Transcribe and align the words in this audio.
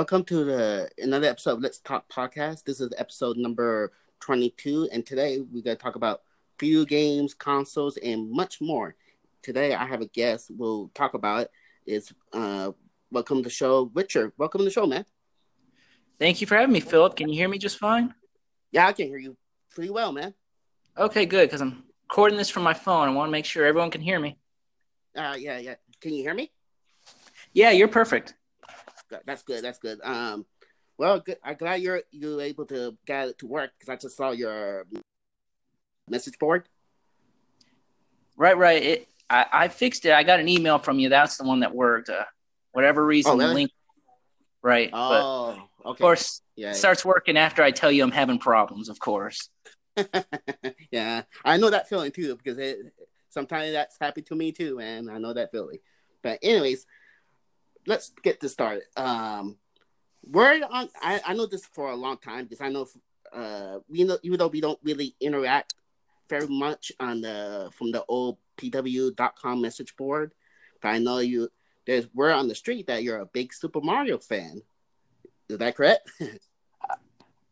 Welcome 0.00 0.24
to 0.24 0.44
the 0.44 0.90
another 0.96 1.28
episode 1.28 1.52
of 1.52 1.60
Let's 1.60 1.78
Talk 1.78 2.08
Podcast. 2.08 2.64
This 2.64 2.80
is 2.80 2.90
episode 2.96 3.36
number 3.36 3.92
22, 4.20 4.88
and 4.90 5.04
today 5.04 5.40
we're 5.40 5.60
going 5.60 5.76
to 5.76 5.82
talk 5.82 5.94
about 5.94 6.22
video 6.58 6.86
games, 6.86 7.34
consoles, 7.34 7.98
and 7.98 8.30
much 8.30 8.62
more. 8.62 8.96
Today 9.42 9.74
I 9.74 9.84
have 9.84 10.00
a 10.00 10.06
guest 10.06 10.50
we'll 10.56 10.90
talk 10.94 11.12
about 11.12 11.42
it. 11.42 11.50
Is 11.84 12.14
uh, 12.32 12.72
welcome 13.12 13.40
to 13.40 13.42
the 13.42 13.50
show, 13.50 13.90
Richard. 13.92 14.32
Welcome 14.38 14.60
to 14.60 14.64
the 14.64 14.70
show, 14.70 14.86
man. 14.86 15.04
Thank 16.18 16.40
you 16.40 16.46
for 16.46 16.56
having 16.56 16.72
me, 16.72 16.80
Philip. 16.80 17.14
Can 17.14 17.28
you 17.28 17.34
hear 17.34 17.50
me 17.50 17.58
just 17.58 17.76
fine? 17.76 18.14
Yeah, 18.72 18.86
I 18.86 18.94
can 18.94 19.06
hear 19.06 19.18
you 19.18 19.36
pretty 19.74 19.90
well, 19.90 20.12
man. 20.12 20.32
Okay, 20.96 21.26
good, 21.26 21.46
because 21.46 21.60
I'm 21.60 21.84
recording 22.08 22.38
this 22.38 22.48
from 22.48 22.62
my 22.62 22.72
phone. 22.72 23.06
I 23.06 23.12
want 23.12 23.28
to 23.28 23.32
make 23.32 23.44
sure 23.44 23.66
everyone 23.66 23.90
can 23.90 24.00
hear 24.00 24.18
me. 24.18 24.38
Uh, 25.14 25.36
yeah, 25.38 25.58
yeah. 25.58 25.74
Can 26.00 26.14
you 26.14 26.22
hear 26.22 26.32
me? 26.32 26.50
Yeah, 27.52 27.72
you're 27.72 27.88
perfect. 27.88 28.32
That's 29.26 29.42
good. 29.42 29.62
That's 29.64 29.78
good. 29.78 30.00
Um, 30.02 30.46
well, 30.98 31.20
good. 31.20 31.38
I'm 31.42 31.56
glad 31.56 31.80
you're 31.80 32.02
you 32.10 32.36
were 32.36 32.42
able 32.42 32.66
to 32.66 32.96
get 33.06 33.28
it 33.28 33.38
to 33.38 33.46
work 33.46 33.70
because 33.78 33.92
I 33.92 33.96
just 33.96 34.16
saw 34.16 34.30
your 34.30 34.86
message 36.08 36.38
board. 36.38 36.64
Right, 38.36 38.56
right. 38.56 38.82
It, 38.82 39.08
I, 39.28 39.46
I 39.52 39.68
fixed 39.68 40.04
it. 40.04 40.12
I 40.12 40.22
got 40.22 40.40
an 40.40 40.48
email 40.48 40.78
from 40.78 40.98
you. 40.98 41.08
That's 41.08 41.36
the 41.36 41.44
one 41.44 41.60
that 41.60 41.74
worked. 41.74 42.08
Uh, 42.08 42.24
whatever 42.72 43.04
reason, 43.04 43.32
Oh, 43.32 43.36
really? 43.36 43.48
the 43.48 43.54
link. 43.54 43.70
Right. 44.62 44.90
Oh, 44.92 45.56
but 45.82 45.88
okay. 45.88 45.90
of 45.90 45.98
course, 45.98 46.42
yeah, 46.56 46.70
it 46.70 46.76
starts 46.76 47.04
working 47.04 47.36
after 47.38 47.62
I 47.62 47.70
tell 47.70 47.90
you 47.90 48.02
I'm 48.02 48.10
having 48.10 48.38
problems. 48.38 48.88
Of 48.88 48.98
course. 48.98 49.48
yeah. 50.90 51.22
I 51.44 51.56
know 51.56 51.70
that 51.70 51.88
feeling 51.88 52.12
too 52.12 52.36
because 52.36 52.58
it 52.58 52.78
sometimes 53.30 53.72
that's 53.72 53.96
happened 53.98 54.26
to 54.26 54.34
me 54.34 54.52
too, 54.52 54.80
and 54.80 55.10
I 55.10 55.18
know 55.18 55.32
that 55.32 55.50
feeling. 55.50 55.78
But 56.22 56.40
anyways, 56.42 56.84
let's 57.86 58.10
get 58.22 58.40
this 58.40 58.52
started. 58.52 58.84
Um, 58.96 59.56
word 60.24 60.62
on. 60.68 60.88
I, 61.02 61.20
I 61.26 61.34
know 61.34 61.46
this 61.46 61.66
for 61.66 61.90
a 61.90 61.96
long 61.96 62.18
time 62.18 62.44
because 62.44 62.60
I 62.60 62.68
know. 62.68 62.86
Uh, 63.32 63.78
we 63.88 64.04
know 64.04 64.18
even 64.22 64.38
though 64.38 64.48
we 64.48 64.60
don't 64.60 64.78
really 64.82 65.14
interact 65.20 65.74
very 66.28 66.48
much 66.48 66.90
on 66.98 67.20
the 67.20 67.70
from 67.76 67.92
the 67.92 68.04
old 68.08 68.38
pw.com 68.58 69.60
message 69.60 69.96
board, 69.96 70.32
but 70.82 70.88
I 70.88 70.98
know 70.98 71.18
you. 71.18 71.48
There's 71.86 72.12
word 72.14 72.32
on 72.32 72.46
the 72.46 72.54
street 72.54 72.86
that 72.86 73.02
you're 73.02 73.18
a 73.18 73.26
big 73.26 73.52
Super 73.52 73.80
Mario 73.80 74.18
fan. 74.18 74.62
Is 75.48 75.58
that 75.58 75.76
correct? 75.76 76.08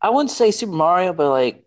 I 0.01 0.11
wouldn't 0.11 0.31
say 0.31 0.51
Super 0.53 0.73
Mario, 0.73 1.13
but 1.13 1.31
like, 1.31 1.65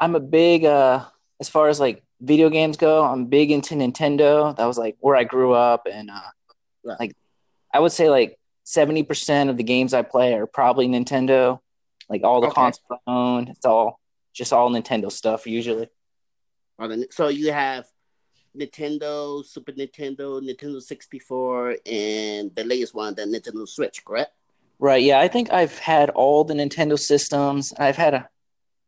I'm 0.00 0.16
a 0.16 0.20
big 0.20 0.64
uh, 0.64 1.04
as 1.38 1.48
far 1.48 1.68
as 1.68 1.78
like 1.78 2.02
video 2.20 2.48
games 2.48 2.76
go. 2.76 3.04
I'm 3.04 3.26
big 3.26 3.52
into 3.52 3.74
Nintendo. 3.74 4.56
That 4.56 4.66
was 4.66 4.78
like 4.78 4.96
where 5.00 5.14
I 5.14 5.24
grew 5.24 5.52
up, 5.52 5.86
and 5.90 6.10
uh, 6.10 6.20
Right. 6.84 6.98
like, 6.98 7.16
I 7.72 7.80
would 7.80 7.92
say 7.92 8.10
like 8.10 8.38
seventy 8.64 9.02
percent 9.02 9.50
of 9.50 9.56
the 9.56 9.62
games 9.62 9.94
I 9.94 10.02
play 10.02 10.34
are 10.34 10.46
probably 10.46 10.88
Nintendo. 10.88 11.60
Like 12.08 12.24
all 12.24 12.40
the 12.40 12.48
Okay. 12.48 12.54
consoles 12.54 13.00
I 13.06 13.10
own, 13.10 13.48
it's 13.48 13.64
all 13.64 13.98
just 14.34 14.52
all 14.52 14.70
Nintendo 14.70 15.10
stuff 15.10 15.46
usually. 15.46 15.88
So 17.10 17.28
you 17.28 17.52
have 17.52 17.86
Nintendo, 18.56 19.44
Super 19.44 19.72
Nintendo, 19.72 20.40
Nintendo 20.42 20.82
64, 20.82 21.76
and 21.86 22.54
the 22.54 22.64
latest 22.64 22.94
one, 22.94 23.14
the 23.14 23.22
Nintendo 23.22 23.66
Switch, 23.68 24.04
correct? 24.04 24.32
Right. 24.78 25.02
Yeah. 25.02 25.20
I 25.20 25.28
think 25.28 25.52
I've 25.52 25.78
had 25.78 26.10
all 26.10 26.44
the 26.44 26.54
Nintendo 26.54 26.98
systems. 26.98 27.72
I've 27.78 27.96
had 27.96 28.14
a, 28.14 28.28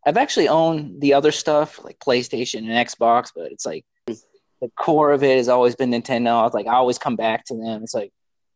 I've 0.04 0.16
actually 0.16 0.48
owned 0.48 1.00
the 1.00 1.14
other 1.14 1.30
stuff 1.30 1.82
like 1.84 1.98
PlayStation 2.00 2.58
and 2.68 2.70
Xbox, 2.88 3.30
but 3.34 3.52
it's 3.52 3.64
like 3.64 3.84
the 4.06 4.70
core 4.76 5.12
of 5.12 5.22
it 5.22 5.36
has 5.36 5.48
always 5.48 5.76
been 5.76 5.92
Nintendo. 5.92 6.30
I 6.40 6.42
was 6.42 6.52
like, 6.52 6.66
I 6.66 6.74
always 6.74 6.98
come 6.98 7.16
back 7.16 7.44
to 7.46 7.54
them. 7.54 7.82
It's 7.84 7.94
like, 7.94 8.12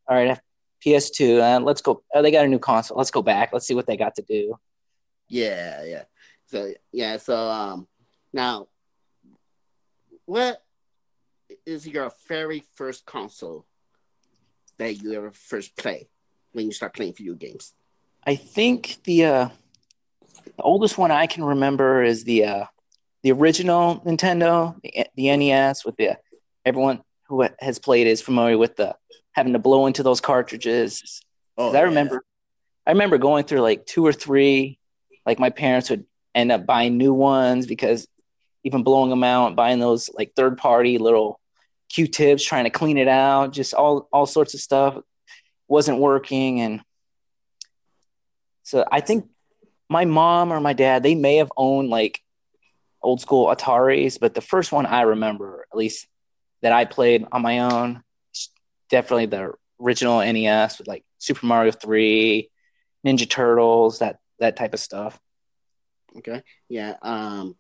all 0.09 0.17
right, 0.17 0.27
I 0.27 0.28
have 0.31 0.42
PS2, 0.84 1.41
uh, 1.41 1.61
let's 1.61 1.83
go. 1.83 2.03
Oh, 2.14 2.23
they 2.23 2.31
got 2.31 2.45
a 2.45 2.48
new 2.48 2.59
console. 2.59 2.97
Let's 2.97 3.11
go 3.11 3.23
back. 3.23 3.51
Let's 3.53 3.67
see 3.67 3.75
what 3.75 3.87
they 3.87 3.97
got 3.97 4.15
to 4.16 4.22
do. 4.22 4.59
Yeah, 5.28 5.84
yeah. 5.84 6.05
So 6.47 6.72
yeah, 6.93 7.19
so 7.19 7.37
um 7.37 7.87
now 8.32 8.69
what 10.25 10.62
is 11.66 11.87
your 11.87 12.12
very 12.28 12.65
first 12.75 13.06
console 13.06 13.66
that 14.78 14.94
you 15.03 15.12
ever 15.15 15.31
first 15.31 15.77
play 15.77 16.09
when 16.53 16.66
you 16.66 16.72
start 16.72 16.94
playing 16.94 17.15
video 17.15 17.34
games? 17.34 17.75
I 18.27 18.37
think 18.37 18.99
the 19.05 19.25
uh, 19.25 19.49
the 20.44 20.62
oldest 20.62 20.99
one 20.99 21.11
I 21.11 21.27
can 21.27 21.44
remember 21.44 22.03
is 22.03 22.25
the 22.25 22.44
uh, 22.44 22.65
the 23.22 23.32
original 23.32 24.00
Nintendo, 24.00 24.81
the, 24.82 25.06
the 25.16 25.37
NES, 25.37 25.84
with 25.84 25.97
the 25.97 26.19
everyone 26.65 27.03
who 27.28 27.47
has 27.59 27.78
played 27.78 28.06
is 28.06 28.22
familiar 28.22 28.59
with 28.59 28.77
the 28.77 28.97
having 29.38 29.54
to 29.54 29.59
blow 29.59 29.87
into 29.87 30.03
those 30.03 30.21
cartridges. 30.21 31.22
Oh, 31.56 31.75
I 31.75 31.82
remember, 31.82 32.25
I 32.87 32.91
remember 32.91 33.19
going 33.19 33.44
through 33.44 33.60
like 33.60 33.87
two 33.87 34.04
or 34.04 34.12
three. 34.12 34.78
Like 35.25 35.38
my 35.38 35.50
parents 35.50 35.91
would 35.91 36.04
end 36.34 36.53
up 36.53 36.66
buying 36.66 36.97
new 36.97 37.15
ones 37.15 37.66
because 37.66 38.06
even 38.65 38.82
blowing 38.82 39.10
them 39.10 39.25
out, 39.25 39.56
buying 39.56 39.78
those 39.78 40.10
like 40.12 40.32
third 40.34 40.59
party 40.59 40.99
little 40.99 41.41
Q-tips, 41.88 42.44
trying 42.44 42.65
to 42.65 42.71
clean 42.71 42.99
it 42.99 43.09
out, 43.09 43.53
just 43.53 43.72
all 43.72 44.09
all 44.12 44.26
sorts 44.26 44.54
of 44.54 44.60
stuff 44.60 44.99
wasn't 45.69 45.99
working, 45.99 46.60
and 46.60 46.81
so 48.62 48.84
I 48.91 49.00
think 49.00 49.26
my 49.88 50.05
mom 50.05 50.53
or 50.53 50.60
my 50.60 50.75
dad 50.75 51.03
they 51.03 51.15
may 51.15 51.37
have 51.37 51.53
owned 51.56 51.88
like 51.88 52.20
old 53.00 53.20
school 53.20 53.47
Ataris, 53.47 54.19
but 54.20 54.34
the 54.34 54.41
first 54.41 54.72
one 54.72 54.84
I 54.84 55.03
remember, 55.03 55.66
at 55.72 55.78
least 55.78 56.06
that 56.62 56.72
I 56.72 56.84
played 56.84 57.26
on 57.32 57.43
my 57.43 57.60
own, 57.60 58.03
definitely 58.91 59.26
the 59.26 59.53
original 59.81 60.21
NES 60.21 60.78
with 60.78 60.88
like 60.88 61.04
Super 61.19 61.47
Mario 61.47 61.72
Three, 61.72 62.50
Ninja 63.06 63.28
Turtles, 63.28 64.00
that 64.00 64.19
that 64.38 64.56
type 64.56 64.75
of 64.75 64.81
stuff. 64.81 65.19
Okay. 66.16 66.43
Yeah. 66.69 66.97
Um. 67.03 67.56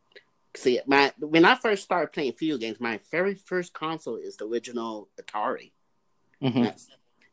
See, 0.56 0.80
my 0.86 1.12
when 1.18 1.44
I 1.44 1.54
first 1.54 1.84
started 1.84 2.12
playing 2.12 2.34
video 2.38 2.56
games, 2.56 2.80
my 2.80 3.00
very 3.10 3.34
first 3.34 3.72
console 3.72 4.16
is 4.16 4.36
the 4.36 4.46
original 4.46 5.08
Atari. 5.20 5.72
hmm 6.40 6.66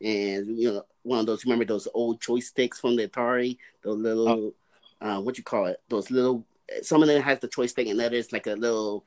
And 0.02 0.60
you 0.60 0.74
know, 0.74 0.84
one 1.04 1.20
of 1.20 1.26
those. 1.26 1.46
Remember 1.46 1.66
those 1.66 1.88
old 1.94 2.22
joysticks 2.22 2.80
from 2.80 2.96
the 2.96 3.08
Atari? 3.08 3.58
Those 3.84 3.98
little, 3.98 4.54
uh, 5.02 5.22
what 5.22 5.38
you 5.38 5.44
call 5.44 5.66
it? 5.68 5.78
Those 5.90 6.12
little. 6.12 6.46
Some 6.82 7.02
of 7.02 7.08
them 7.08 7.22
has 7.22 7.40
the 7.40 7.48
joystick, 7.48 7.88
and 7.88 8.02
others 8.02 8.32
like 8.32 8.48
a 8.48 8.54
little. 8.54 9.06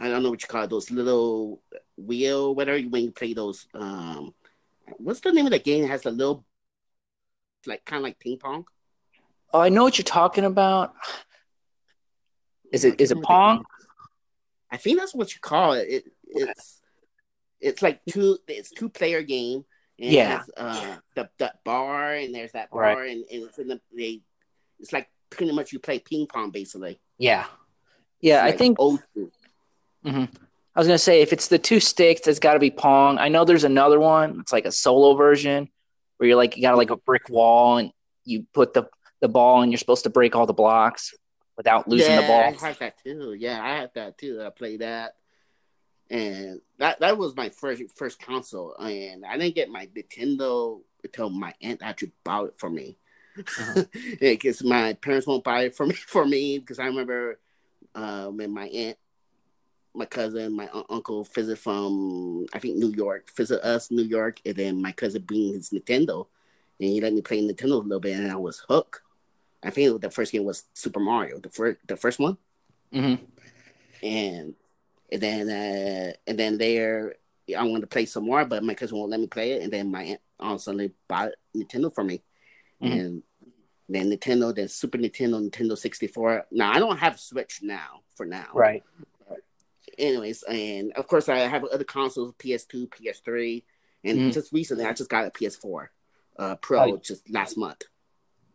I 0.00 0.08
don't 0.08 0.22
know 0.22 0.30
what 0.30 0.42
you 0.42 0.48
call 0.48 0.64
it. 0.64 0.70
Those 0.70 0.90
little 0.90 1.62
wheel, 1.98 2.54
whatever. 2.54 2.78
You 2.78 2.88
when 2.88 3.04
you 3.04 3.10
play 3.10 3.32
those, 3.34 3.66
um, 3.74 4.34
what's 4.98 5.20
the 5.20 5.32
name 5.32 5.46
of 5.46 5.52
the 5.52 5.58
game? 5.58 5.82
that 5.82 5.88
has 5.88 6.02
the 6.02 6.10
little, 6.10 6.44
like 7.66 7.84
kind 7.84 7.98
of 8.00 8.04
like 8.04 8.18
ping 8.18 8.38
pong. 8.38 8.64
Oh, 9.52 9.60
I 9.60 9.68
know 9.68 9.82
what 9.82 9.98
you're 9.98 10.04
talking 10.04 10.44
about. 10.44 10.94
Is 12.72 12.84
it 12.84 12.88
is 12.88 12.90
it 12.90 12.90
can't 12.90 13.00
is 13.00 13.10
it 13.10 13.14
remember 13.14 13.22
the 13.22 13.26
Pong? 13.26 13.64
I 14.70 14.76
think 14.76 14.98
that's 14.98 15.14
what 15.14 15.32
you 15.34 15.40
call 15.40 15.72
it. 15.72 15.88
it 15.88 16.04
it's 16.24 16.80
it's 17.60 17.82
like 17.82 18.00
two 18.08 18.38
it's 18.46 18.70
two 18.70 18.88
player 18.88 19.22
game. 19.22 19.64
And 20.00 20.14
Yeah. 20.14 20.42
uh, 20.56 20.98
the 21.16 21.28
that 21.38 21.64
bar 21.64 22.12
and 22.14 22.34
there's 22.34 22.52
that 22.52 22.70
bar 22.70 22.80
Right. 22.80 23.10
and, 23.10 23.24
and 23.32 23.42
it's 23.44 23.58
in 23.58 23.68
the 23.68 23.80
they 23.96 24.20
it's 24.78 24.92
like 24.92 25.08
pretty 25.30 25.52
much 25.52 25.72
you 25.72 25.78
play 25.80 25.98
ping 25.98 26.26
pong 26.26 26.50
basically. 26.50 27.00
Yeah, 27.18 27.46
yeah. 28.20 28.36
It's 28.36 28.42
I 28.42 28.50
like 28.50 28.58
think 28.58 28.78
old 28.78 29.00
school. 29.02 29.30
hmm 30.04 30.24
I 30.78 30.80
was 30.80 30.86
gonna 30.86 30.96
say 30.96 31.22
if 31.22 31.32
it's 31.32 31.48
the 31.48 31.58
two 31.58 31.80
sticks, 31.80 32.28
it's 32.28 32.38
got 32.38 32.52
to 32.52 32.60
be 32.60 32.70
Pong. 32.70 33.18
I 33.18 33.26
know 33.26 33.44
there's 33.44 33.64
another 33.64 33.98
one. 33.98 34.38
It's 34.38 34.52
like 34.52 34.64
a 34.64 34.70
solo 34.70 35.16
version 35.16 35.68
where 36.16 36.28
you're 36.28 36.36
like 36.36 36.56
you 36.56 36.62
got 36.62 36.76
like 36.76 36.90
a 36.90 36.96
brick 36.96 37.28
wall 37.28 37.78
and 37.78 37.90
you 38.24 38.46
put 38.54 38.74
the 38.74 38.88
the 39.20 39.26
ball 39.26 39.60
and 39.62 39.72
you're 39.72 39.78
supposed 39.80 40.04
to 40.04 40.10
break 40.10 40.36
all 40.36 40.46
the 40.46 40.52
blocks 40.52 41.16
without 41.56 41.88
losing 41.88 42.12
yeah, 42.12 42.20
the 42.20 42.26
ball. 42.28 42.40
I 42.42 42.68
have 42.68 42.78
that 42.78 43.02
too. 43.02 43.34
Yeah, 43.36 43.60
I 43.60 43.80
have 43.80 43.92
that 43.94 44.18
too. 44.18 44.40
I 44.40 44.50
played 44.50 44.82
that, 44.82 45.16
and 46.10 46.60
that 46.78 47.00
that 47.00 47.18
was 47.18 47.34
my 47.34 47.48
first 47.48 47.82
first 47.96 48.20
console. 48.20 48.76
And 48.76 49.26
I 49.26 49.36
didn't 49.36 49.56
get 49.56 49.70
my 49.70 49.88
Nintendo 49.88 50.80
until 51.02 51.28
my 51.28 51.54
aunt 51.60 51.80
actually 51.82 52.12
bought 52.22 52.50
it 52.50 52.54
for 52.56 52.70
me. 52.70 52.98
Uh-huh. 53.36 53.82
Because 54.20 54.62
my 54.62 54.92
parents 54.92 55.26
won't 55.26 55.42
buy 55.42 55.62
it 55.62 55.74
for 55.74 55.86
me 55.86 55.94
for 56.06 56.24
me 56.24 56.60
because 56.60 56.78
I 56.78 56.84
remember 56.84 57.40
uh, 57.96 58.26
when 58.26 58.54
my 58.54 58.68
aunt, 58.68 58.96
my 59.98 60.06
cousin, 60.06 60.54
my 60.54 60.68
un- 60.72 60.84
uncle 60.88 61.24
visit 61.24 61.58
from 61.58 62.46
I 62.54 62.58
think 62.58 62.76
New 62.76 62.90
York, 62.90 63.30
visit 63.36 63.60
us 63.62 63.90
New 63.90 64.04
York, 64.04 64.40
and 64.46 64.54
then 64.56 64.80
my 64.80 64.92
cousin 64.92 65.22
bring 65.22 65.52
his 65.52 65.70
Nintendo, 65.70 66.26
and 66.80 66.88
he 66.88 67.00
let 67.00 67.12
me 67.12 67.20
play 67.20 67.42
Nintendo 67.42 67.72
a 67.72 67.76
little 67.76 68.00
bit, 68.00 68.16
and 68.16 68.30
I 68.30 68.36
was 68.36 68.62
hooked. 68.68 69.00
I 69.62 69.70
think 69.70 70.00
the 70.00 70.10
first 70.10 70.30
game 70.32 70.44
was 70.44 70.64
Super 70.72 71.00
Mario, 71.00 71.40
the 71.40 71.50
first 71.50 71.80
the 71.86 71.96
first 71.96 72.18
one, 72.18 72.38
hmm 72.92 73.14
and 74.02 74.54
and 75.10 75.20
then 75.20 75.48
uh, 75.50 76.12
and 76.26 76.38
then 76.38 76.58
there 76.58 77.14
I 77.56 77.64
wanted 77.64 77.80
to 77.82 77.86
play 77.88 78.06
some 78.06 78.24
more, 78.24 78.44
but 78.44 78.62
my 78.62 78.74
cousin 78.74 78.96
won't 78.98 79.10
let 79.10 79.20
me 79.20 79.26
play 79.26 79.52
it, 79.52 79.62
and 79.62 79.72
then 79.72 79.90
my 79.90 80.18
aunt 80.38 80.56
a 80.56 80.58
sudden 80.60 80.94
bought 81.08 81.32
Nintendo 81.56 81.92
for 81.92 82.04
me, 82.04 82.22
Mhm. 82.80 82.92
and 82.92 83.22
then 83.88 84.10
Nintendo, 84.12 84.54
then 84.54 84.68
Super 84.68 84.98
Nintendo, 84.98 85.40
Nintendo 85.50 85.76
sixty 85.76 86.06
four. 86.06 86.46
Now 86.52 86.70
I 86.72 86.78
don't 86.78 86.98
have 86.98 87.18
Switch 87.18 87.60
now 87.62 88.02
for 88.14 88.26
now, 88.26 88.50
Right. 88.54 88.84
Anyways, 89.98 90.42
and 90.44 90.92
of 90.92 91.06
course 91.06 91.28
I 91.28 91.38
have 91.38 91.64
other 91.64 91.84
consoles, 91.84 92.32
PS2, 92.38 92.88
PS3, 92.88 93.64
and 94.04 94.18
Mhm. 94.18 94.32
just 94.32 94.52
recently 94.52 94.84
I 94.84 94.92
just 94.92 95.10
got 95.10 95.26
a 95.26 95.30
PS4. 95.30 95.90
uh, 96.38 96.54
Pro 96.56 96.92
Oh. 96.92 96.96
just 96.98 97.28
last 97.28 97.56
month. 97.56 97.82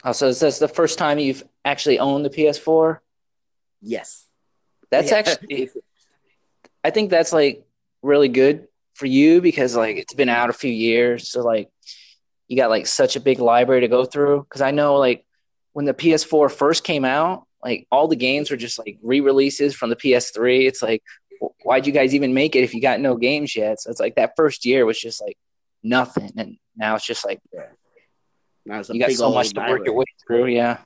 Oh, 0.06 0.14
so 0.14 0.28
is 0.30 0.40
this 0.40 0.58
the 0.58 0.70
first 0.70 0.98
time 0.98 1.20
you've 1.20 1.44
actually 1.66 2.00
owned 2.00 2.24
the 2.24 2.30
PS4? 2.30 3.02
Yes, 3.82 4.28
That's 4.90 5.12
Yeah. 5.12 5.18
actually, 5.18 5.70
I 6.84 6.92
think 6.92 7.10
that's 7.10 7.34
like 7.34 7.66
really 8.02 8.30
good 8.30 8.68
for 8.94 9.06
you 9.06 9.42
because 9.42 9.76
like 9.76 9.98
it's 9.98 10.14
been 10.14 10.30
out 10.30 10.50
a 10.50 10.54
few 10.54 10.72
years. 10.72 11.28
So 11.30 11.42
like 11.42 11.70
you 12.48 12.56
got 12.56 12.70
like 12.70 12.88
such 12.88 13.16
a 13.16 13.20
big 13.20 13.40
library 13.40 13.82
to 13.82 13.88
go 13.88 14.06
through. 14.06 14.46
Cause 14.50 14.62
I 14.62 14.72
know 14.72 14.96
like 14.96 15.26
when 15.74 15.86
the 15.86 15.94
PS4 15.94 16.50
first 16.50 16.84
came 16.84 17.04
out, 17.04 17.48
like 17.64 17.88
all 17.92 18.08
the 18.08 18.16
games 18.16 18.52
were 18.52 18.58
just 18.58 18.78
like 18.80 18.98
re 19.02 19.20
releases 19.20 19.74
from 19.76 19.90
the 19.90 19.96
PS3. 19.96 20.68
It's 20.68 20.82
like, 20.82 21.02
why'd 21.64 21.86
you 21.88 21.94
guys 21.94 22.14
even 22.16 22.34
make 22.34 22.56
it 22.56 22.64
if 22.64 22.74
you 22.74 22.82
got 22.82 23.00
no 23.00 23.16
games 23.16 23.56
yet? 23.56 23.82
So 23.82 23.90
it's 23.92 24.00
like 24.00 24.16
that 24.16 24.34
first 24.36 24.66
year 24.66 24.86
was 24.86 25.00
just 25.00 25.22
like 25.22 25.38
nothing. 25.84 26.32
And 26.38 26.58
now 26.76 26.96
it's 26.96 27.06
just 27.06 27.26
like 27.26 27.40
Now 28.66 28.80
it's 28.80 28.90
you 28.90 29.00
got 29.00 29.12
so 29.12 29.32
much 29.32 29.52
to 29.54 29.60
work 29.62 29.86
your 29.86 29.96
way 29.96 30.06
through. 30.26 30.48
Yeah. 30.48 30.80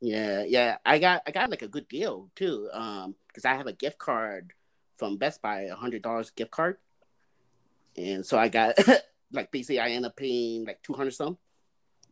Yeah, 0.00 0.44
yeah. 0.46 0.76
I 0.84 0.98
got 0.98 1.22
I 1.26 1.30
got 1.30 1.50
like 1.50 1.62
a 1.62 1.68
good 1.68 1.86
deal 1.88 2.30
too. 2.34 2.68
Um, 2.72 3.14
because 3.28 3.44
I 3.44 3.54
have 3.54 3.66
a 3.66 3.72
gift 3.72 3.98
card 3.98 4.52
from 4.98 5.16
Best 5.16 5.40
Buy, 5.42 5.62
a 5.62 5.74
hundred 5.74 6.02
dollars 6.02 6.30
gift 6.30 6.50
card, 6.50 6.76
and 7.96 8.24
so 8.26 8.36
I 8.38 8.48
got 8.48 8.74
like 9.32 9.50
basically 9.50 9.80
I 9.80 9.90
end 9.90 10.04
up 10.04 10.16
paying 10.16 10.64
like 10.64 10.82
two 10.82 10.92
hundred 10.92 11.12
some 11.12 11.38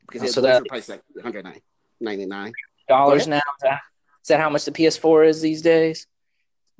because 0.06 0.22
Oh, 0.22 0.26
it 0.26 0.32
so 0.32 0.40
was 0.40 0.50
that- 0.50 0.62
the 0.62 0.68
price 0.68 0.88
like 0.88 1.02
one 1.12 1.24
hundred 1.24 1.44
nine 1.44 1.60
ninety 2.00 2.26
nine. 2.26 2.52
Dollars 2.88 3.26
now. 3.28 3.40
Is 3.62 4.28
that 4.28 4.40
how 4.40 4.50
much 4.50 4.64
the 4.64 4.72
PS4 4.72 5.28
is 5.28 5.40
these 5.40 5.62
days? 5.62 6.06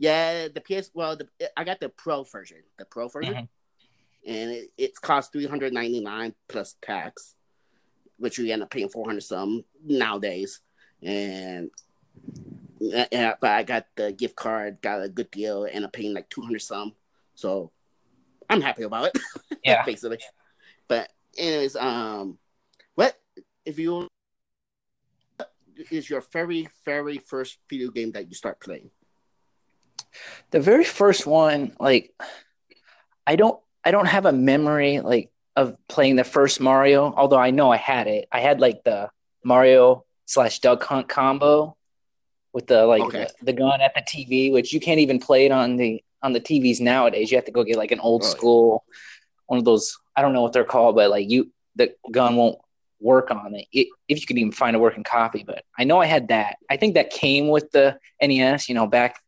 Yeah, 0.00 0.48
the 0.48 0.62
PS. 0.62 0.90
Well, 0.94 1.14
the 1.14 1.28
I 1.58 1.62
got 1.62 1.78
the 1.78 1.90
Pro 1.90 2.24
version, 2.24 2.62
the 2.78 2.86
Pro 2.86 3.08
version, 3.08 3.34
Mhm. 3.34 3.48
and 4.26 4.50
it, 4.50 4.70
it's 4.78 4.98
cost 4.98 5.30
three 5.30 5.46
hundred 5.46 5.74
ninety 5.74 6.00
nine 6.00 6.34
plus 6.48 6.74
tax, 6.80 7.36
which 8.16 8.38
you 8.38 8.50
end 8.50 8.62
up 8.62 8.70
paying 8.70 8.88
four 8.88 9.04
hundred 9.04 9.20
some 9.24 9.62
nowadays. 9.84 10.60
And 11.02 11.70
yeah, 12.80 13.06
yeah, 13.12 13.34
but 13.38 13.50
I 13.50 13.62
got 13.62 13.86
the 13.94 14.10
gift 14.10 14.36
card, 14.36 14.80
got 14.80 15.02
a 15.02 15.08
good 15.10 15.30
deal, 15.30 15.64
and 15.64 15.84
I'm 15.84 15.90
paying 15.90 16.14
like 16.14 16.30
two 16.30 16.40
hundred 16.40 16.62
some. 16.62 16.94
So 17.34 17.70
I'm 18.48 18.62
happy 18.62 18.84
about 18.84 19.14
it. 19.14 19.18
Yeah. 19.62 19.84
basically. 19.84 20.18
But 20.88 21.12
anyways, 21.36 21.76
um, 21.76 22.38
what 22.94 23.20
if 23.66 23.78
you 23.78 24.08
is 25.90 26.08
your 26.08 26.22
very 26.32 26.68
very 26.86 27.18
first 27.18 27.58
video 27.68 27.90
game 27.90 28.12
that 28.12 28.28
you 28.28 28.34
start 28.34 28.60
playing? 28.60 28.90
The 30.50 30.60
very 30.60 30.84
first 30.84 31.26
one 31.26 31.74
like 31.80 32.12
i 33.26 33.36
don't 33.36 33.58
i 33.84 33.90
don't 33.90 34.06
have 34.06 34.26
a 34.26 34.32
memory 34.32 35.00
like 35.00 35.30
of 35.56 35.76
playing 35.88 36.16
the 36.16 36.24
first 36.24 36.60
mario 36.60 37.12
although 37.16 37.38
i 37.38 37.50
know 37.50 37.70
i 37.70 37.76
had 37.76 38.06
it 38.06 38.28
i 38.32 38.40
had 38.40 38.60
like 38.60 38.82
the 38.84 39.08
mario 39.44 40.04
slash 40.26 40.58
duck 40.60 40.82
hunt 40.84 41.08
combo 41.08 41.76
with 42.52 42.66
the 42.66 42.84
like 42.86 43.02
Okay. 43.02 43.26
the, 43.40 43.46
the 43.46 43.52
gun 43.52 43.80
at 43.80 43.94
the 43.94 44.02
tv 44.02 44.52
which 44.52 44.72
you 44.72 44.80
can't 44.80 45.00
even 45.00 45.18
play 45.18 45.46
it 45.46 45.52
on 45.52 45.76
the 45.76 46.02
on 46.22 46.32
the 46.32 46.40
tvs 46.40 46.80
nowadays 46.80 47.30
you 47.30 47.36
have 47.36 47.44
to 47.44 47.52
go 47.52 47.64
get 47.64 47.76
like 47.76 47.92
an 47.92 48.00
old 48.00 48.22
Oh, 48.22 48.26
yeah. 48.26 48.30
school 48.32 48.84
one 49.46 49.58
of 49.58 49.64
those 49.64 49.96
i 50.16 50.22
don't 50.22 50.32
know 50.32 50.42
what 50.42 50.52
they're 50.52 50.64
called 50.64 50.94
but 50.96 51.10
like 51.10 51.28
you 51.30 51.50
the 51.76 51.94
gun 52.10 52.36
won't 52.36 52.58
work 53.00 53.30
on 53.30 53.54
it, 53.54 53.66
it 53.72 53.86
if 54.08 54.20
you 54.20 54.26
could 54.26 54.36
even 54.36 54.52
find 54.52 54.76
a 54.76 54.78
working 54.78 55.02
copy 55.04 55.42
but 55.42 55.64
i 55.78 55.84
know 55.84 55.98
i 55.98 56.06
had 56.06 56.28
that 56.28 56.56
i 56.68 56.76
think 56.76 56.94
that 56.94 57.08
came 57.10 57.48
with 57.48 57.70
the 57.70 57.98
nes 58.22 58.68
you 58.68 58.74
know 58.74 58.86
back 58.86 59.20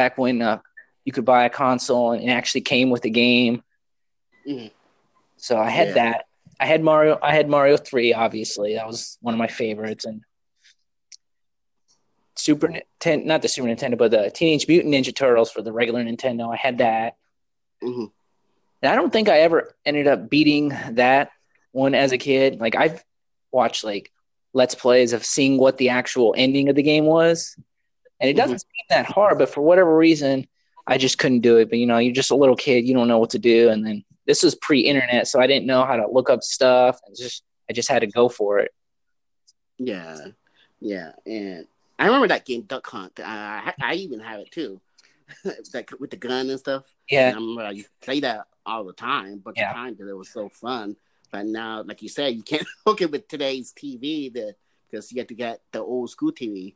back 0.00 0.16
when 0.16 0.40
uh, 0.40 0.58
you 1.04 1.12
could 1.12 1.26
buy 1.26 1.44
a 1.44 1.50
console 1.50 2.12
and 2.12 2.22
it 2.24 2.28
actually 2.32 2.62
came 2.62 2.88
with 2.88 3.02
the 3.02 3.10
game. 3.10 3.62
Mhm. 4.48 4.70
So 5.36 5.58
I 5.58 5.68
had 5.68 5.88
Yeah. 5.88 5.94
that. 5.94 6.24
I 6.58 6.64
had 6.66 6.82
Mario. 6.82 7.18
I 7.22 7.34
had 7.34 7.48
Mario 7.50 7.76
Three. 7.76 8.14
Obviously, 8.14 8.74
that 8.76 8.86
was 8.86 9.18
one 9.20 9.34
of 9.34 9.38
my 9.38 9.46
favorites. 9.46 10.06
And 10.06 10.22
Super 12.34 12.68
Nintendo, 12.68 13.24
not 13.26 13.42
the 13.42 13.48
Super 13.48 13.68
Nintendo, 13.68 13.98
but 13.98 14.10
the 14.10 14.30
Teenage 14.30 14.66
Mutant 14.68 14.94
Ninja 14.94 15.14
Turtles 15.14 15.50
for 15.50 15.60
the 15.62 15.72
regular 15.72 16.02
Nintendo. 16.02 16.50
I 16.52 16.56
had 16.56 16.78
that. 16.78 17.16
hmm 17.82 18.06
And 18.82 18.90
I 18.92 18.94
don't 18.94 19.12
think 19.12 19.28
I 19.28 19.40
ever 19.40 19.74
ended 19.84 20.06
up 20.06 20.30
beating 20.30 20.70
that 20.92 21.30
one 21.72 21.94
as 21.94 22.12
a 22.12 22.18
kid. 22.18 22.58
Like 22.60 22.74
I've 22.76 23.04
watched 23.52 23.84
like 23.84 24.10
let's 24.54 24.74
plays 24.74 25.12
of 25.12 25.24
seeing 25.24 25.58
what 25.58 25.76
the 25.76 25.90
actual 25.90 26.34
ending 26.36 26.68
of 26.70 26.76
the 26.76 26.82
game 26.82 27.04
was, 27.04 27.56
and 28.20 28.28
it 28.30 28.36
doesn't 28.36 28.56
mm-hmm. 28.56 28.92
seem 28.92 29.04
that 29.04 29.06
hard. 29.06 29.38
But 29.38 29.48
for 29.48 29.62
whatever 29.62 29.96
reason, 29.96 30.46
I 30.86 30.98
just 30.98 31.18
couldn't 31.18 31.40
do 31.40 31.58
it. 31.58 31.70
But 31.70 31.78
you 31.78 31.86
know, 31.86 31.98
you're 31.98 32.14
just 32.14 32.30
a 32.30 32.36
little 32.36 32.56
kid, 32.56 32.86
you 32.86 32.94
don't 32.94 33.08
know 33.08 33.18
what 33.18 33.30
to 33.30 33.38
do. 33.38 33.70
And 33.70 33.86
then 33.86 34.04
this 34.26 34.42
was 34.42 34.54
pre-internet, 34.56 35.26
so 35.26 35.40
I 35.40 35.46
didn't 35.46 35.66
know 35.66 35.84
how 35.84 35.96
to 35.96 36.06
look 36.10 36.30
up 36.30 36.42
stuff. 36.42 37.00
And 37.06 37.16
just 37.16 37.42
I 37.68 37.72
just 37.72 37.88
had 37.88 38.00
to 38.00 38.06
go 38.06 38.28
for 38.28 38.58
it. 38.58 38.72
Yeah, 39.78 40.18
yeah, 40.80 41.12
and 41.24 41.66
I 41.98 42.06
remember 42.06 42.28
that 42.28 42.46
game 42.46 42.62
Duck 42.62 42.86
Hunt. 42.86 43.20
I, 43.22 43.74
I 43.80 43.94
even 43.94 44.20
have 44.20 44.40
it 44.40 44.50
too, 44.50 44.80
like 45.74 45.92
with 45.98 46.10
the 46.10 46.16
gun 46.16 46.50
and 46.50 46.58
stuff. 46.58 46.84
Yeah, 47.10 47.28
And 47.28 47.36
I 47.36 47.40
remember 47.40 47.62
I 47.62 47.70
used 47.70 47.88
to 47.88 48.06
play 48.06 48.20
that 48.20 48.46
all 48.64 48.84
the 48.84 48.92
time, 48.92 49.40
but 49.44 49.54
Yeah. 49.56 49.72
the 49.72 49.74
time 49.74 49.92
because 49.94 50.08
it 50.08 50.16
was 50.16 50.30
so 50.30 50.48
fun. 50.48 50.96
But 51.30 51.46
now, 51.46 51.82
like 51.82 52.02
you 52.02 52.08
said, 52.08 52.34
you 52.34 52.42
can't 52.42 52.66
hook 52.86 53.02
it 53.02 53.10
with 53.10 53.28
today's 53.28 53.72
TV 53.72 54.32
the, 54.32 54.54
because 54.90 55.12
you 55.12 55.18
have 55.18 55.28
to 55.28 55.34
get 55.34 55.60
the 55.72 55.80
old 55.80 56.10
school 56.10 56.32
TV, 56.32 56.74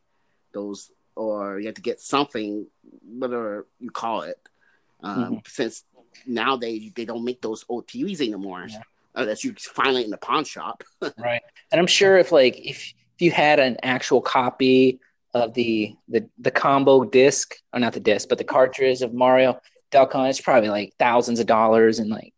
those, 0.53 0.91
or 1.17 1.59
you 1.61 1.67
have 1.67 1.75
to 1.77 1.83
get 1.83 2.01
something, 2.01 2.67
whatever 3.03 3.67
you 3.79 3.91
call 3.91 4.23
it. 4.23 4.37
Um, 5.03 5.43
Since 5.47 5.85
nowadays 6.27 6.93
they 6.95 7.05
don't 7.05 7.25
make 7.25 7.41
those 7.43 7.65
old 7.69 7.87
TVs 7.87 8.21
anymore, 8.21 8.67
Yeah. 8.69 8.79
unless 9.15 9.45
you 9.45 9.55
find 9.55 9.97
it 9.97 10.05
in 10.05 10.11
the 10.11 10.17
pawn 10.17 10.45
shop. 10.45 10.83
right. 11.19 11.43
And 11.71 11.81
I'm 11.81 11.87
sure 11.87 12.17
if 12.19 12.33
like 12.33 12.57
if 12.59 12.93
if 13.17 13.23
you 13.23 13.31
had 13.31 13.61
an 13.61 13.77
actual 13.83 14.21
copy 14.21 14.99
of 15.35 15.55
the 15.55 15.95
the 16.09 16.27
the 16.39 16.51
combo 16.51 17.05
disc, 17.05 17.55
or 17.73 17.81
not 17.81 17.93
the 17.93 18.01
disc, 18.01 18.29
but 18.29 18.39
the 18.39 18.45
cartridge 18.45 19.03
of 19.03 19.13
Mario 19.13 19.61
Duck 19.91 20.13
Hunt, 20.13 20.31
it's 20.31 20.41
probably 20.41 20.69
like 20.71 20.95
thousands 20.99 21.39
of 21.39 21.47
dollars, 21.47 21.99
and 21.99 22.09
like 22.11 22.33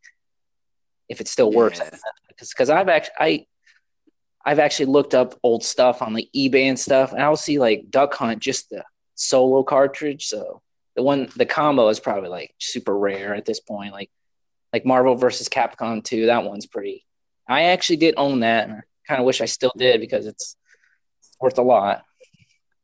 if 1.09 1.21
it 1.21 1.29
still 1.29 1.53
works, 1.53 1.79
Yeah. 1.79 1.91
because 2.29 2.51
because 2.51 2.69
I've 2.71 2.89
actually 2.89 3.15
I 3.21 3.47
I've 4.47 4.61
actually 4.61 4.87
looked 4.87 5.13
up 5.13 5.35
old 5.43 5.65
stuff 5.65 6.01
on 6.01 6.15
like 6.15 6.29
eBay 6.35 6.67
and 6.67 6.79
stuff, 6.79 7.13
and 7.13 7.21
I'll 7.21 7.37
see 7.37 7.59
like 7.59 7.91
Duck 7.91 8.15
Hunt 8.15 8.39
just 8.39 8.71
the 8.71 8.85
solo 9.17 9.65
cartridge. 9.65 10.27
So 10.27 10.63
the 10.95 11.03
one 11.03 11.29
the 11.37 11.45
combo 11.45 11.89
is 11.89 11.99
probably 11.99 12.31
like 12.31 12.55
super 12.59 12.97
rare 12.97 13.35
at 13.35 13.45
this 13.45 13.59
point. 13.59 13.93
Like 13.93 14.11
like 14.73 14.87
Marvel 14.87 15.17
versus 15.17 15.49
Capcom 15.49 16.03
2, 16.03 16.27
that 16.27 16.45
one's 16.45 16.67
pretty. 16.67 17.05
I 17.49 17.65
actually 17.65 17.97
did 17.97 18.15
own 18.17 18.41
that, 18.41 18.69
and 18.69 18.79
I 18.79 18.81
kind 19.07 19.21
of 19.21 19.27
wish 19.27 19.41
I 19.41 19.47
still 19.47 19.73
did 19.77 20.01
because 20.01 20.27
it's 20.27 20.57
worth 21.41 21.59
a 21.59 21.63
lot. 21.63 22.05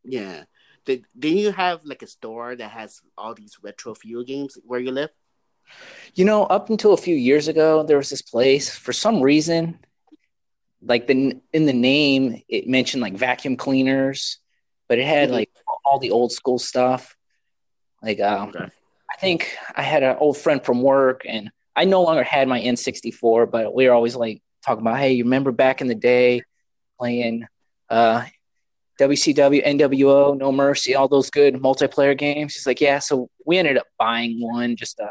Yeah. 0.04 0.44
Did, 0.84 1.04
did 1.16 1.38
you 1.38 1.52
have 1.52 1.84
like 1.84 2.02
a 2.02 2.08
store 2.08 2.56
that 2.56 2.70
has 2.70 3.00
all 3.16 3.34
these 3.34 3.56
retro 3.62 3.94
video 3.94 4.24
games 4.24 4.58
where 4.64 4.80
you 4.80 4.90
live? 4.90 5.10
You 6.14 6.24
know, 6.24 6.44
up 6.44 6.70
until 6.70 6.92
a 6.92 6.96
few 6.96 7.14
years 7.14 7.46
ago, 7.46 7.84
there 7.84 7.96
was 7.96 8.10
this 8.10 8.22
place 8.22 8.74
for 8.74 8.92
some 8.92 9.20
reason, 9.20 9.78
like 10.84 11.06
the 11.06 11.40
in 11.52 11.66
the 11.66 11.72
name, 11.72 12.42
it 12.48 12.66
mentioned 12.66 13.02
like 13.02 13.14
vacuum 13.14 13.56
cleaners, 13.56 14.38
but 14.88 14.98
it 14.98 15.06
had 15.06 15.28
Mhm. 15.28 15.32
like 15.32 15.50
all 15.84 15.98
the 15.98 16.10
old 16.10 16.32
school 16.32 16.58
stuff. 16.58 17.16
Like, 18.02 18.20
um, 18.20 18.48
Okay. 18.48 18.64
I 19.10 19.16
think 19.18 19.56
I 19.76 19.82
had 19.82 20.02
an 20.02 20.16
old 20.18 20.36
friend 20.38 20.62
from 20.64 20.82
work, 20.82 21.22
and 21.26 21.50
I 21.76 21.84
no 21.84 22.02
longer 22.02 22.22
had 22.24 22.48
my 22.48 22.60
N64, 22.60 23.46
but 23.46 23.74
we 23.74 23.86
were 23.86 23.92
always 23.94 24.16
like 24.16 24.42
talking 24.64 24.80
about, 24.82 24.98
hey, 24.98 25.12
you 25.12 25.24
remember 25.24 25.52
back 25.52 25.80
in 25.80 25.86
the 25.86 25.94
day 25.94 26.42
playing 26.98 27.46
uh, 27.90 28.24
WCW, 28.98 29.62
NWO, 29.64 30.36
No 30.36 30.50
Mercy, 30.52 30.94
all 30.94 31.08
those 31.08 31.30
good 31.30 31.54
multiplayer 31.54 32.16
games? 32.16 32.54
He's 32.54 32.66
like, 32.66 32.80
yeah. 32.80 32.98
So 32.98 33.28
we 33.44 33.58
ended 33.58 33.76
up 33.76 33.86
buying 33.98 34.40
one 34.40 34.76
just 34.76 34.96
to, 34.98 35.10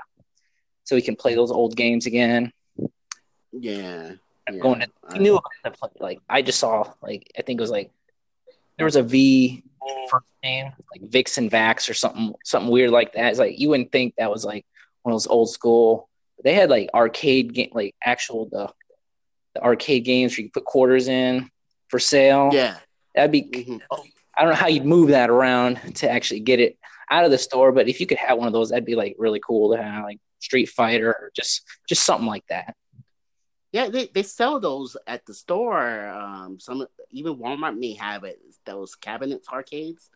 so 0.83 0.95
we 0.95 1.01
can 1.01 1.15
play 1.15 1.35
those 1.35 1.51
old 1.51 1.75
games 1.75 2.05
again. 2.05 2.51
Yeah. 3.51 4.13
Yeah. 4.51 4.59
Going 4.59 4.79
to, 4.81 4.87
I- 5.09 5.17
knew 5.17 5.39
the 5.63 5.71
play. 5.71 5.89
Like 5.99 6.19
I 6.29 6.41
just 6.41 6.59
saw, 6.59 6.93
like 7.01 7.31
I 7.37 7.41
think 7.41 7.59
it 7.59 7.61
was 7.61 7.71
like 7.71 7.91
there 8.77 8.85
was 8.85 8.95
a 8.95 9.03
V 9.03 9.63
first 10.09 10.25
name, 10.43 10.71
like 10.91 11.09
Vixen 11.09 11.49
Vax 11.49 11.89
or 11.89 11.93
something, 11.93 12.33
something 12.43 12.71
weird 12.71 12.91
like 12.91 13.13
that. 13.13 13.29
It's 13.29 13.39
like 13.39 13.59
you 13.59 13.69
wouldn't 13.69 13.91
think 13.91 14.15
that 14.17 14.31
was 14.31 14.43
like 14.45 14.65
one 15.03 15.11
of 15.13 15.15
those 15.15 15.27
old 15.27 15.49
school. 15.49 16.07
They 16.43 16.53
had 16.53 16.69
like 16.69 16.89
arcade 16.93 17.53
game, 17.53 17.69
like 17.73 17.95
actual 18.03 18.47
the 18.49 18.69
the 19.53 19.61
arcade 19.63 20.05
games 20.05 20.37
where 20.37 20.45
you 20.45 20.51
put 20.51 20.63
quarters 20.65 21.07
in 21.07 21.49
for 21.89 21.99
sale. 21.99 22.49
Yeah. 22.53 22.77
That'd 23.15 23.31
be 23.31 23.43
Mhm. 23.43 23.81
I 24.37 24.41
don't 24.43 24.51
know 24.51 24.55
how 24.55 24.67
you'd 24.67 24.85
move 24.85 25.09
that 25.09 25.29
around 25.29 25.95
to 25.95 26.09
actually 26.09 26.39
get 26.39 26.59
it 26.61 26.77
out 27.09 27.25
of 27.25 27.31
the 27.31 27.37
store, 27.37 27.73
but 27.73 27.89
if 27.89 27.99
you 27.99 28.07
could 28.07 28.17
have 28.17 28.37
one 28.37 28.47
of 28.47 28.53
those, 28.53 28.69
that'd 28.69 28.85
be 28.85 28.95
like 28.95 29.15
really 29.19 29.41
cool 29.45 29.75
to 29.75 29.83
have, 29.83 30.05
like 30.05 30.19
Street 30.39 30.67
Fighter 30.69 31.09
or 31.09 31.31
just 31.35 31.63
just 31.87 32.03
something 32.05 32.25
like 32.27 32.45
that. 32.47 32.75
Yeah, 33.71 33.87
they, 33.89 34.07
they 34.07 34.23
sell 34.23 34.59
those 34.59 34.97
at 35.07 35.25
the 35.25 35.33
store. 35.33 36.07
Um, 36.09 36.59
some 36.59 36.85
even 37.11 37.37
Walmart 37.37 37.77
may 37.77 37.93
have 37.93 38.23
it. 38.25 38.41
Those 38.65 38.95
cabinets 38.95 39.47
arcades, 39.49 40.09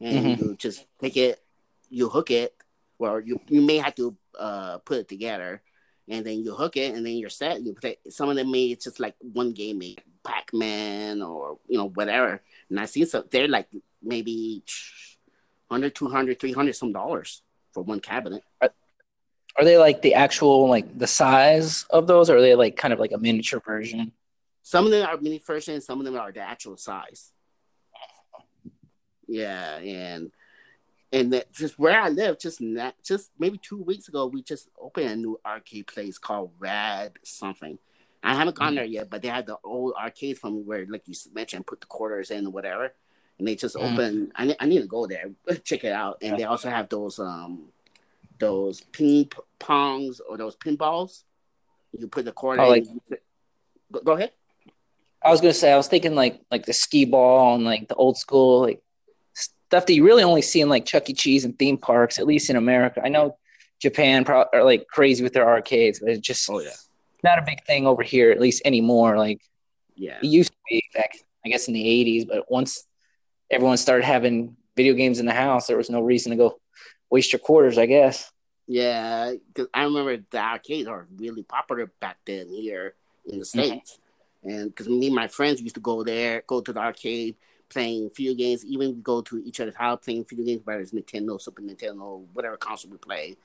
and 0.00 0.24
Mhm. 0.26 0.38
you 0.38 0.56
just 0.56 0.86
take 1.00 1.16
it, 1.16 1.42
you 1.88 2.08
hook 2.08 2.30
it. 2.30 2.54
Well, 2.98 3.20
you 3.20 3.40
you 3.48 3.62
may 3.62 3.78
have 3.78 3.94
to 3.96 4.16
uh 4.38 4.78
put 4.78 4.98
it 4.98 5.08
together, 5.08 5.60
and 6.08 6.24
then 6.24 6.44
you 6.44 6.54
hook 6.54 6.76
it, 6.76 6.94
and 6.94 7.04
then 7.04 7.14
you're 7.16 7.30
set. 7.30 7.62
You 7.62 7.74
play. 7.74 7.98
Some 8.08 8.28
of 8.30 8.36
them 8.36 8.50
made 8.50 8.80
just 8.80 9.00
like 9.00 9.16
one 9.20 9.52
game, 9.52 9.78
made 9.78 10.02
Pac 10.22 10.52
Man 10.52 11.20
or 11.20 11.58
you 11.66 11.78
know 11.78 11.88
whatever. 11.88 12.40
And 12.68 12.78
I 12.78 12.84
seen 12.86 13.06
some. 13.06 13.24
They're 13.30 13.48
like 13.48 13.68
maybe 14.02 14.62
100, 15.68 15.94
200, 15.94 16.38
300 16.38 16.74
some 16.76 16.92
dollars 16.92 17.42
for 17.72 17.82
one 17.82 18.00
cabinet. 18.00 18.44
Are 19.60 19.64
they 19.64 19.76
like 19.76 20.00
the 20.00 20.14
actual 20.14 20.68
like 20.68 20.98
the 20.98 21.06
size 21.06 21.84
of 21.90 22.06
those, 22.06 22.30
or 22.30 22.38
are 22.38 22.40
they 22.40 22.54
like 22.54 22.76
kind 22.76 22.94
of 22.94 22.98
like 22.98 23.12
a 23.12 23.18
miniature 23.18 23.60
version? 23.60 24.12
Some 24.62 24.86
of 24.86 24.90
them 24.90 25.06
are 25.06 25.20
mini 25.20 25.38
versions. 25.38 25.84
Some 25.84 25.98
of 25.98 26.06
them 26.06 26.16
are 26.16 26.32
the 26.32 26.40
actual 26.40 26.78
size. 26.78 27.32
Yeah, 29.26 29.76
and 29.76 30.32
and 31.12 31.32
that 31.34 31.52
just 31.52 31.78
where 31.78 32.00
I 32.00 32.08
live, 32.08 32.38
just 32.38 32.60
not, 32.60 32.94
just 33.04 33.30
maybe 33.38 33.58
two 33.58 33.82
weeks 33.82 34.08
ago, 34.08 34.26
we 34.26 34.42
just 34.42 34.68
opened 34.80 35.10
a 35.10 35.16
new 35.16 35.38
arcade 35.44 35.86
place 35.88 36.16
called 36.16 36.52
Rad 36.58 37.12
something. 37.22 37.78
I 38.22 38.34
haven't 38.34 38.56
gone 38.56 38.74
there 38.74 38.84
yet, 38.84 39.10
but 39.10 39.22
they 39.22 39.28
had 39.28 39.46
the 39.46 39.58
old 39.62 39.94
arcade 39.94 40.38
from 40.38 40.66
where, 40.66 40.86
like 40.86 41.06
you 41.06 41.14
mentioned, 41.34 41.66
put 41.66 41.80
the 41.80 41.86
quarters 41.86 42.30
in 42.30 42.46
or 42.46 42.50
whatever, 42.50 42.92
and 43.38 43.46
they 43.46 43.56
just 43.56 43.76
mm. 43.76 43.92
open. 43.92 44.32
I, 44.34 44.56
I 44.58 44.66
need 44.66 44.80
to 44.80 44.86
go 44.86 45.06
there, 45.06 45.30
check 45.64 45.84
it 45.84 45.92
out, 45.92 46.18
and 46.22 46.38
they 46.38 46.44
also 46.44 46.70
have 46.70 46.88
those 46.88 47.18
um 47.18 47.72
those 48.40 48.80
ping 48.92 49.30
pongs 49.60 50.20
or 50.28 50.36
those 50.36 50.56
pinballs. 50.56 51.22
You 51.96 52.08
put 52.08 52.24
the 52.24 52.32
quarter. 52.32 52.62
Oh, 52.62 52.68
like, 52.68 52.86
go, 53.92 54.00
go 54.00 54.12
ahead. 54.12 54.32
I 55.22 55.30
was 55.30 55.40
gonna 55.40 55.52
say 55.52 55.72
I 55.72 55.76
was 55.76 55.88
thinking 55.88 56.14
like 56.14 56.40
like 56.50 56.66
the 56.66 56.72
skee 56.72 57.04
ball 57.04 57.54
and 57.54 57.64
like 57.64 57.88
the 57.88 57.94
old 57.94 58.16
school 58.16 58.62
like 58.62 58.82
stuff 59.34 59.86
that 59.86 59.92
you 59.92 60.04
really 60.04 60.22
only 60.22 60.42
see 60.42 60.60
in 60.60 60.68
like 60.68 60.86
Chuck 60.86 61.10
E. 61.10 61.14
Cheese 61.14 61.44
and 61.44 61.58
theme 61.58 61.76
parks, 61.76 62.18
at 62.18 62.26
least 62.26 62.48
in 62.48 62.56
America. 62.56 63.02
I 63.04 63.08
know 63.08 63.36
Japan 63.80 64.24
pro- 64.24 64.46
are 64.52 64.64
like 64.64 64.86
crazy 64.86 65.22
with 65.22 65.32
their 65.32 65.48
arcades, 65.48 66.00
but 66.00 66.08
it's 66.08 66.20
just 66.20 66.48
oh 66.48 66.60
yeah, 66.60 66.70
not 67.22 67.38
a 67.38 67.42
big 67.42 67.64
thing 67.64 67.86
over 67.86 68.02
here, 68.02 68.30
at 68.30 68.40
least 68.40 68.62
anymore. 68.64 69.18
Like 69.18 69.42
yeah, 69.94 70.18
it 70.22 70.26
used 70.26 70.52
to 70.52 70.58
be 70.68 70.82
back, 70.94 71.12
I 71.44 71.50
guess, 71.50 71.68
in 71.68 71.74
the 71.74 71.84
'80s, 71.84 72.26
but 72.26 72.50
once 72.50 72.84
everyone 73.50 73.76
started 73.76 74.04
having 74.04 74.56
video 74.76 74.94
games 74.94 75.18
in 75.18 75.26
the 75.26 75.32
house, 75.32 75.66
there 75.66 75.76
was 75.76 75.90
no 75.90 76.00
reason 76.00 76.30
to 76.30 76.36
go 76.36 76.59
waste 77.10 77.32
your 77.32 77.40
quarters, 77.40 77.76
I 77.76 77.86
guess. 77.86 78.32
Yeah, 78.66 79.32
because 79.48 79.68
I 79.74 79.82
remember 79.82 80.16
the 80.30 80.38
arcades 80.38 80.88
are 80.88 81.06
really 81.16 81.42
popular 81.42 81.90
back 82.00 82.18
then 82.24 82.48
here 82.48 82.94
in 83.26 83.40
the 83.40 83.44
mm-hmm. 83.44 83.60
states, 83.60 83.98
mm-hmm. 84.44 84.50
and 84.56 84.70
because 84.70 84.88
me 84.88 85.06
and 85.06 85.14
my 85.14 85.26
friends 85.26 85.60
used 85.60 85.74
to 85.74 85.80
go 85.80 86.04
there, 86.04 86.44
go 86.46 86.60
to 86.60 86.72
the 86.72 86.80
arcade 86.80 87.34
playing 87.68 88.10
video 88.14 88.34
games. 88.34 88.64
Even 88.64 88.94
we 88.94 89.02
go 89.02 89.22
to 89.22 89.38
each 89.38 89.60
other's 89.60 89.74
house 89.74 90.00
playing 90.04 90.24
video 90.24 90.44
games, 90.44 90.62
whether 90.64 90.80
it's 90.80 90.92
Nintendo, 90.92 91.40
Super 91.40 91.62
Nintendo, 91.62 92.24
whatever 92.32 92.56
console 92.56 92.92
we 92.92 92.98
play, 92.98 93.36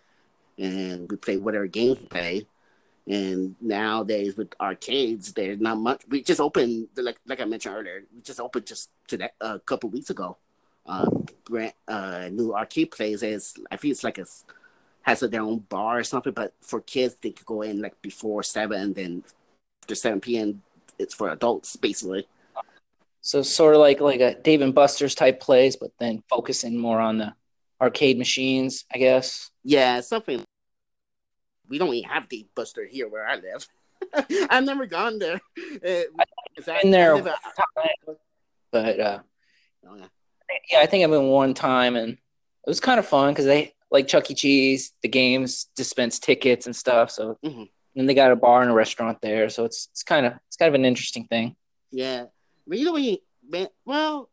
and 0.59 1.09
we 1.09 1.17
play 1.17 1.37
whatever 1.37 1.67
games 1.67 1.99
we 1.99 2.05
play. 2.05 2.47
And 3.07 3.55
nowadays 3.61 4.35
with 4.35 4.53
arcades, 4.59 5.31
there's 5.33 5.59
not 5.59 5.77
much. 5.77 6.03
We 6.07 6.23
just 6.23 6.39
opened, 6.39 6.89
like 6.97 7.17
like 7.25 7.41
I 7.41 7.45
mentioned 7.45 7.75
earlier, 7.75 8.03
we 8.13 8.21
just 8.21 8.39
opened 8.39 8.65
just 8.67 8.89
to 9.07 9.17
that 9.17 9.33
a 9.41 9.45
uh, 9.45 9.57
couple 9.59 9.89
weeks 9.89 10.09
ago. 10.09 10.37
Uh, 10.85 11.09
brand, 11.45 11.73
uh, 11.87 12.29
new 12.31 12.53
arcade 12.53 12.91
places. 12.91 13.55
I 13.71 13.77
think 13.77 13.91
it's 13.91 14.03
like 14.03 14.17
a 14.17 14.25
has 15.01 15.19
their 15.19 15.41
own 15.41 15.59
bar 15.59 15.99
or 15.99 16.03
something, 16.03 16.33
but 16.33 16.53
for 16.61 16.81
kids 16.81 17.15
they 17.21 17.31
could 17.31 17.45
go 17.45 17.61
in 17.61 17.81
like 17.81 18.01
before 18.01 18.41
seven, 18.43 18.93
then 18.93 19.23
after 19.83 19.95
seven 19.95 20.19
p.m. 20.19 20.61
it's 20.97 21.13
for 21.13 21.29
adults 21.29 21.75
basically. 21.75 22.27
So 23.21 23.41
sort 23.41 23.75
of 23.75 23.81
like 23.81 23.99
like 23.99 24.19
a 24.19 24.35
Dave 24.35 24.61
and 24.61 24.73
Buster's 24.73 25.15
type 25.15 25.39
place, 25.39 25.75
but 25.75 25.91
then 25.99 26.23
focusing 26.29 26.77
more 26.77 26.99
on 26.99 27.19
the 27.19 27.33
arcade 27.81 28.17
machines, 28.17 28.85
I 28.93 28.97
guess. 28.97 29.51
Yeah, 29.63 30.01
something. 30.01 30.43
We 31.67 31.77
don't 31.77 31.93
even 31.93 32.09
have 32.09 32.29
Dave 32.29 32.47
Buster 32.55 32.85
here 32.85 33.07
where 33.07 33.27
I 33.27 33.35
live. 33.35 33.67
I've 34.49 34.63
never 34.63 34.85
gone 34.85 35.19
there. 35.19 35.41
I've 35.57 36.65
been 36.65 36.91
there, 36.91 37.21
but 38.71 38.99
uh, 38.99 39.19
oh, 39.87 40.01
yeah. 40.69 40.79
I 40.79 40.85
think 40.85 41.03
I've 41.03 41.09
been 41.09 41.27
one 41.27 41.53
time, 41.53 41.95
and 41.95 42.13
it 42.13 42.19
was 42.67 42.79
kind 42.79 42.99
of 42.99 43.05
fun 43.05 43.33
because 43.33 43.45
they 43.45 43.73
like 43.91 44.07
Chuck 44.07 44.29
E. 44.31 44.33
Cheese, 44.33 44.93
the 45.01 45.07
games 45.07 45.67
dispense 45.75 46.19
tickets 46.19 46.65
and 46.65 46.75
stuff. 46.75 47.11
So, 47.11 47.37
mm-hmm. 47.43 47.63
and 47.95 48.09
they 48.09 48.13
got 48.13 48.31
a 48.31 48.35
bar 48.35 48.61
and 48.61 48.71
a 48.71 48.73
restaurant 48.73 49.21
there, 49.21 49.49
so 49.49 49.65
it's 49.65 49.87
it's 49.91 50.03
kind 50.03 50.25
of 50.25 50.33
it's 50.47 50.57
kind 50.57 50.69
of 50.69 50.75
an 50.75 50.85
interesting 50.85 51.25
thing. 51.25 51.55
Yeah, 51.91 52.25
you 52.67 52.85
know 52.85 52.93
when 52.93 53.03
you 53.03 53.17
when, 53.47 53.67
well, 53.85 54.29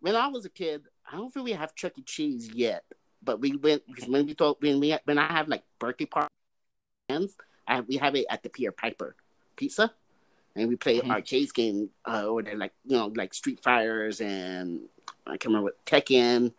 when 0.00 0.16
I 0.16 0.28
was 0.28 0.44
a 0.44 0.50
kid, 0.50 0.82
I 1.10 1.16
don't 1.16 1.32
think 1.32 1.44
we 1.44 1.52
have 1.52 1.74
Chuck 1.74 1.98
E. 1.98 2.02
Cheese 2.02 2.50
yet. 2.52 2.84
But 3.24 3.40
we 3.40 3.56
went 3.56 3.86
because 3.86 4.08
when 4.08 4.26
we 4.26 4.34
thought 4.34 4.60
when 4.60 4.80
we 4.80 4.96
when 5.04 5.18
I 5.18 5.32
have 5.32 5.46
like 5.46 5.62
birthday 5.78 6.06
parties, 6.06 7.36
I 7.68 7.80
we 7.80 7.96
have 7.96 8.16
it 8.16 8.26
at 8.28 8.42
the 8.42 8.48
Peter 8.48 8.72
Piper 8.72 9.14
Pizza, 9.54 9.92
and 10.56 10.68
we 10.68 10.74
play 10.74 10.98
mm-hmm. 10.98 11.10
arcade 11.10 11.54
game 11.54 11.90
uh, 12.04 12.26
or 12.26 12.42
they're 12.42 12.56
like 12.56 12.72
you 12.84 12.96
know 12.96 13.12
like 13.14 13.32
Street 13.32 13.60
Fighters 13.62 14.20
and 14.20 14.80
I 15.26 15.30
can't 15.32 15.46
remember 15.46 15.64
what 15.64 15.84
Tekken 15.86 16.52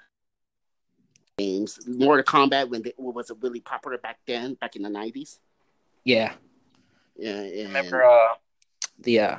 games, 1.38 1.80
Mortal 1.88 2.24
Kombat 2.24 2.70
when 2.70 2.84
they, 2.84 2.94
was 2.98 3.30
it 3.30 3.38
really 3.42 3.60
popular 3.60 3.98
back 3.98 4.20
then, 4.26 4.54
back 4.56 4.76
in 4.76 4.84
the 4.84 4.90
nineties. 4.90 5.40
Yeah, 6.04 6.34
yeah. 7.16 7.32
And... 7.32 7.68
Remember 7.68 8.04
uh, 8.04 8.36
the 9.00 9.20
uh, 9.20 9.38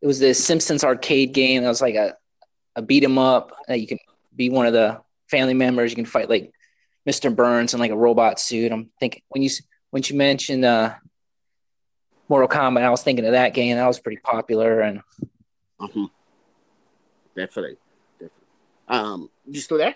it 0.00 0.06
was 0.06 0.18
the 0.18 0.34
Simpsons 0.34 0.84
arcade 0.84 1.32
game. 1.32 1.62
That 1.62 1.68
was 1.68 1.82
like 1.82 1.94
a 1.94 2.16
a 2.76 2.82
beat 2.82 3.04
'em 3.04 3.18
up. 3.18 3.52
Uh, 3.68 3.74
you 3.74 3.86
can 3.86 3.98
be 4.34 4.50
one 4.50 4.66
of 4.66 4.72
the 4.72 5.00
family 5.28 5.54
members. 5.54 5.90
You 5.90 5.96
can 5.96 6.06
fight 6.06 6.30
like 6.30 6.52
Mr. 7.08 7.34
Burns 7.34 7.74
in 7.74 7.80
like 7.80 7.90
a 7.90 7.96
robot 7.96 8.38
suit. 8.40 8.72
I'm 8.72 8.90
thinking 8.98 9.22
when 9.28 9.42
you 9.42 9.50
when 9.90 10.02
you 10.04 10.16
mentioned 10.16 10.64
uh, 10.64 10.94
Mortal 12.28 12.48
Kombat, 12.48 12.82
I 12.82 12.90
was 12.90 13.02
thinking 13.02 13.26
of 13.26 13.32
that 13.32 13.54
game. 13.54 13.76
That 13.76 13.86
was 13.86 14.00
pretty 14.00 14.20
popular 14.22 14.80
and. 14.80 15.02
Mm-hmm. 15.80 16.04
Definitely, 17.36 17.76
definitely. 17.76 17.89
Um, 18.90 19.30
you 19.46 19.60
still 19.60 19.78
there? 19.78 19.94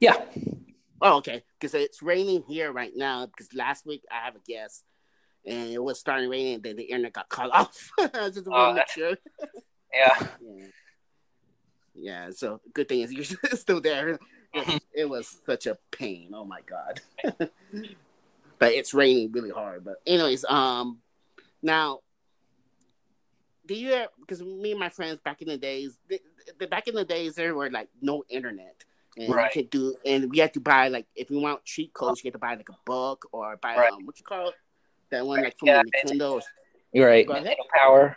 Yeah. 0.00 0.16
Oh, 1.02 1.16
okay. 1.18 1.42
Because 1.58 1.74
it's 1.74 2.02
raining 2.02 2.44
here 2.48 2.72
right 2.72 2.92
now. 2.94 3.26
Because 3.26 3.52
last 3.52 3.84
week 3.84 4.04
I 4.10 4.24
have 4.24 4.36
a 4.36 4.40
guest 4.46 4.84
and 5.44 5.70
it 5.70 5.82
was 5.82 5.98
starting 5.98 6.28
raining, 6.28 6.54
and 6.54 6.62
then 6.62 6.76
the 6.76 6.84
internet 6.84 7.12
got 7.12 7.28
cut 7.28 7.50
off. 7.52 7.90
I 7.98 8.30
just 8.30 8.46
want 8.46 8.70
to 8.70 8.74
make 8.74 8.88
sure. 8.88 9.16
yeah. 9.92 10.26
yeah. 10.40 10.66
Yeah. 11.94 12.30
So 12.30 12.60
good 12.72 12.88
thing 12.88 13.00
is 13.00 13.12
you're 13.12 13.24
still 13.56 13.80
there. 13.80 14.18
it 14.94 15.08
was 15.08 15.36
such 15.44 15.66
a 15.66 15.76
pain. 15.90 16.30
Oh 16.32 16.44
my 16.44 16.60
god. 16.60 17.00
but 18.58 18.72
it's 18.72 18.94
raining 18.94 19.32
really 19.32 19.50
hard. 19.50 19.84
But 19.84 19.96
anyways, 20.06 20.44
um, 20.44 20.98
now 21.62 22.00
do 23.68 23.74
you 23.74 24.06
because 24.18 24.42
me 24.42 24.72
and 24.72 24.80
my 24.80 24.88
friends 24.88 25.20
back 25.24 25.42
in 25.42 25.48
the 25.48 25.58
days, 25.58 25.96
the, 26.08 26.20
the, 26.58 26.66
back 26.66 26.88
in 26.88 26.94
the 26.94 27.04
days 27.04 27.34
there 27.34 27.54
were 27.54 27.70
like 27.70 27.88
no 28.00 28.24
internet. 28.28 28.84
And 29.16 29.34
right. 29.34 29.54
you 29.54 29.62
could 29.62 29.70
do, 29.70 29.94
and 30.06 30.30
we 30.30 30.38
had 30.38 30.54
to 30.54 30.60
buy 30.60 30.88
like 30.88 31.06
if 31.14 31.30
you 31.30 31.40
want 31.40 31.64
cheat 31.64 31.92
codes, 31.92 32.22
you 32.22 32.28
had 32.28 32.34
to 32.34 32.38
buy 32.38 32.54
like 32.54 32.68
a 32.68 32.78
book 32.84 33.28
or 33.32 33.56
buy 33.56 33.76
right. 33.76 33.92
um, 33.92 34.06
what 34.06 34.18
you 34.18 34.24
call 34.24 34.48
it, 34.48 34.54
that 35.10 35.26
one 35.26 35.42
like 35.42 35.58
from 35.58 35.68
yeah, 35.68 35.82
Nintendo. 35.82 36.40
You're 36.92 37.08
right. 37.08 37.28
Power. 37.74 38.16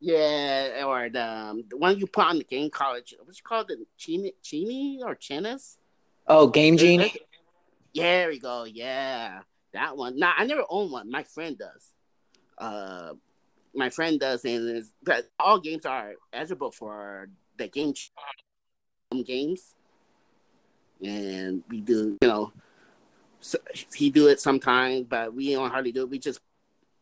Yeah, 0.00 0.84
or 0.84 1.08
the, 1.08 1.24
um, 1.24 1.64
the 1.68 1.76
one 1.76 1.98
you 1.98 2.06
put 2.06 2.26
on 2.26 2.38
the 2.38 2.44
game 2.44 2.70
college. 2.70 3.14
What's 3.22 3.38
it 3.38 3.44
called? 3.44 3.68
The 3.68 3.86
Genie, 3.96 4.34
Genie 4.42 5.00
or 5.02 5.14
Chenis? 5.14 5.76
Oh, 6.26 6.48
Game 6.48 6.76
Genie. 6.76 7.14
Yeah, 7.92 8.02
there 8.02 8.28
we 8.28 8.38
go. 8.40 8.64
Yeah, 8.64 9.40
that 9.72 9.96
one. 9.96 10.18
Nah, 10.18 10.32
I 10.36 10.44
never 10.44 10.64
own 10.68 10.90
one. 10.90 11.10
My 11.10 11.22
friend 11.22 11.56
does. 11.56 11.92
Uh, 12.58 13.14
my 13.74 13.90
friend 13.90 14.18
does, 14.20 14.44
and 14.44 14.76
is, 14.76 14.92
but 15.02 15.28
all 15.38 15.58
games 15.58 15.84
are 15.86 16.14
eligible 16.32 16.70
for 16.70 17.28
the 17.56 17.68
game 17.68 17.94
games, 19.24 19.74
and 21.02 21.62
we 21.68 21.80
do. 21.80 22.16
You 22.20 22.28
know, 22.28 22.52
so 23.40 23.58
he 23.94 24.10
do 24.10 24.28
it 24.28 24.40
sometimes, 24.40 25.06
but 25.08 25.34
we 25.34 25.52
don't 25.52 25.70
hardly 25.70 25.92
do 25.92 26.02
it. 26.02 26.10
We 26.10 26.18
just 26.18 26.40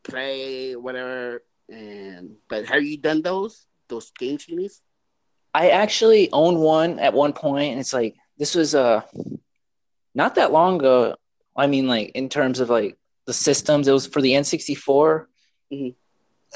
play 0.03 0.75
whatever. 0.75 1.43
And 1.69 2.37
but 2.49 2.67
have 2.67 2.83
you 2.83 2.97
done 2.97 3.23
those 3.23 3.67
those 3.89 4.11
game 4.19 4.39
genies? 4.39 4.83
I 5.55 5.71
actually 5.71 6.31
own 6.33 6.59
one 6.59 6.99
at 6.99 7.15
one 7.15 7.33
point, 7.33 7.73
and 7.73 7.81
it's 7.81 7.93
like 7.93 8.17
this 8.39 8.55
was 8.55 8.75
uh 8.75 9.03
not 10.15 10.35
that 10.37 10.53
long 10.53 10.77
ago. 10.77 11.17
I 11.57 11.67
mean, 11.67 11.87
like 11.87 12.13
in 12.15 12.29
terms 12.29 12.61
of 12.61 12.71
like 12.71 12.97
the 13.27 13.33
systems, 13.33 13.89
it 13.89 13.93
was 13.93 14.07
for 14.07 14.21
the 14.21 14.33
N64. 14.33 15.27
Mm-hmm. 15.73 15.89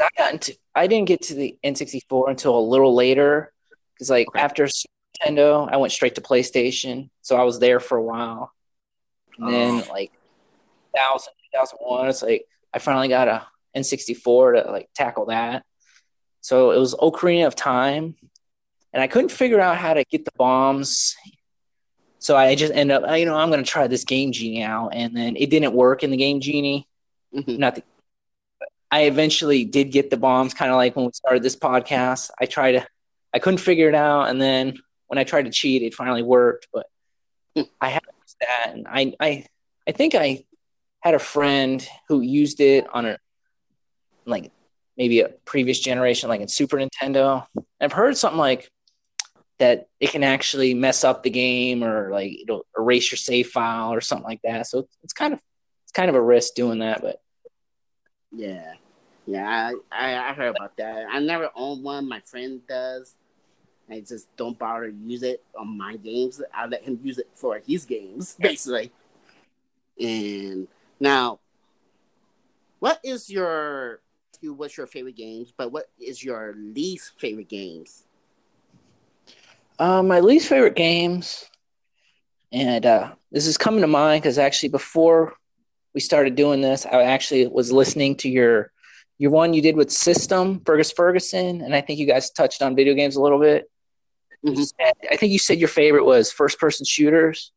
I 0.04 0.08
got 0.16 0.32
into 0.32 0.56
I 0.74 0.86
didn't 0.86 1.08
get 1.08 1.22
to 1.22 1.34
the 1.34 1.56
N64 1.64 2.30
until 2.30 2.58
a 2.58 2.60
little 2.60 2.94
later 2.94 3.52
because 3.94 4.10
like 4.10 4.28
okay. 4.28 4.40
after 4.40 4.66
Nintendo, 4.66 5.68
I 5.70 5.76
went 5.76 5.92
straight 5.92 6.16
to 6.16 6.20
PlayStation, 6.20 7.10
so 7.22 7.36
I 7.36 7.44
was 7.44 7.58
there 7.58 7.80
for 7.80 7.96
a 7.96 8.02
while. 8.02 8.52
And 9.38 9.52
then 9.52 9.84
oh. 9.86 9.92
like 9.92 10.12
2000, 10.94 11.32
2001, 11.54 12.08
it's 12.08 12.22
like 12.22 12.46
I 12.72 12.78
finally 12.78 13.08
got 13.08 13.28
a 13.28 13.46
N64 13.76 14.64
to 14.64 14.70
like 14.70 14.88
tackle 14.94 15.26
that. 15.26 15.64
So 16.40 16.70
it 16.70 16.78
was 16.78 16.94
Ocarina 16.94 17.46
of 17.46 17.56
Time, 17.56 18.14
and 18.92 19.02
I 19.02 19.06
couldn't 19.06 19.30
figure 19.30 19.60
out 19.60 19.76
how 19.76 19.94
to 19.94 20.04
get 20.04 20.24
the 20.24 20.30
bombs. 20.36 21.16
So 22.18 22.36
I 22.36 22.54
just 22.54 22.72
ended 22.72 23.02
up, 23.02 23.18
you 23.18 23.24
know, 23.24 23.36
I'm 23.36 23.50
going 23.50 23.62
to 23.62 23.70
try 23.70 23.86
this 23.86 24.04
Game 24.04 24.32
Genie 24.32 24.62
out, 24.62 24.90
and 24.94 25.16
then 25.16 25.36
it 25.36 25.50
didn't 25.50 25.74
work 25.74 26.02
in 26.02 26.10
the 26.10 26.16
Game 26.16 26.40
Genie. 26.40 26.86
Mhm. 27.34 27.58
not 27.58 27.74
the, 27.74 27.82
I 28.96 29.02
eventually 29.02 29.66
did 29.66 29.92
get 29.92 30.08
the 30.08 30.16
bombs, 30.16 30.54
kind 30.54 30.70
of 30.70 30.76
like 30.78 30.96
when 30.96 31.04
we 31.04 31.12
started 31.12 31.42
this 31.42 31.54
podcast. 31.54 32.30
I 32.40 32.46
tried 32.46 32.72
to, 32.72 32.86
I 33.34 33.38
couldn't 33.40 33.58
figure 33.58 33.90
it 33.90 33.94
out, 33.94 34.30
and 34.30 34.40
then 34.40 34.78
when 35.08 35.18
I 35.18 35.24
tried 35.24 35.44
to 35.44 35.50
cheat, 35.50 35.82
it 35.82 35.92
finally 35.92 36.22
worked. 36.22 36.68
But 36.72 36.86
Hmm. 37.54 37.64
I 37.78 37.88
had 37.90 38.02
that, 38.40 38.70
and 38.72 38.86
I, 38.88 39.12
I, 39.20 39.44
I 39.86 39.92
think 39.92 40.14
I 40.14 40.46
had 41.00 41.12
a 41.12 41.18
friend 41.18 41.86
who 42.08 42.22
used 42.22 42.60
it 42.62 42.86
on 42.90 43.04
a, 43.04 43.18
like 44.24 44.50
maybe 44.96 45.20
a 45.20 45.28
previous 45.44 45.78
generation, 45.78 46.30
like 46.30 46.40
in 46.40 46.48
Super 46.48 46.78
Nintendo. 46.78 47.46
I've 47.78 47.92
heard 47.92 48.16
something 48.16 48.38
like 48.38 48.70
that 49.58 49.88
it 50.00 50.08
can 50.08 50.24
actually 50.24 50.72
mess 50.72 51.04
up 51.04 51.22
the 51.22 51.28
game 51.28 51.84
or 51.84 52.10
like 52.10 52.32
it'll 52.32 52.64
erase 52.78 53.12
your 53.12 53.18
save 53.18 53.48
file 53.48 53.92
or 53.92 54.00
something 54.00 54.24
like 54.24 54.40
that. 54.44 54.66
So 54.66 54.88
it's 55.02 55.12
kind 55.12 55.34
of 55.34 55.40
it's 55.84 55.92
kind 55.92 56.08
of 56.08 56.14
a 56.14 56.22
risk 56.22 56.54
doing 56.54 56.78
that, 56.78 57.02
but 57.02 57.20
Yeah, 58.32 58.72
yeah, 59.26 59.72
I, 59.90 60.14
I 60.16 60.32
heard 60.34 60.54
about 60.54 60.76
that. 60.76 61.06
I 61.10 61.18
never 61.20 61.50
own 61.54 61.82
one. 61.82 62.08
My 62.08 62.20
friend 62.20 62.60
does. 62.68 63.14
I 63.90 64.00
just 64.00 64.34
don't 64.36 64.58
bother 64.58 64.90
to 64.90 64.96
use 64.96 65.22
it 65.22 65.42
on 65.58 65.76
my 65.76 65.96
games. 65.96 66.40
I 66.54 66.66
let 66.66 66.82
him 66.82 66.98
use 67.02 67.18
it 67.18 67.28
for 67.34 67.60
his 67.64 67.84
games, 67.84 68.36
basically. 68.40 68.92
And 70.00 70.68
now, 71.00 71.40
what 72.78 73.00
is 73.04 73.30
your 73.30 74.00
what's 74.42 74.76
your 74.76 74.86
favorite 74.86 75.16
games? 75.16 75.52
But 75.56 75.72
what 75.72 75.90
is 75.98 76.22
your 76.22 76.54
least 76.56 77.12
favorite 77.18 77.48
games? 77.48 78.04
Uh, 79.78 80.02
my 80.02 80.20
least 80.20 80.48
favorite 80.48 80.76
games, 80.76 81.50
and 82.52 82.86
uh, 82.86 83.12
this 83.32 83.46
is 83.46 83.58
coming 83.58 83.80
to 83.82 83.86
mind 83.86 84.22
because 84.22 84.38
actually 84.38 84.68
before 84.70 85.34
we 85.94 86.00
started 86.00 86.34
doing 86.34 86.60
this, 86.60 86.86
I 86.86 87.02
actually 87.02 87.46
was 87.46 87.72
listening 87.72 88.16
to 88.16 88.28
your 88.28 88.72
your 89.18 89.30
one 89.30 89.54
you 89.54 89.62
did 89.62 89.76
with 89.76 89.90
System 89.90 90.60
Fergus 90.66 90.92
Ferguson, 90.92 91.62
and 91.62 91.74
I 91.74 91.80
think 91.80 91.98
you 91.98 92.06
guys 92.06 92.30
touched 92.30 92.62
on 92.62 92.76
video 92.76 92.94
games 92.94 93.16
a 93.16 93.20
little 93.20 93.40
bit. 93.40 93.70
Mhm. 94.44 94.56
said- 94.78 94.92
I 95.10 95.16
think 95.16 95.32
you 95.32 95.38
said 95.38 95.58
your 95.58 95.68
favorite 95.68 96.04
was 96.04 96.30
first 96.30 96.58
person 96.60 96.84
shooters, 96.84 97.52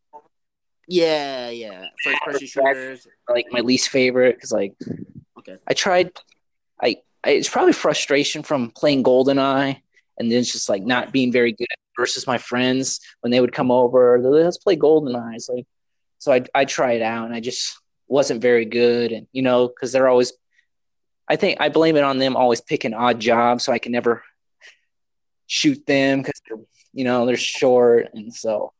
Yeah, 0.87 1.49
yeah, 1.49 1.85
first 2.03 2.21
person 2.25 2.47
shooters. 2.47 3.07
like 3.27 3.45
my 3.51 3.59
least 3.59 3.89
favorite 3.89 4.35
because 4.35 4.51
like 4.51 4.73
Okay. 5.37 5.57
I 5.67 5.73
tried, 5.73 6.11
I, 6.81 6.97
I 7.23 7.31
it's 7.31 7.49
probably 7.49 7.73
frustration 7.73 8.41
from 8.43 8.71
playing 8.71 9.03
GoldenEye 9.03 9.81
and 10.17 10.31
then 10.31 10.39
it's 10.39 10.51
just 10.51 10.69
like 10.69 10.83
not 10.83 11.11
being 11.11 11.31
very 11.31 11.51
good 11.51 11.67
versus 11.97 12.25
my 12.25 12.37
friends 12.37 12.99
when 13.21 13.31
they 13.31 13.39
would 13.41 13.53
come 13.53 13.69
over. 13.71 14.17
like, 14.19 14.45
Let's 14.45 14.57
play 14.57 14.75
GoldenEye. 14.77 15.35
It's 15.35 15.49
like, 15.49 15.65
so 16.17 16.31
I 16.31 16.43
I 16.55 16.65
try 16.65 16.93
it 16.93 17.01
out 17.01 17.25
and 17.25 17.35
I 17.35 17.39
just 17.41 17.77
wasn't 18.07 18.41
very 18.41 18.65
good 18.65 19.11
and 19.11 19.27
you 19.31 19.41
know 19.43 19.67
because 19.67 19.91
they're 19.91 20.07
always. 20.07 20.33
I 21.29 21.35
think 21.35 21.61
I 21.61 21.69
blame 21.69 21.95
it 21.95 22.03
on 22.03 22.17
them 22.17 22.35
always 22.35 22.59
picking 22.61 22.91
Oddjobs 22.91 23.61
so 23.61 23.71
I 23.71 23.79
can 23.79 23.91
never 23.91 24.23
shoot 25.47 25.85
them 25.85 26.21
because 26.21 26.41
they're 26.47 26.57
you 26.93 27.03
know 27.03 27.25
they're 27.25 27.37
short 27.37 28.09
and 28.13 28.33
so 28.33 28.73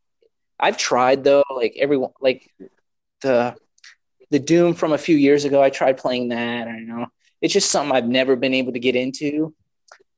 I've 0.60 0.78
tried 0.78 1.24
though 1.24 1.44
like 1.56 1.76
everyone 1.78 2.12
like 2.20 2.52
the 3.22 3.56
the 4.32 4.40
Doom 4.40 4.74
from 4.76 4.94
a 4.94 4.98
few 4.98 5.16
years 5.18 5.46
ago. 5.46 5.62
I 5.62 5.70
tried 5.72 5.98
playing 5.98 6.30
that. 6.30 6.68
I 6.68 6.80
know 6.80 7.08
it's 7.42 7.54
just 7.54 7.72
something 7.72 7.96
I've 7.96 8.08
never 8.08 8.36
been 8.36 8.54
able 8.54 8.74
to 8.74 8.80
get 8.80 8.96
into, 8.96 9.56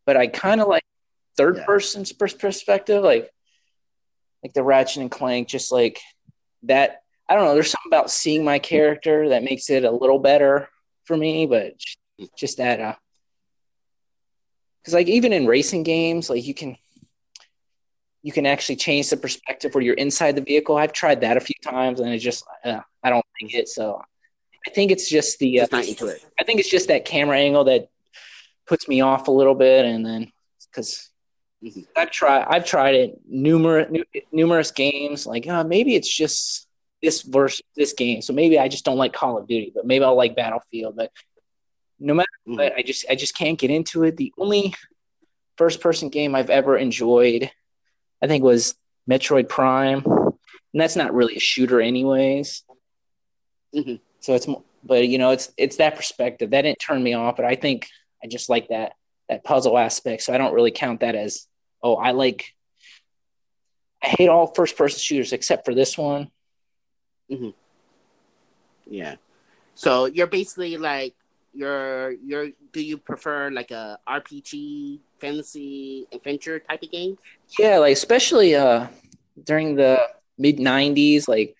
but 0.05 0.17
I 0.17 0.27
kind 0.27 0.59
of 0.59 0.67
like 0.67 0.83
third 1.38 1.57
Yeah. 1.57 1.65
person 1.65 2.03
pers- 2.19 2.33
perspective, 2.33 3.03
like 3.03 3.29
like 4.43 4.53
the 4.53 4.63
Ratchet 4.63 5.01
and 5.01 5.11
Clank, 5.11 5.47
just 5.47 5.71
like 5.71 6.00
that. 6.63 7.03
I 7.29 7.35
don't 7.35 7.45
know. 7.45 7.53
There's 7.53 7.71
something 7.71 7.89
about 7.89 8.11
seeing 8.11 8.43
my 8.43 8.59
character 8.59 9.29
that 9.29 9.43
makes 9.43 9.69
it 9.69 9.85
a 9.85 9.91
little 9.91 10.19
better 10.19 10.67
for 11.05 11.15
me, 11.15 11.45
but 11.45 11.75
just 12.35 12.57
that. 12.57 12.79
uh 12.79 12.96
Because 14.81 14.93
like 14.93 15.07
even 15.07 15.33
in 15.33 15.46
racing 15.48 15.83
games, 15.83 16.29
like 16.29 16.46
you 16.46 16.53
can 16.53 16.77
you 18.24 18.31
can 18.31 18.46
actually 18.46 18.75
change 18.75 19.09
the 19.09 19.17
perspective 19.17 19.74
where 19.74 19.83
you're 19.83 19.96
inside 19.96 20.35
the 20.35 20.41
vehicle. 20.41 20.77
I've 20.77 20.93
tried 20.93 21.22
that 21.22 21.37
a 21.37 21.39
few 21.39 21.55
times, 21.63 22.00
and 22.00 22.09
it 22.13 22.19
just 22.19 22.46
uh, 22.63 22.81
I 23.03 23.09
don't 23.09 23.25
like 23.41 23.53
it. 23.55 23.67
So 23.67 24.01
I 24.67 24.69
think 24.72 24.91
it's 24.91 25.09
just 25.09 25.39
the 25.39 25.61
uh, 25.61 25.67
not 25.72 25.87
into 25.87 26.07
it. 26.07 26.24
I 26.39 26.43
think 26.43 26.59
it's 26.59 26.69
just 26.69 26.87
that 26.89 27.05
camera 27.05 27.37
angle 27.37 27.63
that 27.65 27.89
puts 28.67 28.87
me 28.87 29.01
off 29.01 29.27
a 29.27 29.31
little 29.31 29.55
bit, 29.55 29.85
and 29.85 30.05
then 30.05 30.31
because 30.69 31.07
Mhm. 31.63 31.85
I've 31.96 32.09
tried 32.09 32.46
I've 32.48 32.65
tried 32.65 32.96
it 32.96 33.19
numerous 33.27 33.87
numerous 34.31 34.72
games. 34.72 35.27
Like 35.27 35.48
uh, 35.48 35.63
maybe 35.63 35.93
it's 35.96 36.11
just 36.11 36.67
this 37.03 37.22
verse 37.22 37.61
this 37.75 37.93
game, 37.93 38.22
so 38.24 38.33
maybe 38.33 38.57
I 38.57 38.67
just 38.67 38.83
don't 38.85 38.98
like 38.98 39.13
Call 39.13 39.37
of 39.37 39.48
Duty, 39.48 39.72
but 39.74 39.85
maybe 39.85 40.03
I'll 40.03 40.15
like 40.15 40.35
Battlefield. 40.35 40.96
But 40.96 41.11
no 42.01 42.14
matter 42.14 42.27
Mhm. 42.48 42.57
what, 42.57 42.74
I 42.75 42.81
just 42.81 43.05
I 43.09 43.16
just 43.16 43.35
can't 43.37 43.59
get 43.59 43.70
into 43.72 44.03
it. 44.03 44.18
The 44.18 44.33
only 44.37 44.74
first 45.57 45.79
person 45.81 46.09
game 46.09 46.35
I've 46.35 46.50
ever 46.50 46.77
enjoyed, 46.77 47.51
I 48.22 48.27
think, 48.27 48.44
was 48.44 48.75
Metroid 49.09 49.48
Prime, 49.48 50.03
and 50.05 50.81
that's 50.81 50.96
not 50.96 51.14
really 51.14 51.35
a 51.35 51.40
shooter, 51.40 51.79
anyways. 51.79 52.64
Mhm. 53.74 54.00
So 54.20 54.35
it's, 54.35 54.48
but 54.83 55.07
you 55.07 55.18
know, 55.18 55.31
it's 55.31 55.51
it's 55.57 55.77
that 55.77 55.96
perspective 55.96 56.50
that 56.50 56.64
didn't 56.64 56.79
turn 56.79 57.01
me 57.01 57.14
off. 57.14 57.35
But 57.37 57.46
I 57.46 57.55
think 57.55 57.87
I 58.24 58.27
just 58.27 58.50
like 58.50 58.70
that 58.70 58.96
that 59.29 59.44
puzzle 59.44 59.77
aspect. 59.77 60.24
So 60.24 60.33
I 60.33 60.37
don't 60.37 60.53
really 60.53 60.72
count 60.72 61.01
that 61.01 61.16
as 61.16 61.48
oh, 61.83 61.96
I 61.96 62.11
like. 62.11 62.53
I 64.03 64.07
hate 64.07 64.29
all 64.29 64.48
first 64.48 64.75
person 64.77 64.98
shooters 65.00 65.31
except 65.31 65.64
for 65.64 65.75
this 65.75 65.96
one. 65.96 66.31
Mm-hmm. 67.29 67.51
Yeah. 68.87 69.16
So 69.75 70.05
you're 70.05 70.27
basically 70.27 70.77
like 70.77 71.14
you're 71.53 72.11
you're 72.11 72.50
do 72.72 72.81
you 72.81 72.98
prefer 72.98 73.50
like 73.51 73.72
a 73.72 74.00
RPG 74.07 75.00
fantasy 75.20 76.07
adventure 76.11 76.59
type 76.59 76.81
of 76.83 76.92
game? 76.92 77.18
Yeah, 77.59 77.77
like 77.79 77.94
especially 77.94 78.55
uh 78.55 78.87
during 79.44 79.75
the 79.75 80.00
mid 80.37 80.57
'90s, 80.57 81.27
like 81.27 81.55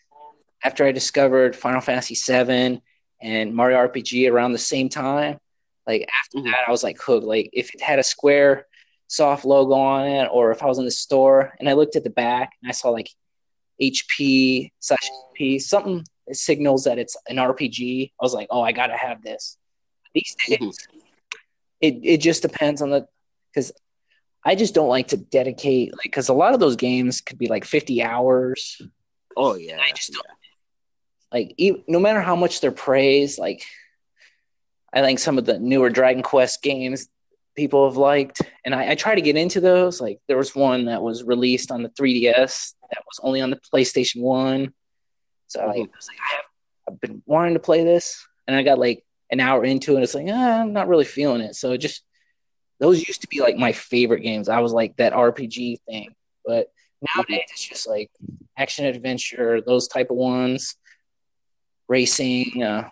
after 0.64 0.86
I 0.86 0.92
discovered 0.92 1.56
Final 1.56 1.82
Fantasy 1.82 2.16
VII 2.16 2.82
and 3.22 3.54
Mario 3.54 3.78
RPG 3.88 4.32
around 4.32 4.54
the 4.54 4.58
same 4.60 4.90
time. 4.90 5.40
Like 5.88 6.08
after 6.24 6.38
Mhm. 6.38 6.46
that, 6.52 6.68
I 6.68 6.72
was 6.72 6.84
like 6.84 7.00
hooked. 7.02 7.26
Like 7.26 7.50
if 7.54 7.74
it 7.74 7.82
had 7.82 8.00
a 8.00 8.04
Square 8.04 8.68
soft 9.08 9.44
logo 9.46 9.74
on 9.74 10.08
it, 10.08 10.30
or 10.32 10.52
if 10.52 10.64
I 10.64 10.68
was 10.68 10.78
in 10.78 10.86
the 10.86 10.92
store 10.92 11.54
and 11.60 11.68
I 11.68 11.74
looked 11.74 11.96
at 11.96 12.04
the 12.04 12.10
back 12.10 12.54
and 12.62 12.70
I 12.70 12.74
saw 12.74 12.90
like 12.90 13.10
HP 13.82 14.72
slash 14.80 15.10
HP, 15.38 15.60
something 15.62 16.06
that 16.28 16.36
signals 16.36 16.84
that 16.86 17.00
it's 17.00 17.18
an 17.28 17.38
RPG. 17.38 18.12
I 18.20 18.24
was 18.24 18.34
like, 18.34 18.48
oh, 18.52 18.62
I 18.62 18.72
gotta 18.72 18.96
have 18.96 19.22
this. 19.22 19.58
These 20.14 20.36
days, 20.48 20.58
Mhm. 20.60 20.74
it 21.82 22.00
it 22.04 22.18
just 22.18 22.42
depends 22.42 22.82
on 22.82 22.90
the 22.90 23.08
because 23.54 23.72
I 24.44 24.56
just 24.56 24.74
don't 24.74 24.90
like 24.90 25.10
to 25.10 25.18
dedicate 25.18 25.92
like 25.94 26.04
because 26.04 26.30
a 26.30 26.34
lot 26.34 26.54
of 26.54 26.60
those 26.60 26.76
games 26.76 27.22
could 27.22 27.38
be 27.38 27.48
like 27.48 27.64
50 27.66 28.02
hours. 28.04 28.82
Oh 29.38 29.56
yeah. 29.56 29.80
I 29.82 29.92
just 29.92 30.12
don't 30.14 30.26
like 31.32 31.54
e 31.58 31.74
no 31.88 32.00
matter 32.00 32.22
how 32.22 32.36
much 32.36 32.60
they're 32.62 32.72
praised. 32.72 33.40
Like 33.40 33.64
I 34.94 35.02
think 35.02 35.20
some 35.20 35.38
of 35.38 35.46
the 35.46 35.58
newer 35.60 35.90
Dragon 35.90 36.22
Quest 36.24 36.62
games 36.62 37.08
people 37.56 37.88
have 37.88 37.98
liked, 37.98 38.42
and 38.66 38.74
I, 38.74 38.92
I 38.92 38.96
try 38.96 39.14
to 39.16 39.22
get 39.22 39.36
into 39.38 39.62
those. 39.62 40.02
Like 40.02 40.20
there 40.28 40.38
was 40.38 40.56
one 40.56 40.86
that 40.86 41.02
was 41.02 41.24
released 41.24 41.72
on 41.72 41.84
the 41.84 41.90
3DS 41.90 42.74
that 42.92 43.04
was 43.06 43.20
only 43.24 43.42
on 43.42 43.50
the 43.52 43.60
PlayStation 43.74 44.22
One. 44.22 44.74
So 45.48 45.66
like, 45.66 45.76
Mhm. 45.78 45.90
I 45.94 45.96
was 45.96 46.08
like, 46.08 46.18
I 46.32 46.36
have 46.36 46.46
I've 46.90 47.00
been 47.02 47.22
wanting 47.26 47.54
to 47.54 47.60
play 47.60 47.84
this, 47.84 48.26
and 48.48 48.56
I 48.56 48.64
got 48.64 48.80
like 48.80 49.06
an 49.32 49.40
hour 49.40 49.64
into 49.64 49.98
it. 49.98 50.04
It's 50.04 50.16
like 50.16 50.28
ah, 50.30 50.62
I'm 50.62 50.74
not 50.74 50.88
really 50.88 51.06
feeling 51.06 51.42
it. 51.42 51.56
So 51.56 51.76
just 51.78 52.04
those 52.80 53.08
used 53.08 53.22
to 53.22 53.28
be 53.28 53.42
like 53.42 53.58
my 53.58 53.72
favorite 53.72 54.22
games. 54.22 54.50
I 54.50 54.60
was 54.60 54.74
like 54.74 54.98
that 54.98 55.14
RPG 55.14 55.82
thing, 55.88 56.14
but 56.46 56.72
nowadays 57.16 57.46
it's 57.52 57.68
just 57.68 57.88
like 57.88 58.12
action 58.58 58.86
adventure, 58.86 59.62
those 59.62 59.88
type 59.88 60.10
of 60.10 60.18
ones, 60.18 60.76
racing. 61.88 62.64
Uh, 62.64 62.90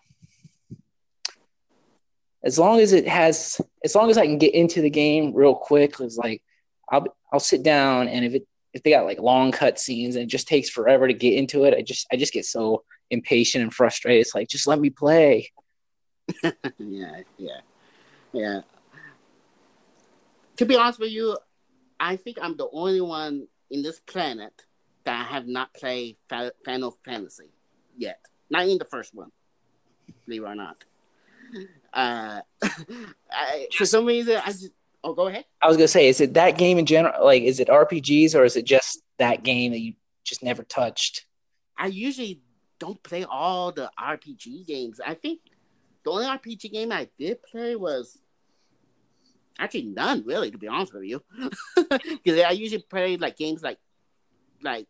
as 2.44 2.58
long 2.58 2.80
as 2.80 2.94
it 2.94 3.08
has, 3.08 3.60
as 3.84 3.96
long 3.96 4.10
as 4.10 4.18
I 4.18 4.26
can 4.26 4.38
get 4.38 4.54
into 4.54 4.82
the 4.82 4.90
game 4.90 5.34
real 5.34 5.56
quick, 5.56 6.00
it's 6.00 6.18
like 6.18 6.42
I'll 6.90 7.06
I'll 7.34 7.40
sit 7.40 7.64
down 7.64 8.08
and 8.08 8.26
if 8.26 8.34
it 8.34 8.48
if 8.74 8.84
they 8.84 8.92
got 8.92 9.06
like 9.06 9.20
long 9.20 9.52
cut 9.52 9.80
scenes 9.80 10.16
and 10.16 10.24
it 10.24 10.28
just 10.28 10.48
takes 10.48 10.70
forever 10.70 11.08
to 11.08 11.14
get 11.14 11.34
into 11.34 11.66
it, 11.66 11.74
I 11.74 11.82
just 11.82 12.08
I 12.12 12.16
just 12.16 12.34
get 12.34 12.46
so 12.46 12.84
impatient 13.10 13.64
and 13.64 13.74
frustrated. 13.74 14.22
It's 14.22 14.36
like 14.36 14.48
just 14.48 14.68
let 14.68 14.80
me 14.80 14.90
play. 14.90 15.52
yeah, 16.78 17.22
yeah, 17.38 17.60
yeah. 18.34 18.62
To 20.58 20.66
be 20.66 20.76
honest 20.76 21.00
with 21.00 21.12
you, 21.12 21.38
I 22.00 22.16
think 22.16 22.38
I'm 22.42 22.58
the 22.58 22.70
only 22.72 23.02
one 23.02 23.48
in 23.70 23.82
this 23.82 24.00
planet 24.00 24.54
that 25.04 25.20
I 25.20 25.34
have 25.34 25.48
not 25.48 25.74
played 25.74 26.18
Final 26.66 26.98
Fantasy 27.06 27.52
yet. 27.98 28.20
Not 28.50 28.68
in 28.68 28.78
the 28.78 28.86
first 28.86 29.14
one, 29.14 29.32
believe 30.26 30.44
it 30.44 30.48
or 30.48 30.56
not. 30.56 30.84
Uh, 31.94 32.42
I, 33.32 33.68
for 33.76 33.86
some 33.86 34.06
reason, 34.06 34.40
I 34.44 34.48
just. 34.48 34.72
Oh, 35.02 35.14
go 35.14 35.28
ahead. 35.28 35.46
I 35.62 35.68
was 35.68 35.78
gonna 35.78 35.88
say, 35.88 36.10
is 36.10 36.20
it 36.20 36.34
that 36.34 36.58
game 36.58 36.78
in 36.78 36.86
general? 36.86 37.24
Like, 37.24 37.44
is 37.44 37.62
it 37.62 37.70
RPGs 37.70 38.36
or 38.36 38.44
is 38.44 38.58
it 38.58 38.66
just 38.66 39.02
that 39.18 39.44
game 39.44 39.72
that 39.72 39.80
you 39.80 39.94
just 40.26 40.44
never 40.44 40.64
touched? 40.64 41.26
I 41.78 41.88
usually 41.88 42.42
don't 42.80 43.02
play 43.02 43.24
all 43.24 43.72
the 43.72 43.90
RPG 43.98 44.68
games. 44.68 45.00
I 45.06 45.14
think 45.14 45.40
the 46.04 46.12
only 46.12 46.26
RPG 46.26 46.72
game 46.72 46.92
I 46.92 47.10
did 47.18 47.42
play 47.44 47.76
was 47.76 48.20
actually 49.58 49.84
none 49.84 50.24
really, 50.26 50.52
to 50.52 50.58
be 50.58 50.68
honest 50.68 50.94
with 50.94 51.04
you. 51.04 51.22
Because 52.24 52.42
I 52.42 52.52
usually 52.52 52.82
play 52.84 53.18
like 53.18 53.38
games 53.38 53.62
like 53.62 53.78
like 54.62 54.88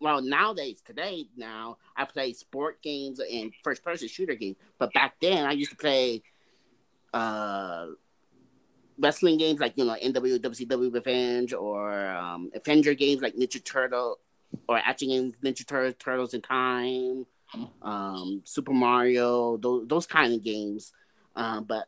well 0.00 0.20
nowadays 0.20 0.80
today 0.84 1.26
now 1.36 1.78
I 1.96 2.04
play 2.04 2.32
sport 2.32 2.82
games 2.82 3.20
and 3.20 3.52
first 3.62 3.82
person 3.82 4.08
shooter 4.08 4.34
games. 4.34 4.56
But 4.78 4.92
back 4.92 5.14
then 5.20 5.46
I 5.46 5.52
used 5.52 5.70
to 5.70 5.76
play 5.76 6.22
uh 7.14 7.86
wrestling 8.98 9.38
games 9.38 9.60
like 9.60 9.74
you 9.76 9.84
know 9.84 9.96
NW 10.02 10.92
Revenge 10.92 11.52
or 11.52 12.08
um, 12.08 12.50
Avenger 12.54 12.94
games 12.94 13.22
like 13.22 13.34
Ninja 13.34 13.62
Turtle 13.62 14.18
or 14.68 14.78
action 14.78 15.08
games 15.08 15.34
Ninja 15.42 15.66
Tur- 15.66 15.92
Turtles 15.92 16.34
in 16.34 16.42
Time, 16.42 17.26
um, 17.82 18.42
Super 18.44 18.72
Mario, 18.72 19.56
those 19.56 19.86
those 19.86 20.06
kind 20.06 20.34
of 20.34 20.42
games. 20.42 20.92
Um, 21.34 21.64
but 21.64 21.86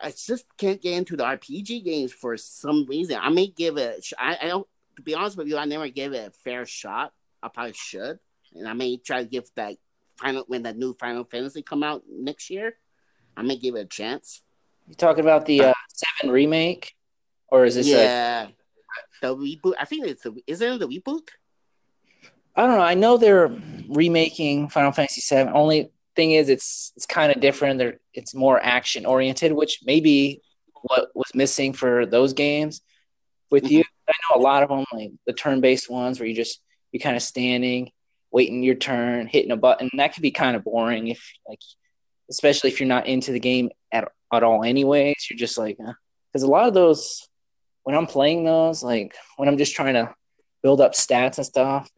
I 0.00 0.10
just 0.10 0.44
can't 0.56 0.80
get 0.80 0.94
into 0.94 1.16
the 1.16 1.24
RPG 1.24 1.84
games 1.84 2.12
for 2.12 2.36
some 2.36 2.86
reason. 2.86 3.18
I 3.20 3.30
may 3.30 3.46
give 3.46 3.76
it. 3.76 4.06
I, 4.18 4.38
I 4.40 4.48
don't. 4.48 4.66
To 4.96 5.02
be 5.02 5.14
honest 5.14 5.36
with 5.36 5.48
you, 5.48 5.58
I 5.58 5.66
never 5.66 5.88
gave 5.88 6.12
it 6.12 6.28
a 6.28 6.30
fair 6.30 6.64
shot. 6.66 7.12
I 7.42 7.48
probably 7.48 7.74
should, 7.74 8.18
and 8.54 8.66
I 8.66 8.72
may 8.72 8.96
try 8.96 9.22
to 9.22 9.28
give 9.28 9.48
that 9.56 9.76
final 10.18 10.44
when 10.48 10.62
that 10.62 10.76
new 10.76 10.94
Final 10.94 11.24
Fantasy 11.24 11.62
come 11.62 11.82
out 11.82 12.02
next 12.08 12.50
year. 12.50 12.74
I 13.36 13.42
may 13.42 13.56
give 13.56 13.76
it 13.76 13.80
a 13.80 13.86
chance. 13.86 14.42
You 14.88 14.94
talking 14.94 15.24
about 15.24 15.46
the 15.46 15.64
uh, 15.64 15.74
seven 15.88 16.32
remake, 16.32 16.94
or 17.48 17.64
is 17.64 17.74
this? 17.74 17.86
Yeah, 17.86 18.48
a... 18.48 18.48
the 19.20 19.36
reboot. 19.36 19.74
I 19.78 19.84
think 19.84 20.06
it's 20.06 20.22
the. 20.22 20.34
Isn't 20.46 20.74
it 20.74 20.78
the 20.78 20.88
reboot? 20.88 21.28
I 22.56 22.66
don't 22.66 22.78
know. 22.78 22.84
I 22.84 22.94
know 22.94 23.16
they're 23.16 23.54
remaking 23.88 24.68
Final 24.68 24.92
Fantasy 24.92 25.22
VII. 25.34 25.50
Only 25.50 25.90
thing 26.14 26.32
is, 26.32 26.48
it's 26.48 26.92
it's 26.96 27.06
kind 27.06 27.30
of 27.30 27.40
different. 27.40 27.78
They're 27.78 27.98
it's 28.14 28.34
more 28.34 28.58
action 28.58 29.04
oriented, 29.04 29.52
which 29.52 29.80
may 29.84 30.00
be 30.00 30.40
what 30.82 31.10
was 31.14 31.34
missing 31.34 31.72
for 31.72 32.06
those 32.06 32.32
games. 32.32 32.80
With 33.50 33.64
mm-hmm. 33.64 33.74
you, 33.74 33.84
I 34.08 34.12
know 34.30 34.40
a 34.40 34.42
lot 34.42 34.62
of 34.62 34.70
them, 34.70 34.84
like 34.92 35.12
the 35.26 35.32
turn 35.34 35.60
based 35.60 35.90
ones, 35.90 36.18
where 36.18 36.28
you 36.28 36.34
just 36.34 36.60
you're 36.92 37.02
kind 37.02 37.16
of 37.16 37.22
standing, 37.22 37.92
waiting 38.30 38.62
your 38.62 38.74
turn, 38.74 39.26
hitting 39.26 39.50
a 39.50 39.56
button. 39.56 39.90
That 39.96 40.14
could 40.14 40.22
be 40.22 40.30
kind 40.30 40.56
of 40.56 40.64
boring 40.64 41.08
if 41.08 41.32
like, 41.46 41.60
especially 42.30 42.70
if 42.70 42.80
you're 42.80 42.88
not 42.88 43.06
into 43.06 43.32
the 43.32 43.40
game 43.40 43.70
at 43.92 44.10
at 44.32 44.42
all. 44.42 44.64
Anyways, 44.64 45.26
you're 45.28 45.38
just 45.38 45.58
like, 45.58 45.76
because 45.76 46.42
a 46.42 46.48
lot 46.48 46.68
of 46.68 46.74
those 46.74 47.28
when 47.82 47.94
I'm 47.94 48.06
playing 48.06 48.44
those, 48.44 48.82
like 48.82 49.14
when 49.36 49.48
I'm 49.48 49.58
just 49.58 49.76
trying 49.76 49.94
to 49.94 50.14
build 50.62 50.80
up 50.80 50.92
stats 50.92 51.36
and 51.36 51.46
stuff, 51.46 51.88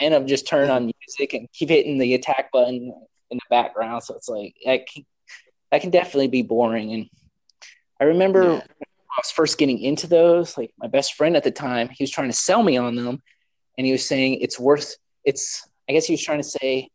I 0.00 0.04
end 0.04 0.14
up 0.14 0.26
just 0.26 0.46
turning 0.46 0.70
on 0.70 0.92
music 1.06 1.34
and 1.34 1.48
keep 1.52 1.68
hitting 1.68 1.98
the 1.98 2.14
attack 2.14 2.50
button 2.52 2.92
in 3.30 3.36
the 3.36 3.40
background. 3.50 4.02
So 4.02 4.14
it's 4.14 4.28
like 4.28 4.54
that 4.64 4.86
can, 4.86 5.04
that 5.70 5.80
can 5.80 5.90
definitely 5.90 6.28
be 6.28 6.42
boring. 6.42 6.92
And 6.92 7.10
I 8.00 8.04
remember 8.04 8.42
yeah. 8.42 8.60
I 8.80 9.20
was 9.20 9.30
first 9.30 9.58
getting 9.58 9.80
into 9.80 10.06
those, 10.06 10.56
like 10.56 10.72
my 10.78 10.86
best 10.86 11.14
friend 11.14 11.36
at 11.36 11.44
the 11.44 11.50
time, 11.50 11.88
he 11.88 12.02
was 12.02 12.10
trying 12.10 12.30
to 12.30 12.36
sell 12.36 12.62
me 12.62 12.76
on 12.76 12.94
them, 12.94 13.22
and 13.76 13.86
he 13.86 13.92
was 13.92 14.06
saying 14.06 14.40
it's 14.40 14.58
worth 14.58 14.94
it's. 15.24 15.66
I 15.88 15.94
guess 15.94 16.04
he 16.04 16.12
was 16.12 16.22
trying 16.22 16.40
to 16.40 16.48
say, 16.48 16.90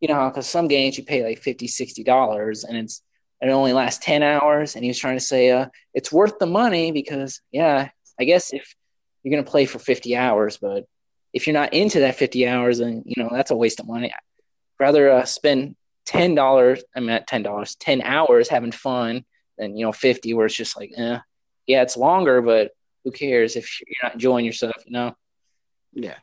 you 0.00 0.08
know, 0.08 0.30
because 0.30 0.46
some 0.46 0.68
games 0.68 0.96
you 0.96 1.04
pay 1.04 1.22
like 1.22 1.38
50 1.38 2.02
dollars, 2.04 2.64
and 2.64 2.78
it's 2.78 3.02
and 3.40 3.50
it 3.50 3.54
only 3.54 3.72
lasts 3.72 4.04
10 4.04 4.22
hours 4.22 4.74
and 4.74 4.84
he 4.84 4.88
was 4.88 4.98
trying 4.98 5.16
to 5.16 5.24
say 5.24 5.50
uh, 5.50 5.66
it's 5.94 6.12
worth 6.12 6.38
the 6.38 6.46
money 6.46 6.92
because 6.92 7.40
yeah 7.52 7.88
i 8.18 8.24
guess 8.24 8.52
if 8.52 8.74
you're 9.22 9.32
going 9.32 9.44
to 9.44 9.50
play 9.50 9.66
for 9.66 9.78
50 9.78 10.16
hours 10.16 10.58
but 10.58 10.84
if 11.32 11.46
you're 11.46 11.54
not 11.54 11.74
into 11.74 12.00
that 12.00 12.16
50 12.16 12.46
hours, 12.46 12.78
then 12.78 13.02
you 13.06 13.22
know 13.22 13.30
that's 13.32 13.50
a 13.50 13.56
waste 13.56 13.80
of 13.80 13.86
money. 13.86 14.12
I'd 14.12 14.82
rather 14.82 15.10
uh, 15.10 15.24
spend 15.24 15.76
ten 16.06 16.34
dollars. 16.34 16.82
I 16.96 17.00
mean, 17.00 17.20
ten 17.26 17.42
dollars, 17.42 17.74
ten 17.76 18.00
hours 18.02 18.48
having 18.48 18.72
fun 18.72 19.24
than 19.58 19.76
you 19.76 19.84
know 19.84 19.92
fifty, 19.92 20.34
where 20.34 20.46
it's 20.46 20.54
just 20.54 20.78
like, 20.78 20.92
eh, 20.96 21.18
yeah, 21.66 21.82
it's 21.82 21.96
longer, 21.96 22.40
but 22.40 22.72
who 23.04 23.12
cares 23.12 23.56
if 23.56 23.80
you're 23.80 23.94
not 24.02 24.14
enjoying 24.14 24.44
yourself, 24.44 24.74
you 24.86 24.92
know? 24.92 25.14
Yeah, 25.92 26.16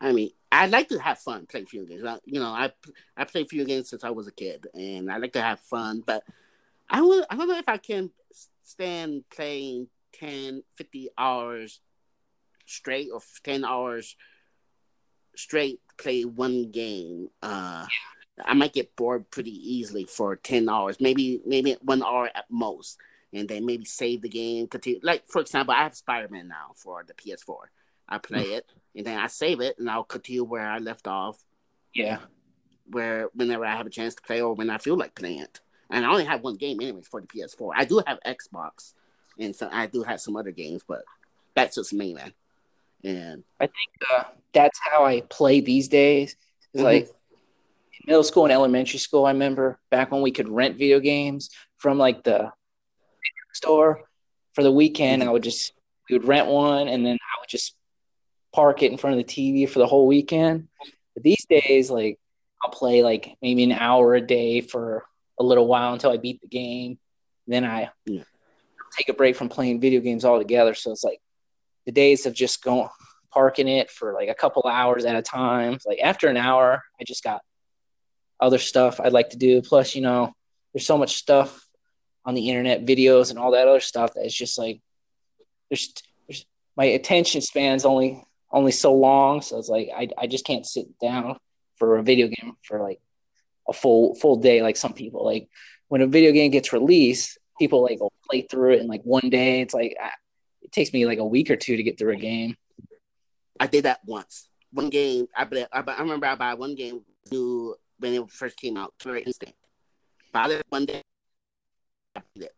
I 0.00 0.12
mean, 0.12 0.30
I 0.50 0.66
like 0.66 0.88
to 0.88 0.98
have 0.98 1.18
fun 1.18 1.46
playing 1.46 1.66
video 1.66 1.84
games. 1.86 2.20
You 2.24 2.40
know, 2.40 2.48
I 2.48 2.70
I 3.16 3.24
play 3.24 3.44
video 3.44 3.64
games 3.64 3.88
since 3.88 4.04
I 4.04 4.10
was 4.10 4.26
a 4.26 4.32
kid, 4.32 4.66
and 4.74 5.10
I 5.10 5.16
like 5.16 5.32
to 5.32 5.42
have 5.42 5.60
fun. 5.60 6.02
But 6.06 6.24
I 6.90 7.00
will, 7.00 7.24
I 7.30 7.36
don't 7.36 7.48
know 7.48 7.58
if 7.58 7.68
I 7.68 7.78
can 7.78 8.10
stand 8.62 9.24
playing 9.34 9.88
10, 10.12 10.62
50 10.76 11.08
hours 11.16 11.80
straight 12.66 13.08
or 13.12 13.20
ten 13.42 13.64
hours 13.64 14.16
straight 15.36 15.80
play 15.96 16.24
one 16.24 16.70
game, 16.70 17.28
uh, 17.42 17.86
I 18.44 18.54
might 18.54 18.72
get 18.72 18.96
bored 18.96 19.30
pretty 19.30 19.50
easily 19.50 20.04
for 20.04 20.36
ten 20.36 20.68
hours, 20.68 21.00
maybe 21.00 21.40
maybe 21.46 21.76
one 21.82 22.02
hour 22.02 22.30
at 22.34 22.46
most, 22.50 22.98
and 23.32 23.48
then 23.48 23.66
maybe 23.66 23.84
save 23.84 24.22
the 24.22 24.28
game. 24.28 24.66
Continue. 24.66 25.00
Like 25.02 25.26
for 25.26 25.40
example, 25.40 25.74
I 25.74 25.84
have 25.84 25.94
Spider 25.94 26.28
Man 26.28 26.48
now 26.48 26.72
for 26.76 27.04
the 27.06 27.14
PS4. 27.14 27.56
I 28.08 28.18
play 28.18 28.42
it 28.42 28.66
and 28.94 29.06
then 29.06 29.18
I 29.18 29.26
save 29.26 29.60
it, 29.60 29.78
and 29.78 29.88
I'll 29.88 30.04
continue 30.04 30.44
where 30.44 30.68
I 30.68 30.78
left 30.78 31.06
off. 31.06 31.42
Yeah. 31.94 32.18
Where 32.90 33.28
whenever 33.34 33.64
I 33.64 33.76
have 33.76 33.86
a 33.86 33.90
chance 33.90 34.14
to 34.16 34.22
play 34.22 34.40
or 34.40 34.54
when 34.54 34.70
I 34.70 34.78
feel 34.78 34.96
like 34.96 35.14
playing 35.14 35.40
it, 35.40 35.60
and 35.90 36.04
I 36.04 36.10
only 36.10 36.24
have 36.24 36.42
one 36.42 36.56
game 36.56 36.80
anyways 36.80 37.08
for 37.08 37.20
the 37.20 37.26
PS4. 37.26 37.72
I 37.74 37.84
do 37.84 38.02
have 38.06 38.18
Xbox, 38.26 38.94
and 39.38 39.54
so 39.54 39.68
I 39.70 39.86
do 39.86 40.02
have 40.02 40.20
some 40.20 40.36
other 40.36 40.50
games, 40.50 40.82
but 40.86 41.04
that's 41.54 41.76
just 41.76 41.92
me, 41.92 42.14
man. 42.14 42.32
And 43.04 43.44
I 43.60 43.66
think 43.66 43.90
uh, 44.12 44.24
that's 44.52 44.78
how 44.82 45.04
I 45.04 45.22
play 45.22 45.60
these 45.60 45.88
days. 45.88 46.36
Mm-hmm. 46.76 46.84
Like 46.84 47.08
middle 48.06 48.24
school 48.24 48.44
and 48.44 48.52
elementary 48.52 48.98
school, 48.98 49.26
I 49.26 49.32
remember 49.32 49.78
back 49.90 50.10
when 50.10 50.22
we 50.22 50.30
could 50.30 50.48
rent 50.48 50.78
video 50.78 51.00
games 51.00 51.50
from 51.78 51.98
like 51.98 52.24
the 52.24 52.52
store 53.52 54.02
for 54.54 54.62
the 54.62 54.72
weekend. 54.72 55.22
Mm-hmm. 55.22 55.28
I 55.28 55.32
would 55.32 55.42
just 55.42 55.72
we 56.08 56.18
would 56.18 56.26
rent 56.26 56.48
one 56.48 56.88
and 56.88 57.04
then 57.04 57.14
I 57.14 57.40
would 57.40 57.48
just 57.48 57.74
park 58.52 58.82
it 58.82 58.92
in 58.92 58.98
front 58.98 59.18
of 59.18 59.26
the 59.26 59.32
TV 59.32 59.68
for 59.68 59.78
the 59.78 59.86
whole 59.86 60.06
weekend. 60.06 60.68
But 61.14 61.22
these 61.22 61.44
days, 61.48 61.90
like 61.90 62.18
I'll 62.62 62.70
play 62.70 63.02
like 63.02 63.36
maybe 63.42 63.64
an 63.64 63.72
hour 63.72 64.14
a 64.14 64.20
day 64.20 64.60
for 64.60 65.04
a 65.38 65.42
little 65.42 65.66
while 65.66 65.92
until 65.92 66.10
I 66.10 66.16
beat 66.16 66.40
the 66.40 66.48
game. 66.48 66.98
Then 67.46 67.64
I 67.64 67.90
yeah. 68.06 68.22
take 68.96 69.08
a 69.08 69.14
break 69.14 69.36
from 69.36 69.48
playing 69.48 69.80
video 69.80 70.00
games 70.00 70.24
altogether. 70.24 70.74
So 70.74 70.92
it's 70.92 71.04
like 71.04 71.20
the 71.86 71.92
days 71.92 72.26
of 72.26 72.34
just 72.34 72.62
going 72.62 72.88
parking 73.32 73.68
it 73.68 73.90
for 73.90 74.12
like 74.12 74.28
a 74.28 74.34
couple 74.34 74.66
hours 74.66 75.04
at 75.04 75.16
a 75.16 75.22
time. 75.22 75.78
Like 75.86 76.00
after 76.02 76.28
an 76.28 76.36
hour, 76.36 76.82
I 77.00 77.04
just 77.04 77.24
got 77.24 77.42
other 78.40 78.58
stuff 78.58 79.00
I'd 79.00 79.12
like 79.12 79.30
to 79.30 79.38
do. 79.38 79.62
Plus, 79.62 79.94
you 79.94 80.02
know, 80.02 80.34
there's 80.72 80.86
so 80.86 80.98
much 80.98 81.16
stuff 81.16 81.66
on 82.24 82.34
the 82.34 82.48
internet, 82.48 82.84
videos 82.84 83.30
and 83.30 83.38
all 83.38 83.52
that 83.52 83.68
other 83.68 83.80
stuff 83.80 84.14
that 84.14 84.24
it's 84.24 84.34
just 84.34 84.58
like 84.58 84.80
there's, 85.70 85.92
there's 86.28 86.44
my 86.76 86.84
attention 86.84 87.40
span's 87.40 87.84
only 87.84 88.24
only 88.50 88.72
so 88.72 88.94
long. 88.94 89.40
So 89.40 89.58
it's 89.58 89.68
like 89.68 89.88
I 89.94 90.08
I 90.18 90.26
just 90.26 90.44
can't 90.44 90.66
sit 90.66 90.98
down 91.00 91.36
for 91.76 91.96
a 91.96 92.02
video 92.02 92.28
game 92.28 92.56
for 92.62 92.80
like 92.80 93.00
a 93.68 93.72
full 93.72 94.14
full 94.14 94.36
day 94.36 94.62
like 94.62 94.76
some 94.76 94.92
people. 94.92 95.24
Like 95.24 95.48
when 95.88 96.02
a 96.02 96.06
video 96.06 96.32
game 96.32 96.50
gets 96.50 96.72
released, 96.72 97.38
people 97.58 97.82
like 97.82 98.00
will 98.00 98.12
play 98.30 98.42
through 98.42 98.74
it 98.74 98.80
in 98.80 98.86
like 98.86 99.02
one 99.02 99.30
day. 99.30 99.60
It's 99.62 99.74
like 99.74 99.92
it 99.92 100.12
takes 100.72 100.92
me 100.92 101.06
like 101.06 101.18
a 101.18 101.24
week 101.24 101.50
or 101.50 101.56
two 101.56 101.76
to 101.76 101.82
get 101.82 101.98
through 101.98 102.14
a 102.14 102.16
game. 102.16 102.56
I 103.60 103.66
did 103.66 103.84
that 103.84 104.00
once. 104.04 104.48
One 104.72 104.88
game, 104.88 105.26
I 105.36 105.46
I, 105.72 105.80
I 105.80 106.00
remember 106.00 106.26
I 106.26 106.34
bought 106.34 106.58
one 106.58 106.74
game 106.74 107.02
new 107.30 107.76
when 107.98 108.14
it 108.14 108.30
first 108.30 108.56
came 108.56 108.76
out, 108.76 108.94
Killer 108.98 109.18
Instinct. 109.18 109.54
Bought 110.32 110.50
it 110.50 110.62
one 110.68 110.86
day. 110.86 111.02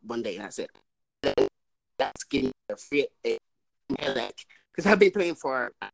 One 0.03 0.22
day, 0.22 0.38
that's 0.38 0.59
it. 0.59 0.70
That's 1.98 2.24
getting 2.24 2.53
a 2.70 2.77
free 2.77 3.07
headache 3.98 4.46
because 4.70 4.90
I've 4.90 4.98
been 4.98 5.11
playing 5.11 5.35
for 5.35 5.72
uh, 5.83 5.88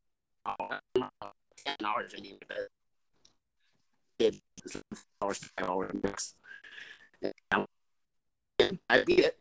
ten 1.65 1.77
hours 1.85 2.15
anyway. 2.17 2.39
Hours, 5.23 5.39
five 5.59 5.69
hours. 5.69 6.35
I 8.89 9.03
beat 9.05 9.21
it. 9.21 9.39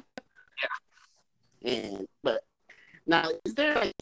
And 1.64 2.06
but 2.22 2.42
now, 3.06 3.28
is 3.44 3.54
there 3.54 3.74
like 3.74 3.94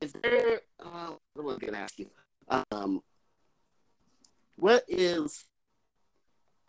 is 0.00 0.12
there? 0.22 0.60
Uh, 0.80 1.14
what 1.34 1.44
was 1.44 1.58
I 1.62 1.66
to 1.66 1.78
ask 1.78 1.98
you? 1.98 2.06
Um, 2.70 3.00
what 4.56 4.84
is? 4.88 5.44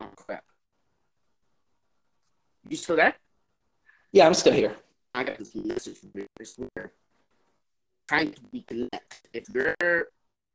Oh 0.02 0.10
crap! 0.15 0.43
You 2.67 2.78
still 2.78 2.95
there? 2.95 3.15
Yeah, 4.12 4.25
I'm 4.25 4.34
still 4.34 4.54
here. 4.54 4.75
I 5.13 5.23
got 5.23 5.38
this 5.38 5.56
message 5.56 5.97
from 5.97 6.12
this 6.38 6.60
where 6.73 6.91
trying 8.08 8.32
to 8.32 8.41
be 8.52 8.62
connect. 8.62 9.28
If 9.34 9.45
you're 9.54 9.75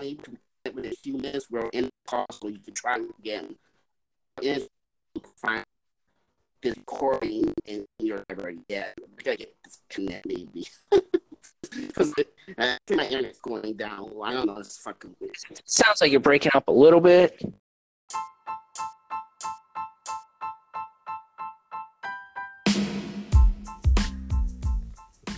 able 0.01 0.23
to 0.23 0.31
connect 0.31 0.75
with 0.75 0.87
a 0.87 0.91
few 1.03 1.17
minutes, 1.17 1.47
we're 1.51 1.69
in 1.73 1.85
the 1.85 1.91
call, 2.07 2.27
so 2.33 2.49
you 2.49 2.59
can 2.59 2.75
try 2.75 2.99
again. 3.19 3.57
Is 4.43 4.69
find 5.37 5.64
this 6.65 6.77
recording 6.79 7.53
and 7.69 7.85
you're 7.99 8.25
never 8.31 8.51
yeah, 8.71 8.87
I 8.97 9.23
gotta 9.23 9.47
maybe. 9.99 10.67
Because 10.91 12.15
think 12.15 12.29
my 12.97 13.05
internet's 13.07 13.39
going 13.41 13.75
down. 13.77 14.11
I 14.25 14.33
don't 14.33 14.47
know. 14.47 14.57
It's 14.57 14.79
fucking 14.79 15.15
weird. 15.21 15.37
Sounds 15.67 16.01
like 16.01 16.11
you're 16.11 16.21
breaking 16.21 16.53
up 16.55 16.69
a 16.69 16.73
little 16.73 17.03
bit. 17.03 17.43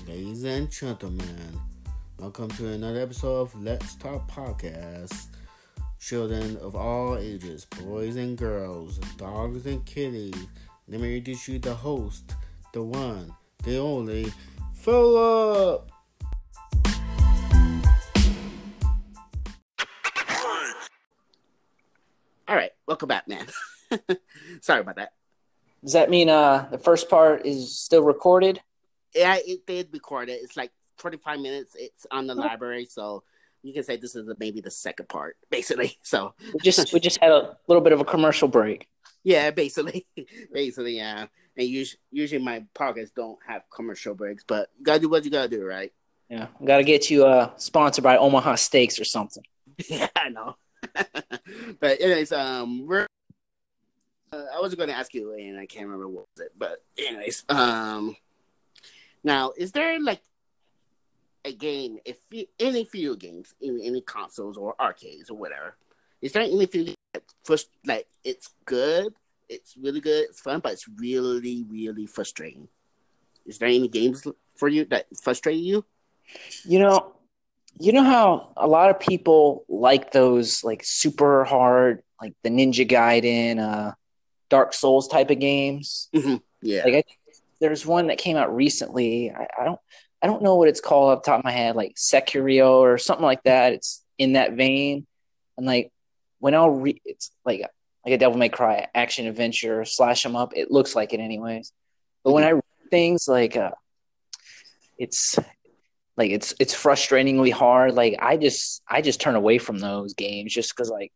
Ladies 0.07 0.45
and 0.45 0.71
gentlemen, 0.71 1.61
welcome 2.21 2.51
to 2.51 2.69
another 2.69 3.01
episode 3.01 3.41
of 3.41 3.63
Let's 3.63 3.97
Talk 3.97 4.31
Podcast. 4.31 5.27
Children 5.99 6.57
of 6.59 6.77
all 6.77 7.19
ages, 7.19 7.65
boys 7.65 8.15
and 8.15 8.39
girls, 8.39 8.99
dogs 9.17 9.67
and 9.67 9.85
kitties 9.85 10.47
let 10.89 11.01
me 11.01 11.17
introduce 11.17 11.49
you 11.49 11.59
the 11.59 11.75
host, 11.75 12.37
the 12.73 12.81
one, 12.81 13.35
the 13.65 13.77
only, 13.79 14.33
Philip. 14.73 15.91
All 22.47 22.55
right, 22.55 22.71
welcome 22.87 23.09
back, 23.09 23.27
man. 23.27 23.47
Sorry 24.61 24.81
about 24.81 24.95
that. 24.95 25.15
Does 25.83 25.95
that 25.95 26.09
mean 26.09 26.29
uh 26.29 26.69
the 26.71 26.79
first 26.79 27.11
part 27.11 27.45
is 27.45 27.77
still 27.77 28.05
recorded? 28.05 28.61
Yeah, 29.13 29.39
it 29.45 29.67
did 29.67 29.89
record 29.93 30.29
it. 30.29 30.41
It's 30.41 30.57
like 30.57 30.71
25 30.99 31.41
minutes. 31.41 31.75
It's 31.77 32.07
on 32.13 32.29
the 32.29 32.37
library, 32.37 32.85
so 32.85 33.25
you 33.65 33.75
can 33.75 33.83
say 33.83 33.97
this 33.97 34.15
is 34.15 34.29
maybe 34.39 34.61
the 34.61 34.71
second 34.71 35.09
part, 35.09 35.37
basically. 35.51 35.99
So 36.05 36.35
We 36.55 36.61
just 36.61 36.93
we 36.93 37.01
just 37.01 37.19
had 37.21 37.33
a 37.33 37.57
little 37.67 37.83
bit 37.83 37.93
of 37.93 37.99
a 38.01 38.05
commercial 38.05 38.47
break. 38.47 38.87
Yeah, 39.27 39.51
basically, 39.51 40.07
basically, 40.53 40.99
yeah. 40.99 41.27
And 41.57 41.67
usually, 41.67 41.99
usually 42.13 42.45
my 42.45 42.65
pockets 42.75 43.11
don't 43.11 43.39
have 43.45 43.63
commercial 43.75 44.15
breaks, 44.15 44.45
but 44.47 44.71
you 44.79 44.85
gotta 44.85 45.01
do 45.01 45.09
what 45.09 45.25
you 45.25 45.33
gotta 45.33 45.49
do, 45.49 45.65
right? 45.65 45.93
Yeah, 46.29 46.47
got 46.65 46.77
to 46.79 46.85
get 46.85 47.11
you 47.11 47.27
uh 47.27 47.51
sponsored 47.57 48.05
by 48.05 48.19
Omaha 48.19 48.55
Steaks 48.55 49.01
or 49.01 49.05
something. 49.05 49.43
yeah, 49.91 50.07
I 50.15 50.29
know. 50.29 50.55
but 51.81 52.01
anyways, 52.01 52.31
um, 52.31 52.87
we're. 52.87 53.09
Uh, 54.33 54.45
I 54.57 54.61
was 54.61 54.75
going 54.77 54.89
to 54.89 54.95
ask 54.95 55.13
you, 55.13 55.33
and 55.33 55.59
I 55.59 55.67
can't 55.67 55.87
remember 55.87 56.09
what 56.09 56.27
was 56.37 56.47
it. 56.47 56.53
But 56.57 56.85
anyways, 56.97 57.45
um, 57.49 58.17
now 59.25 59.53
is 59.57 59.73
there 59.73 60.01
like 60.01 60.21
a 61.45 61.53
game, 61.53 61.99
if 62.05 62.19
any 62.61 62.85
video 62.85 63.17
games, 63.17 63.55
in 63.61 63.81
any 63.83 64.03
consoles 64.03 64.57
or 64.57 64.75
arcades 64.81 65.31
or 65.31 65.37
whatever, 65.37 65.77
is 66.23 66.33
there 66.33 66.43
any 66.43 66.65
that 66.67 66.96
first 67.45 67.69
like 67.85 68.07
it's 68.25 68.51
good, 68.65 69.15
it's 69.49 69.77
really 69.77 70.01
good, 70.01 70.25
it's 70.25 70.41
fun, 70.41 70.61
but 70.61 70.73
it's 70.73 70.89
really, 70.89 71.65
really 71.69 72.07
frustrating? 72.07 72.69
Is 73.47 73.59
there 73.59 73.69
any 73.69 73.89
games 73.89 74.27
for 74.57 74.69
you 74.69 74.85
that 74.87 75.07
frustrate 75.23 75.59
you? 75.59 75.85
You 76.65 76.81
know, 76.81 77.13
you 77.79 77.93
know 77.93 78.03
how 78.03 78.53
a 78.57 78.67
lot 78.67 78.91
of 78.91 78.99
people 78.99 79.65
like 79.69 80.13
those 80.13 80.65
like 80.65 80.83
super 80.85 81.45
hard, 81.45 82.03
like 82.21 82.35
the 82.43 82.51
Ninja 82.51 82.89
Gaiden, 82.89 83.61
uh, 83.61 83.93
Dark 84.49 84.73
Souls 84.75 85.09
type 85.09 85.31
of 85.31 85.39
games. 85.39 86.09
Yeah, 86.63 86.83
Like 86.85 86.95
I, 86.95 87.03
there's 87.61 87.87
one 87.87 88.09
that 88.09 88.19
came 88.19 88.37
out 88.37 88.55
recently. 88.55 89.31
I, 89.31 89.47
I 89.61 89.65
don't 89.65 89.81
I 90.23 90.27
don't 90.27 90.43
know 90.43 90.57
what 90.57 90.69
it's 90.69 90.81
called 90.81 91.11
off 91.11 91.23
the 91.23 91.31
top 91.31 91.41
of 91.41 91.45
my 91.45 91.53
head, 91.53 91.77
like 91.77 91.95
Sekiro 91.95 92.79
or 92.79 92.99
something 92.99 93.25
like 93.25 93.43
that. 93.45 93.75
It's 93.75 94.03
in 94.19 94.33
that 94.33 94.55
vein. 94.55 95.07
And 95.57 95.67
like 95.67 95.93
when 96.39 96.55
I'll 96.55 96.71
re 96.71 97.01
it's 97.05 97.31
like 97.45 97.63
like 98.05 98.15
a 98.15 98.19
Devil 98.19 98.39
May 98.39 98.49
Cry 98.49 98.87
action 98.95 99.27
adventure, 99.27 99.85
slash 99.85 100.23
them 100.23 100.37
up. 100.37 100.53
It 100.55 100.71
looks 100.71 100.95
like 100.95 101.13
it 101.13 101.21
anyways. 101.21 101.73
But 102.25 102.33
when 102.33 102.45
I 102.45 102.51
read 102.51 102.63
things 102.91 103.27
like 103.29 103.57
uh 103.57 103.73
it's 104.99 105.39
like 106.17 106.31
it's 106.31 106.55
it's 106.59 106.75
frustratingly 106.75 107.53
hard. 107.53 107.95
Like 107.95 108.17
I 108.21 108.37
just 108.37 108.83
I 108.89 109.03
just 109.03 109.21
turn 109.21 109.35
away 109.35 109.59
from 109.59 109.79
those 109.79 110.15
games 110.15 110.53
just 110.53 110.75
because 110.75 110.91
like 110.91 111.13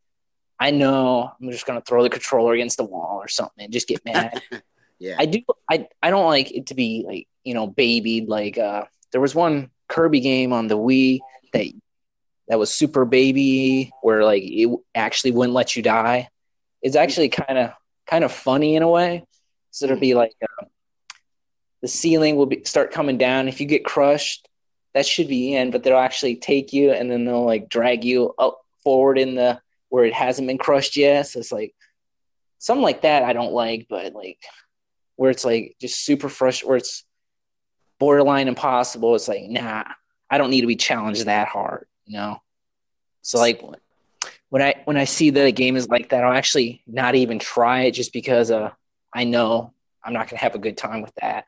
I 0.59 0.71
know 0.73 1.31
I'm 1.41 1.51
just 1.51 1.67
gonna 1.67 1.81
throw 1.81 2.03
the 2.03 2.11
controller 2.11 2.53
against 2.53 2.77
the 2.77 2.85
wall 2.85 3.19
or 3.23 3.29
something 3.29 3.65
and 3.65 3.73
just 3.73 3.89
get 3.89 4.05
mad. 4.05 4.43
yeah, 4.99 5.17
I 5.19 5.27
do. 5.27 5.41
I 5.71 5.89
I 6.03 6.11
don't 6.11 6.27
like 6.27 6.53
it 6.53 6.67
to 6.67 6.75
be 6.75 7.05
like 7.07 7.29
you 7.45 7.55
know 7.55 7.67
babied. 7.67 8.29
Like 8.29 8.59
uh, 8.59 8.85
there 9.13 9.21
was 9.21 9.35
one 9.35 9.71
Kirby 9.89 10.21
game 10.21 10.53
on 10.53 10.69
the 10.69 10.77
Wii 10.77 11.21
that 11.55 11.67
that 12.51 12.59
was 12.59 12.75
super 12.75 13.05
baby, 13.05 13.93
where 14.03 14.25
like 14.25 14.43
it 14.45 14.69
actually 14.95 15.31
wouldn't 15.31 15.55
let 15.55 15.77
you 15.77 15.83
die. 15.83 16.29
It's 16.83 16.97
actually 16.97 17.29
kind 17.29 17.59
of 17.59 17.73
kind 18.07 18.25
of 18.25 18.33
funny 18.33 18.75
in 18.75 18.83
a 18.83 18.89
way. 18.89 19.25
So 19.71 19.87
it'll 19.87 20.01
be 20.01 20.15
like 20.15 20.33
uh, 20.43 20.67
the 21.81 21.87
ceiling 21.89 22.35
will 22.35 22.47
be, 22.47 22.65
start 22.65 22.91
coming 22.91 23.19
down. 23.19 23.47
If 23.47 23.61
you 23.61 23.67
get 23.67 23.85
crushed, 23.85 24.49
that 24.95 25.07
should 25.07 25.29
be 25.29 25.55
in, 25.55 25.71
but 25.71 25.85
they'll 25.85 25.97
actually 25.97 26.37
take 26.37 26.73
you 26.73 26.91
and 26.91 27.09
then 27.09 27.25
they'll 27.25 27.47
like 27.47 27.69
drag 27.69 28.05
you 28.05 28.35
up 28.37 28.61
forward 28.83 29.17
in 29.17 29.37
the 29.37 29.61
where 29.89 30.05
it 30.05 30.13
hasn't 30.13 30.49
been 30.49 30.59
crushed 30.59 30.97
yet. 30.97 31.29
So 31.29 31.39
it's 31.39 31.53
like 31.53 31.73
something 32.59 32.83
like 32.83 33.03
that. 33.03 33.23
I 33.23 33.33
don't 33.33 33.53
like, 33.53 33.87
but 33.89 34.13
like 34.13 34.39
where 35.15 35.31
it's 35.31 35.45
like 35.45 35.77
just 35.81 36.05
super 36.05 36.29
fresh, 36.29 36.65
where 36.65 36.77
it's 36.77 37.05
borderline 38.01 38.49
impossible. 38.49 39.15
It's 39.15 39.29
like, 39.29 39.45
nah, 39.45 39.85
I 40.29 40.39
don't 40.39 40.51
need 40.51 40.63
to 40.63 40.67
be 40.67 40.77
challenged 40.77 41.27
that 41.27 41.47
hard, 41.47 41.87
you 42.11 42.17
know. 42.17 42.43
So 43.23 43.39
like 43.39 43.63
when 44.49 44.63
I 44.63 44.75
when 44.85 44.97
I 44.97 45.05
see 45.05 45.31
that 45.31 45.47
a 45.47 45.53
game 45.53 45.77
is 45.77 45.89
like 45.89 46.09
that, 46.09 46.25
I'll 46.25 46.33
actually 46.33 46.83
not 46.87 47.15
even 47.15 47.39
try 47.39 47.83
it 47.83 47.93
just 47.93 48.13
because 48.13 48.51
uh 48.51 48.71
I 49.15 49.25
know 49.25 49.73
I'm 50.03 50.13
not 50.13 50.29
gonna 50.29 50.41
have 50.41 50.57
a 50.57 50.59
good 50.59 50.77
time 50.77 51.03
with 51.03 51.15
that. 51.21 51.45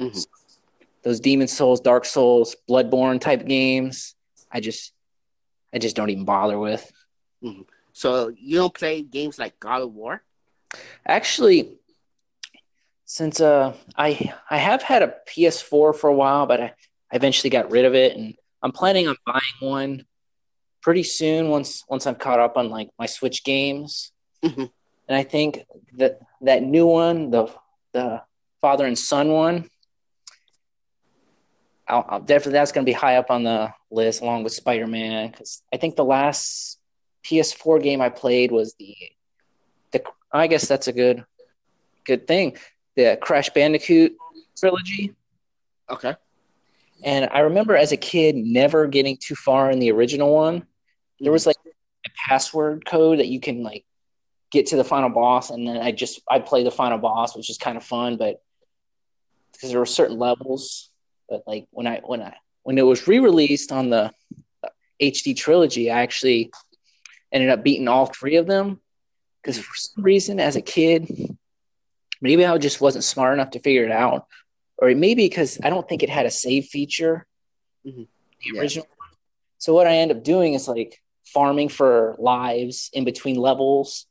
Mhm. 0.00 0.26
Those 1.02 1.20
Demon's 1.20 1.52
Souls, 1.52 1.80
Dark 1.80 2.04
Souls, 2.04 2.56
Bloodborne 2.68 3.20
type 3.20 3.46
games, 3.46 4.16
I 4.50 4.58
just 4.60 4.92
I 5.72 5.78
just 5.78 5.94
don't 5.94 6.10
even 6.10 6.24
bother 6.24 6.58
with. 6.58 6.90
So 7.92 8.32
you 8.36 8.56
don't 8.58 8.74
play 8.74 9.02
games 9.02 9.38
like 9.38 9.60
God 9.60 9.82
of 9.82 9.92
War? 9.94 10.22
Actually, 11.06 11.78
since 13.04 13.40
uh, 13.40 13.74
I 13.96 14.34
I 14.50 14.56
have 14.56 14.82
had 14.82 15.02
a 15.02 15.14
PS4 15.28 15.94
for 15.94 16.08
a 16.08 16.14
while, 16.14 16.46
but 16.46 16.60
I, 16.60 16.72
I 17.12 17.16
eventually 17.16 17.50
got 17.50 17.70
rid 17.70 17.84
of 17.84 17.94
it, 17.94 18.16
and 18.16 18.34
I'm 18.62 18.72
planning 18.72 19.08
on 19.08 19.16
buying 19.24 19.40
one 19.60 20.04
pretty 20.82 21.02
soon 21.02 21.48
once 21.48 21.84
once 21.88 22.06
I'm 22.06 22.14
caught 22.14 22.40
up 22.40 22.56
on 22.56 22.70
like 22.70 22.88
my 22.98 23.06
Switch 23.06 23.44
games. 23.44 24.12
Mhm. 24.44 24.70
And 25.08 25.16
I 25.16 25.22
think 25.22 25.64
that 25.96 26.20
that 26.42 26.62
new 26.62 26.86
one, 26.86 27.30
the 27.30 27.52
the 27.92 28.22
father 28.60 28.86
and 28.86 28.98
son 28.98 29.30
one, 29.32 29.70
I'll, 31.86 32.04
I'll 32.08 32.20
definitely 32.20 32.52
that's 32.52 32.72
going 32.72 32.84
to 32.84 32.90
be 32.90 32.94
high 32.94 33.16
up 33.16 33.30
on 33.30 33.44
the 33.44 33.72
list 33.90 34.20
along 34.20 34.44
with 34.44 34.52
Spider 34.52 34.86
Man 34.86 35.30
because 35.30 35.62
I 35.72 35.78
think 35.78 35.96
the 35.96 36.04
last 36.04 36.78
PS4 37.24 37.82
game 37.82 38.00
I 38.00 38.10
played 38.10 38.52
was 38.52 38.74
the 38.74 38.94
the 39.92 40.02
I 40.32 40.46
guess 40.46 40.68
that's 40.68 40.88
a 40.88 40.92
good 40.92 41.24
good 42.04 42.26
thing. 42.26 42.56
The 42.96 43.18
Crash 43.20 43.50
Bandicoot 43.50 44.16
trilogy. 44.58 45.14
Okay. 45.90 46.14
And 47.04 47.28
I 47.32 47.40
remember 47.40 47.76
as 47.76 47.92
a 47.92 47.96
kid 47.96 48.36
never 48.36 48.86
getting 48.86 49.16
too 49.16 49.34
far 49.34 49.70
in 49.70 49.78
the 49.78 49.92
original 49.92 50.34
one. 50.34 50.66
There 51.20 51.32
was 51.32 51.46
like 51.46 51.56
a 52.06 52.10
password 52.28 52.84
code 52.84 53.20
that 53.20 53.28
you 53.28 53.40
can 53.40 53.62
like 53.62 53.84
get 54.50 54.66
to 54.68 54.76
the 54.76 54.84
final 54.84 55.10
boss, 55.10 55.50
and 55.50 55.66
then 55.66 55.76
I 55.78 55.92
just 55.92 56.20
I 56.30 56.38
play 56.38 56.64
the 56.64 56.70
final 56.70 56.98
boss, 56.98 57.36
which 57.36 57.50
is 57.50 57.58
kind 57.58 57.76
of 57.76 57.84
fun, 57.84 58.16
but 58.16 58.42
because 59.52 59.70
there 59.70 59.78
were 59.78 59.86
certain 59.86 60.18
levels. 60.18 60.90
But 61.28 61.42
like 61.46 61.66
when 61.70 61.86
I 61.86 62.00
when 62.04 62.22
I 62.22 62.34
when 62.62 62.78
it 62.78 62.86
was 62.86 63.06
re-released 63.06 63.72
on 63.72 63.90
the 63.90 64.12
HD 65.00 65.36
trilogy, 65.36 65.90
I 65.90 66.02
actually 66.02 66.50
ended 67.32 67.50
up 67.50 67.62
beating 67.62 67.88
all 67.88 68.06
three 68.06 68.36
of 68.36 68.46
them 68.46 68.80
because 69.42 69.58
for 69.58 69.74
some 69.74 70.04
reason 70.04 70.40
as 70.40 70.56
a 70.56 70.62
kid 70.62 71.36
maybe 72.20 72.44
i 72.44 72.58
just 72.58 72.80
wasn't 72.80 73.04
smart 73.04 73.34
enough 73.34 73.50
to 73.50 73.60
figure 73.60 73.84
it 73.84 73.90
out 73.90 74.26
or 74.78 74.94
maybe 74.94 75.24
because 75.28 75.58
i 75.62 75.70
don't 75.70 75.88
think 75.88 76.02
it 76.02 76.10
had 76.10 76.26
a 76.26 76.30
save 76.30 76.66
feature 76.66 77.26
Mhm. 77.86 78.06
the 78.42 78.50
Yeah. 78.54 78.60
original 78.60 78.86
one. 78.96 79.08
so 79.58 79.72
what 79.74 79.86
i 79.86 79.96
end 79.96 80.10
up 80.10 80.22
doing 80.22 80.54
is 80.54 80.68
like 80.68 81.00
farming 81.26 81.68
for 81.68 82.16
lives 82.18 82.90
in 82.92 83.04
between 83.04 83.36
levels 83.36 84.06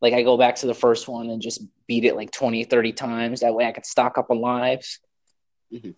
like 0.00 0.14
i 0.14 0.22
go 0.22 0.36
back 0.36 0.56
to 0.56 0.66
the 0.66 0.74
first 0.74 1.08
one 1.08 1.28
and 1.30 1.42
just 1.42 1.62
beat 1.86 2.04
it 2.04 2.14
like 2.16 2.30
20 2.30 2.64
30 2.64 2.92
times 2.92 3.40
that 3.40 3.54
way 3.54 3.64
i 3.66 3.72
could 3.72 3.86
stock 3.86 4.16
up 4.18 4.30
on 4.30 4.40
lives 4.40 5.00
Mhm. 5.72 5.82
when 5.82 5.94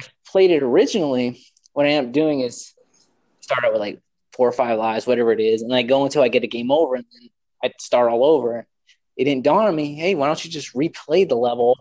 i 0.00 0.06
played 0.26 0.50
it 0.50 0.62
originally 0.62 1.40
what 1.72 1.86
i 1.86 1.90
end 1.90 2.08
up 2.08 2.12
doing 2.12 2.40
is 2.40 2.74
start 3.40 3.64
out 3.64 3.72
with 3.72 3.80
like 3.80 4.00
four 4.32 4.48
or 4.48 4.52
five 4.52 4.78
lives, 4.78 5.06
whatever 5.08 5.32
it 5.32 5.40
is, 5.40 5.60
and 5.62 5.74
I 5.74 5.82
go 5.82 6.04
until 6.04 6.22
I 6.22 6.28
get 6.28 6.44
a 6.44 6.46
game 6.46 6.70
over, 6.70 6.94
and 6.94 7.04
then 7.12 7.30
I 7.64 7.72
start 7.80 8.10
all 8.12 8.24
over. 8.24 8.64
It 9.16 9.24
didn't 9.24 9.42
dawn 9.42 9.66
on 9.66 9.74
me, 9.74 9.94
hey, 9.96 10.14
why 10.14 10.28
don't 10.28 10.42
you 10.44 10.50
just 10.50 10.72
replay 10.72 11.28
the 11.28 11.34
level? 11.34 11.76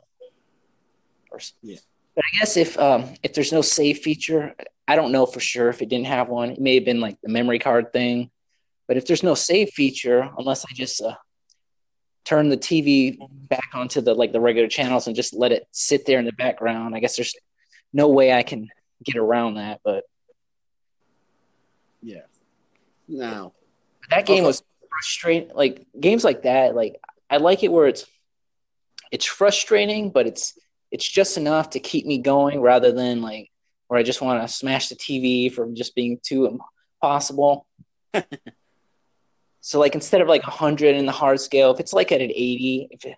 Or, 1.31 1.39
Yeah. 1.61 1.77
But 2.15 2.25
I 2.25 2.37
guess 2.39 2.57
if 2.57 2.77
um, 2.77 3.13
if 3.23 3.33
there's 3.33 3.53
no 3.53 3.61
save 3.61 3.99
feature, 3.99 4.55
I 4.87 4.95
don't 4.95 5.11
know 5.11 5.25
for 5.25 5.39
sure 5.39 5.69
if 5.69 5.81
it 5.81 5.89
didn't 5.89 6.07
have 6.07 6.27
one. 6.29 6.51
It 6.51 6.59
may 6.59 6.75
have 6.75 6.85
been 6.85 6.99
like 6.99 7.17
the 7.21 7.29
memory 7.29 7.59
card 7.59 7.93
thing. 7.93 8.29
But 8.87 8.97
if 8.97 9.05
there's 9.05 9.23
no 9.23 9.35
save 9.35 9.69
feature, 9.69 10.27
unless 10.37 10.65
I 10.65 10.73
just 10.73 11.01
uh, 11.01 11.15
turn 12.25 12.49
the 12.49 12.57
TV 12.57 13.17
back 13.47 13.69
onto 13.73 14.01
the 14.01 14.13
like 14.15 14.31
the 14.33 14.41
regular 14.41 14.67
channels 14.67 15.07
and 15.07 15.15
just 15.15 15.33
let 15.33 15.51
it 15.51 15.67
sit 15.71 16.05
there 16.05 16.19
in 16.19 16.25
the 16.25 16.33
background, 16.33 16.95
I 16.95 16.99
guess 16.99 17.15
there's 17.15 17.35
no 17.93 18.09
way 18.09 18.33
I 18.33 18.43
can 18.43 18.67
get 19.03 19.15
around 19.15 19.55
that. 19.55 19.81
But 19.83 20.03
Yeah. 22.01 22.21
Now, 23.07 23.53
that 24.09 24.25
game 24.25 24.39
Okay. 24.43 24.47
was 24.47 24.63
frustrating. 24.89 25.51
Like 25.55 25.85
games 25.99 26.23
like 26.23 26.43
that, 26.43 26.75
like 26.75 26.99
I 27.29 27.37
like 27.37 27.63
it 27.63 27.71
where 27.71 27.87
it's 27.87 28.05
it's 29.11 29.25
frustrating, 29.25 30.09
but 30.11 30.27
it's 30.27 30.57
it's 30.91 31.07
just 31.07 31.37
enough 31.37 31.71
to 31.71 31.79
keep 31.79 32.05
me 32.05 32.17
going 32.17 32.61
rather 32.61 32.91
than 32.91 33.21
like 33.21 33.49
where 33.87 33.99
I 33.99 34.03
just 34.03 34.21
want 34.21 34.41
to 34.41 34.47
smash 34.53 34.89
the 34.89 34.95
TV 34.95 35.51
from 35.51 35.75
just 35.75 35.95
being 35.95 36.19
too 36.23 36.59
impossible. 37.01 37.65
so 39.61 39.79
like 39.79 39.95
instead 39.95 40.21
of 40.21 40.27
like 40.27 40.43
100 40.43 40.95
in 40.95 41.05
the 41.05 41.11
hard 41.11 41.39
scale, 41.39 41.71
if 41.71 41.79
it's 41.79 41.93
like 41.93 42.11
at 42.11 42.21
an 42.21 42.31
80, 42.31 42.87
if 42.91 43.05
it, 43.05 43.17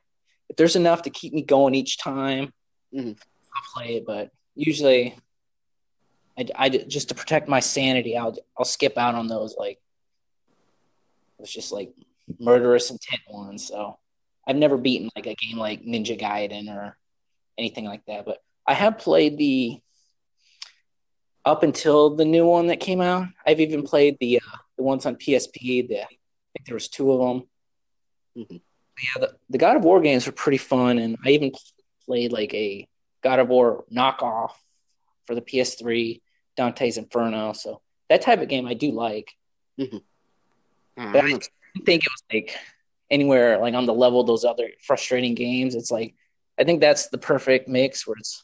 if 0.49 0.55
there's 0.57 0.75
enough 0.75 1.03
to 1.03 1.09
keep 1.09 1.33
me 1.33 1.41
going 1.43 1.75
each 1.75 1.97
time, 1.97 2.53
Mhm. 2.93 3.17
I'll 3.55 3.63
play 3.73 3.95
it. 3.97 4.05
But 4.05 4.31
usually, 4.55 5.15
I, 6.37 6.45
I 6.55 6.69
just 6.69 7.09
to 7.09 7.15
protect 7.15 7.47
my 7.47 7.59
sanity, 7.59 8.17
I'll 8.17 8.35
I'll 8.57 8.65
skip 8.65 8.97
out 8.97 9.15
on 9.15 9.27
those 9.27 9.55
like 9.57 9.79
it's 11.39 11.53
just 11.53 11.71
like 11.71 11.93
murderous 12.39 12.91
intent 12.91 13.21
ones. 13.29 13.67
So 13.67 13.97
I've 14.47 14.55
never 14.55 14.77
beaten 14.77 15.09
like 15.15 15.25
a 15.25 15.35
game 15.35 15.57
like 15.57 15.83
Ninja 15.83 16.19
Gaiden 16.19 16.69
or 16.69 16.97
anything 17.57 17.85
like 17.85 18.05
that. 18.05 18.25
But 18.25 18.37
I 18.65 18.73
have 18.73 18.97
played 18.97 19.37
the 19.37 19.79
up 21.45 21.63
until 21.63 22.15
the 22.15 22.25
new 22.25 22.45
one 22.45 22.67
that 22.67 22.79
came 22.79 23.01
out. 23.01 23.27
I've 23.45 23.59
even 23.59 23.83
played 23.83 24.17
the 24.19 24.37
uh, 24.37 24.57
the 24.77 24.83
ones 24.83 25.05
on 25.05 25.15
PSP. 25.15 25.87
The 25.87 26.01
I 26.03 26.07
think 26.53 26.65
there 26.65 26.75
was 26.75 26.89
two 26.89 27.11
of 27.11 27.19
them. 27.19 27.47
Mhm. 28.37 28.61
Yeah, 29.03 29.21
the, 29.21 29.35
the 29.49 29.57
God 29.57 29.77
of 29.77 29.83
War 29.83 29.99
games 30.01 30.25
were 30.25 30.31
pretty 30.31 30.57
fun, 30.59 30.99
and 30.99 31.17
I 31.25 31.29
even 31.29 31.51
played 32.05 32.31
like 32.31 32.53
a 32.53 32.87
God 33.23 33.39
of 33.39 33.47
War 33.47 33.85
knockoff 33.91 34.51
for 35.25 35.33
the 35.33 35.41
PS3, 35.41 36.21
Dante's 36.55 36.97
Inferno. 36.97 37.53
So 37.53 37.81
that 38.09 38.21
type 38.21 38.41
of 38.41 38.47
game 38.49 38.67
I 38.67 38.73
do 38.75 38.91
like. 38.91 39.31
Uh, 40.97 41.11
But 41.13 41.23
I 41.23 41.27
didn't 41.29 41.85
think 41.85 42.03
it 42.05 42.11
was 42.11 42.23
like 42.31 42.55
anywhere 43.09 43.57
like 43.57 43.73
on 43.73 43.85
the 43.85 43.93
level 43.93 44.19
of 44.21 44.27
those 44.27 44.45
other 44.45 44.69
frustrating 44.81 45.33
games. 45.35 45.73
It's 45.73 45.89
like 45.91 46.13
I 46.59 46.63
think 46.63 46.81
that's 46.81 47.07
the 47.07 47.17
perfect 47.17 47.67
mix 47.67 48.05
where 48.07 48.15
it's 48.19 48.43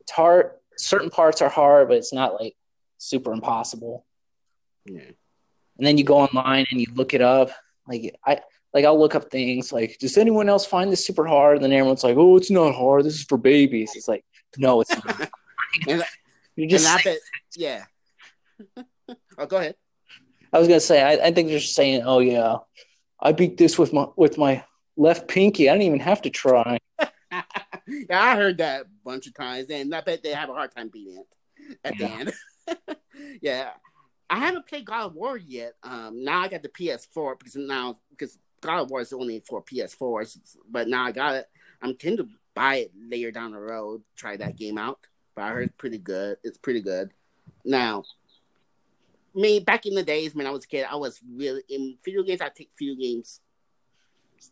it's 0.00 0.12
hard. 0.12 0.52
Certain 0.76 1.10
parts 1.10 1.42
are 1.42 1.48
hard, 1.48 1.88
but 1.88 1.96
it's 1.96 2.12
not 2.12 2.40
like 2.40 2.54
super 2.98 3.32
impossible. 3.32 4.04
yeah. 4.86 5.10
And 5.78 5.86
then 5.86 5.98
you 5.98 6.04
go 6.04 6.18
online 6.18 6.66
and 6.70 6.80
you 6.80 6.86
look 6.94 7.14
it 7.14 7.20
up. 7.22 7.50
Like 7.88 8.14
I 8.24 8.40
like 8.74 8.84
I'll 8.84 8.98
look 8.98 9.14
up 9.14 9.30
things 9.30 9.72
like, 9.72 9.96
does 9.98 10.16
anyone 10.18 10.48
else 10.48 10.64
find 10.66 10.90
this 10.92 11.06
super 11.06 11.26
hard? 11.26 11.56
And 11.56 11.64
then 11.64 11.72
everyone's 11.72 12.04
like, 12.04 12.16
oh, 12.16 12.36
it's 12.36 12.50
not 12.50 12.74
hard. 12.74 13.04
This 13.04 13.14
is 13.14 13.24
for 13.24 13.38
babies. 13.38 13.92
It's 13.94 14.08
like, 14.08 14.24
no, 14.58 14.80
it's 14.80 14.90
not. 14.94 15.30
And- 15.88 16.04
You're 16.56 16.68
just. 16.68 16.86
and 16.86 16.98
I 16.98 17.02
saying- 17.02 17.16
bet, 17.16 17.22
yeah. 17.56 17.84
oh, 19.38 19.46
go 19.46 19.56
ahead. 19.56 19.74
I 20.52 20.58
was 20.58 20.68
gonna 20.68 20.80
say. 20.80 21.02
I, 21.02 21.12
I 21.28 21.32
think 21.32 21.48
they're 21.48 21.58
just 21.58 21.74
saying, 21.74 22.02
oh 22.04 22.18
yeah, 22.20 22.56
I 23.20 23.32
beat 23.32 23.56
this 23.56 23.78
with 23.78 23.92
my 23.92 24.06
with 24.16 24.36
my 24.38 24.64
left 24.96 25.26
pinky. 25.28 25.68
I 25.70 25.72
didn't 25.72 25.86
even 25.86 26.00
have 26.00 26.22
to 26.22 26.30
try. 26.30 26.78
yeah, 28.08 28.22
I 28.22 28.36
heard 28.36 28.58
that 28.58 28.82
a 28.82 28.86
bunch 29.04 29.26
of 29.26 29.34
times, 29.34 29.68
and 29.70 29.94
I 29.94 30.00
bet 30.00 30.22
they 30.22 30.30
have 30.32 30.48
a 30.50 30.54
hard 30.54 30.74
time 30.74 30.88
beating 30.88 31.18
it 31.18 31.78
at 31.84 31.98
Yeah. 31.98 32.06
the 32.08 32.14
end. 32.14 32.98
yeah, 33.42 33.70
I 34.30 34.38
haven't 34.38 34.66
played 34.66 34.86
God 34.86 35.06
of 35.06 35.14
War 35.14 35.36
yet. 35.36 35.74
Um, 35.82 36.24
now 36.24 36.40
I 36.40 36.48
got 36.48 36.62
the 36.62 36.68
PS4 36.68 37.38
because 37.38 37.56
now 37.56 37.98
because 38.10 38.38
God 38.60 38.82
of 38.82 38.90
War 38.90 39.00
is 39.00 39.12
only 39.12 39.40
for 39.40 39.62
PS4s, 39.62 40.38
but 40.70 40.88
now 40.88 41.04
I 41.04 41.12
got 41.12 41.34
it. 41.34 41.46
I'm 41.82 41.96
tend 41.96 42.18
to 42.18 42.28
buy 42.54 42.76
it 42.76 42.92
later 42.96 43.30
down 43.32 43.52
the 43.52 43.58
road. 43.58 44.02
Try 44.16 44.36
that 44.36 44.56
game 44.56 44.78
out, 44.78 45.00
but 45.34 45.42
I 45.42 45.48
heard 45.50 45.64
it's 45.64 45.76
pretty 45.76 45.98
good. 45.98 46.36
It's 46.44 46.58
pretty 46.58 46.80
good. 46.80 47.10
Now, 47.64 48.04
me 49.34 49.60
back 49.60 49.86
in 49.86 49.94
the 49.94 50.02
days 50.02 50.34
when 50.34 50.46
I 50.46 50.50
was 50.50 50.64
a 50.64 50.68
kid, 50.68 50.86
I 50.90 50.96
was 50.96 51.20
really 51.34 51.62
in 51.68 51.98
video 52.04 52.22
games. 52.22 52.40
I 52.40 52.48
take 52.48 52.70
video 52.78 52.94
games 52.94 53.40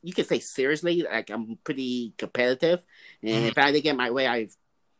you 0.02 0.12
can 0.12 0.24
say 0.24 0.38
seriously, 0.38 1.02
like 1.02 1.30
I'm 1.30 1.58
pretty 1.64 2.14
competitive, 2.16 2.82
and 3.22 3.30
mm-hmm. 3.30 3.46
if 3.46 3.58
I 3.58 3.72
didn't 3.72 3.84
get 3.84 3.96
my 3.96 4.10
way, 4.10 4.26
I 4.26 4.48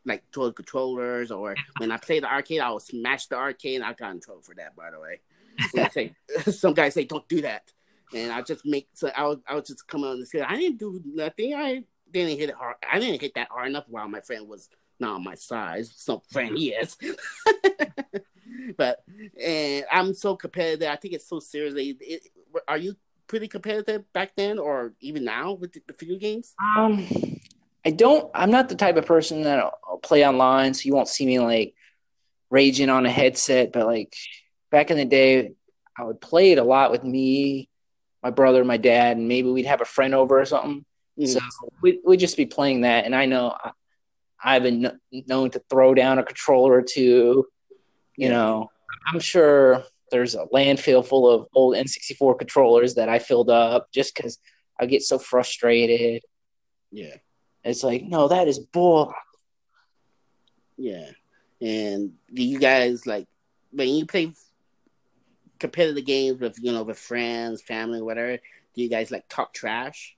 like 0.05 0.23
throw 0.33 0.51
controllers, 0.51 1.31
or 1.31 1.55
when 1.77 1.91
I 1.91 1.97
play 1.97 2.19
the 2.19 2.31
arcade, 2.31 2.61
I'll 2.61 2.79
smash 2.79 3.27
the 3.27 3.35
arcade. 3.35 3.81
I 3.81 3.93
got 3.93 4.11
in 4.11 4.19
trouble 4.19 4.41
for 4.41 4.55
that, 4.55 4.75
by 4.75 4.91
the 4.91 4.99
way. 4.99 5.19
I 5.77 5.89
say 5.89 6.15
some 6.51 6.73
guys 6.73 6.93
say 6.93 7.05
don't 7.05 7.27
do 7.27 7.41
that, 7.41 7.71
and 8.13 8.31
I 8.31 8.41
just 8.41 8.65
make 8.65 8.89
so 8.93 9.09
I 9.15 9.27
would 9.27 9.41
I 9.47 9.55
would 9.55 9.65
just 9.65 9.87
come 9.87 10.03
on 10.03 10.17
and 10.17 10.27
say 10.27 10.41
I 10.41 10.57
didn't 10.57 10.79
do 10.79 11.01
nothing. 11.05 11.53
I 11.53 11.83
didn't 12.11 12.37
hit 12.37 12.49
it 12.49 12.55
hard. 12.55 12.75
I 12.91 12.99
didn't 12.99 13.21
hit 13.21 13.35
that 13.35 13.49
hard 13.49 13.69
enough 13.69 13.85
while 13.87 14.07
my 14.07 14.21
friend 14.21 14.47
was 14.47 14.69
not 14.99 15.15
on 15.15 15.23
my 15.23 15.35
side. 15.35 15.85
Some 15.85 16.21
friend 16.31 16.57
he 16.57 16.71
is. 16.71 16.97
but 18.77 19.03
and 19.41 19.85
I'm 19.91 20.13
so 20.13 20.35
competitive. 20.35 20.89
I 20.89 20.95
take 20.95 21.13
it 21.13 21.21
so 21.21 21.39
seriously. 21.39 21.97
It, 21.99 22.27
are 22.67 22.77
you 22.77 22.95
pretty 23.31 23.47
competitive 23.47 24.03
back 24.11 24.33
then, 24.35 24.59
or 24.59 24.91
even 24.99 25.23
now 25.23 25.53
with 25.53 25.71
the, 25.71 25.81
video 25.97 26.17
games? 26.17 26.53
Um, 26.75 27.07
I 27.85 27.91
don't. 27.91 28.29
I'm 28.35 28.51
not 28.51 28.67
the 28.67 28.75
type 28.75 28.97
of 28.97 29.05
person 29.05 29.43
that 29.43 29.57
I'll, 29.57 29.99
play 30.03 30.27
online, 30.27 30.73
so 30.73 30.81
you 30.85 30.93
won't 30.93 31.07
see 31.07 31.25
me 31.25 31.39
like 31.39 31.73
raging 32.49 32.89
on 32.89 33.05
a 33.05 33.09
headset. 33.09 33.71
But 33.71 33.85
like 33.85 34.13
back 34.69 34.91
in 34.91 34.97
the 34.97 35.05
day, 35.05 35.53
I 35.97 36.03
would 36.03 36.19
play 36.19 36.51
it 36.51 36.57
a 36.57 36.63
lot 36.63 36.91
with 36.91 37.05
me, 37.05 37.69
my 38.21 38.31
brother, 38.31 38.65
my 38.65 38.77
dad, 38.77 39.15
and 39.15 39.29
maybe 39.29 39.49
we'd 39.49 39.65
have 39.65 39.79
a 39.79 39.85
friend 39.85 40.13
over 40.13 40.41
or 40.41 40.45
something. 40.45 40.83
Mm. 41.17 41.27
So 41.27 41.39
we 41.81 42.01
we'd 42.03 42.19
just 42.19 42.35
be 42.35 42.45
playing 42.45 42.81
that, 42.81 43.05
and 43.05 43.15
I 43.15 43.27
know 43.27 43.55
I, 43.63 43.71
I've 44.43 44.63
been 44.63 44.81
kn- 44.81 45.25
known 45.27 45.51
to 45.51 45.61
throw 45.69 45.93
down 45.93 46.19
a 46.19 46.23
controller 46.23 46.73
or 46.73 46.81
two. 46.81 47.47
You 48.17 48.27
know, 48.27 48.69
I'm 49.07 49.21
sure 49.21 49.85
there's 50.11 50.35
a 50.35 50.45
landfill 50.53 51.05
full 51.05 51.29
of 51.29 51.47
old 51.53 51.75
N64 51.75 52.37
controllers 52.37 52.95
that 52.95 53.09
I 53.09 53.17
filled 53.19 53.49
up 53.49 53.91
just 53.91 54.15
because 54.15 54.37
I 54.79 54.85
get 54.85 55.01
so 55.01 55.17
frustrated. 55.17 56.21
Yeah, 56.91 57.15
It's 57.63 57.83
like, 57.83 58.03
no, 58.03 58.27
that 58.27 58.47
is 58.47 58.59
bull. 58.59 59.13
yeah. 60.77 61.09
And 61.61 62.13
do 62.33 62.43
you 62.43 62.59
guys 62.59 63.05
like 63.05 63.27
when 63.71 63.87
you 63.89 64.05
play 64.05 64.33
competitive 65.59 66.05
games 66.05 66.39
with 66.39 66.57
you 66.61 66.71
know 66.71 66.83
with 66.83 66.97
friends, 66.97 67.61
family, 67.61 68.01
whatever? 68.01 68.37
Do 68.73 68.81
you 68.81 68.89
guys 68.89 69.11
like 69.11 69.27
talk 69.29 69.53
trash? 69.53 70.15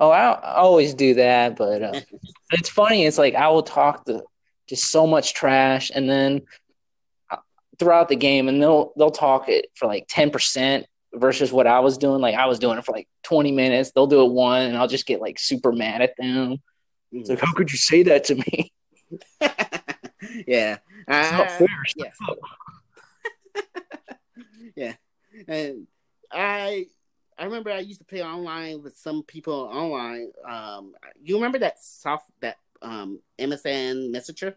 Oh, 0.00 0.10
I, 0.10 0.30
I 0.32 0.54
always 0.54 0.94
do 0.94 1.14
that, 1.14 1.56
but 1.56 1.82
uh, 1.82 2.00
it's 2.52 2.68
funny. 2.70 3.04
It's 3.04 3.18
like 3.18 3.34
I 3.34 3.48
will 3.48 3.62
talk 3.62 4.04
the 4.06 4.22
just 4.68 4.84
so 4.90 5.06
much 5.06 5.34
trash, 5.34 5.90
and 5.94 6.08
then 6.08 6.42
throughout 7.78 8.08
the 8.08 8.16
game, 8.16 8.48
and 8.48 8.62
they'll 8.62 8.92
they'll 8.96 9.10
talk 9.10 9.48
it 9.48 9.66
for 9.74 9.86
like 9.86 10.06
ten 10.08 10.30
percent 10.30 10.86
versus 11.14 11.52
what 11.52 11.66
I 11.66 11.80
was 11.80 11.98
doing. 11.98 12.20
Like 12.20 12.34
I 12.34 12.46
was 12.46 12.58
doing 12.58 12.78
it 12.78 12.84
for 12.84 12.92
like 12.92 13.08
twenty 13.22 13.52
minutes. 13.52 13.92
They'll 13.92 14.06
do 14.06 14.24
it 14.24 14.32
one, 14.32 14.62
and 14.62 14.76
I'll 14.76 14.88
just 14.88 15.06
get 15.06 15.20
like 15.20 15.38
super 15.38 15.72
mad 15.72 16.02
at 16.02 16.14
them. 16.18 16.58
It's 17.12 17.30
like, 17.30 17.40
how 17.40 17.52
could 17.54 17.70
you 17.72 17.78
say 17.78 18.02
that 18.04 18.24
to 18.24 18.34
me? 18.34 18.72
yeah, 20.46 20.76
It's 21.08 21.32
not 21.32 21.46
Uh, 21.46 21.58
fair. 21.58 21.68
yeah. 21.96 22.10
yeah, 24.76 24.94
and 25.46 25.86
I 26.30 26.86
I 27.38 27.44
remember 27.44 27.70
I 27.70 27.78
used 27.78 28.00
to 28.00 28.04
play 28.04 28.22
online 28.22 28.82
with 28.82 28.96
some 28.98 29.22
people 29.22 29.54
online. 29.72 30.32
Um, 30.46 30.94
you 31.22 31.36
remember 31.36 31.58
that 31.60 31.78
soft 31.82 32.26
that 32.40 32.56
um 32.82 33.20
MSN 33.38 34.10
Messenger 34.10 34.56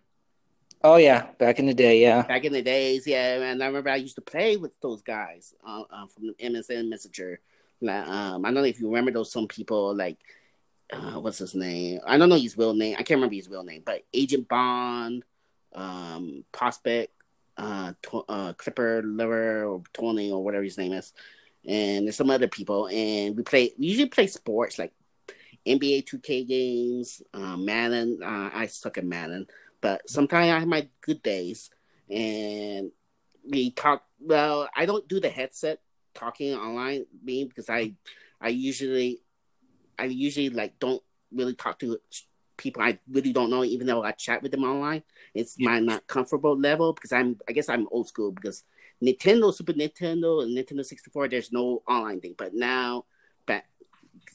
Oh 0.84 0.96
yeah, 0.96 1.28
back 1.38 1.60
in 1.60 1.68
the 1.68 1.74
day, 1.76 2.02
yeah. 2.02 2.24
back 2.24 2.44
in 2.44 2.54
the 2.54 2.62
days? 2.62 3.06
Yeah, 3.06 3.42
and 3.42 3.62
I 3.62 3.68
remember 3.68 3.90
I 3.92 3.98
used 3.98 4.16
to 4.16 4.22
play 4.22 4.58
with 4.58 4.80
those 4.82 5.02
guys 5.04 5.54
uh, 5.66 5.84
uh, 5.92 6.08
from 6.08 6.28
the 6.28 6.34
MSN 6.44 6.90
Messenger. 6.90 7.40
Like, 7.82 8.08
um, 8.08 8.46
I 8.46 8.50
don't 8.50 8.56
know 8.56 8.64
if 8.64 8.80
you 8.80 8.88
remember 8.88 9.12
those 9.12 9.32
some 9.32 9.48
people 9.48 9.96
like. 9.96 10.18
Uh, 10.92 11.22
what's 11.22 11.38
his 11.38 11.56
name? 11.56 12.02
I 12.06 12.18
don't 12.18 12.28
know 12.28 12.36
his 12.36 12.58
real 12.58 12.74
name. 12.74 12.96
I 12.96 13.04
can't 13.04 13.18
remember 13.18 13.36
his 13.36 13.48
real 13.48 13.64
name, 13.64 13.82
but 13.86 14.04
Agent 14.14 14.50
Bond, 14.50 15.24
um, 15.74 16.44
Prospect, 16.52 17.14
uh, 17.56 17.94
to- 18.02 18.26
uh, 18.28 18.52
Clipper, 18.54 19.02
Liver, 19.02 19.64
or 19.64 19.84
Tony, 19.94 20.32
or 20.32 20.44
whatever 20.44 20.66
his 20.66 20.78
name 20.78 20.92
is, 20.92 21.14
and 21.66 22.06
there's 22.06 22.18
some 22.18 22.30
other 22.30 22.50
people. 22.50 22.88
And 22.88 23.38
we 23.38 23.44
play. 23.44 23.72
We 23.78 23.88
usually 23.88 24.10
play 24.10 24.28
sports 24.28 24.78
like 24.80 24.92
NBA 25.66 26.06
2K 26.06 26.46
games, 26.48 27.22
uh, 27.34 27.56
Madden. 27.56 28.20
Uh, 28.22 28.50
I 28.54 28.66
suck 28.66 28.98
at 28.98 29.06
Madden, 29.06 29.48
but 29.82 30.10
sometimes 30.10 30.52
I 30.52 30.60
have 30.60 30.68
my 30.68 30.88
good 31.02 31.22
days. 31.22 31.70
And 32.10 32.92
we 33.50 33.72
talk. 33.72 34.04
Well, 34.20 34.70
I 34.76 34.86
don't 34.86 35.08
do 35.08 35.20
the 35.20 35.30
headset 35.30 35.80
talking 36.14 36.54
online, 36.54 37.06
me 37.24 37.46
because 37.46 37.70
I, 37.70 37.94
I 38.40 38.50
usually, 38.50 39.22
I 39.98 40.06
usually 40.06 40.50
like 40.50 40.78
don't 40.80 41.02
really 41.32 41.56
talk 41.56 41.80
to 41.80 41.98
people 42.58 42.84
I 42.84 43.00
really 43.10 43.34
don't 43.34 43.50
know, 43.50 43.64
even 43.64 43.88
though 43.88 44.04
I 44.04 44.12
chat 44.12 44.44
with 44.44 44.52
them 44.52 44.64
online. 44.64 45.04
It's 45.34 45.60
my 45.60 45.80
not 45.80 46.06
comfortable 46.08 46.58
level 46.58 46.94
because 46.94 47.12
I'm, 47.12 47.38
I 47.50 47.54
guess 47.54 47.70
I'm 47.70 47.88
old 47.92 48.08
school 48.08 48.32
because 48.32 48.64
Nintendo, 49.04 49.54
Super 49.54 49.74
Nintendo, 49.74 50.44
and 50.44 50.56
Nintendo 50.56 50.86
64, 50.86 51.30
there's 51.30 51.52
no 51.52 51.82
online 51.88 52.22
thing. 52.22 52.36
But 52.38 52.54
now, 52.54 53.06
back 53.48 53.68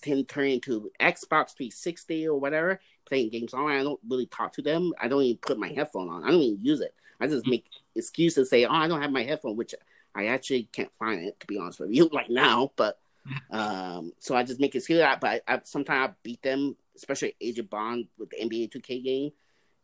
then 0.04 0.24
turn 0.24 0.48
into 0.48 0.90
Xbox 1.00 1.56
360 1.56 2.26
or 2.26 2.40
whatever, 2.40 2.80
playing 3.06 3.30
games 3.30 3.54
online, 3.54 3.80
I 3.80 3.82
don't 3.82 4.00
really 4.08 4.26
talk 4.26 4.52
to 4.54 4.62
them. 4.62 4.92
I 5.00 5.08
don't 5.08 5.22
even 5.22 5.38
put 5.38 5.58
my 5.58 5.68
headphone 5.68 6.08
on. 6.08 6.24
I 6.24 6.30
don't 6.30 6.40
even 6.40 6.64
use 6.64 6.80
it. 6.80 6.94
I 7.20 7.26
just 7.26 7.46
make 7.46 7.66
excuses, 7.94 8.50
say, 8.50 8.64
oh, 8.64 8.72
I 8.72 8.88
don't 8.88 9.00
have 9.00 9.12
my 9.12 9.22
headphone, 9.22 9.56
which 9.56 9.74
I 10.14 10.26
actually 10.26 10.68
can't 10.72 10.92
find 10.98 11.20
it, 11.20 11.38
to 11.40 11.46
be 11.46 11.58
honest 11.58 11.80
with 11.80 11.90
you, 11.90 12.10
right 12.14 12.30
now. 12.30 12.72
But 12.76 12.98
um, 13.50 14.12
so 14.18 14.36
I 14.36 14.42
just 14.42 14.60
make 14.60 14.74
excuses. 14.74 15.04
But 15.20 15.42
I, 15.48 15.54
I, 15.54 15.60
sometimes 15.64 16.10
I 16.10 16.14
beat 16.22 16.42
them, 16.42 16.76
especially 16.96 17.34
Agent 17.40 17.70
Bond 17.70 18.06
with 18.18 18.30
the 18.30 18.38
NBA 18.38 18.70
2K 18.70 19.04
game. 19.04 19.32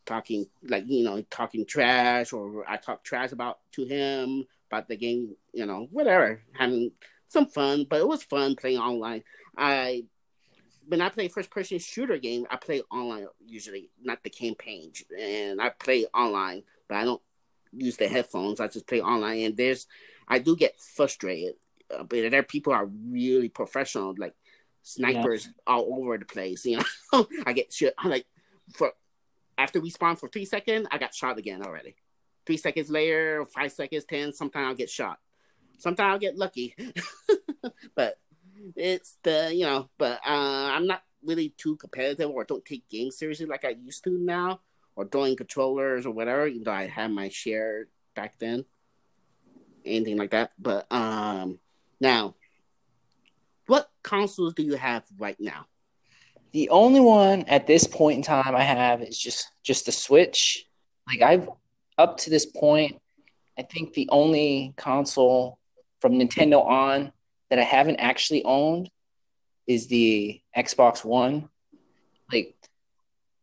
talking 0.04 0.46
like 0.64 0.84
you 0.86 1.04
know 1.04 1.22
talking 1.30 1.64
trash 1.64 2.32
or 2.32 2.68
I 2.68 2.76
talk 2.76 3.02
trash 3.04 3.32
about 3.32 3.60
to 3.72 3.84
him 3.84 4.44
about 4.68 4.88
the 4.88 4.96
game, 4.96 5.36
you 5.52 5.66
know, 5.66 5.86
whatever, 5.90 6.42
having 6.52 6.92
some 7.28 7.46
fun. 7.46 7.86
But 7.88 8.00
it 8.00 8.08
was 8.08 8.22
fun 8.22 8.56
playing 8.56 8.78
online. 8.78 9.22
I 9.56 10.04
when 10.92 11.00
I 11.00 11.08
play 11.08 11.28
first 11.28 11.48
person 11.48 11.78
shooter 11.78 12.18
game, 12.18 12.46
I 12.50 12.56
play 12.56 12.82
online 12.92 13.26
usually, 13.42 13.88
not 14.02 14.22
the 14.22 14.28
campaign, 14.28 14.92
and 15.18 15.58
I 15.58 15.70
play 15.70 16.04
online, 16.12 16.64
but 16.86 16.98
I 16.98 17.04
don't 17.04 17.22
use 17.72 17.96
the 17.96 18.08
headphones. 18.08 18.60
I 18.60 18.68
just 18.68 18.86
play 18.86 19.00
online, 19.00 19.40
and 19.40 19.56
there's 19.56 19.86
I 20.28 20.38
do 20.38 20.54
get 20.54 20.78
frustrated, 20.78 21.54
uh, 21.90 22.02
but 22.02 22.30
there 22.30 22.40
are 22.40 22.42
people 22.42 22.74
are 22.74 22.84
really 22.84 23.48
professional, 23.48 24.14
like 24.18 24.34
snipers 24.82 25.48
all 25.66 25.94
over 25.98 26.18
the 26.18 26.26
place. 26.26 26.66
You 26.66 26.80
know, 27.12 27.26
I 27.46 27.54
get 27.54 27.72
shit. 27.72 27.94
I'm 27.96 28.10
like 28.10 28.26
for 28.74 28.92
after 29.56 29.80
we 29.80 29.88
spawn 29.88 30.16
for 30.16 30.28
three 30.28 30.44
seconds, 30.44 30.88
I 30.90 30.98
got 30.98 31.14
shot 31.14 31.38
again 31.38 31.62
already. 31.62 31.96
Three 32.44 32.58
seconds 32.58 32.90
later, 32.90 33.46
five 33.46 33.72
seconds, 33.72 34.04
ten. 34.04 34.34
Sometimes 34.34 34.66
I'll 34.66 34.74
get 34.74 34.90
shot. 34.90 35.20
Sometimes 35.78 36.12
I'll 36.12 36.18
get 36.18 36.36
lucky, 36.36 36.76
but 37.94 38.18
it's 38.76 39.18
the 39.22 39.52
you 39.54 39.64
know. 39.64 39.88
But 39.98 40.20
uh, 40.26 40.70
I'm 40.72 40.86
not 40.86 41.02
really 41.24 41.54
too 41.56 41.76
competitive 41.76 42.30
or 42.30 42.44
don't 42.44 42.64
take 42.64 42.88
games 42.88 43.18
seriously 43.18 43.46
like 43.46 43.64
I 43.64 43.70
used 43.70 44.04
to 44.04 44.10
now, 44.10 44.60
or 44.96 45.06
throwing 45.06 45.36
controllers 45.36 46.06
or 46.06 46.12
whatever. 46.12 46.46
Even 46.46 46.64
though 46.64 46.72
I 46.72 46.86
had 46.86 47.10
my 47.10 47.28
share 47.28 47.86
back 48.14 48.38
then, 48.38 48.64
anything 49.84 50.16
like 50.16 50.30
that. 50.30 50.52
But 50.58 50.86
um, 50.90 51.58
now, 52.00 52.34
what 53.66 53.90
consoles 54.02 54.54
do 54.54 54.62
you 54.62 54.74
have 54.74 55.04
right 55.18 55.36
now? 55.38 55.66
The 56.52 56.68
only 56.68 57.00
one 57.00 57.44
at 57.44 57.66
this 57.66 57.86
point 57.86 58.18
in 58.18 58.22
time 58.22 58.54
I 58.54 58.62
have 58.62 59.02
is 59.02 59.18
just 59.18 59.50
just 59.62 59.86
the 59.86 59.92
Switch. 59.92 60.66
Like 61.06 61.22
I've 61.22 61.48
up 61.98 62.18
to 62.18 62.30
this 62.30 62.46
point, 62.46 63.00
I 63.58 63.62
think 63.62 63.94
the 63.94 64.08
only 64.10 64.74
console 64.76 65.58
from 66.00 66.14
Nintendo 66.14 66.64
on 66.64 67.12
that 67.52 67.58
I 67.58 67.64
haven't 67.64 67.96
actually 67.96 68.42
owned 68.44 68.88
is 69.66 69.86
the 69.88 70.40
Xbox 70.56 71.04
One. 71.04 71.50
Like 72.32 72.54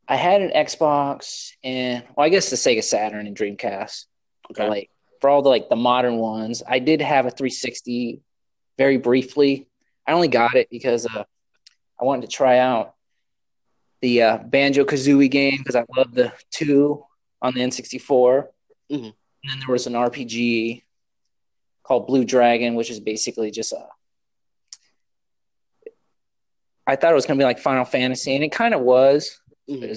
I 0.08 0.16
had 0.16 0.42
an 0.42 0.50
Xbox 0.50 1.52
and 1.64 2.04
well, 2.18 2.26
I 2.26 2.30
guess 2.30 2.50
the 2.50 2.56
Sega 2.56 2.84
Saturn 2.84 3.28
and 3.28 3.38
Dreamcast. 3.38 4.06
Okay. 4.50 4.64
But 4.64 4.70
like 4.70 4.90
for 5.22 5.30
all 5.30 5.44
the 5.44 5.50
like 5.50 5.70
the 5.70 5.76
modern 5.76 6.18
ones, 6.18 6.64
I 6.68 6.80
did 6.80 7.02
have 7.02 7.28
a 7.28 7.30
360 7.30 8.24
very 8.80 8.98
briefly. 8.98 9.68
I 10.08 10.14
only 10.14 10.28
got 10.28 10.56
it 10.56 10.70
because 10.72 11.06
uh, 11.06 11.24
I 12.02 12.04
wanted 12.04 12.22
to 12.22 12.36
try 12.36 12.58
out 12.58 12.96
the 14.02 14.24
uh, 14.24 14.38
Banjo 14.40 14.86
Kazooie 14.86 15.30
game 15.30 15.60
because 15.60 15.76
I 15.76 15.86
love 15.96 16.16
the 16.16 16.34
two 16.50 17.06
on 17.44 17.54
the 17.54 17.62
N64. 17.62 18.48
Mm-hmm. 18.92 19.04
And 19.04 19.14
then 19.44 19.60
there 19.60 19.72
was 19.72 19.86
an 19.86 19.94
RPG 19.94 20.82
called 21.84 22.06
Blue 22.06 22.24
Dragon, 22.24 22.74
which 22.74 22.90
is 22.90 23.00
basically 23.00 23.52
just 23.52 23.72
a. 23.72 23.86
I 26.90 26.96
thought 26.96 27.12
it 27.12 27.16
was 27.16 27.26
going 27.26 27.38
to 27.38 27.42
be 27.42 27.46
like 27.46 27.60
Final 27.60 27.86
Fantasy, 27.86 28.36
and 28.36 28.44
it 28.44 28.52
kind 28.52 28.74
of 28.74 28.82
was. 28.82 29.40
Mm-hmm. 29.70 29.94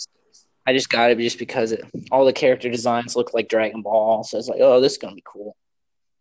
I 0.64 0.72
just 0.72 0.90
got 0.90 1.10
it 1.10 1.18
just 1.18 1.38
because 1.38 1.72
it, 1.72 1.84
all 2.12 2.24
the 2.24 2.32
character 2.32 2.70
designs 2.70 3.16
look 3.16 3.34
like 3.34 3.48
Dragon 3.48 3.82
Ball, 3.82 4.22
so 4.22 4.38
it's 4.38 4.48
like, 4.48 4.60
oh, 4.60 4.80
this 4.80 4.92
is 4.92 4.98
going 4.98 5.12
to 5.12 5.16
be 5.16 5.24
cool. 5.24 5.56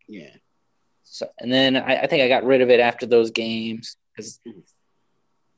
Yeah. 0.08 0.30
So, 1.04 1.28
and 1.38 1.52
then 1.52 1.76
I, 1.76 2.02
I 2.02 2.06
think 2.06 2.22
I 2.22 2.28
got 2.28 2.44
rid 2.44 2.60
of 2.60 2.70
it 2.70 2.80
after 2.80 3.06
those 3.06 3.30
games 3.30 3.96
because 4.16 4.40
mm-hmm 4.46 4.60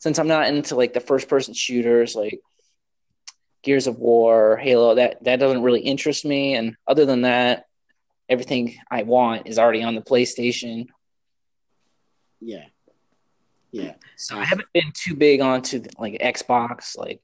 since 0.05 0.19
I'm 0.19 0.29
not 0.29 0.49
into 0.49 0.77
like 0.77 0.93
the 0.93 1.01
first 1.01 1.31
person 1.31 1.55
shooters 1.55 2.15
like 2.15 2.39
Gears 3.62 3.87
of 3.87 3.99
War, 3.99 4.59
Halo, 4.59 4.97
that 4.97 5.25
that 5.25 5.41
doesn't 5.41 5.62
really 5.62 5.81
interest 5.81 6.27
me. 6.27 6.55
And 6.57 6.77
other 6.87 7.07
than 7.07 7.23
that, 7.23 7.65
everything 8.29 8.77
I 8.91 9.05
want 9.05 9.47
is 9.47 9.59
already 9.59 9.83
on 9.83 9.95
the 9.95 10.03
PlayStation. 10.03 10.89
Yeah. 12.39 12.67
Yeah. 13.75 13.95
So 14.14 14.39
I 14.39 14.45
haven't 14.45 14.72
been 14.72 14.93
too 14.95 15.16
big 15.16 15.41
onto 15.41 15.83
like 15.99 16.20
Xbox. 16.20 16.97
Like 16.97 17.20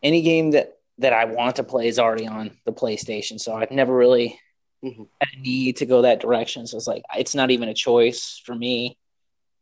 any 0.00 0.22
game 0.22 0.52
that 0.52 0.78
that 0.98 1.12
I 1.12 1.24
want 1.24 1.56
to 1.56 1.64
play 1.64 1.88
is 1.88 1.98
already 1.98 2.28
on 2.28 2.52
the 2.64 2.72
PlayStation. 2.72 3.40
So 3.40 3.56
I've 3.56 3.72
never 3.72 3.92
really 3.92 4.38
mm-hmm. 4.84 5.02
had 5.20 5.28
a 5.34 5.40
need 5.40 5.78
to 5.78 5.86
go 5.86 6.02
that 6.02 6.20
direction. 6.20 6.68
So 6.68 6.76
it's 6.76 6.86
like 6.86 7.02
it's 7.16 7.34
not 7.34 7.50
even 7.50 7.68
a 7.68 7.74
choice 7.74 8.40
for 8.46 8.54
me. 8.54 8.96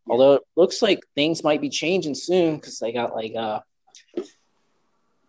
Although 0.06 0.34
it 0.34 0.42
looks 0.56 0.82
like 0.82 1.00
things 1.14 1.42
might 1.42 1.62
be 1.62 1.70
changing 1.70 2.14
soon 2.14 2.56
because 2.56 2.78
they 2.78 2.92
got 2.92 3.14
like 3.14 3.34
uh 3.34 3.60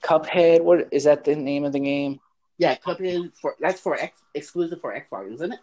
Cuphead. 0.03 0.61
What 0.61 0.89
is 0.91 1.05
that 1.05 1.23
the 1.23 1.37
name 1.37 1.63
of 1.63 1.71
the 1.71 1.79
game? 1.79 2.19
Yeah, 2.57 2.75
Cuphead 2.75 3.31
for 3.37 3.55
that's 3.61 3.79
for 3.79 3.95
X, 3.95 4.19
exclusive 4.35 4.81
for 4.81 4.93
Xbox, 4.93 5.35
isn't 5.35 5.53
it? 5.53 5.59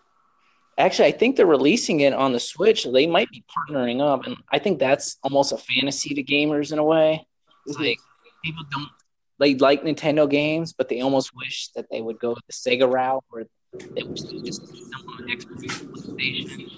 Actually, 0.78 1.08
I 1.08 1.12
think 1.12 1.36
they're 1.36 1.46
releasing 1.46 2.00
it 2.00 2.12
on 2.12 2.32
the 2.32 2.40
Switch. 2.40 2.84
They 2.84 3.06
might 3.06 3.30
be 3.30 3.44
partnering 3.48 4.02
up, 4.02 4.26
and 4.26 4.36
I 4.50 4.58
think 4.58 4.78
that's 4.78 5.16
almost 5.22 5.52
a 5.52 5.56
fantasy 5.56 6.14
to 6.14 6.22
gamers 6.22 6.72
in 6.72 6.78
a 6.78 6.84
way. 6.84 7.26
It's 7.66 7.76
mm-hmm. 7.76 7.86
like 7.86 7.98
people 8.44 8.64
don't 8.70 8.90
they 9.38 9.54
like 9.54 9.82
Nintendo 9.82 10.28
games, 10.28 10.72
but 10.72 10.88
they 10.88 11.00
almost 11.00 11.34
wish 11.34 11.68
that 11.74 11.86
they 11.90 12.00
would 12.00 12.18
go 12.18 12.34
the 12.34 12.52
Sega 12.52 12.90
route, 12.90 13.24
or 13.30 13.44
they 13.72 14.02
wish 14.02 14.22
they 14.22 14.40
just 14.40 14.66
them 14.66 15.08
on 15.08 15.28
Xbox 15.28 15.62
PlayStation. 15.62 16.70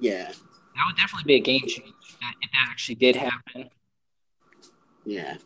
Yeah, 0.00 0.26
that 0.26 0.84
would 0.86 0.96
definitely 0.96 1.26
be 1.26 1.34
a 1.34 1.40
game 1.40 1.60
change 1.60 1.94
that, 2.20 2.34
if 2.42 2.50
that 2.52 2.68
actually 2.70 2.96
did 2.96 3.16
happen. 3.16 3.70
Yeah, 5.04 5.36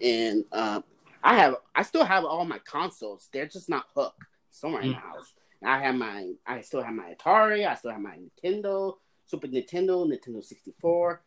and 0.00 0.44
uh, 0.52 0.82
I 1.22 1.36
have 1.36 1.56
I 1.74 1.82
still 1.82 2.04
have 2.04 2.24
all 2.24 2.44
my 2.44 2.58
consoles. 2.58 3.28
They're 3.32 3.46
just 3.46 3.68
not 3.68 3.86
hooked 3.94 4.22
somewhere 4.50 4.82
mm. 4.82 4.86
in 4.86 4.90
the 4.92 4.96
house. 4.98 5.32
I 5.64 5.80
have 5.80 5.94
my 5.94 6.32
I 6.46 6.60
still 6.60 6.82
have 6.82 6.94
my 6.94 7.14
Atari. 7.14 7.66
I 7.66 7.74
still 7.74 7.92
have 7.92 8.00
my 8.00 8.16
Nintendo, 8.16 8.94
Super 9.26 9.46
Nintendo, 9.46 10.06
Nintendo 10.06 10.42
sixty 10.42 10.74
four, 10.80 11.22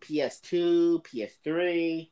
PS2, 0.00 1.04
PS3. 1.04 2.10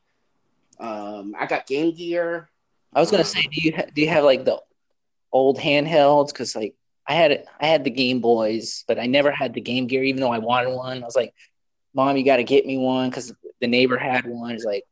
Um, 0.79 1.35
I 1.37 1.45
got 1.45 1.67
Game 1.67 1.93
Gear. 1.93 2.49
I 2.93 2.99
was 2.99 3.11
gonna 3.11 3.21
um, 3.21 3.27
say, 3.27 3.41
do 3.41 3.61
you 3.61 3.73
ha- 3.75 3.87
do 3.93 4.01
you 4.01 4.09
have 4.09 4.23
like 4.23 4.45
the 4.45 4.61
old 5.31 5.57
handhelds? 5.57 6.29
Because 6.29 6.55
like 6.55 6.75
I 7.07 7.13
had 7.13 7.45
I 7.59 7.67
had 7.67 7.83
the 7.83 7.89
Game 7.89 8.21
Boys, 8.21 8.83
but 8.87 8.99
I 8.99 9.05
never 9.05 9.31
had 9.31 9.53
the 9.53 9.61
Game 9.61 9.87
Gear, 9.87 10.03
even 10.03 10.21
though 10.21 10.31
I 10.31 10.39
wanted 10.39 10.73
one. 10.73 11.01
I 11.01 11.05
was 11.05 11.15
like, 11.15 11.33
"Mom, 11.93 12.17
you 12.17 12.25
got 12.25 12.37
to 12.37 12.43
get 12.43 12.65
me 12.65 12.77
one," 12.77 13.09
because 13.09 13.33
the 13.61 13.67
neighbor 13.67 13.97
had 13.97 14.25
one. 14.25 14.51
He's 14.51 14.65
like, 14.65 14.83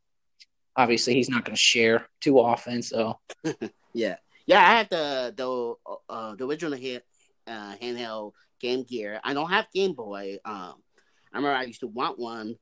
obviously, 0.76 1.14
he's 1.14 1.30
not 1.30 1.46
going 1.46 1.56
to 1.56 1.62
share 1.62 2.08
too 2.22 2.40
often, 2.40 2.82
so 2.82 3.20
yeah, 3.94 4.16
yeah. 4.46 4.60
I 4.60 4.76
had 4.78 4.90
the 4.90 5.34
the 5.36 5.92
uh, 6.10 6.36
the 6.36 6.46
original 6.46 6.78
hand, 6.78 7.02
uh, 7.48 7.76
handheld 7.82 8.34
Game 8.60 8.84
Gear. 8.84 9.20
I 9.24 9.34
don't 9.34 9.50
have 9.50 9.72
Game 9.74 9.94
Boy. 9.94 10.38
Um, 10.46 10.76
I 11.34 11.38
remember 11.38 11.58
I 11.58 11.64
used 11.64 11.82
to 11.82 11.88
want 11.88 12.20
one. 12.20 12.56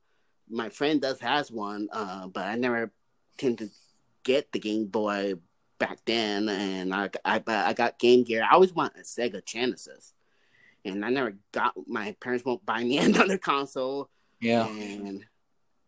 My 0.50 0.70
friend 0.70 1.02
does 1.02 1.20
has 1.22 1.52
one, 1.52 1.88
uh, 1.92 2.28
but 2.28 2.46
I 2.46 2.56
never 2.56 2.92
tend 3.38 3.60
to 3.60 3.70
get 4.24 4.52
the 4.52 4.60
Game 4.60 4.88
Boy 4.88 5.36
back 5.80 6.00
then, 6.06 6.50
and 6.50 6.94
I 6.94 7.10
I 7.26 7.42
I 7.48 7.74
got 7.74 8.00
Game 8.00 8.24
Gear. 8.24 8.44
I 8.44 8.54
always 8.54 8.74
want 8.74 8.94
a 8.98 9.02
Sega 9.02 9.46
Genesis, 9.46 10.14
and 10.86 11.06
I 11.06 11.10
never 11.10 11.38
got. 11.52 11.74
My 11.88 12.16
parents 12.20 12.46
won't 12.46 12.66
buy 12.66 12.84
me 12.84 12.98
another 13.00 13.38
console. 13.38 14.10
Yeah, 14.40 14.68
and 14.68 15.26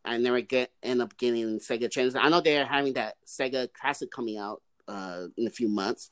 I 0.04 0.18
never 0.18 0.42
get 0.42 0.72
end 0.84 1.02
up 1.02 1.18
getting 1.18 1.60
Sega 1.60 1.90
Genesis. 1.90 2.20
I 2.22 2.30
know 2.30 2.42
they're 2.42 2.66
having 2.66 2.94
that 2.94 3.16
Sega 3.26 3.72
Classic 3.74 4.12
coming 4.12 4.38
out 4.38 4.62
uh, 4.88 5.28
in 5.38 5.48
a 5.48 5.52
few 5.52 5.70
months. 5.70 6.10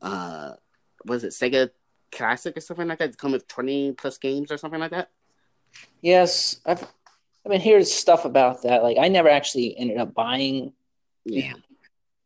Uh, 0.00 0.52
was 1.04 1.24
it 1.24 1.30
Sega 1.30 1.70
Classic 2.12 2.56
or 2.56 2.60
something 2.60 2.88
like 2.88 2.98
that? 2.98 3.16
Come 3.18 3.32
with 3.32 3.48
twenty 3.48 3.92
plus 3.92 4.18
games 4.18 4.50
or 4.50 4.58
something 4.58 4.80
like 4.80 4.90
that. 4.90 5.10
Yes, 6.00 6.60
I've 6.66 6.82
I've 6.82 7.50
been 7.50 7.60
hearing 7.60 7.84
stuff 7.84 8.24
about 8.24 8.62
that. 8.62 8.82
Like 8.82 8.98
I 8.98 9.08
never 9.08 9.28
actually 9.28 9.76
ended 9.78 9.98
up 9.98 10.14
buying. 10.14 10.72
Yeah, 11.24 11.54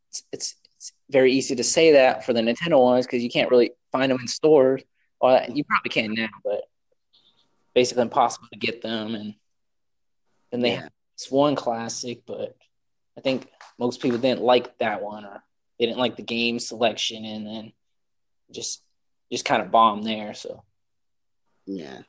it's, 0.09 0.23
it's 0.33 0.55
it's 0.77 0.93
very 1.11 1.33
easy 1.33 1.57
to 1.57 1.65
say 1.65 1.93
that 1.93 2.25
for 2.25 2.33
the 2.33 2.41
Nintendo 2.41 2.83
ones 2.83 3.07
because 3.07 3.23
you 3.23 3.31
can't 3.31 3.51
really 3.51 3.73
find 3.93 4.11
them 4.11 4.21
in 4.21 4.29
stores. 4.29 4.83
Well, 5.21 5.51
you 5.51 5.65
probably 5.65 5.91
can 5.91 6.15
now, 6.15 6.29
but 6.45 6.69
basically 7.75 8.03
impossible 8.03 8.49
to 8.53 8.59
get 8.59 8.83
them. 8.83 9.15
And 9.15 9.35
then 10.51 10.61
they 10.61 10.73
yeah. 10.73 10.83
have 10.83 10.93
this 11.17 11.31
one 11.31 11.57
classic, 11.57 12.23
but 12.27 12.57
I 13.17 13.21
think 13.21 13.49
most 13.79 14.03
people 14.03 14.19
didn't 14.19 14.43
like 14.43 14.77
that 14.79 15.03
one 15.03 15.25
or 15.25 15.43
they 15.79 15.87
didn't 15.87 15.99
like 15.99 16.17
the 16.17 16.23
game 16.23 16.59
selection, 16.59 17.25
and 17.25 17.47
then 17.47 17.73
just 18.51 18.83
just 19.31 19.45
kind 19.45 19.63
of 19.63 19.71
bombed 19.71 20.05
there. 20.05 20.35
So 20.35 20.63
yeah, 21.67 22.01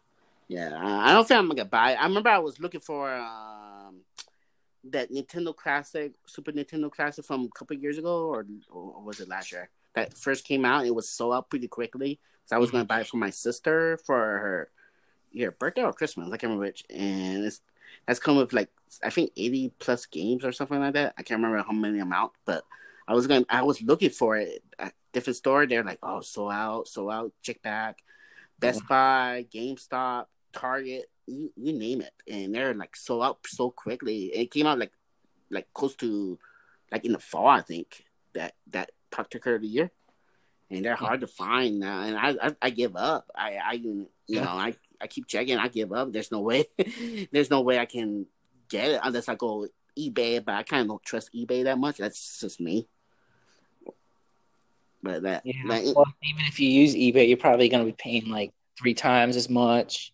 yeah. 0.47 0.71
I 0.77 1.13
don't 1.13 1.27
think 1.27 1.39
I'm 1.39 1.49
gonna 1.49 1.65
buy. 1.65 1.91
It. 1.91 2.01
I 2.01 2.05
remember 2.05 2.29
I 2.29 2.39
was 2.39 2.59
looking 2.59 2.81
for. 2.81 3.09
Uh 3.09 3.65
that 4.91 5.11
Nintendo 5.11 5.55
Classic, 5.55 6.13
Super 6.25 6.51
Nintendo 6.51 6.91
Classic 6.91 7.25
from 7.25 7.45
a 7.45 7.57
couple 7.57 7.75
years 7.75 7.97
ago, 7.97 8.27
or, 8.27 8.45
or 8.69 9.01
was 9.01 9.19
it 9.19 9.27
last 9.27 9.51
year? 9.51 9.69
That 9.95 10.15
first 10.17 10.45
came 10.45 10.65
out, 10.65 10.85
it 10.85 10.93
was 10.93 11.09
sold 11.09 11.33
out 11.33 11.49
pretty 11.49 11.67
quickly. 11.67 12.19
So 12.45 12.55
I 12.55 12.59
was 12.59 12.71
gonna 12.71 12.85
buy 12.85 13.01
it 13.01 13.07
for 13.07 13.17
my 13.17 13.29
sister 13.29 13.97
for 14.05 14.15
her 14.15 14.69
yeah 15.31 15.49
birthday 15.57 15.83
or 15.83 15.93
Christmas. 15.93 16.27
I 16.27 16.37
can't 16.37 16.43
remember 16.43 16.65
which. 16.65 16.83
And 16.89 17.43
it's 17.43 17.61
that's 18.05 18.19
come 18.19 18.37
with 18.37 18.53
like 18.53 18.69
I 19.03 19.09
think 19.09 19.31
eighty 19.35 19.71
plus 19.79 20.05
games 20.05 20.45
or 20.45 20.51
something 20.51 20.79
like 20.79 20.93
that. 20.93 21.15
I 21.17 21.23
can't 21.23 21.39
remember 21.39 21.63
how 21.65 21.73
many 21.73 21.99
amount, 21.99 22.33
but 22.45 22.63
I 23.07 23.13
was 23.13 23.27
going 23.27 23.45
I 23.49 23.63
was 23.63 23.81
looking 23.81 24.09
for 24.09 24.37
it 24.37 24.63
at 24.79 24.93
different 25.13 25.37
store. 25.37 25.65
They're 25.65 25.83
like, 25.83 25.99
oh, 26.01 26.21
so 26.21 26.49
out, 26.49 26.87
so 26.87 27.09
out, 27.09 27.31
check 27.41 27.61
back, 27.61 27.99
Best 28.59 28.81
yeah. 28.83 28.87
Buy, 28.89 29.45
GameStop, 29.53 30.25
Target, 30.53 31.05
you, 31.27 31.51
you 31.55 31.73
name 31.73 32.01
it, 32.01 32.13
and 32.29 32.53
they're 32.53 32.73
like 32.73 32.95
so 32.95 33.21
out 33.21 33.39
so 33.45 33.69
quickly. 33.69 34.25
It 34.33 34.51
came 34.51 34.67
out 34.67 34.79
like 34.79 34.93
like 35.49 35.67
close 35.73 35.95
to 35.95 36.39
like 36.91 37.05
in 37.05 37.11
the 37.11 37.19
fall, 37.19 37.47
I 37.47 37.61
think 37.61 38.03
that 38.33 38.53
that 38.67 38.91
particular 39.11 39.57
year, 39.57 39.91
and 40.69 40.85
they're 40.85 40.95
hard 40.95 41.21
to 41.21 41.27
find 41.27 41.79
now. 41.79 42.01
And 42.01 42.17
I 42.17 42.47
I, 42.47 42.55
I 42.61 42.69
give 42.69 42.95
up. 42.95 43.29
I 43.35 43.57
I 43.57 43.73
you 43.73 44.07
yeah. 44.27 44.45
know 44.45 44.51
I 44.51 44.75
I 45.01 45.07
keep 45.07 45.27
checking. 45.27 45.57
I 45.57 45.67
give 45.67 45.91
up. 45.91 46.11
There's 46.11 46.31
no 46.31 46.39
way. 46.39 46.65
There's 47.31 47.49
no 47.49 47.61
way 47.61 47.79
I 47.79 47.85
can 47.85 48.25
get 48.69 48.91
it 48.91 49.01
unless 49.03 49.27
I 49.27 49.35
go 49.35 49.67
eBay. 49.97 50.43
But 50.43 50.55
I 50.55 50.63
kind 50.63 50.81
of 50.81 50.87
don't 50.87 51.03
trust 51.03 51.33
eBay 51.33 51.65
that 51.65 51.77
much. 51.77 51.97
That's 51.97 52.39
just 52.39 52.61
me. 52.61 52.87
But 55.03 55.23
that, 55.23 55.43
yeah. 55.45 55.63
Well, 55.65 56.05
even 56.23 56.45
if 56.45 56.59
you 56.59 56.69
use 56.69 56.95
eBay, 56.95 57.27
you're 57.27 57.37
probably 57.37 57.69
going 57.69 57.85
to 57.85 57.91
be 57.91 57.95
paying 57.97 58.29
like 58.29 58.51
three 58.79 58.93
times 58.93 59.35
as 59.35 59.49
much. 59.49 60.13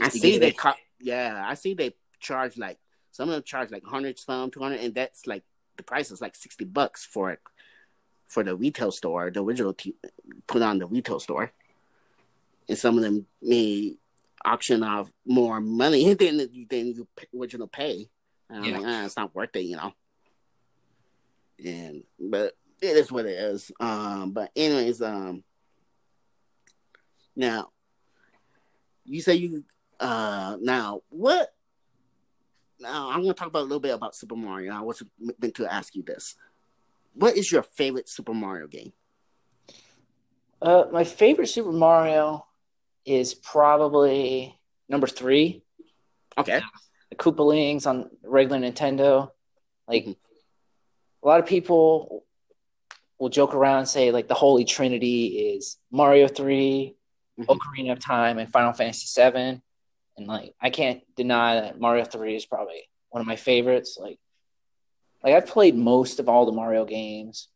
I 0.00 0.08
see 0.08 0.38
they, 0.38 0.52
co- 0.52 0.72
yeah, 1.00 1.44
I 1.46 1.54
see 1.54 1.74
they 1.74 1.94
charge 2.20 2.56
like 2.56 2.78
some 3.10 3.28
of 3.28 3.34
them 3.34 3.42
charge 3.42 3.70
like 3.70 3.84
hundred, 3.84 4.18
some 4.18 4.50
two 4.50 4.60
hundred, 4.60 4.80
and 4.80 4.94
that's 4.94 5.26
like 5.26 5.42
the 5.76 5.82
price 5.82 6.10
is 6.10 6.20
like 6.20 6.36
sixty 6.36 6.64
bucks 6.64 7.04
for 7.04 7.32
it 7.32 7.40
for 8.28 8.44
the 8.44 8.54
retail 8.54 8.92
store, 8.92 9.30
the 9.30 9.42
original 9.42 9.74
t- 9.74 9.96
put 10.46 10.62
on 10.62 10.78
the 10.78 10.86
retail 10.86 11.18
store, 11.18 11.52
and 12.68 12.78
some 12.78 12.96
of 12.96 13.02
them 13.02 13.26
may 13.42 13.96
auction 14.44 14.82
off 14.82 15.10
more 15.26 15.60
money 15.60 16.14
than 16.14 16.66
than 16.68 16.94
you 16.94 17.08
original 17.38 17.66
pay. 17.66 18.08
And 18.48 18.64
I'm 18.64 18.70
yeah. 18.70 18.78
like, 18.78 18.86
ah, 18.86 19.04
it's 19.04 19.16
not 19.16 19.34
worth 19.34 19.54
it, 19.56 19.60
you 19.60 19.76
know. 19.76 19.92
And 21.64 22.04
but 22.18 22.54
it 22.80 22.96
is 22.96 23.12
what 23.12 23.26
it 23.26 23.38
is. 23.38 23.70
Um, 23.80 24.32
but 24.32 24.50
anyways, 24.56 25.02
um, 25.02 25.44
now 27.36 27.70
you 29.04 29.20
say 29.22 29.34
you 29.34 29.64
uh 29.98 30.56
now 30.60 31.00
what? 31.08 31.52
Now 32.78 33.10
I'm 33.10 33.22
gonna 33.22 33.34
talk 33.34 33.48
about 33.48 33.60
a 33.60 33.62
little 33.62 33.80
bit 33.80 33.94
about 33.94 34.14
Super 34.14 34.36
Mario. 34.36 34.72
I 34.72 34.80
was 34.80 35.02
meant 35.18 35.54
to 35.56 35.72
ask 35.72 35.94
you 35.94 36.02
this. 36.02 36.36
What 37.14 37.36
is 37.36 37.50
your 37.50 37.62
favorite 37.62 38.08
Super 38.08 38.34
Mario 38.34 38.66
game? 38.66 38.92
Uh, 40.62 40.84
my 40.92 41.04
favorite 41.04 41.48
Super 41.48 41.72
Mario 41.72 42.46
is 43.04 43.34
probably 43.34 44.58
number 44.88 45.06
three. 45.06 45.62
Okay. 46.38 46.60
The 47.10 47.16
Koopalings 47.16 47.86
on 47.86 48.10
regular 48.22 48.60
Nintendo. 48.60 49.30
Like 49.88 50.04
mm-hmm. 50.04 50.12
a 51.22 51.26
lot 51.26 51.40
of 51.40 51.46
people 51.46 52.24
will 53.20 53.28
joke 53.28 53.54
around 53.54 53.80
and 53.80 53.88
say 53.88 54.10
like 54.10 54.26
the 54.26 54.34
Holy 54.34 54.64
Trinity 54.64 55.54
is 55.54 55.76
Mario 55.92 56.26
3, 56.26 56.96
mm-hmm. 57.38 57.50
Ocarina 57.50 57.92
of 57.92 58.00
Time, 58.00 58.38
and 58.38 58.50
Final 58.50 58.72
Fantasy 58.72 59.06
7. 59.06 59.62
And 60.16 60.26
like 60.26 60.54
I 60.60 60.70
can't 60.70 61.02
deny 61.16 61.60
that 61.60 61.78
Mario 61.78 62.04
3 62.04 62.34
is 62.34 62.46
probably 62.46 62.88
one 63.10 63.20
of 63.20 63.26
my 63.26 63.36
favorites. 63.36 63.98
Like 64.00 64.18
like 65.22 65.34
I've 65.34 65.46
played 65.46 65.76
most 65.76 66.18
of 66.18 66.28
all 66.28 66.46
the 66.46 66.52
Mario 66.52 66.86
games, 66.86 67.48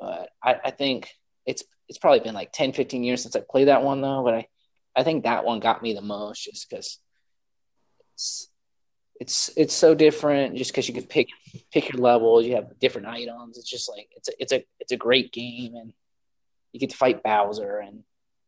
but 0.00 0.30
I, 0.42 0.56
I 0.64 0.70
think 0.70 1.10
it's 1.46 1.62
it's 1.86 1.98
probably 1.98 2.20
been 2.20 2.34
like 2.34 2.50
10, 2.50 2.72
15 2.72 3.04
years 3.04 3.22
since 3.22 3.36
I 3.36 3.42
played 3.48 3.68
that 3.68 3.82
one 3.82 4.00
though. 4.00 4.22
But 4.24 4.34
I, 4.34 4.48
I 4.96 5.02
think 5.02 5.24
that 5.24 5.44
one 5.44 5.60
got 5.60 5.82
me 5.82 5.92
the 5.92 6.00
most 6.00 6.42
just 6.44 6.68
because 6.68 6.98
it's 9.20 9.50
it's 9.56 9.74
so 9.74 9.94
different 9.94 10.56
just 10.56 10.72
because 10.72 10.88
you 10.88 10.94
can 10.94 11.04
pick 11.04 11.28
pick 11.72 11.92
your 11.92 12.02
levels 12.02 12.44
you 12.44 12.54
have 12.56 12.78
different 12.80 13.06
items. 13.06 13.58
It's 13.58 13.68
just 13.68 13.88
like 13.88 14.08
it's 14.16 14.28
a 14.28 14.32
it's 14.38 14.52
a 14.52 14.64
it's 14.80 14.92
a 14.92 14.96
great 14.96 15.32
game 15.32 15.76
and 15.76 15.92
you 16.72 16.80
get 16.80 16.90
to 16.90 16.96
fight 16.96 17.22
bowser 17.22 17.78
and 17.78 18.02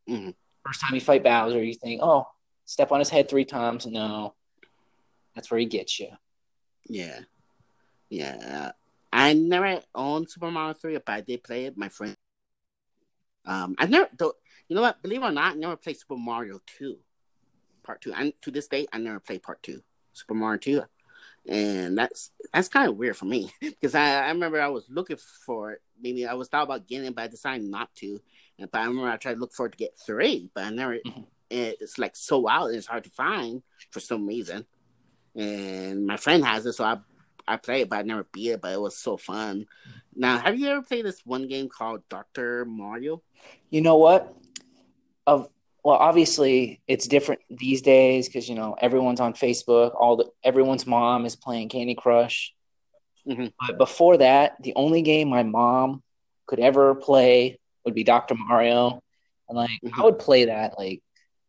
mm-hmm. 0.08 0.30
first 0.64 0.80
time 0.80 0.94
you 0.94 1.00
fight 1.00 1.22
bowser 1.22 1.62
you 1.62 1.74
think 1.74 2.00
oh 2.02 2.26
step 2.64 2.90
on 2.90 2.98
his 2.98 3.10
head 3.10 3.28
three 3.28 3.44
times. 3.44 3.86
No 3.86 4.34
that's 5.34 5.50
where 5.50 5.60
he 5.60 5.66
gets 5.66 6.00
you. 6.00 6.08
Yeah. 6.88 7.20
Yeah. 8.08 8.72
I 9.12 9.34
never 9.34 9.80
owned 9.94 10.30
super 10.30 10.50
mario 10.50 10.74
3 10.74 10.94
but 10.94 11.12
i 11.12 11.20
did 11.20 11.44
play 11.44 11.66
it 11.66 11.76
my 11.76 11.88
friend. 11.88 12.16
Um 13.44 13.76
i 13.78 13.86
never 13.86 14.08
though 14.18 14.32
you 14.68 14.74
know 14.74 14.82
what? 14.82 15.00
Believe 15.00 15.22
it 15.22 15.26
or 15.26 15.30
not 15.30 15.52
i 15.52 15.58
never 15.58 15.76
played 15.76 15.96
super 15.96 16.16
mario 16.16 16.60
2 16.78 16.98
part 17.84 18.00
2 18.00 18.12
and 18.14 18.32
to 18.42 18.50
this 18.50 18.66
day 18.66 18.86
i 18.92 18.98
never 18.98 19.20
played 19.20 19.44
part 19.44 19.62
2 19.62 19.80
Super 20.16 20.34
Mario 20.34 20.58
2. 20.58 20.82
And 21.48 21.96
that's 21.96 22.32
that's 22.52 22.68
kind 22.68 22.88
of 22.88 22.96
weird 22.96 23.16
for 23.16 23.26
me 23.26 23.52
because 23.60 23.94
I, 23.94 24.24
I 24.24 24.28
remember 24.28 24.60
I 24.60 24.68
was 24.68 24.88
looking 24.90 25.16
for 25.16 25.72
it. 25.72 25.82
Maybe 26.00 26.26
I 26.26 26.34
was 26.34 26.48
thought 26.48 26.64
about 26.64 26.88
getting 26.88 27.06
it, 27.06 27.14
but 27.14 27.22
I 27.22 27.28
decided 27.28 27.68
not 27.68 27.94
to. 27.96 28.20
And, 28.58 28.70
but 28.70 28.80
I 28.80 28.86
remember 28.86 29.08
I 29.08 29.16
tried 29.16 29.34
to 29.34 29.40
look 29.40 29.52
for 29.52 29.66
it 29.66 29.72
to 29.72 29.78
get 29.78 29.96
three, 29.96 30.50
but 30.54 30.64
I 30.64 30.70
never. 30.70 30.94
Mm-hmm. 30.94 31.22
It's 31.48 31.96
like 31.96 32.16
so 32.16 32.48
out, 32.48 32.68
and 32.68 32.76
it's 32.76 32.88
hard 32.88 33.04
to 33.04 33.10
find 33.10 33.62
for 33.92 34.00
some 34.00 34.26
reason. 34.26 34.66
And 35.36 36.04
my 36.04 36.16
friend 36.16 36.44
has 36.44 36.66
it, 36.66 36.72
so 36.72 36.84
I 36.84 36.98
I 37.46 37.56
played 37.56 37.82
it, 37.82 37.90
but 37.90 38.00
I 38.00 38.02
never 38.02 38.26
beat 38.32 38.50
it. 38.50 38.60
But 38.60 38.72
it 38.72 38.80
was 38.80 38.98
so 38.98 39.16
fun. 39.16 39.66
Now, 40.14 40.38
have 40.38 40.58
you 40.58 40.68
ever 40.68 40.82
played 40.82 41.04
this 41.04 41.24
one 41.24 41.46
game 41.46 41.68
called 41.68 42.02
Doctor 42.08 42.64
Mario? 42.64 43.22
You 43.70 43.82
know 43.82 43.96
what? 43.96 44.34
Of 45.26 45.48
well 45.86 45.98
obviously 45.98 46.80
it's 46.88 47.06
different 47.06 47.40
these 47.48 47.80
days 47.80 48.26
because 48.26 48.48
you 48.48 48.56
know 48.56 48.74
everyone's 48.80 49.20
on 49.20 49.32
facebook 49.32 49.94
all 49.94 50.16
the 50.16 50.28
everyone's 50.42 50.84
mom 50.84 51.24
is 51.24 51.36
playing 51.36 51.68
candy 51.68 51.94
crush 51.94 52.52
mm-hmm. 53.24 53.46
but 53.60 53.78
before 53.78 54.16
that 54.16 54.56
the 54.64 54.72
only 54.74 55.00
game 55.00 55.28
my 55.28 55.44
mom 55.44 56.02
could 56.46 56.58
ever 56.58 56.96
play 56.96 57.56
would 57.84 57.94
be 57.94 58.02
dr 58.02 58.34
mario 58.34 59.00
and 59.48 59.56
like 59.56 59.70
mm-hmm. 59.84 60.00
i 60.00 60.04
would 60.04 60.18
play 60.18 60.46
that 60.46 60.76
like 60.76 61.00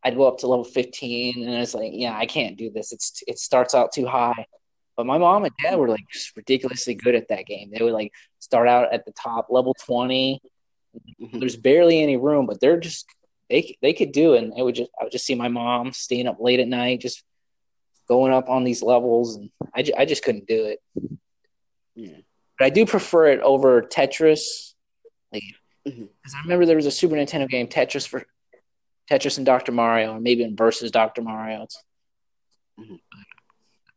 i'd 0.03 0.15
go 0.15 0.27
up 0.27 0.37
to 0.37 0.45
level 0.45 0.63
15 0.63 1.43
and 1.43 1.55
it's 1.55 1.73
like 1.73 1.93
yeah 1.95 2.15
i 2.15 2.27
can't 2.27 2.57
do 2.57 2.69
this 2.69 2.91
it's 2.91 3.23
it 3.25 3.39
starts 3.39 3.73
out 3.73 3.91
too 3.91 4.05
high 4.05 4.45
but 4.95 5.07
my 5.07 5.17
mom 5.17 5.45
and 5.45 5.53
dad 5.63 5.79
were 5.79 5.89
like 5.89 6.05
ridiculously 6.35 6.93
good 6.93 7.15
at 7.15 7.29
that 7.29 7.47
game 7.47 7.71
they 7.73 7.83
would 7.83 7.93
like 7.93 8.13
start 8.37 8.67
out 8.67 8.93
at 8.93 9.03
the 9.03 9.11
top 9.13 9.47
level 9.49 9.75
20 9.83 10.39
mm-hmm. 11.19 11.39
there's 11.39 11.55
barely 11.55 12.03
any 12.03 12.17
room 12.17 12.45
but 12.45 12.61
they're 12.61 12.79
just 12.79 13.07
they 13.49 13.77
they 13.81 13.93
could 13.93 14.11
do. 14.11 14.35
And 14.35 14.53
it 14.57 14.63
would 14.63 14.75
just 14.75 14.91
I 14.99 15.03
would 15.03 15.11
just 15.11 15.25
see 15.25 15.35
my 15.35 15.47
mom 15.47 15.93
staying 15.93 16.27
up 16.27 16.37
late 16.39 16.59
at 16.59 16.67
night, 16.67 17.01
just 17.01 17.23
going 18.07 18.33
up 18.33 18.49
on 18.49 18.63
these 18.63 18.81
levels, 18.81 19.35
and 19.35 19.49
I, 19.75 19.83
I 19.97 20.05
just 20.05 20.23
couldn't 20.23 20.47
do 20.47 20.65
it. 20.65 20.81
Yeah, 21.95 22.17
but 22.57 22.65
I 22.65 22.69
do 22.69 22.85
prefer 22.85 23.27
it 23.27 23.41
over 23.41 23.81
Tetris. 23.81 24.73
Like, 25.31 25.43
because 25.83 25.99
mm-hmm. 25.99 26.37
I 26.37 26.41
remember 26.43 26.65
there 26.65 26.75
was 26.75 26.85
a 26.85 26.91
Super 26.91 27.15
Nintendo 27.15 27.49
game 27.49 27.67
Tetris 27.67 28.07
for 28.07 28.25
Tetris 29.09 29.37
and 29.37 29.45
Doctor 29.45 29.71
Mario, 29.71 30.13
or 30.13 30.19
maybe 30.19 30.43
in 30.43 30.55
versus 30.55 30.91
Doctor 30.91 31.21
Mario. 31.21 31.67
Mm-hmm. 32.79 32.95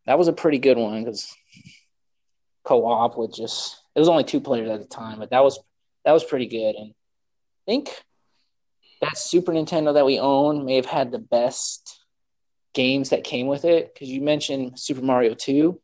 That 0.07 0.19
was 0.19 0.29
a 0.29 0.33
pretty 0.33 0.59
good 0.59 0.79
one 0.79 1.05
because 1.05 1.33
co-op 2.65 3.17
with 3.17 3.35
just 3.35 3.83
it 3.95 3.99
was 4.01 4.09
only 4.09 4.25
two 4.25 4.41
players 4.41 4.71
at 4.71 4.81
the 4.81 4.87
time, 4.87 5.19
but 5.19 5.31
that 5.31 5.45
was 5.45 5.59
that 6.05 6.13
was 6.13 6.25
pretty 6.25 6.47
good. 6.47 6.75
And 6.75 6.91
I 6.91 7.71
think 7.71 7.91
that 9.01 9.19
Super 9.19 9.53
Nintendo 9.53 9.95
that 9.95 10.07
we 10.07 10.19
own 10.19 10.65
may 10.65 10.77
have 10.77 10.87
had 10.87 11.11
the 11.11 11.19
best 11.19 12.01
games 12.75 13.11
that 13.11 13.25
came 13.25 13.47
with 13.47 13.65
it 13.65 13.93
because 13.93 14.09
you 14.09 14.21
mentioned 14.21 14.79
Super 14.79 15.03
Mario 15.03 15.35
2. 15.35 15.81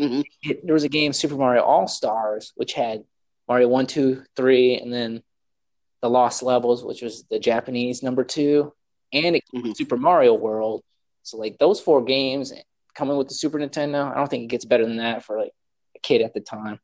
Mm-hmm. 0.00 0.20
It, 0.42 0.66
there 0.66 0.74
was 0.74 0.84
a 0.84 0.88
game, 0.88 1.12
Super 1.12 1.36
Mario 1.36 1.62
All 1.62 1.86
Stars, 1.86 2.52
which 2.56 2.72
had 2.72 3.04
Mario 3.48 3.68
1, 3.68 3.86
2, 3.86 4.22
3, 4.36 4.78
and 4.78 4.92
then 4.92 5.22
the 6.04 6.10
Lost 6.10 6.42
Levels, 6.42 6.84
which 6.84 7.00
was 7.00 7.24
the 7.30 7.38
Japanese 7.38 8.02
number 8.02 8.24
two, 8.24 8.74
and 9.10 9.36
mm-hmm. 9.36 9.72
Super 9.72 9.96
Mario 9.96 10.34
World. 10.34 10.82
So, 11.22 11.38
like, 11.38 11.56
those 11.56 11.80
four 11.80 12.04
games 12.04 12.52
coming 12.94 13.16
with 13.16 13.28
the 13.28 13.34
Super 13.34 13.58
Nintendo, 13.58 14.12
I 14.12 14.16
don't 14.16 14.28
think 14.28 14.44
it 14.44 14.48
gets 14.48 14.66
better 14.66 14.84
than 14.84 14.98
that 14.98 15.24
for, 15.24 15.38
like, 15.38 15.52
a 15.96 16.00
kid 16.00 16.20
at 16.20 16.34
the 16.34 16.40
time. 16.40 16.78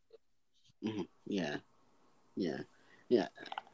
Mm-hmm. 0.82 1.02
Yeah. 1.26 1.56
Yeah. 2.34 2.60
Yeah. 3.10 3.28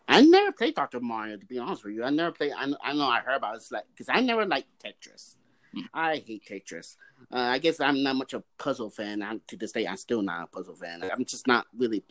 I 0.09 0.23
never 0.23 0.53
played 0.53 0.75
Doctor 0.75 1.01
Mario 1.01 1.37
to 1.37 1.47
be 1.47 1.59
honest 1.59 1.85
with 1.85 1.95
you. 1.95 2.05
I 2.05 2.11
never 2.11 2.33
played. 2.33 2.53
I, 2.57 2.73
I 2.83 2.93
know 2.95 3.07
I 3.07 3.21
heard 3.21 3.37
about 3.37 3.55
it. 3.55 3.57
It's 3.59 3.73
like 3.73 3.85
because 3.93 4.09
I 4.09 4.21
never 4.21 4.47
liked 4.47 4.69
Tetris. 4.83 5.37
Hmm. 5.75 5.81
I 5.93 6.23
hate 6.27 6.45
Tetris. 6.49 6.97
Uh, 7.33 7.39
I 7.39 7.59
guess 7.59 7.81
I'm 7.81 8.03
not 8.03 8.17
much 8.17 8.33
of 8.33 8.43
a 8.43 8.63
puzzle 8.63 8.91
fan. 8.91 9.23
I'm, 9.23 9.41
to 9.49 9.57
this 9.57 9.73
day, 9.73 9.87
I'm 9.87 9.97
still 9.97 10.23
not 10.23 10.45
a 10.45 10.47
puzzle 10.47 10.77
fan. 10.77 11.03
I'm 11.03 11.25
just 11.25 11.47
not 11.47 11.67
really. 11.77 12.05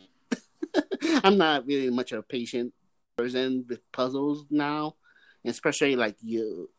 I'm 1.24 1.38
not 1.38 1.66
really 1.66 1.90
much 1.90 2.12
of 2.12 2.18
a 2.18 2.22
patient 2.22 2.74
person 3.16 3.64
with 3.68 3.80
puzzles 3.92 4.44
now, 4.50 4.96
especially 5.44 5.96
like 5.96 6.16
you. 6.20 6.70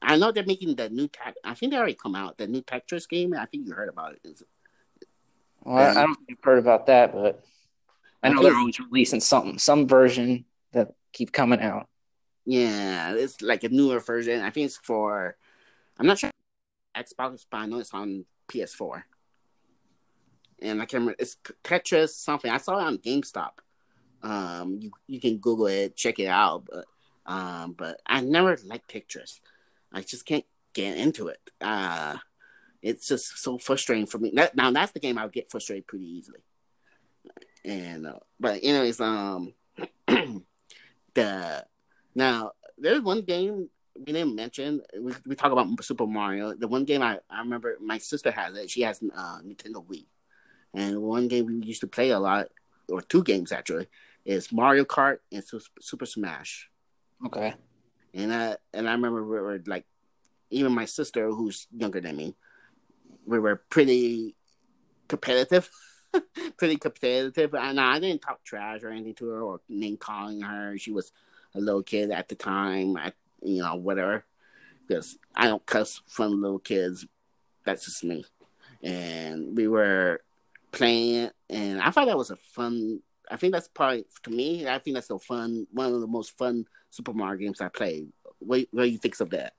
I 0.00 0.16
know 0.16 0.32
they're 0.32 0.44
making 0.44 0.74
the 0.74 0.88
new 0.88 1.06
tech. 1.06 1.34
I 1.44 1.54
think 1.54 1.72
they 1.72 1.78
already 1.78 1.94
come 1.94 2.14
out 2.14 2.38
the 2.38 2.46
new 2.46 2.62
Tetris 2.62 3.08
game. 3.08 3.34
I 3.34 3.46
think 3.46 3.66
you 3.66 3.74
heard 3.74 3.88
about 3.88 4.14
it. 4.14 4.42
Well, 5.64 5.76
I 5.76 6.02
don't 6.02 6.14
think 6.14 6.38
I've 6.38 6.44
heard 6.44 6.58
about 6.58 6.86
that, 6.86 7.12
but 7.12 7.44
I 8.22 8.30
know 8.30 8.42
they're 8.42 8.56
always 8.56 8.80
releasing 8.80 9.20
something, 9.20 9.58
some 9.58 9.86
version 9.86 10.44
that 10.72 10.94
keep 11.12 11.32
coming 11.32 11.60
out. 11.60 11.88
Yeah, 12.44 13.14
it's 13.14 13.40
like 13.40 13.64
a 13.64 13.68
newer 13.68 14.00
version. 14.00 14.40
I 14.40 14.50
think 14.50 14.66
it's 14.66 14.76
for. 14.76 15.36
I'm 15.98 16.06
not 16.06 16.18
sure 16.18 16.30
Xbox, 16.96 17.46
but 17.50 17.58
I 17.58 17.66
know 17.66 17.78
it's 17.78 17.94
on 17.94 18.24
PS4. 18.48 19.02
and 20.60 20.80
I 20.82 20.86
can't 20.86 21.02
remember. 21.02 21.16
It's 21.18 21.36
Tetris 21.64 22.10
something. 22.10 22.50
I 22.50 22.58
saw 22.58 22.78
it 22.78 22.84
on 22.84 22.98
GameStop. 22.98 23.52
Um, 24.22 24.78
you 24.80 24.90
you 25.06 25.20
can 25.20 25.38
Google 25.38 25.66
it, 25.66 25.96
check 25.96 26.18
it 26.18 26.26
out. 26.26 26.66
But 26.70 26.86
um, 27.26 27.72
but 27.72 28.00
I 28.06 28.20
never 28.20 28.56
liked 28.64 28.92
Tetris. 28.92 29.40
I 29.92 30.00
just 30.02 30.26
can't 30.26 30.44
get 30.72 30.96
into 30.96 31.28
it. 31.28 31.40
Uh, 31.60 32.16
it's 32.80 33.08
just 33.08 33.38
so 33.38 33.58
frustrating 33.58 34.06
for 34.06 34.18
me. 34.18 34.32
That, 34.34 34.56
now 34.56 34.70
that's 34.70 34.92
the 34.92 35.00
game 35.00 35.18
I 35.18 35.24
would 35.24 35.32
get 35.32 35.50
frustrated 35.50 35.86
pretty 35.86 36.06
easily. 36.06 36.40
And 37.64 38.06
uh, 38.06 38.18
but 38.40 38.60
anyways, 38.62 39.00
um, 39.00 39.54
the 41.14 41.64
now 42.14 42.52
there's 42.78 43.02
one 43.02 43.22
game 43.22 43.68
we 43.96 44.12
didn't 44.12 44.34
mention. 44.34 44.82
We, 44.98 45.12
we 45.26 45.36
talk 45.36 45.52
about 45.52 45.84
Super 45.84 46.06
Mario. 46.06 46.54
The 46.54 46.68
one 46.68 46.84
game 46.84 47.02
I, 47.02 47.18
I 47.30 47.40
remember 47.40 47.76
my 47.80 47.98
sister 47.98 48.30
has 48.30 48.56
it. 48.56 48.70
She 48.70 48.82
has 48.82 49.02
uh, 49.14 49.38
Nintendo 49.44 49.84
Wii, 49.86 50.06
and 50.74 51.02
one 51.02 51.28
game 51.28 51.46
we 51.46 51.66
used 51.66 51.82
to 51.82 51.86
play 51.86 52.10
a 52.10 52.18
lot, 52.18 52.48
or 52.88 53.02
two 53.02 53.22
games 53.22 53.52
actually, 53.52 53.88
is 54.24 54.52
Mario 54.52 54.84
Kart 54.84 55.18
and 55.30 55.42
Super 55.80 56.06
Smash. 56.06 56.70
Okay. 57.26 57.54
And 58.14 58.32
I 58.32 58.56
and 58.72 58.88
I 58.88 58.92
remember 58.92 59.22
we 59.22 59.40
were 59.40 59.62
like, 59.66 59.86
even 60.50 60.72
my 60.72 60.84
sister 60.84 61.30
who's 61.30 61.66
younger 61.74 62.00
than 62.00 62.16
me, 62.16 62.34
we 63.26 63.38
were 63.38 63.56
pretty 63.68 64.34
competitive. 65.08 65.70
pretty 66.56 66.76
competitive. 66.76 67.54
And 67.54 67.80
I 67.80 67.98
didn't 67.98 68.22
talk 68.22 68.44
trash 68.44 68.82
or 68.82 68.90
anything 68.90 69.14
to 69.14 69.28
her 69.28 69.42
or 69.42 69.60
name 69.68 69.96
calling 69.96 70.40
her. 70.40 70.76
She 70.78 70.92
was 70.92 71.12
a 71.54 71.60
little 71.60 71.82
kid 71.82 72.10
at 72.10 72.28
the 72.28 72.34
time. 72.34 72.96
I 72.96 73.12
you 73.42 73.62
know, 73.62 73.74
whatever. 73.76 74.24
Because 74.86 75.18
I 75.34 75.46
don't 75.46 75.64
cuss 75.66 76.00
from 76.06 76.40
little 76.40 76.58
kids. 76.58 77.06
That's 77.64 77.84
just 77.84 78.04
me. 78.04 78.24
And 78.82 79.56
we 79.56 79.68
were 79.68 80.20
playing, 80.72 81.30
and 81.48 81.80
I 81.80 81.90
thought 81.90 82.06
that 82.06 82.16
was 82.16 82.30
a 82.30 82.36
fun. 82.36 83.00
I 83.30 83.36
think 83.36 83.52
that's 83.52 83.68
probably 83.68 84.04
to 84.24 84.30
me. 84.30 84.66
I 84.68 84.78
think 84.78 84.94
that's 84.94 85.10
a 85.10 85.18
fun, 85.18 85.66
one 85.72 85.92
of 85.92 86.00
the 86.00 86.06
most 86.06 86.36
fun 86.36 86.66
Super 86.90 87.12
Mario 87.12 87.38
games 87.38 87.60
I 87.60 87.68
played. 87.68 88.08
What, 88.40 88.66
what 88.72 88.82
do 88.82 88.88
you 88.88 88.98
think 88.98 89.18
of 89.20 89.30
that? 89.30 89.54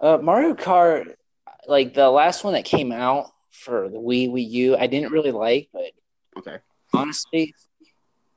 Uh, 0.00 0.18
Mario 0.18 0.54
Kart, 0.54 1.14
like 1.66 1.92
the 1.92 2.08
last 2.08 2.44
one 2.44 2.54
that 2.54 2.64
came 2.64 2.92
out 2.92 3.32
for 3.50 3.88
the 3.88 3.98
Wii 3.98 4.30
Wii 4.30 4.50
U, 4.50 4.76
I 4.76 4.86
didn't 4.86 5.12
really 5.12 5.32
like, 5.32 5.68
but 5.72 5.92
okay, 6.38 6.58
honestly, 6.92 7.54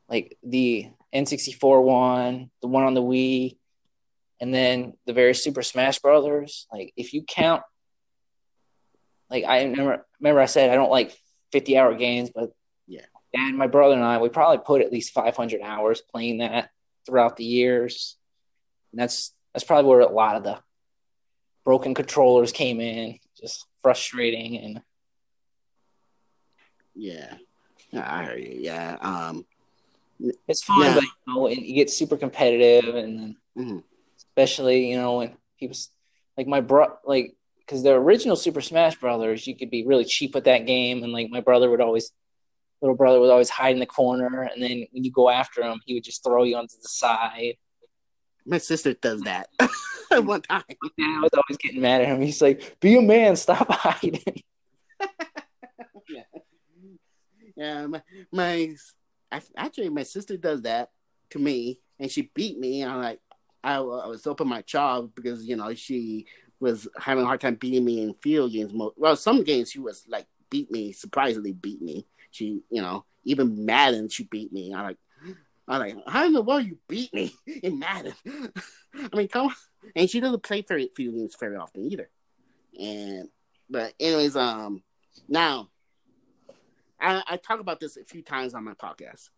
like 0.10 0.38
the 0.44 0.90
N64 1.14 1.84
one, 1.84 2.50
the 2.62 2.68
one 2.68 2.84
on 2.84 2.94
the 2.94 3.02
Wii, 3.02 3.58
and 4.40 4.54
then 4.54 4.94
the 5.06 5.14
various 5.14 5.44
Super 5.44 5.62
Smash 5.62 6.00
Brothers. 6.00 6.68
Like 6.72 6.94
if 6.96 7.14
you 7.14 7.24
count, 7.24 7.64
like 9.30 9.46
I 9.46 9.64
remember, 9.64 10.06
remember 10.20 10.42
I 10.42 10.46
said 10.46 10.70
I 10.70 10.76
don't 10.76 10.92
like 10.92 11.18
50 11.52 11.78
hour 11.78 11.96
games, 11.96 12.32
but 12.34 12.52
yeah, 12.88 13.06
and 13.34 13.58
my 13.58 13.68
brother 13.68 13.96
and 13.96 14.04
I 14.04 14.18
we 14.18 14.30
probably 14.30 14.60
put 14.60 14.82
at 14.82 14.92
least 14.92 15.14
500 15.14 15.62
hours 15.62 16.02
playing 16.02 16.40
that 16.40 16.70
throughout 17.06 17.38
the 17.38 17.46
years. 17.46 18.18
And 18.92 19.00
that's 19.00 19.34
that's 19.54 19.64
probably 19.64 19.90
where 19.90 20.02
a 20.02 20.12
lot 20.12 20.36
of 20.36 20.44
the 20.44 20.60
broken 21.64 21.94
controllers 21.94 22.52
came 22.52 22.82
in, 22.82 23.20
just 23.40 23.66
frustrating 23.84 24.58
and 24.58 24.82
yeah. 26.96 27.36
Yeah, 27.92 28.06
I 28.08 28.24
hear 28.24 28.38
you. 28.38 28.60
Yeah. 28.60 28.98
Um, 29.02 29.46
it's 30.48 30.64
fun, 30.64 30.82
yeah. 30.82 30.94
but 30.96 31.04
you 31.04 31.10
know, 31.28 31.48
it 31.48 31.56
gets 31.56 31.98
super 31.98 32.18
competitive, 32.18 32.96
and 32.96 33.36
mm-hmm. 33.58 33.80
especially 34.18 34.92
you 34.92 34.98
know 34.98 35.18
when 35.18 35.36
people 35.60 35.76
like 36.38 36.48
my 36.48 36.62
bro, 36.62 36.88
like 37.06 37.36
because 37.60 37.84
the 37.84 37.92
original 37.92 38.36
Super 38.36 38.62
Smash 38.62 38.96
Brothers, 38.96 39.48
you 39.48 39.56
could 39.56 39.72
be 39.72 39.86
really 39.86 40.06
cheap 40.06 40.36
with 40.36 40.46
that 40.46 40.66
game, 40.66 41.04
and 41.04 41.12
like 41.12 41.30
my 41.30 41.42
brother 41.42 41.70
would 41.70 41.82
always, 41.82 42.12
little 42.82 42.96
brother 42.96 43.20
would 43.20 43.30
always 43.30 43.50
hide 43.50 43.74
in 43.74 43.80
the 43.80 43.86
corner, 43.86 44.44
and 44.44 44.62
then 44.62 44.86
when 44.92 45.04
you 45.04 45.12
go 45.12 45.30
after 45.30 45.62
him, 45.62 45.82
he 45.86 45.94
would 45.94 46.04
just 46.04 46.24
throw 46.24 46.44
you 46.44 46.56
onto 46.56 46.76
the 46.82 46.90
side. 46.90 47.56
My 48.46 48.58
sister 48.58 48.94
does 48.94 49.22
that 49.22 49.50
one 50.12 50.42
time. 50.42 50.64
I 50.70 51.20
was 51.22 51.32
always 51.34 51.58
getting 51.58 51.82
mad 51.82 52.02
at 52.02 52.08
him. 52.08 52.22
He's 52.22 52.42
like, 52.42 52.78
"Be 52.80 52.98
a 52.98 53.02
man, 53.02 53.36
stop 53.36 53.68
hiding." 53.72 54.44
yeah. 57.56 57.88
My, 57.88 58.02
my 58.32 58.76
actually, 59.56 59.90
my 59.90 60.04
sister 60.04 60.38
does 60.38 60.62
that 60.64 60.92
to 61.32 61.40
me, 61.40 61.80
and 62.00 62.12
she 62.12 62.32
beat 62.34 62.60
me. 62.60 62.82
And 62.82 62.92
I'm 62.92 63.02
like, 63.02 63.20
I, 63.64 63.76
I 63.76 64.08
was 64.08 64.26
open 64.28 64.48
my 64.48 64.62
jaw 64.64 65.02
because 65.02 65.46
you 65.46 65.56
know 65.56 65.74
she 65.74 66.26
was 66.60 66.88
having 66.98 67.24
a 67.24 67.28
hard 67.28 67.42
time 67.42 67.56
beating 67.56 67.86
me 67.86 68.04
in 68.04 68.14
field 68.16 68.52
games. 68.52 68.74
Well, 68.96 69.16
some 69.16 69.44
games 69.44 69.72
she 69.72 69.80
was 69.80 70.06
like 70.08 70.28
beat 70.50 70.72
me, 70.72 70.92
surprisingly 70.92 71.54
beat 71.54 71.82
me. 71.82 72.06
She, 72.30 72.62
you 72.70 72.82
know, 72.82 73.06
even 73.24 73.66
Madden 73.66 74.10
she 74.10 74.26
beat 74.26 74.54
me. 74.54 74.74
I'm 74.74 74.84
like, 74.84 74.98
I'm 75.68 75.80
like, 75.80 75.96
how 76.08 76.26
in 76.26 76.34
the 76.34 76.42
world 76.42 76.66
you 76.66 76.78
beat 76.88 77.14
me 77.14 77.34
in 77.64 77.80
Madden? 77.80 78.14
I 78.96 79.16
mean, 79.16 79.28
come 79.28 79.48
on. 79.48 79.56
And 79.96 80.10
she 80.10 80.20
doesn't 80.20 80.44
play 80.44 80.62
very 80.62 80.92
field 80.96 81.16
games 81.16 81.36
very 81.40 81.56
often 81.56 81.92
either. 81.92 82.10
And 82.80 83.30
but 83.70 83.94
anyways, 84.00 84.36
um, 84.36 84.84
now 85.28 85.70
I, 87.02 87.24
I 87.28 87.38
talk 87.38 87.60
about 87.60 87.80
this 87.80 87.98
a 87.98 88.04
few 88.04 88.22
times 88.22 88.54
on 88.54 88.64
my 88.64 88.74
podcast, 88.74 89.30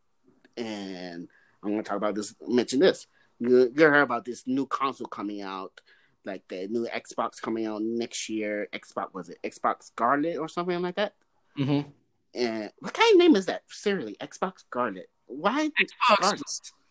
and 0.57 1.27
I'm 1.63 1.71
going 1.71 1.83
to 1.83 1.87
talk 1.87 1.97
about 1.97 2.15
this. 2.15 2.35
Mention 2.45 2.79
this. 2.79 3.07
You, 3.39 3.71
you 3.75 3.83
heard 3.85 4.01
about 4.01 4.25
this 4.25 4.43
new 4.45 4.65
console 4.65 5.07
coming 5.07 5.41
out, 5.41 5.79
like 6.25 6.43
the 6.49 6.67
new 6.67 6.87
Xbox 6.87 7.41
coming 7.41 7.65
out 7.65 7.81
next 7.81 8.29
year. 8.29 8.67
Xbox 8.73 9.13
was 9.13 9.29
it 9.29 9.39
Xbox 9.43 9.83
Scarlett 9.83 10.37
or 10.37 10.47
something 10.47 10.81
like 10.81 10.95
that? 10.95 11.13
Mm-hmm. 11.57 11.89
And 12.35 12.71
what 12.79 12.93
kind 12.93 13.13
of 13.13 13.19
name 13.19 13.35
is 13.35 13.45
that? 13.45 13.63
Seriously, 13.67 14.17
Xbox 14.19 14.59
Scarlett. 14.59 15.09
Why 15.25 15.69
Xbox? 15.69 16.15
Scarlett? 16.17 16.41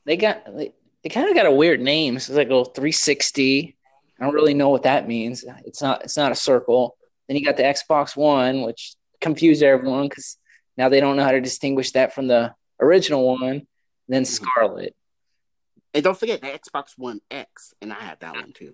They 0.05 0.17
got 0.17 0.57
they, 0.57 0.75
they 1.03 1.11
kind 1.11 1.29
of 1.29 1.35
got 1.35 1.47
a 1.47 1.53
weird 1.53 1.81
name. 1.81 2.19
So 2.19 2.33
it's 2.33 2.39
like 2.39 2.49
a 2.49 2.65
360. 2.65 3.77
I 4.21 4.25
don't 4.25 4.35
really 4.35 4.55
know 4.55 4.71
what 4.71 4.85
that 4.85 5.09
means. 5.09 5.45
It's 5.65 5.83
not 5.83 6.03
it's 6.03 6.17
not 6.17 6.33
a 6.33 6.37
circle. 6.37 6.97
Then 7.29 7.37
you 7.37 7.45
got 7.45 7.57
the 7.57 7.63
Xbox 7.63 8.17
One, 8.17 8.63
which 8.63 8.95
confused 9.21 9.63
everyone 9.63 10.09
because 10.09 10.39
now 10.77 10.89
they 10.89 11.01
don't 11.01 11.17
know 11.17 11.25
how 11.25 11.33
to 11.33 11.41
distinguish 11.41 11.93
that 11.93 12.15
from 12.15 12.29
the 12.29 12.55
original 12.81 13.27
one. 13.27 13.67
Then 14.09 14.23
mm-hmm. 14.23 14.45
Scarlett. 14.45 14.95
And 15.95 16.03
don't 16.03 16.19
forget 16.19 16.41
the 16.41 16.49
Xbox 16.49 16.93
One 16.97 17.21
X, 17.31 17.75
and 17.83 17.93
I 17.93 18.01
had 18.01 18.21
that 18.21 18.35
one 18.35 18.53
too. 18.53 18.73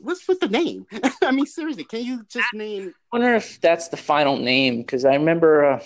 What's 0.00 0.26
with 0.26 0.40
the 0.40 0.48
name? 0.48 0.86
I 1.22 1.30
mean, 1.30 1.46
seriously, 1.46 1.84
can 1.84 2.04
you 2.04 2.24
just 2.28 2.52
name? 2.52 2.94
I 3.12 3.16
wonder 3.16 3.34
if 3.34 3.60
that's 3.60 3.88
the 3.88 3.96
final 3.96 4.36
name 4.36 4.78
because 4.78 5.04
I 5.04 5.14
remember 5.14 5.64
uh, 5.64 5.84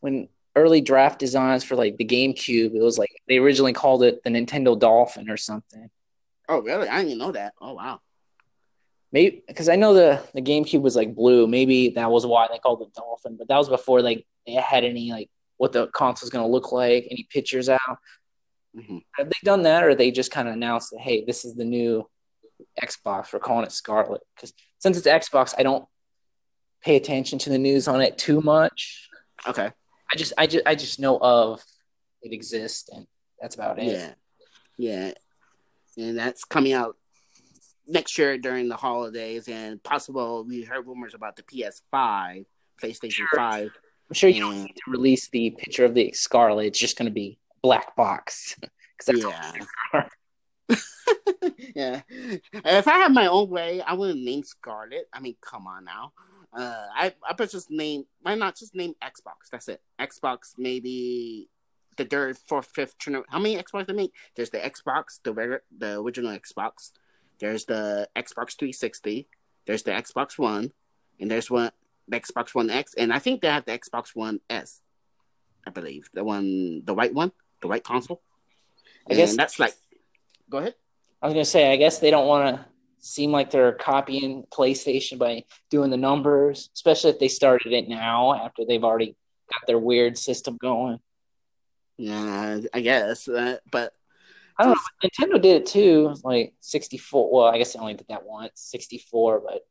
when 0.00 0.28
early 0.54 0.82
draft 0.82 1.18
designs 1.18 1.64
for 1.64 1.76
like 1.76 1.96
the 1.96 2.04
GameCube, 2.04 2.74
it 2.74 2.82
was 2.82 2.98
like 2.98 3.10
they 3.26 3.38
originally 3.38 3.72
called 3.72 4.02
it 4.02 4.22
the 4.22 4.30
Nintendo 4.30 4.78
Dolphin 4.78 5.30
or 5.30 5.38
something. 5.38 5.88
Oh, 6.48 6.60
really? 6.60 6.88
I 6.88 7.02
didn't 7.02 7.18
know 7.18 7.32
that. 7.32 7.54
Oh, 7.60 7.72
wow 7.72 8.00
maybe 9.14 9.44
because 9.46 9.68
I 9.68 9.76
know 9.76 9.94
the 9.94 10.20
the 10.34 10.42
GameCube 10.42 10.82
was 10.82 10.96
like 10.96 11.14
blue. 11.14 11.46
Maybe 11.46 11.90
that 11.90 12.10
was 12.10 12.26
why 12.26 12.48
they 12.50 12.58
called 12.58 12.82
it 12.82 12.92
Dolphin. 12.92 13.36
But 13.38 13.48
that 13.48 13.56
was 13.56 13.68
before 13.68 14.02
like 14.02 14.26
they 14.46 14.52
had 14.52 14.84
any 14.84 15.10
like 15.12 15.30
what 15.56 15.72
the 15.72 15.86
console 15.86 15.92
console's 15.92 16.30
going 16.30 16.44
to 16.44 16.50
look 16.50 16.72
like, 16.72 17.06
any 17.10 17.26
pictures 17.30 17.68
out. 17.68 17.98
Mm-hmm. 18.76 18.98
Have 19.12 19.28
they 19.28 19.38
done 19.44 19.62
that, 19.62 19.84
or 19.84 19.94
they 19.94 20.10
just 20.10 20.32
kind 20.32 20.48
of 20.48 20.54
announced 20.54 20.90
that 20.90 21.00
hey, 21.00 21.24
this 21.24 21.44
is 21.44 21.54
the 21.54 21.64
new 21.64 22.06
Xbox? 22.82 23.32
We're 23.32 23.38
calling 23.38 23.64
it 23.64 23.72
Scarlett 23.72 24.22
because 24.34 24.52
since 24.78 24.98
it's 24.98 25.06
Xbox, 25.06 25.54
I 25.56 25.62
don't 25.62 25.86
pay 26.82 26.96
attention 26.96 27.38
to 27.38 27.50
the 27.50 27.58
news 27.58 27.86
on 27.88 28.02
it 28.02 28.18
too 28.18 28.40
much. 28.40 29.08
Okay. 29.46 29.70
I 30.12 30.16
just 30.16 30.32
I 30.36 30.46
just 30.46 30.66
I 30.66 30.74
just 30.74 30.98
know 30.98 31.18
of 31.18 31.62
it 32.20 32.32
exists 32.32 32.88
and 32.88 33.06
that's 33.40 33.54
about 33.54 33.78
it. 33.78 33.84
Yeah. 33.84 34.12
Yeah. 34.76 35.12
And 35.96 36.18
that's 36.18 36.44
coming 36.44 36.72
out 36.72 36.96
next 37.86 38.16
year 38.18 38.38
during 38.38 38.68
the 38.68 38.76
holidays, 38.76 39.48
and 39.48 39.82
possible 39.82 40.44
we 40.44 40.62
heard 40.62 40.86
rumors 40.86 41.14
about 41.14 41.36
the 41.36 41.42
PS5, 41.42 42.44
PlayStation 42.82 43.10
sure. 43.10 43.28
Five. 43.34 43.70
I'm 44.10 44.14
sure 44.14 44.30
you 44.30 44.44
and, 44.44 44.54
don't 44.54 44.64
need 44.64 44.76
to 44.84 44.90
release 44.90 45.28
the 45.28 45.50
picture 45.50 45.84
of 45.84 45.94
the 45.94 46.12
Scarlett. 46.12 46.66
It's 46.66 46.78
just 46.78 46.98
going 46.98 47.06
to 47.06 47.14
be 47.14 47.38
black 47.62 47.96
box. 47.96 48.56
because 48.98 49.22
yeah. 49.22 50.04
yeah. 51.74 52.02
If 52.52 52.88
I 52.88 52.98
had 52.98 53.12
my 53.12 53.26
own 53.26 53.50
way, 53.50 53.82
I 53.82 53.94
wouldn't 53.94 54.24
name 54.24 54.42
Scarlett. 54.42 55.08
I 55.12 55.20
mean, 55.20 55.36
come 55.40 55.66
on 55.66 55.84
now. 55.84 56.12
Uh, 56.52 56.86
I 56.94 57.12
I 57.28 57.32
bet 57.32 57.50
just 57.50 57.70
name. 57.70 58.04
Why 58.22 58.34
not 58.34 58.56
just 58.56 58.74
name 58.74 58.94
Xbox? 59.02 59.50
That's 59.50 59.68
it. 59.68 59.82
Xbox 60.00 60.54
maybe 60.56 61.48
the 61.96 62.04
third, 62.04 62.38
fourth, 62.38 62.70
fifth. 62.74 62.94
How 63.28 63.38
many 63.38 63.56
Xbox 63.56 63.86
they 63.86 63.92
make? 63.92 64.12
There's 64.36 64.50
the 64.50 64.58
Xbox, 64.58 65.20
the 65.22 65.32
regular, 65.32 65.62
the 65.76 66.00
original 66.00 66.36
Xbox. 66.36 66.92
There's 67.40 67.64
the 67.64 68.08
Xbox 68.16 68.56
360. 68.58 69.28
There's 69.66 69.82
the 69.82 69.92
Xbox 69.92 70.38
One, 70.38 70.72
and 71.20 71.30
there's 71.30 71.50
one 71.50 71.70
the 72.08 72.20
Xbox 72.20 72.54
One 72.54 72.70
X, 72.70 72.94
and 72.94 73.12
I 73.12 73.18
think 73.18 73.40
they 73.40 73.48
have 73.48 73.64
the 73.64 73.78
Xbox 73.78 74.14
One 74.14 74.40
S. 74.50 74.80
I 75.66 75.70
believe 75.70 76.08
the 76.12 76.22
one, 76.22 76.82
the 76.84 76.94
white 76.94 77.14
one, 77.14 77.32
the 77.62 77.68
white 77.68 77.84
console. 77.84 78.20
I 79.08 79.12
and 79.12 79.16
guess 79.16 79.36
that's 79.36 79.58
like. 79.58 79.74
Go 80.50 80.58
ahead. 80.58 80.74
I 81.22 81.26
was 81.26 81.34
gonna 81.34 81.44
say, 81.44 81.72
I 81.72 81.76
guess 81.76 81.98
they 81.98 82.10
don't 82.10 82.26
want 82.26 82.56
to 82.56 82.66
seem 82.98 83.32
like 83.32 83.50
they're 83.50 83.72
copying 83.72 84.44
PlayStation 84.50 85.18
by 85.18 85.44
doing 85.70 85.90
the 85.90 85.96
numbers, 85.96 86.70
especially 86.74 87.10
if 87.10 87.18
they 87.18 87.28
started 87.28 87.72
it 87.72 87.88
now 87.88 88.34
after 88.34 88.64
they've 88.64 88.84
already 88.84 89.16
got 89.50 89.66
their 89.66 89.78
weird 89.78 90.18
system 90.18 90.56
going. 90.60 90.98
Yeah, 91.96 92.60
I 92.72 92.80
guess, 92.80 93.28
uh, 93.28 93.58
but 93.70 93.92
I 94.58 94.64
don't 94.64 94.74
know. 94.74 95.08
Nintendo 95.08 95.42
did 95.42 95.62
it 95.62 95.66
too, 95.66 96.14
like 96.22 96.54
64. 96.60 97.30
Well, 97.32 97.44
I 97.44 97.58
guess 97.58 97.72
they 97.72 97.80
only 97.80 97.94
did 97.94 98.06
that 98.08 98.24
once, 98.24 98.52
64, 98.56 99.40
but. 99.40 99.66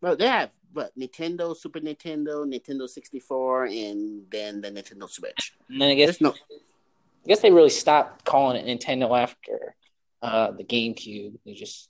Well, 0.00 0.16
they 0.16 0.26
have 0.26 0.50
but 0.72 0.96
Nintendo, 0.98 1.56
Super 1.56 1.80
Nintendo, 1.80 2.46
Nintendo 2.46 2.88
64, 2.88 3.66
and 3.66 4.22
then 4.30 4.60
the 4.60 4.70
Nintendo 4.70 5.08
Switch. 5.08 5.52
And 5.68 5.80
then 5.80 5.90
I 5.90 5.94
guess 5.94 6.20
no. 6.20 6.30
I 6.30 7.28
guess 7.28 7.40
they 7.40 7.52
really 7.52 7.70
stopped 7.70 8.24
calling 8.24 8.56
it 8.56 8.66
Nintendo 8.66 9.16
after 9.16 9.76
uh, 10.22 10.50
the 10.52 10.64
GameCube. 10.64 11.38
They 11.44 11.54
just 11.54 11.88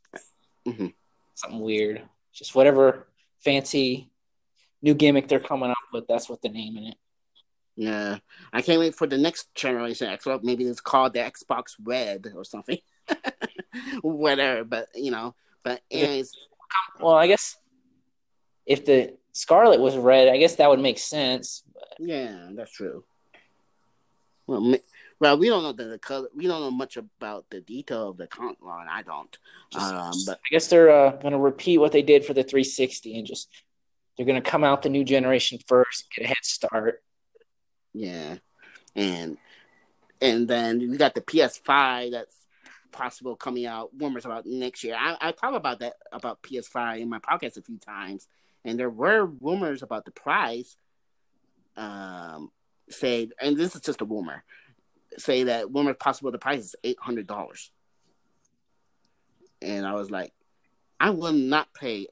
mm-hmm. 0.67 0.89
something 1.35 1.61
weird, 1.61 2.03
just 2.35 2.55
whatever 2.55 3.09
fancy 3.41 4.11
new 4.83 4.95
gimmick 4.95 5.29
they're 5.29 5.41
coming 5.41 5.71
up 5.71 5.77
with. 5.93 6.07
That's 6.07 6.29
what 6.29 6.43
they're 6.43 6.53
naming 6.53 6.87
it. 6.87 6.97
Yeah, 7.77 8.19
I 8.53 8.63
can't 8.63 8.81
wait 8.81 8.95
for 8.95 9.07
the 9.07 9.19
next 9.19 9.55
generation 9.55 10.09
Xbox. 10.09 10.43
Maybe 10.43 10.65
it's 10.65 10.81
called 10.81 11.15
the 11.15 11.21
Xbox 11.21 11.75
Red 11.83 12.33
or 12.35 12.45
something. 12.45 12.79
Whatever, 14.03 14.65
but 14.65 14.89
you 14.95 15.11
know, 15.11 15.35
but 15.63 15.81
anyways. 15.91 16.33
Well, 17.01 17.15
I 17.15 17.27
guess 17.27 17.57
if 18.67 18.85
the 18.85 19.17
Scarlett 19.33 19.81
was 19.81 19.97
red, 19.97 20.29
I 20.29 20.37
guess 20.39 20.57
that 20.57 20.69
would 20.69 20.81
make 20.81 20.99
sense. 20.99 21.63
But... 21.73 21.97
Yeah, 21.99 22.49
that's 22.53 22.73
true. 22.73 23.05
Well, 24.47 24.77
well, 25.19 25.39
we 25.39 25.49
don't 25.49 25.63
know 25.63 25.73
the, 25.73 25.85
the, 25.85 25.99
color. 25.99 26.29
We 26.35 26.47
don't 26.47 26.61
know 26.61 26.71
much 26.71 26.97
about 26.97 27.47
the 27.49 27.61
detail 27.61 28.11
of 28.11 28.17
the 28.17 28.27
con. 28.27 28.57
Well, 28.61 28.85
I 28.91 29.03
don't. 29.03 29.39
Just, 29.73 29.95
um, 29.95 30.13
but 30.27 30.39
I 30.39 30.49
guess 30.51 30.67
they're 30.67 30.91
uh, 30.91 31.13
going 31.13 31.33
to 31.33 31.39
repeat 31.39 31.79
what 31.79 31.93
they 31.93 32.03
did 32.03 32.25
for 32.25 32.35
the 32.35 32.43
360 32.43 33.19
and 33.19 33.27
just 33.27 33.49
they're 34.17 34.27
going 34.27 34.43
to 34.43 34.51
come 34.51 34.65
out 34.65 34.83
the 34.83 34.89
new 34.89 35.05
generation 35.05 35.59
first, 35.67 36.07
get 36.15 36.25
a 36.25 36.29
head 36.29 36.37
start. 36.43 37.03
Yeah, 37.95 38.37
and 38.95 39.37
and 40.21 40.49
then 40.49 40.79
we 40.79 40.97
got 40.97 41.15
the 41.15 41.21
PS5 41.21 42.13
that's 42.13 42.35
possible 42.93 43.37
coming 43.37 43.67
out. 43.67 43.91
Rumors 43.99 44.25
about 44.25 44.47
next 44.47 44.85
year. 44.85 44.97
I, 44.99 45.17
I 45.21 45.33
talked 45.33 45.57
about 45.57 45.81
that 45.81 45.95
about 46.13 46.43
PS5 46.43 47.01
in 47.01 47.09
my 47.09 47.19
podcast 47.19 47.57
a 47.57 47.63
few 47.63 47.79
times, 47.79 48.29
and 48.65 48.79
there 48.79 48.91
were 48.91 49.27
rumors 49.27 49.83
about 49.83 50.05
the 50.05 50.11
price. 50.11 50.77
Um, 51.77 52.51
say, 52.91 53.31
and 53.41 53.57
this 53.57 53.75
is 53.75 53.81
just 53.81 54.03
a 54.03 54.05
rumor, 54.05 54.45
say 55.19 55.45
that 55.45 55.73
rumor 55.73 55.95
possible 55.95 56.31
the 56.31 56.39
price 56.39 56.61
is 56.61 56.77
eight 56.85 56.99
hundred 57.01 57.27
dollars, 57.27 57.71
and 59.61 59.87
I 59.87 59.95
was 59.95 60.11
like, 60.11 60.33
I 61.01 61.11
will 61.11 61.33
not 61.33 61.73
pay 61.75 62.07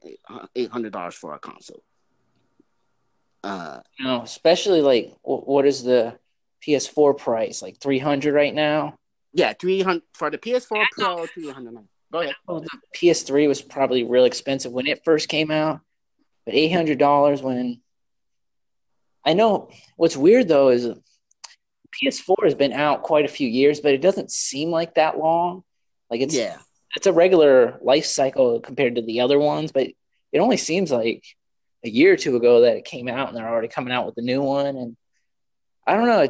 eight 0.55 0.71
hundred 0.71 0.93
dollars 0.93 1.15
for 1.15 1.33
a 1.33 1.39
console. 1.39 1.83
Uh, 3.43 3.79
no, 3.99 4.21
especially 4.21 4.81
like 4.81 5.13
what 5.23 5.65
is 5.65 5.83
the 5.83 6.17
PS4 6.65 7.17
price? 7.17 7.61
Like 7.61 7.79
three 7.79 7.99
hundred 7.99 8.33
right 8.33 8.53
now. 8.53 8.95
Yeah, 9.33 9.53
three 9.53 9.81
hundred 9.81 10.03
for 10.13 10.29
the 10.29 10.37
PS4 10.37 10.85
Pro. 10.91 11.25
Three 11.27 11.49
hundred. 11.49 11.77
Go 12.11 12.19
ahead. 12.19 12.35
Oh, 12.47 12.59
the 12.59 12.69
PS3 12.95 13.47
was 13.47 13.61
probably 13.61 14.03
real 14.03 14.25
expensive 14.25 14.71
when 14.71 14.87
it 14.87 15.03
first 15.05 15.29
came 15.29 15.49
out. 15.49 15.79
But 16.45 16.55
eight 16.55 16.71
hundred 16.71 16.97
dollars 16.97 17.41
when 17.41 17.81
I 19.25 19.33
know 19.33 19.69
what's 19.95 20.17
weird 20.17 20.47
though 20.47 20.69
is 20.69 20.89
PS4 22.03 22.43
has 22.43 22.55
been 22.55 22.73
out 22.73 23.03
quite 23.03 23.25
a 23.25 23.29
few 23.29 23.47
years, 23.47 23.79
but 23.79 23.93
it 23.93 24.01
doesn't 24.01 24.31
seem 24.31 24.69
like 24.69 24.95
that 24.95 25.17
long. 25.17 25.63
Like 26.09 26.21
it's 26.21 26.35
yeah, 26.35 26.57
it's 26.95 27.07
a 27.07 27.13
regular 27.13 27.79
life 27.81 28.05
cycle 28.05 28.59
compared 28.59 28.95
to 28.95 29.01
the 29.01 29.21
other 29.21 29.39
ones, 29.39 29.71
but 29.71 29.87
it 30.31 30.39
only 30.39 30.57
seems 30.57 30.91
like 30.91 31.23
a 31.83 31.89
year 31.89 32.13
or 32.13 32.17
two 32.17 32.35
ago 32.35 32.61
that 32.61 32.77
it 32.77 32.85
came 32.85 33.07
out 33.07 33.29
and 33.29 33.37
they're 33.37 33.47
already 33.47 33.67
coming 33.67 33.93
out 33.93 34.05
with 34.05 34.17
a 34.17 34.21
new 34.21 34.41
one. 34.41 34.75
And 34.75 34.97
I 35.85 35.95
don't 35.95 36.07
know, 36.07 36.27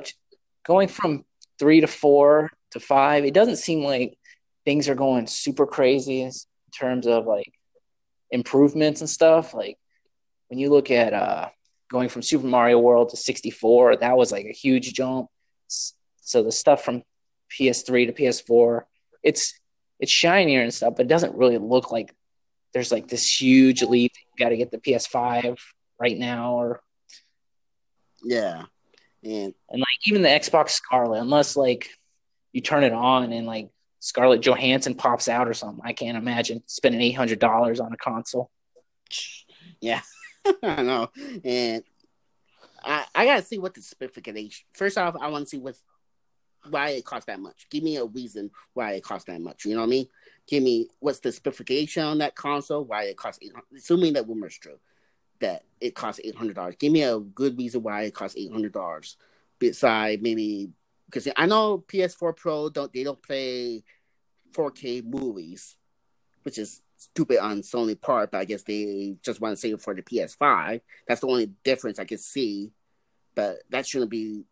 going 0.65 0.87
from 0.87 1.25
three 1.59 1.81
to 1.81 1.87
four 1.87 2.51
to 2.71 2.79
five, 2.79 3.25
it 3.25 3.33
doesn't 3.33 3.57
seem 3.57 3.83
like 3.83 4.17
things 4.65 4.87
are 4.87 4.95
going 4.95 5.27
super 5.27 5.65
crazy 5.65 6.21
in 6.21 6.31
terms 6.77 7.07
of 7.07 7.25
like 7.25 7.53
improvements 8.29 9.01
and 9.01 9.09
stuff. 9.09 9.53
Like 9.53 9.77
when 10.47 10.59
you 10.59 10.69
look 10.69 10.89
at 10.91 11.13
uh, 11.13 11.49
going 11.89 12.09
from 12.09 12.21
Super 12.21 12.47
Mario 12.47 12.79
World 12.79 13.09
to 13.09 13.17
64, 13.17 13.97
that 13.97 14.17
was 14.17 14.31
like 14.31 14.45
a 14.45 14.53
huge 14.53 14.93
jump. 14.93 15.27
So 15.67 16.43
the 16.43 16.51
stuff 16.51 16.83
from 16.83 17.03
PS3 17.51 18.07
to 18.07 18.13
PS4, 18.13 18.83
it's 19.23 19.53
it's 19.99 20.11
shinier 20.11 20.61
and 20.61 20.73
stuff, 20.73 20.95
but 20.97 21.05
it 21.05 21.09
doesn't 21.09 21.35
really 21.35 21.59
look 21.59 21.91
like 21.91 22.15
there's 22.73 22.91
like 22.91 23.07
this 23.07 23.41
huge 23.41 23.81
leap. 23.83 24.13
You 24.15 24.45
got 24.45 24.49
to 24.49 24.57
get 24.57 24.71
the 24.71 24.77
PS5 24.77 25.59
right 25.99 26.17
now, 26.17 26.55
or 26.55 26.81
yeah, 28.23 28.63
and 29.23 29.53
and 29.69 29.79
like 29.79 30.07
even 30.07 30.21
the 30.21 30.29
Xbox 30.29 30.69
Scarlett, 30.69 31.21
unless 31.21 31.55
like 31.55 31.89
you 32.53 32.61
turn 32.61 32.83
it 32.83 32.93
on 32.93 33.31
and 33.31 33.47
like 33.47 33.69
Scarlett 33.99 34.41
Johansson 34.41 34.95
pops 34.95 35.27
out 35.27 35.47
or 35.47 35.53
something, 35.53 35.83
I 35.85 35.93
can't 35.93 36.17
imagine 36.17 36.63
spending 36.65 37.01
eight 37.01 37.13
hundred 37.13 37.39
dollars 37.39 37.79
on 37.79 37.93
a 37.93 37.97
console. 37.97 38.49
Yeah. 39.83 40.01
I 40.63 40.83
know, 40.83 41.09
and 41.43 41.83
I 42.83 43.05
I 43.15 43.25
gotta 43.25 43.41
see 43.41 43.57
what 43.57 43.73
the 43.73 43.81
specification. 43.81 44.65
First 44.73 44.95
off, 44.97 45.15
I 45.19 45.27
want 45.29 45.45
to 45.45 45.49
see 45.49 45.57
what 45.57 45.75
why 46.69 46.89
it 46.89 47.05
costs 47.05 47.25
that 47.25 47.39
much. 47.39 47.67
Give 47.69 47.83
me 47.83 47.97
a 47.97 48.05
reason 48.05 48.51
why 48.73 48.93
it 48.93 49.03
costs 49.03 49.25
that 49.25 49.41
much. 49.41 49.65
You 49.65 49.75
know 49.75 49.81
what 49.81 49.87
I 49.87 49.89
mean? 49.89 50.07
Give 50.47 50.63
me 50.63 50.87
what's 50.99 51.19
the 51.19 51.31
specification 51.31 52.03
on 52.03 52.19
that 52.19 52.35
console? 52.35 52.83
Why 52.83 53.03
it 53.03 53.17
costs? 53.17 53.39
Assuming 53.75 54.13
that 54.13 54.27
rumor's 54.27 54.57
true, 54.57 54.79
that 55.39 55.63
it 55.79 55.95
costs 55.95 56.21
eight 56.23 56.35
hundred 56.35 56.55
dollars. 56.55 56.75
Give 56.77 56.91
me 56.91 57.03
a 57.03 57.19
good 57.19 57.57
reason 57.57 57.83
why 57.83 58.03
it 58.03 58.13
costs 58.13 58.37
eight 58.37 58.51
hundred 58.51 58.73
dollars. 58.73 59.17
Beside 59.59 60.21
maybe 60.21 60.71
because 61.05 61.27
I 61.35 61.45
know 61.45 61.83
PS4 61.87 62.35
Pro 62.35 62.69
don't 62.69 62.91
they 62.91 63.03
don't 63.03 63.21
play 63.21 63.83
4K 64.53 65.03
movies, 65.03 65.75
which 66.43 66.57
is 66.57 66.81
stupid 66.97 67.39
on 67.39 67.61
Sony 67.61 67.99
part, 67.99 68.31
but 68.31 68.39
I 68.39 68.45
guess 68.45 68.63
they 68.63 69.15
just 69.23 69.41
want 69.41 69.53
to 69.53 69.59
save 69.59 69.75
it 69.75 69.81
for 69.81 69.93
the 69.93 70.01
PS5. 70.01 70.81
That's 71.07 71.21
the 71.21 71.27
only 71.27 71.51
difference 71.63 71.99
I 71.99 72.05
can 72.05 72.17
see. 72.17 72.71
But 73.33 73.59
that 73.69 73.87
shouldn't 73.87 74.11
be 74.11 74.43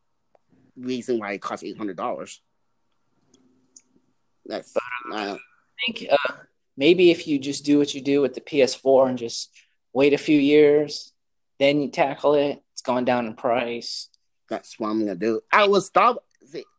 reason 0.80 1.19
why 1.19 1.34
it 1.34 1.41
costs 1.41 1.63
eight 1.63 1.77
hundred 1.77 1.97
dollars. 1.97 2.41
That's 4.45 4.73
I 5.13 5.38
think 5.86 6.07
uh, 6.11 6.34
maybe 6.77 7.11
if 7.11 7.27
you 7.27 7.39
just 7.39 7.65
do 7.65 7.77
what 7.77 7.93
you 7.93 8.01
do 8.01 8.21
with 8.21 8.34
the 8.34 8.41
PS4 8.41 9.09
and 9.09 9.17
just 9.17 9.51
wait 9.93 10.13
a 10.13 10.17
few 10.17 10.39
years, 10.39 11.13
then 11.59 11.82
you 11.82 11.89
tackle 11.89 12.34
it. 12.34 12.61
It's 12.73 12.82
gone 12.82 13.05
down 13.05 13.27
in 13.27 13.36
price. 13.36 14.09
That's 14.49 14.80
what 14.80 14.89
I'm 14.89 14.99
gonna 14.99 15.15
do. 15.15 15.41
I 15.51 15.67
was 15.67 15.86
stop 15.86 16.23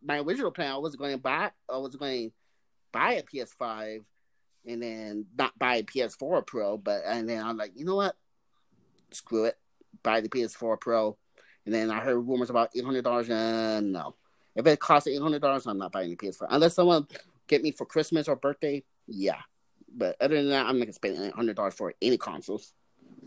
my 0.02 0.18
original 0.18 0.50
plan. 0.50 0.72
I 0.72 0.78
was 0.78 0.96
going 0.96 1.12
to 1.12 1.18
buy. 1.18 1.50
I 1.68 1.76
was 1.78 1.96
going 1.96 2.28
to 2.28 2.34
buy 2.92 3.14
a 3.14 3.22
PS5 3.22 4.04
and 4.66 4.82
then 4.82 5.26
not 5.36 5.58
buy 5.58 5.76
a 5.76 5.82
PS4 5.82 6.46
Pro, 6.46 6.76
but 6.76 7.02
and 7.06 7.28
then 7.28 7.44
I'm 7.44 7.56
like, 7.56 7.72
you 7.74 7.84
know 7.84 7.96
what? 7.96 8.16
Screw 9.10 9.44
it. 9.44 9.56
Buy 10.02 10.20
the 10.20 10.28
PS4 10.28 10.80
Pro. 10.80 11.16
And 11.66 11.74
then 11.74 11.90
I 11.90 12.00
heard 12.00 12.16
rumors 12.16 12.50
about 12.50 12.70
eight 12.74 12.84
hundred 12.84 13.04
dollars. 13.04 13.28
and 13.30 13.92
no, 13.92 14.14
if 14.54 14.66
it 14.66 14.80
costs 14.80 15.08
eight 15.08 15.20
hundred 15.20 15.42
dollars, 15.42 15.66
I'm 15.66 15.78
not 15.78 15.92
buying 15.92 16.10
the 16.10 16.16
PS4 16.16 16.46
unless 16.50 16.74
someone 16.74 17.06
get 17.46 17.62
me 17.62 17.70
for 17.70 17.84
Christmas 17.84 18.28
or 18.28 18.36
birthday. 18.36 18.82
Yeah, 19.06 19.40
but 19.94 20.16
other 20.20 20.36
than 20.36 20.50
that, 20.50 20.66
I'm 20.66 20.78
not 20.78 20.86
gonna 20.86 20.92
spend 20.92 21.18
eight 21.18 21.34
hundred 21.34 21.56
dollars 21.56 21.74
for 21.74 21.94
any 22.00 22.16
consoles. 22.16 22.72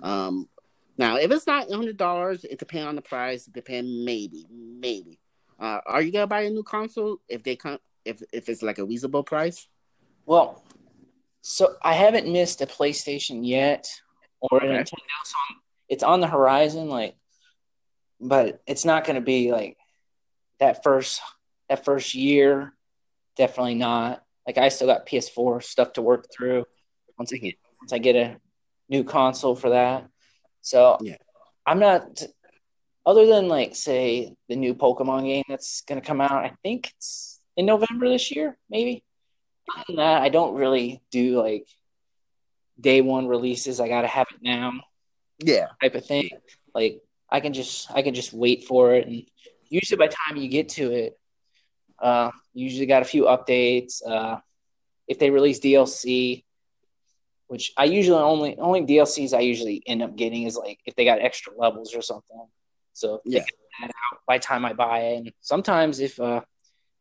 Um, 0.02 0.50
now 0.98 1.18
if 1.18 1.32
it's 1.32 1.48
not 1.48 1.68
eight 1.68 1.76
hundred 1.76 1.98
dollars, 1.98 2.44
it 2.44 2.60
depends 2.60 2.88
on 2.88 2.96
the 2.96 3.02
price. 3.02 3.48
It 3.48 3.54
depends, 3.54 3.90
maybe, 3.90 4.46
maybe. 4.50 5.20
Uh, 5.60 5.80
are 5.86 6.02
you 6.02 6.12
gonna 6.12 6.28
buy 6.28 6.42
a 6.42 6.50
new 6.50 6.64
console 6.64 7.18
if 7.28 7.44
they 7.44 7.56
come 7.56 7.78
if 8.06 8.22
if 8.34 8.50
it's 8.50 8.64
like 8.64 8.80
a 8.80 8.86
reasonable 8.86 9.24
price? 9.24 9.68
Well, 10.26 10.64
so 11.42 11.76
I 11.82 11.94
haven't 11.94 12.32
missed 12.32 12.62
a 12.62 12.66
PlayStation 12.66 13.46
yet 13.46 13.90
or 14.42 14.64
okay. 14.64 14.68
a 14.68 14.80
Nintendo, 14.80 15.24
so 15.26 15.36
I'm, 15.50 15.58
it's 15.90 16.04
on 16.04 16.22
the 16.22 16.28
horizon. 16.28 16.88
Like, 16.88 17.16
but 18.24 18.62
it's 18.66 18.86
not 18.86 19.06
going 19.06 19.16
to 19.16 19.22
be 19.22 19.52
like 19.52 19.78
that 20.60 20.84
first 20.84 21.22
that 21.70 21.86
first 21.86 22.16
year. 22.16 22.74
Definitely 23.36 23.76
not. 23.76 24.24
Like 24.48 24.58
I 24.58 24.70
still 24.70 24.88
got 24.88 25.08
PS4 25.08 25.64
stuff 25.64 25.94
to 25.94 26.02
work 26.02 26.28
through. 26.36 26.66
Once 27.18 27.34
I 27.34 27.38
get 27.38 27.56
once 27.82 27.94
I 27.94 27.98
get 27.98 28.16
a 28.16 28.38
new 28.90 29.04
console 29.04 29.56
for 29.56 29.72
that, 29.72 30.08
so 30.62 30.98
yeah, 31.02 31.18
I'm 31.66 31.80
not. 31.80 32.22
Other 33.06 33.26
than 33.26 33.50
like 33.50 33.76
say 33.76 34.34
the 34.48 34.56
new 34.56 34.74
Pokemon 34.74 35.26
game 35.26 35.44
that's 35.50 35.82
going 35.82 36.00
to 36.00 36.08
come 36.08 36.22
out, 36.22 36.32
I 36.32 36.54
think 36.64 36.90
it's 36.96 37.42
in 37.58 37.66
November 37.66 38.08
this 38.08 38.32
year, 38.34 38.58
maybe 38.70 39.04
other 39.72 39.84
than 39.88 39.96
that, 39.98 40.22
I 40.22 40.30
don't 40.30 40.56
really 40.56 41.02
do 41.12 41.42
like 41.42 41.68
day 42.80 43.02
one 43.02 43.28
releases. 43.28 43.80
I 43.80 43.88
gotta 43.88 44.08
have 44.08 44.28
it 44.32 44.42
now. 44.42 44.74
Yeah. 45.40 45.68
Type 45.82 45.96
of 45.96 46.06
thing. 46.06 46.30
Like 46.74 47.02
I 47.34 47.42
can 47.42 47.54
just 47.54 47.92
I 47.92 48.04
can 48.04 48.16
just 48.16 48.34
wait 48.34 48.66
for 48.66 48.96
it 48.96 49.08
and 49.08 49.24
usually 49.70 49.98
by 49.98 50.08
the 50.08 50.16
time 50.28 50.38
you 50.38 50.50
get 50.50 50.70
to 50.80 50.92
it, 50.94 51.20
uh 52.02 52.32
usually 52.54 52.88
got 52.88 53.02
a 53.04 53.06
few 53.06 53.24
updates. 53.26 54.06
Uh 54.08 54.38
if 55.08 55.20
they 55.20 55.32
release 55.32 55.60
DLC, 55.60 56.46
which 57.48 57.74
I 57.78 57.86
usually 57.86 58.22
only 58.22 58.58
only 58.60 58.82
DLCs 58.82 59.34
I 59.34 59.42
usually 59.42 59.84
end 59.88 60.02
up 60.04 60.16
getting 60.16 60.44
is 60.44 60.58
like 60.58 60.80
if 60.86 60.96
they 60.96 61.06
got 61.06 61.22
extra 61.22 61.54
levels 61.58 61.96
or 61.96 62.02
something. 62.02 62.48
So 62.94 63.22
Yeah. 63.26 63.44
that 63.82 63.90
out 63.90 64.20
by 64.28 64.38
the 64.38 64.44
time 64.44 64.66
I 64.66 64.74
buy 64.74 65.00
it. 65.00 65.18
And 65.18 65.34
sometimes 65.42 66.00
if 66.00 66.20
uh, 66.20 66.42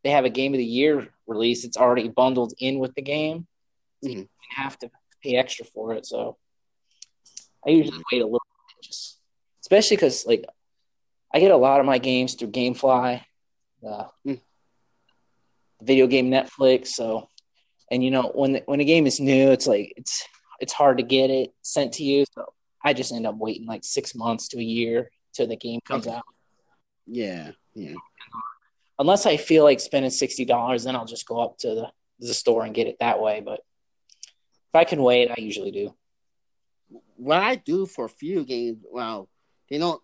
they 0.04 0.10
have 0.10 0.24
a 0.24 0.30
game 0.30 0.54
of 0.54 0.58
the 0.58 0.64
year 0.64 1.08
release, 1.26 1.64
it's 1.64 1.76
already 1.76 2.08
bundled 2.08 2.54
in 2.58 2.78
with 2.78 2.94
the 2.94 3.02
game. 3.02 3.46
So 4.02 4.08
you 4.10 4.56
have 4.56 4.78
to 4.80 4.90
pay 5.22 5.36
extra 5.36 5.66
for 5.66 5.94
it. 5.94 6.06
So 6.06 6.38
I 7.66 7.70
usually 7.70 8.02
wait 8.12 8.22
a 8.22 8.26
little 8.26 8.40
bit, 8.40 8.82
just 8.82 9.18
especially 9.72 9.96
because 9.96 10.26
like 10.26 10.44
I 11.32 11.40
get 11.40 11.50
a 11.50 11.56
lot 11.56 11.80
of 11.80 11.86
my 11.86 11.96
games 11.98 12.34
through 12.34 12.50
GameFly, 12.50 13.22
uh, 13.88 14.04
Mm. 14.26 14.40
video 15.80 16.06
game 16.06 16.30
Netflix. 16.30 16.88
So, 16.88 17.28
and 17.90 18.04
you 18.04 18.10
know 18.10 18.30
when 18.34 18.52
the, 18.52 18.62
when 18.66 18.80
a 18.80 18.84
game 18.84 19.06
is 19.06 19.18
new, 19.18 19.50
it's 19.50 19.66
like 19.66 19.94
it's 19.96 20.28
it's 20.60 20.74
hard 20.74 20.98
to 20.98 21.02
get 21.02 21.30
it 21.30 21.54
sent 21.62 21.94
to 21.94 22.04
you. 22.04 22.24
So 22.34 22.44
I 22.84 22.92
just 22.92 23.12
end 23.12 23.26
up 23.26 23.36
waiting 23.38 23.66
like 23.66 23.82
six 23.82 24.14
months 24.14 24.48
to 24.48 24.58
a 24.58 24.62
year 24.62 25.10
till 25.34 25.46
the 25.46 25.56
game 25.56 25.80
comes 25.86 26.06
Okay. 26.06 26.16
out. 26.16 26.24
Yeah, 27.06 27.52
yeah. 27.74 27.94
Unless 28.98 29.24
I 29.26 29.38
feel 29.38 29.64
like 29.64 29.80
spending 29.80 30.10
sixty 30.10 30.44
dollars, 30.44 30.84
then 30.84 30.94
I'll 30.96 31.06
just 31.06 31.26
go 31.26 31.40
up 31.40 31.56
to 31.58 31.68
the 31.74 31.92
the 32.20 32.34
store 32.34 32.64
and 32.64 32.74
get 32.74 32.88
it 32.88 32.96
that 33.00 33.20
way. 33.22 33.40
But 33.40 33.60
if 34.68 34.74
I 34.74 34.84
can 34.84 35.02
wait, 35.02 35.30
I 35.30 35.40
usually 35.40 35.70
do. 35.72 35.94
What 37.16 37.38
I 37.38 37.54
do 37.54 37.86
for 37.86 38.04
a 38.04 38.08
few 38.10 38.44
games, 38.44 38.84
well, 38.90 39.28
you 39.68 39.78
know, 39.78 40.00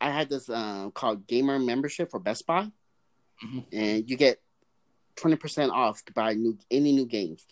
I 0.00 0.10
had 0.10 0.28
this 0.28 0.48
um, 0.50 0.90
called 0.92 1.26
gamer 1.26 1.58
membership 1.58 2.10
for 2.10 2.20
Best 2.20 2.46
Buy, 2.46 2.70
Mhm. 3.42 3.64
and 3.72 4.10
you 4.10 4.16
get 4.16 4.40
twenty 5.16 5.36
percent 5.36 5.72
off 5.72 6.04
to 6.04 6.12
buy 6.12 6.34
new 6.34 6.58
any 6.70 6.92
new 6.92 7.06
games. 7.06 7.46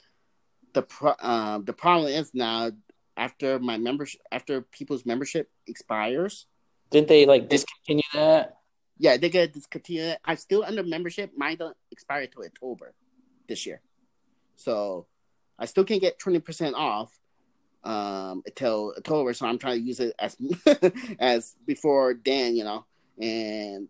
The 0.72 0.82
pro, 0.82 1.10
uh, 1.12 1.58
the 1.58 1.72
problem 1.72 2.08
is 2.12 2.32
now 2.34 2.70
after 3.16 3.58
my 3.58 3.76
membership 3.78 4.20
after 4.30 4.60
people's 4.62 5.04
membership 5.04 5.50
expires, 5.66 6.46
Didn't 6.90 7.08
they 7.08 7.26
like 7.26 7.48
discontinue 7.48 8.02
that? 8.14 8.56
yeah, 8.98 9.16
they 9.16 9.28
get 9.30 9.52
discontinued. 9.52 10.18
I'm 10.24 10.36
still 10.36 10.62
under 10.64 10.82
membership. 10.82 11.32
Mine 11.36 11.56
don't 11.56 11.76
expire 11.90 12.26
till 12.26 12.44
October 12.44 12.94
this 13.48 13.66
year, 13.66 13.80
so 14.56 15.06
I 15.58 15.66
still 15.66 15.84
can't 15.84 16.00
get 16.00 16.18
twenty 16.18 16.38
percent 16.40 16.74
off 16.76 17.18
um 17.84 18.42
until 18.46 18.94
October. 18.96 19.32
So 19.32 19.46
I'm 19.46 19.58
trying 19.58 19.80
to 19.80 19.86
use 19.86 20.00
it 20.00 20.14
as 20.18 20.36
as 21.18 21.54
before 21.66 22.14
then, 22.24 22.56
you 22.56 22.64
know, 22.64 22.84
and. 23.20 23.88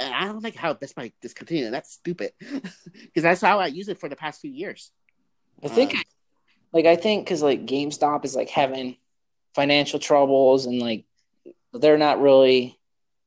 And 0.00 0.12
I 0.12 0.24
don't 0.26 0.42
like 0.42 0.56
how 0.56 0.74
Best 0.74 0.96
Buy 0.96 1.12
discontinued. 1.22 1.72
That's 1.72 1.92
stupid, 1.92 2.32
because 2.40 3.22
that's 3.22 3.40
how 3.40 3.60
I 3.60 3.66
use 3.66 3.88
it 3.88 4.00
for 4.00 4.08
the 4.08 4.16
past 4.16 4.40
few 4.40 4.50
years. 4.50 4.90
I 5.62 5.68
think, 5.68 5.94
Um, 5.94 6.02
like, 6.72 6.86
I 6.86 6.96
think 6.96 7.24
because 7.24 7.40
like 7.42 7.66
GameStop 7.66 8.24
is 8.24 8.34
like 8.34 8.48
having 8.48 8.96
financial 9.54 10.00
troubles 10.00 10.66
and 10.66 10.80
like 10.80 11.04
they're 11.72 11.98
not 11.98 12.20
really 12.20 12.78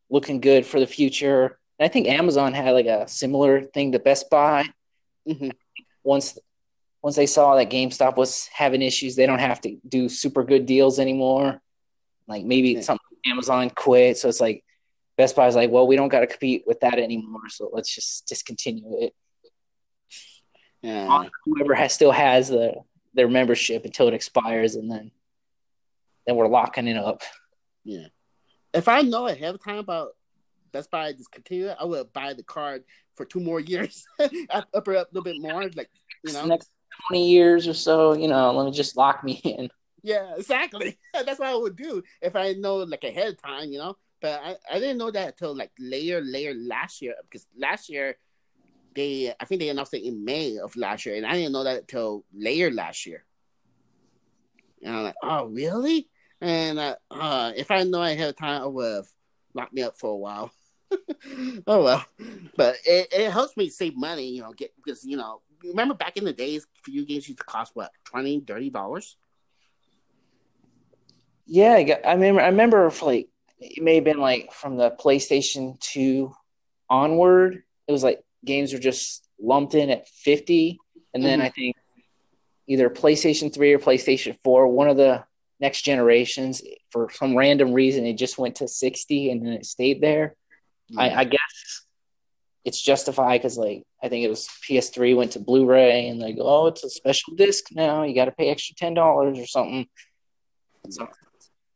looking 0.09 0.41
good 0.41 0.65
for 0.65 0.79
the 0.81 0.87
future. 0.87 1.57
And 1.79 1.85
I 1.85 1.87
think 1.87 2.07
Amazon 2.07 2.53
had 2.53 2.71
like 2.71 2.87
a 2.87 3.07
similar 3.07 3.61
thing 3.61 3.93
to 3.93 3.99
Best 3.99 4.29
Buy. 4.29 4.65
mhm. 5.27 5.51
Once 6.03 6.37
once 7.05 7.15
they 7.15 7.27
saw 7.27 7.55
that 7.55 7.69
GameStop 7.69 8.17
was 8.17 8.47
having 8.47 8.81
issues, 8.81 9.15
they 9.15 9.27
don't 9.27 9.37
have 9.37 9.61
to 9.61 9.77
do 9.87 10.09
super 10.09 10.43
good 10.43 10.65
deals 10.65 10.97
anymore. 10.97 11.61
Like 12.27 12.43
maybe 12.43 12.69
Yeah. 12.71 12.81
something 12.81 13.05
Amazon 13.27 13.69
quit, 13.69 14.17
so 14.17 14.27
it's 14.27 14.41
like 14.41 14.65
Best 15.15 15.35
Buy's 15.35 15.55
like, 15.55 15.69
well, 15.69 15.85
we 15.85 15.97
don't 15.97 16.07
got 16.07 16.21
to 16.21 16.27
compete 16.27 16.63
with 16.65 16.79
that 16.79 16.97
anymore, 16.97 17.47
so 17.49 17.69
let's 17.71 17.93
just 17.93 18.25
discontinue 18.25 19.03
it. 19.03 19.13
Yeah. 20.81 21.25
whoever 21.43 21.75
has 21.75 21.93
still 21.93 22.11
has 22.11 22.49
the 22.49 22.73
their 23.13 23.27
membership 23.27 23.85
until 23.85 24.07
it 24.07 24.15
expires, 24.15 24.73
and 24.73 24.89
then 24.89 25.11
then 26.25 26.35
we're 26.37 26.47
locking 26.47 26.87
it 26.87 26.97
up. 26.97 27.21
Yeah. 27.83 28.07
If 28.73 28.87
I 28.87 29.03
know 29.03 29.27
ahead 29.27 29.53
of 29.53 29.63
time 29.63 29.77
about 29.77 30.13
Best 30.71 30.89
Buy 30.89 31.11
discontinue, 31.13 31.67
I 31.67 31.85
would 31.85 32.11
buy 32.13 32.33
the 32.33 32.41
card 32.41 32.83
for 33.13 33.25
two 33.25 33.41
more 33.41 33.59
years. 33.59 34.07
up 34.49 34.67
up 34.73 34.87
it 34.87 34.97
up 34.97 35.11
a 35.11 35.13
little 35.13 35.21
bit 35.23 35.39
more, 35.39 35.69
like 35.75 35.91
you 36.23 36.33
know. 36.33 36.47
next 36.47 36.71
twenty 37.07 37.29
years 37.29 37.67
or 37.67 37.73
so, 37.73 38.13
you 38.13 38.27
know, 38.27 38.51
let 38.51 38.65
me 38.65 38.71
just 38.71 38.97
lock 38.97 39.23
me 39.23 39.41
in. 39.43 39.69
Yeah, 40.03 40.35
exactly. 40.37 40.99
That's 41.13 41.39
what 41.39 41.49
I 41.49 41.55
would 41.55 41.75
do 41.75 42.03
if 42.21 42.35
I 42.35 42.53
know 42.53 42.77
like 42.77 43.03
ahead 43.03 43.29
of 43.29 43.41
time, 43.41 43.71
you 43.71 43.79
know. 43.79 43.97
But 44.21 44.39
I, 44.43 44.55
I 44.71 44.79
didn't 44.79 44.97
know 44.97 45.11
that 45.11 45.29
until 45.29 45.55
like 45.55 45.71
later, 45.79 46.21
later 46.21 46.53
last 46.53 47.01
year 47.01 47.15
because 47.23 47.47
last 47.57 47.89
year 47.89 48.15
they 48.95 49.33
I 49.39 49.45
think 49.45 49.61
they 49.61 49.69
announced 49.69 49.93
it 49.93 50.05
in 50.05 50.23
May 50.23 50.57
of 50.57 50.75
last 50.75 51.05
year, 51.05 51.15
and 51.15 51.25
I 51.25 51.33
didn't 51.33 51.51
know 51.51 51.63
that 51.63 51.81
until 51.81 52.23
later 52.33 52.71
last 52.71 53.05
year. 53.05 53.25
And 54.83 54.95
I'm 54.95 55.03
like, 55.03 55.15
oh 55.21 55.45
really? 55.45 56.07
And 56.41 56.79
uh, 56.79 56.95
uh, 57.09 57.51
if 57.55 57.71
I 57.71 57.83
know 57.83 58.03
ahead 58.03 58.29
of 58.29 58.37
time, 58.37 58.61
I 58.61 58.65
would 58.67 58.95
have 58.95 59.07
locked 59.53 59.73
me 59.73 59.81
up 59.81 59.97
for 59.97 60.11
a 60.11 60.17
while. 60.17 60.51
oh 61.67 61.83
well, 61.83 62.05
but 62.55 62.75
it, 62.85 63.07
it 63.11 63.31
helps 63.31 63.57
me 63.57 63.69
save 63.69 63.97
money, 63.97 64.29
you 64.29 64.41
know, 64.41 64.53
get 64.53 64.71
because 64.75 65.03
you 65.03 65.17
know 65.17 65.41
remember 65.69 65.93
back 65.93 66.17
in 66.17 66.23
the 66.25 66.33
days, 66.33 66.65
video 66.85 67.03
games 67.03 67.27
used 67.27 67.39
to 67.39 67.45
cost 67.45 67.75
what 67.75 67.91
20 68.05 68.41
30 68.41 68.69
dollars. 68.69 69.17
Yeah, 71.45 71.73
I, 72.05 72.13
remember. 72.13 72.41
I 72.41 72.47
remember 72.47 72.91
like 73.01 73.29
it 73.59 73.83
may 73.83 73.95
have 73.95 74.03
been 74.03 74.19
like 74.19 74.51
from 74.51 74.77
the 74.77 74.91
PlayStation 74.91 75.79
Two 75.79 76.33
onward. 76.89 77.63
It 77.87 77.91
was 77.91 78.03
like 78.03 78.23
games 78.43 78.73
were 78.73 78.79
just 78.79 79.27
lumped 79.39 79.75
in 79.75 79.89
at 79.89 80.07
fifty, 80.07 80.79
and 81.13 81.23
then 81.23 81.39
Mhm. 81.39 81.43
I 81.43 81.49
think 81.49 81.75
either 82.67 82.89
PlayStation 82.89 83.53
Three 83.53 83.73
or 83.73 83.79
PlayStation 83.79 84.37
Four, 84.43 84.67
one 84.67 84.89
of 84.89 84.97
the 84.97 85.23
next 85.59 85.83
generations, 85.83 86.63
for 86.89 87.09
some 87.11 87.37
random 87.37 87.73
reason, 87.73 88.05
it 88.05 88.17
just 88.17 88.37
went 88.37 88.55
to 88.55 88.67
sixty, 88.67 89.29
and 89.29 89.45
then 89.45 89.53
it 89.53 89.65
stayed 89.65 90.01
there. 90.01 90.35
I, 90.97 91.09
I 91.09 91.23
guess 91.23 91.74
it's 92.65 92.81
justified 92.81 93.39
because 93.39 93.57
like 93.57 93.83
I 94.03 94.09
think 94.09 94.25
it 94.25 94.29
was 94.29 94.49
PS3 94.67 95.15
went 95.15 95.31
to 95.33 95.39
Blu-ray 95.39 96.09
and 96.09 96.21
they 96.21 96.33
go, 96.33 96.43
oh, 96.43 96.67
it's 96.67 96.83
a 96.83 96.89
special 96.89 97.35
disc 97.35 97.65
now. 97.71 98.03
You 98.03 98.15
got 98.15 98.25
to 98.25 98.31
pay 98.31 98.49
extra 98.49 98.75
ten 98.75 98.95
dollars 98.95 99.39
or 99.39 99.45
something. 99.45 99.87
So 100.89 101.07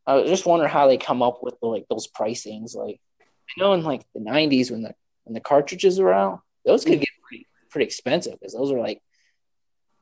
I 0.06 0.24
just 0.24 0.46
wondering 0.46 0.72
how 0.72 0.88
they 0.88 0.98
come 0.98 1.22
up 1.22 1.40
with 1.44 1.56
like 1.62 1.86
those 1.90 2.08
pricings. 2.08 2.76
Like 2.76 3.00
I 3.22 3.60
know 3.60 3.74
in 3.74 3.84
like 3.84 4.04
the 4.14 4.20
'90s 4.20 4.72
when 4.72 4.82
the 4.82 4.94
when 5.24 5.36
the 5.36 5.40
cartridges 5.40 6.00
were 6.00 6.14
out, 6.14 6.42
those 6.66 6.84
could 6.84 7.00
get 7.00 7.10
pretty 7.28 7.48
pretty 7.70 7.86
expensive 7.86 8.34
because 8.34 8.54
those 8.54 8.74
were 8.74 8.80
like 8.80 9.00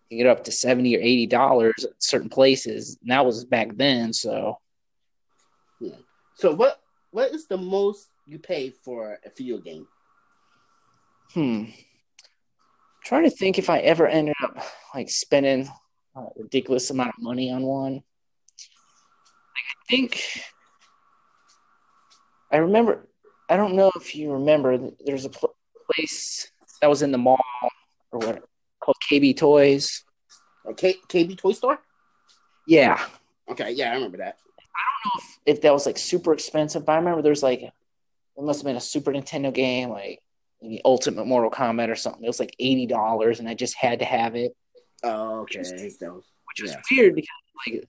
you 0.10 0.18
get 0.18 0.28
up 0.28 0.46
to 0.46 0.54
seventy 0.54 0.96
or 0.96 1.02
eighty 1.02 1.28
dollars 1.28 1.84
at 1.84 2.02
certain 2.02 2.30
places. 2.30 2.98
And 3.02 3.12
that 3.12 3.26
was 3.26 3.44
back 3.44 3.76
then, 3.76 4.14
so 4.14 4.58
So 6.36 6.54
what 6.54 6.80
what 7.12 7.32
is 7.32 7.48
the 7.48 7.58
most 7.58 8.10
you 8.26 8.40
pay 8.40 8.70
for 8.70 9.20
a 9.26 9.30
video 9.36 9.58
game? 9.58 9.88
Hmm. 11.34 11.66
Trying 13.04 13.24
to 13.24 13.30
think 13.30 13.58
if 13.58 13.70
I 13.70 13.80
ever 13.80 14.08
ended 14.08 14.36
up 14.44 14.58
like 14.94 15.10
spending 15.10 15.70
a 16.16 16.24
ridiculous 16.36 16.90
amount 16.90 17.10
of 17.18 17.24
money 17.24 17.52
on 17.52 17.64
one. 17.64 17.94
Like, 17.94 18.04
I 19.56 19.86
think 19.90 20.22
I 22.52 22.58
remember. 22.58 23.08
I 23.50 23.56
don't 23.56 23.76
know 23.76 23.92
if 23.96 24.16
you 24.16 24.34
remember. 24.34 24.78
There's 25.06 25.26
a 25.26 25.30
pl- 25.30 25.56
place 25.94 26.52
that 26.82 26.88
was 26.88 27.02
in 27.02 27.12
the 27.12 27.18
mall 27.18 27.40
or 28.12 28.20
what 28.20 28.44
called 28.80 28.98
KB 29.10 29.38
Toys. 29.38 30.04
K- 30.76 30.98
KB 31.08 31.38
Toy 31.38 31.54
Store? 31.54 31.80
Yeah, 32.66 33.00
Okay, 33.50 33.72
yeah, 33.72 33.92
I 33.92 33.96
remember 33.96 34.18
that. 34.18 34.38
I 34.60 34.82
don't 35.04 35.16
know 35.16 35.24
if 35.46 35.62
that 35.62 35.72
was 35.72 35.86
like 35.86 35.98
super 35.98 36.34
expensive, 36.34 36.86
but 36.86 36.92
I 36.94 36.98
remember 36.98 37.22
there 37.22 37.30
was 37.30 37.44
like 37.44 37.62
it 37.62 37.74
must 38.38 38.60
have 38.60 38.66
been 38.66 38.76
a 38.76 38.82
Super 38.82 39.14
Nintendo 39.14 39.54
game, 39.54 39.90
like 39.90 40.20
maybe 40.62 40.82
Ultimate 40.86 41.26
Mortal 41.26 41.52
Kombat 41.52 41.90
or 41.90 41.96
something. 41.96 42.24
It 42.24 42.28
was 42.28 42.40
like 42.40 42.56
eighty 42.60 42.86
dollars, 42.86 43.40
and 43.40 43.48
I 43.50 43.54
just 43.54 43.76
had 43.76 44.00
to 44.00 44.06
have 44.06 44.36
it. 44.36 44.56
Oh, 45.04 45.42
okay. 45.42 45.62
That 45.62 45.74
was- 46.14 46.26
which 46.48 46.62
was 46.62 46.72
Yeah. 46.72 46.82
weird 46.92 47.16
because 47.16 47.30
like 47.68 47.88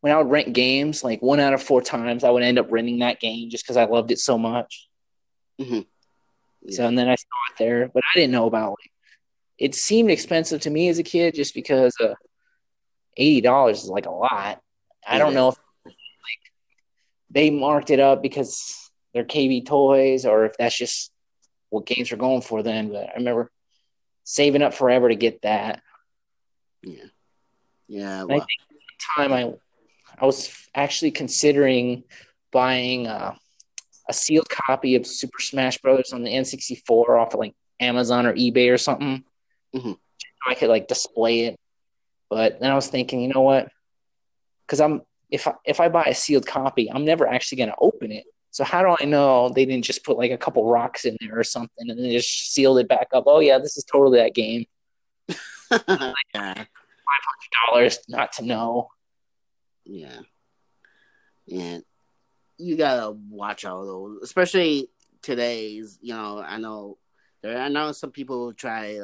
when 0.00 0.12
I 0.12 0.18
would 0.18 0.30
rent 0.30 0.52
games, 0.52 1.04
like 1.04 1.22
one 1.22 1.40
out 1.40 1.54
of 1.54 1.62
four 1.62 1.80
times 1.80 2.24
I 2.24 2.30
would 2.30 2.42
end 2.42 2.58
up 2.58 2.70
renting 2.70 2.98
that 3.00 3.20
game 3.20 3.50
just 3.50 3.64
because 3.64 3.76
I 3.76 3.84
loved 3.84 4.10
it 4.10 4.18
so 4.18 4.36
much. 4.38 4.88
Mhm. 5.60 5.86
So 6.70 6.86
and 6.86 6.98
then 6.98 7.08
I 7.08 7.14
saw 7.14 7.26
it 7.50 7.58
there, 7.58 7.88
but 7.88 8.02
I 8.04 8.18
didn't 8.18 8.32
know 8.32 8.46
about 8.46 8.70
like 8.72 8.90
it 9.58 9.74
seemed 9.74 10.10
expensive 10.10 10.60
to 10.62 10.70
me 10.70 10.88
as 10.88 10.98
a 10.98 11.02
kid 11.02 11.34
just 11.34 11.54
because 11.54 11.94
uh, 12.00 12.14
eighty 13.16 13.40
dollars 13.40 13.84
is 13.84 13.88
like 13.90 14.06
a 14.06 14.10
lot. 14.10 14.60
I 15.06 15.18
don't 15.18 15.34
know 15.34 15.48
if 15.48 15.56
like 15.86 16.52
they 17.30 17.50
marked 17.50 17.90
it 17.90 18.00
up 18.00 18.22
because 18.22 18.90
they're 19.14 19.24
KB 19.24 19.64
toys 19.64 20.26
or 20.26 20.44
if 20.46 20.52
that's 20.58 20.76
just 20.76 21.09
what 21.70 21.86
games 21.86 22.12
are 22.12 22.16
going 22.16 22.42
for 22.42 22.62
then. 22.62 22.90
But 22.90 23.08
I 23.10 23.14
remember 23.16 23.50
saving 24.24 24.62
up 24.62 24.74
forever 24.74 25.08
to 25.08 25.16
get 25.16 25.42
that. 25.42 25.82
Yeah. 26.82 27.04
Yeah. 27.88 28.22
I 28.22 28.24
Well, 28.24 28.46
time 29.16 29.32
I 29.32 29.54
I 30.20 30.26
was 30.26 30.50
actually 30.74 31.12
considering 31.12 32.04
buying 32.52 33.06
uh, 33.06 33.34
a 34.08 34.12
sealed 34.12 34.48
copy 34.48 34.96
of 34.96 35.06
Super 35.06 35.40
Smash 35.40 35.78
Brothers 35.78 36.12
on 36.12 36.22
the 36.22 36.30
N64 36.30 37.18
off 37.18 37.34
of 37.34 37.40
like 37.40 37.54
Amazon 37.80 38.26
or 38.26 38.34
eBay 38.34 38.72
or 38.72 38.78
something. 38.78 39.24
Mhm. 39.74 39.94
So 39.94 39.96
I 40.46 40.54
could 40.54 40.68
like 40.68 40.88
display 40.88 41.44
it 41.46 41.60
But 42.28 42.60
then 42.60 42.70
I 42.70 42.74
was 42.74 42.88
thinking, 42.88 43.20
you 43.20 43.28
know 43.28 43.40
what? 43.42 43.68
Because 44.66 44.80
I'm 44.80 45.02
if 45.30 45.46
I, 45.46 45.54
if 45.64 45.80
I 45.80 45.88
buy 45.88 46.04
a 46.04 46.14
sealed 46.14 46.46
copy, 46.46 46.90
I'm 46.90 47.04
never 47.04 47.26
actually 47.26 47.58
going 47.58 47.70
to 47.70 47.76
open 47.80 48.10
it. 48.12 48.24
So 48.50 48.64
how 48.64 48.82
do 48.82 48.96
I 49.00 49.04
know 49.04 49.48
they 49.48 49.64
didn't 49.64 49.84
just 49.84 50.04
put 50.04 50.18
like 50.18 50.32
a 50.32 50.38
couple 50.38 50.68
rocks 50.68 51.04
in 51.04 51.16
there 51.20 51.38
or 51.38 51.44
something 51.44 51.88
and 51.88 51.98
then 51.98 52.10
just 52.10 52.52
sealed 52.52 52.78
it 52.78 52.88
back 52.88 53.08
up? 53.12 53.24
Oh 53.26 53.40
yeah, 53.40 53.58
this 53.58 53.76
is 53.76 53.84
totally 53.84 54.18
that 54.18 54.34
game. 54.34 54.66
yeah. 55.28 55.84
Five 56.34 56.64
hundred 57.24 57.66
dollars 57.66 57.98
not 58.08 58.32
to 58.34 58.44
know. 58.44 58.88
Yeah. 59.84 60.18
And 61.52 61.84
you 62.58 62.76
gotta 62.76 63.16
watch 63.30 63.64
all 63.64 63.86
those, 63.86 64.22
especially 64.22 64.88
today's. 65.22 65.98
You 66.02 66.14
know, 66.14 66.44
I 66.44 66.58
know 66.58 66.98
there. 67.42 67.58
I 67.58 67.68
know 67.68 67.92
some 67.92 68.10
people 68.10 68.52
try. 68.52 68.98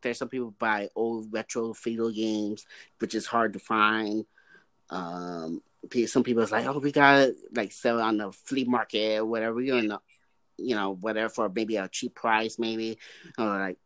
There's 0.00 0.18
some 0.18 0.28
people 0.28 0.54
buy 0.58 0.88
old 0.94 1.32
retro 1.32 1.72
video 1.72 2.10
games, 2.10 2.66
which 2.98 3.14
is 3.14 3.26
hard 3.26 3.52
to 3.54 3.58
find. 3.58 4.24
Um, 4.90 5.62
some 6.06 6.22
people 6.22 6.42
is 6.42 6.52
like, 6.52 6.66
oh, 6.66 6.78
we 6.78 6.92
gotta 6.92 7.34
like 7.54 7.72
sell 7.72 8.00
on 8.00 8.18
the 8.18 8.32
flea 8.32 8.64
market 8.64 9.18
or 9.18 9.26
whatever. 9.26 9.60
You 9.60 9.82
know, 9.82 10.00
you 10.56 10.74
know, 10.74 10.94
whatever 10.94 11.28
for 11.28 11.48
maybe 11.48 11.76
a 11.76 11.88
cheap 11.88 12.14
price, 12.14 12.58
maybe. 12.58 12.98
Or 13.38 13.46
like, 13.46 13.78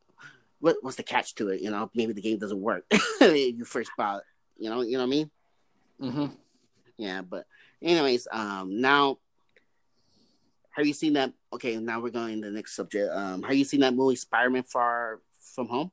what, 0.61 0.77
what's 0.81 0.97
the 0.97 1.03
catch 1.03 1.35
to 1.37 1.49
it? 1.49 1.61
You 1.61 1.71
know, 1.71 1.91
maybe 1.95 2.13
the 2.13 2.23
game 2.23 2.39
doesn't 2.39 2.61
work 2.61 2.85
if 2.91 3.57
you 3.57 3.65
first 3.65 3.91
bought 3.97 4.19
it. 4.19 4.25
You 4.59 4.71
know, 4.71 4.83
you 4.83 4.93
know 4.93 4.99
what 4.99 5.05
I 5.05 5.11
mean? 5.11 5.31
Mm-hmm. 6.01 6.27
Yeah, 6.99 7.23
but 7.23 7.47
anyways, 7.83 8.29
um, 8.31 8.81
now 8.81 9.19
have 10.73 10.87
you 10.87 10.95
seen 10.95 11.15
that? 11.15 11.33
Okay, 11.53 11.77
now 11.77 12.01
we're 12.01 12.11
going 12.11 12.41
to 12.41 12.49
the 12.49 12.55
next 12.55 12.75
subject. 12.75 13.13
Um, 13.13 13.43
have 13.43 13.55
you 13.55 13.65
seen 13.65 13.81
that 13.81 13.95
movie 13.95 14.17
Spider-Man 14.17 14.63
Far 14.63 15.21
From 15.55 15.69
Home? 15.69 15.91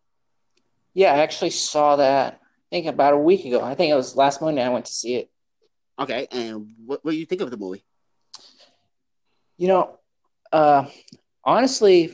Yeah, 0.93 1.13
I 1.13 1.19
actually 1.19 1.49
saw 1.49 1.97
that. 1.97 2.39
I 2.41 2.69
think 2.69 2.87
about 2.87 3.13
a 3.13 3.17
week 3.17 3.45
ago. 3.45 3.61
I 3.61 3.75
think 3.75 3.91
it 3.91 3.95
was 3.95 4.15
last 4.15 4.41
Monday. 4.41 4.63
I 4.63 4.69
went 4.69 4.85
to 4.85 4.93
see 4.93 5.15
it. 5.15 5.29
Okay, 5.99 6.27
and 6.31 6.73
what 6.85 7.03
what 7.03 7.11
do 7.11 7.17
you 7.17 7.25
think 7.25 7.41
of 7.41 7.51
the 7.51 7.57
movie? 7.57 7.83
You 9.57 9.67
know, 9.67 9.99
uh, 10.53 10.85
honestly, 11.43 12.13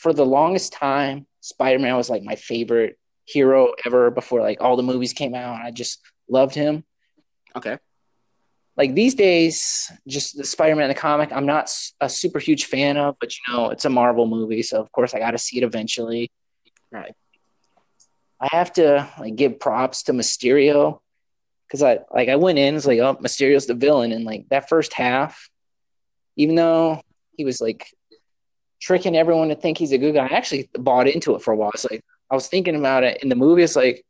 for 0.00 0.12
the 0.12 0.24
longest 0.24 0.72
time, 0.72 1.26
Spider 1.40 1.80
Man 1.80 1.96
was 1.96 2.08
like 2.08 2.22
my 2.22 2.36
favorite 2.36 2.98
hero 3.24 3.72
ever. 3.84 4.10
Before 4.10 4.40
like 4.40 4.60
all 4.60 4.76
the 4.76 4.84
movies 4.84 5.12
came 5.12 5.34
out, 5.34 5.60
I 5.60 5.72
just 5.72 6.00
loved 6.28 6.54
him. 6.54 6.84
Okay. 7.56 7.78
Like 8.76 8.94
these 8.94 9.14
days, 9.14 9.90
just 10.06 10.36
the 10.36 10.44
Spider 10.44 10.76
Man 10.76 10.88
the 10.88 10.94
comic, 10.94 11.32
I'm 11.32 11.46
not 11.46 11.72
a 12.00 12.08
super 12.08 12.38
huge 12.38 12.66
fan 12.66 12.96
of, 12.96 13.16
but 13.18 13.32
you 13.34 13.52
know, 13.52 13.70
it's 13.70 13.86
a 13.86 13.90
Marvel 13.90 14.26
movie, 14.26 14.62
so 14.62 14.80
of 14.80 14.92
course 14.92 15.14
I 15.14 15.18
got 15.18 15.32
to 15.32 15.38
see 15.38 15.58
it 15.58 15.64
eventually. 15.64 16.30
Right. 16.92 17.14
I 18.40 18.48
have 18.52 18.72
to 18.74 19.08
like 19.18 19.34
give 19.34 19.58
props 19.58 20.04
to 20.04 20.12
Mysterio 20.12 21.00
because 21.66 21.82
I 21.82 21.98
like 22.12 22.28
I 22.28 22.36
went 22.36 22.58
in, 22.58 22.76
it's 22.76 22.86
like, 22.86 23.00
oh, 23.00 23.16
Mysterio's 23.20 23.66
the 23.66 23.74
villain, 23.74 24.12
and 24.12 24.24
like 24.24 24.48
that 24.50 24.68
first 24.68 24.92
half, 24.92 25.50
even 26.36 26.54
though 26.54 27.00
he 27.36 27.44
was 27.44 27.60
like 27.60 27.88
tricking 28.80 29.16
everyone 29.16 29.48
to 29.48 29.56
think 29.56 29.78
he's 29.78 29.92
a 29.92 29.98
good 29.98 30.14
guy, 30.14 30.26
I 30.26 30.34
actually 30.36 30.70
bought 30.74 31.08
into 31.08 31.34
it 31.34 31.42
for 31.42 31.52
a 31.52 31.56
while. 31.56 31.70
It's 31.74 31.86
like 31.90 32.02
I 32.30 32.34
was 32.34 32.48
thinking 32.48 32.76
about 32.76 33.04
it 33.04 33.22
in 33.22 33.28
the 33.28 33.36
movie. 33.36 33.62
It's 33.62 33.76
like 33.76 34.04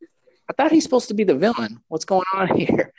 I 0.50 0.52
thought 0.52 0.72
he's 0.72 0.84
supposed 0.84 1.08
to 1.08 1.14
be 1.14 1.24
the 1.24 1.34
villain. 1.34 1.80
What's 1.88 2.04
going 2.04 2.24
on 2.34 2.56
here? 2.56 2.92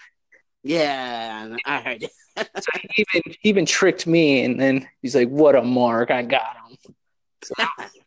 Yeah, 0.64 1.56
I 1.66 1.82
heard 1.82 2.02
so 2.38 2.72
he 2.82 3.06
even 3.14 3.22
he 3.40 3.50
even 3.50 3.66
tricked 3.66 4.08
me, 4.08 4.44
and 4.44 4.60
then 4.60 4.88
he's 5.02 5.16
like, 5.16 5.30
"What 5.30 5.56
a 5.56 5.62
mark! 5.62 6.12
I 6.12 6.24
got 6.24 6.58
him." 6.58 6.96
So, 7.44 7.54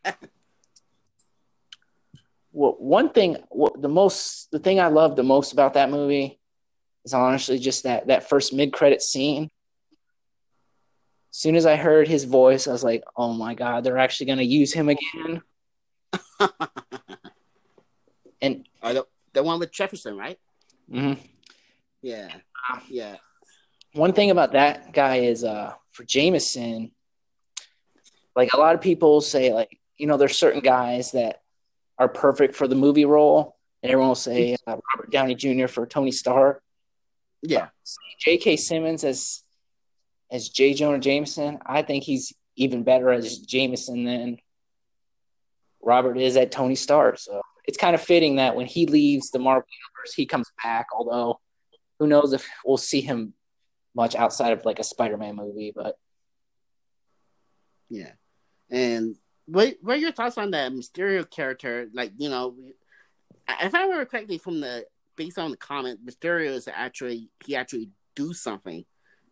well, 2.52 2.76
one 2.78 3.10
thing, 3.10 3.36
the 3.78 3.88
most, 3.88 4.50
the 4.50 4.58
thing 4.58 4.80
I 4.80 4.88
love 4.88 5.16
the 5.16 5.22
most 5.22 5.52
about 5.52 5.74
that 5.74 5.90
movie 5.90 6.39
is 7.04 7.14
honestly 7.14 7.58
just 7.58 7.84
that 7.84 8.08
that 8.08 8.28
first 8.28 8.52
mid 8.52 8.72
credit 8.72 9.02
scene. 9.02 9.50
As 11.32 11.36
soon 11.36 11.54
as 11.54 11.64
I 11.64 11.76
heard 11.76 12.08
his 12.08 12.24
voice, 12.24 12.66
I 12.66 12.72
was 12.72 12.84
like, 12.84 13.04
"Oh 13.16 13.32
my 13.32 13.54
god, 13.54 13.84
they're 13.84 13.98
actually 13.98 14.26
going 14.26 14.38
to 14.38 14.44
use 14.44 14.72
him 14.72 14.88
again." 14.88 15.42
and 18.42 18.66
uh, 18.82 18.92
the, 18.92 19.06
the 19.32 19.42
one 19.42 19.60
with 19.60 19.72
Jefferson, 19.72 20.16
right? 20.16 20.38
Mm-hmm. 20.92 21.20
Yeah, 22.02 22.28
yeah. 22.88 23.16
One 23.92 24.12
thing 24.12 24.30
about 24.30 24.52
that 24.52 24.92
guy 24.92 25.16
is, 25.16 25.44
uh, 25.44 25.74
for 25.92 26.04
Jameson, 26.04 26.92
like 28.36 28.52
a 28.52 28.56
lot 28.56 28.74
of 28.74 28.80
people 28.80 29.20
say, 29.20 29.52
like 29.52 29.78
you 29.96 30.06
know, 30.06 30.16
there's 30.16 30.38
certain 30.38 30.60
guys 30.60 31.12
that 31.12 31.42
are 31.98 32.08
perfect 32.08 32.54
for 32.54 32.66
the 32.66 32.74
movie 32.74 33.04
role, 33.04 33.56
and 33.82 33.92
everyone 33.92 34.08
will 34.08 34.14
say 34.14 34.56
uh, 34.66 34.76
Robert 34.94 35.10
Downey 35.10 35.34
Jr. 35.34 35.66
for 35.66 35.86
Tony 35.86 36.10
Stark. 36.10 36.62
Yeah. 37.42 37.68
J.K. 38.20 38.56
Simmons 38.56 39.04
as 39.04 39.42
as 40.30 40.48
J. 40.48 40.74
Jonah 40.74 40.98
Jameson, 40.98 41.58
I 41.66 41.82
think 41.82 42.04
he's 42.04 42.32
even 42.56 42.84
better 42.84 43.10
as 43.10 43.38
Jameson 43.38 44.04
than 44.04 44.38
Robert 45.82 46.18
is 46.18 46.36
at 46.36 46.52
Tony 46.52 46.76
Stark. 46.76 47.18
So 47.18 47.40
it's 47.64 47.78
kind 47.78 47.94
of 47.94 48.00
fitting 48.00 48.36
that 48.36 48.54
when 48.54 48.66
he 48.66 48.86
leaves 48.86 49.30
the 49.30 49.38
Marvel 49.38 49.66
universe, 49.68 50.14
he 50.14 50.26
comes 50.26 50.50
back. 50.62 50.86
Although, 50.96 51.40
who 51.98 52.06
knows 52.06 52.32
if 52.32 52.46
we'll 52.64 52.76
see 52.76 53.00
him 53.00 53.34
much 53.94 54.14
outside 54.14 54.52
of 54.52 54.64
like 54.64 54.78
a 54.78 54.84
Spider-Man 54.84 55.36
movie? 55.36 55.72
But 55.74 55.96
yeah, 57.88 58.12
and 58.70 59.16
what 59.46 59.76
what 59.80 59.96
are 59.96 60.00
your 60.00 60.12
thoughts 60.12 60.38
on 60.38 60.52
that 60.52 60.72
Mysterio 60.72 61.28
character? 61.28 61.88
Like, 61.92 62.12
you 62.18 62.28
know, 62.28 62.54
if 63.60 63.74
I 63.74 63.82
remember 63.82 64.04
correctly 64.04 64.38
from 64.38 64.60
the 64.60 64.84
based 65.20 65.38
on 65.38 65.50
the 65.50 65.56
comment, 65.58 66.00
Mysterio 66.02 66.52
is 66.52 66.66
actually 66.66 67.28
he 67.44 67.54
actually 67.54 67.90
do 68.16 68.32
something. 68.32 68.86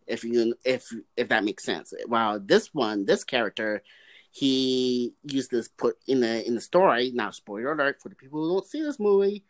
If 0.05 0.23
you 0.23 0.53
if 0.63 0.87
if 1.17 1.29
that 1.29 1.43
makes 1.43 1.63
sense. 1.63 1.93
While 2.05 2.39
this 2.39 2.75
one, 2.75 3.05
this 3.05 3.23
character, 3.23 3.81
he 4.29 5.13
used 5.23 5.49
this 5.49 5.67
put 5.67 5.97
in 6.07 6.19
the 6.19 6.45
in 6.45 6.53
the 6.53 6.61
story. 6.61 7.11
Now, 7.11 7.31
spoiler 7.31 7.71
alert 7.71 8.01
for 8.03 8.09
the 8.09 8.15
people 8.15 8.39
who 8.39 8.53
don't 8.53 8.67
see 8.67 8.83
this 8.83 8.99
movie. 8.99 9.43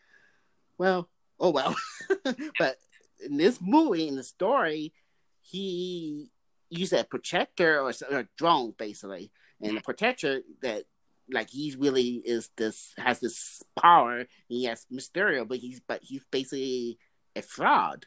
Well, 0.77 1.09
oh 1.41 1.49
well. 1.49 1.75
but 2.57 2.77
in 3.25 3.35
this 3.35 3.59
movie, 3.61 4.07
in 4.07 4.15
the 4.15 4.23
story, 4.23 4.93
he 5.41 6.29
used 6.69 6.93
a 6.93 7.03
projector 7.03 7.81
or, 7.81 7.91
or 8.09 8.19
a 8.19 8.27
drone 8.37 8.73
basically, 8.77 9.29
and 9.61 9.75
the 9.75 9.81
protector 9.81 10.41
that 10.61 10.85
like 11.31 11.49
he 11.49 11.75
really 11.77 12.21
is 12.25 12.49
this 12.57 12.93
has 12.97 13.19
this 13.19 13.61
power. 13.81 14.25
He 14.47 14.65
has 14.65 14.85
Mysterio, 14.91 15.47
but 15.47 15.57
he's 15.57 15.81
but 15.87 16.01
he's 16.03 16.23
basically 16.31 16.97
a 17.35 17.41
fraud. 17.41 18.05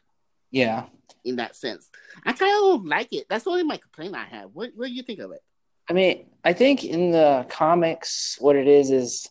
Yeah, 0.51 0.87
in 1.25 1.37
that 1.37 1.57
sense, 1.57 1.89
I 2.25 2.33
kind 2.33 2.75
of 2.75 2.85
like 2.85 3.13
it. 3.13 3.27
That's 3.29 3.47
only 3.47 3.63
my 3.63 3.79
complaint 3.79 4.15
I 4.15 4.25
have. 4.25 4.51
What 4.53 4.71
what 4.75 4.89
do 4.89 4.93
you 4.93 5.03
think 5.03 5.21
of 5.21 5.33
it? 5.33 5.43
I 5.89 5.95
mean, 5.95 6.27
I 6.45 6.53
think 6.53 6.85
in 6.85 7.11
the 7.11 7.47
comics, 7.49 8.37
what 8.39 8.57
it 8.57 8.69
is 8.69 8.91
is 8.91 9.29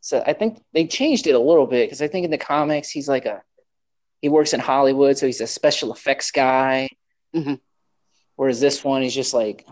so 0.00 0.22
I 0.26 0.34
think 0.34 0.62
they 0.72 0.86
changed 0.86 1.26
it 1.26 1.34
a 1.34 1.38
little 1.38 1.66
bit 1.66 1.86
because 1.86 2.02
I 2.02 2.08
think 2.08 2.24
in 2.24 2.30
the 2.30 2.38
comics 2.38 2.90
he's 2.90 3.08
like 3.08 3.24
a 3.24 3.42
he 4.20 4.28
works 4.28 4.52
in 4.52 4.60
Hollywood, 4.60 5.16
so 5.16 5.26
he's 5.26 5.40
a 5.40 5.46
special 5.46 5.92
effects 5.92 6.30
guy. 6.30 6.88
Mm-hmm. 7.34 7.54
Whereas 8.36 8.60
this 8.60 8.82
one, 8.82 9.02
he's 9.02 9.14
just 9.14 9.34
like 9.34 9.66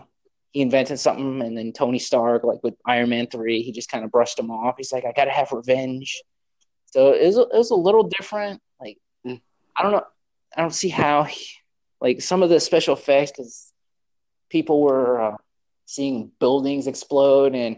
he 0.53 0.61
invented 0.61 0.99
something, 0.99 1.41
and 1.41 1.57
then 1.57 1.73
Tony 1.73 1.99
Stark, 1.99 2.45
like 2.45 2.63
with 2.63 2.75
Iron 2.85 3.09
Man 3.09 3.27
three, 3.27 3.61
he 3.63 3.71
just 3.73 3.91
kind 3.91 4.05
of 4.05 4.11
brushed 4.11 4.39
him 4.39 4.51
off. 4.51 4.75
He's 4.77 4.93
like, 4.93 5.03
I 5.03 5.11
gotta 5.11 5.31
have 5.31 5.51
revenge. 5.51 6.23
So 6.85 7.11
it 7.11 7.25
was, 7.25 7.37
it 7.37 7.57
was 7.57 7.71
a 7.71 7.75
little 7.75 8.03
different. 8.03 8.61
Like 8.79 8.99
mm. 9.27 9.41
I 9.75 9.83
don't 9.83 9.91
know, 9.91 10.05
I 10.55 10.61
don't 10.61 10.73
see 10.73 10.89
how, 10.89 11.23
he, 11.23 11.43
like 11.99 12.21
some 12.21 12.43
of 12.43 12.49
the 12.49 12.59
special 12.59 12.95
effects, 12.95 13.31
because 13.31 13.73
people 14.49 14.81
were 14.81 15.21
uh, 15.21 15.37
seeing 15.85 16.31
buildings 16.39 16.87
explode, 16.87 17.55
and 17.55 17.77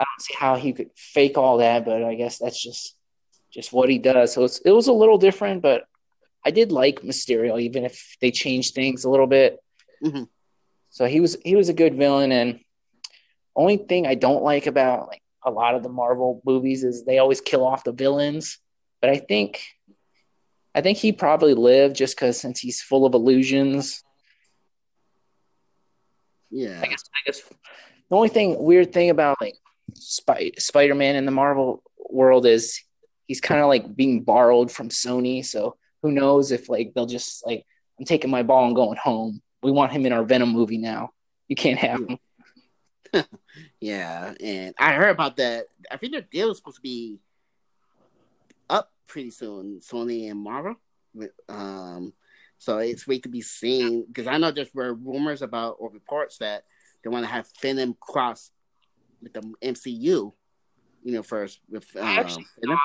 I 0.00 0.04
don't 0.04 0.20
see 0.22 0.34
how 0.38 0.54
he 0.56 0.72
could 0.72 0.90
fake 0.96 1.36
all 1.36 1.58
that. 1.58 1.84
But 1.84 2.04
I 2.04 2.14
guess 2.14 2.38
that's 2.38 2.62
just 2.62 2.96
just 3.52 3.72
what 3.72 3.88
he 3.88 3.98
does. 3.98 4.32
So 4.32 4.46
it 4.64 4.72
was 4.72 4.88
a 4.88 4.92
little 4.92 5.18
different, 5.18 5.62
but 5.62 5.84
I 6.44 6.50
did 6.50 6.72
like 6.72 7.00
Mysterio, 7.00 7.60
even 7.60 7.84
if 7.84 8.16
they 8.20 8.30
changed 8.30 8.74
things 8.74 9.04
a 9.04 9.10
little 9.10 9.26
bit. 9.26 9.58
Mm-hmm. 10.04 10.24
So 10.94 11.06
he 11.06 11.18
was 11.18 11.36
he 11.44 11.56
was 11.56 11.68
a 11.68 11.74
good 11.74 11.96
villain, 11.96 12.30
and 12.30 12.60
only 13.56 13.78
thing 13.78 14.06
I 14.06 14.14
don't 14.14 14.44
like 14.44 14.68
about 14.68 15.08
like 15.08 15.22
a 15.44 15.50
lot 15.50 15.74
of 15.74 15.82
the 15.82 15.88
Marvel 15.88 16.40
movies 16.46 16.84
is 16.84 17.04
they 17.04 17.18
always 17.18 17.40
kill 17.40 17.66
off 17.66 17.82
the 17.82 17.90
villains. 17.90 18.58
But 19.00 19.10
I 19.10 19.16
think 19.16 19.60
I 20.72 20.82
think 20.82 20.98
he 20.98 21.10
probably 21.10 21.54
lived 21.54 21.96
just 21.96 22.14
because 22.14 22.38
since 22.38 22.60
he's 22.60 22.80
full 22.80 23.06
of 23.06 23.14
illusions. 23.14 24.04
Yeah, 26.52 26.80
I 26.80 26.86
guess 26.86 27.02
I 27.12 27.26
guess 27.26 27.40
the 27.40 28.16
only 28.16 28.28
thing 28.28 28.62
weird 28.62 28.92
thing 28.92 29.10
about 29.10 29.40
like 29.40 29.56
Sp- 29.98 30.54
Spider 30.58 30.94
Man 30.94 31.16
in 31.16 31.24
the 31.24 31.32
Marvel 31.32 31.82
world 32.08 32.46
is 32.46 32.80
he's 33.26 33.40
kind 33.40 33.60
of 33.60 33.66
like 33.66 33.96
being 33.96 34.22
borrowed 34.22 34.70
from 34.70 34.90
Sony. 34.90 35.44
So 35.44 35.74
who 36.04 36.12
knows 36.12 36.52
if 36.52 36.68
like 36.68 36.92
they'll 36.94 37.06
just 37.06 37.44
like 37.44 37.64
I'm 37.98 38.04
taking 38.04 38.30
my 38.30 38.44
ball 38.44 38.66
and 38.66 38.76
going 38.76 38.96
home 39.02 39.42
we 39.64 39.72
want 39.72 39.92
him 39.92 40.04
in 40.04 40.12
our 40.12 40.22
Venom 40.22 40.50
movie 40.50 40.78
now. 40.78 41.12
You 41.48 41.56
can't 41.56 41.78
have 41.78 42.00
him. 42.00 42.18
yeah, 43.80 44.34
and 44.38 44.74
I 44.78 44.92
heard 44.92 45.10
about 45.10 45.38
that. 45.38 45.66
I 45.90 45.96
think 45.96 46.12
their 46.12 46.20
deal 46.20 46.50
is 46.50 46.58
supposed 46.58 46.76
to 46.76 46.82
be 46.82 47.18
up 48.68 48.92
pretty 49.06 49.30
soon, 49.30 49.80
Sony 49.80 50.30
and 50.30 50.38
Marvel. 50.38 50.76
Um, 51.48 52.12
so 52.58 52.78
it's 52.78 53.06
wait 53.06 53.22
to 53.22 53.28
be 53.28 53.40
seen 53.40 54.04
because 54.06 54.26
I 54.26 54.36
know 54.36 54.50
there 54.50 54.66
were 54.74 54.94
rumors 54.94 55.42
about 55.42 55.76
or 55.78 55.90
reports 55.90 56.38
that 56.38 56.64
they 57.02 57.10
want 57.10 57.24
to 57.24 57.30
have 57.30 57.48
Venom 57.62 57.96
cross 57.98 58.50
with 59.22 59.32
the 59.32 59.40
MCU. 59.62 59.96
You 59.96 60.32
know, 61.12 61.22
first 61.22 61.60
with 61.70 61.86
um, 61.96 62.04
Actually, 62.04 62.46
Venom. 62.60 62.78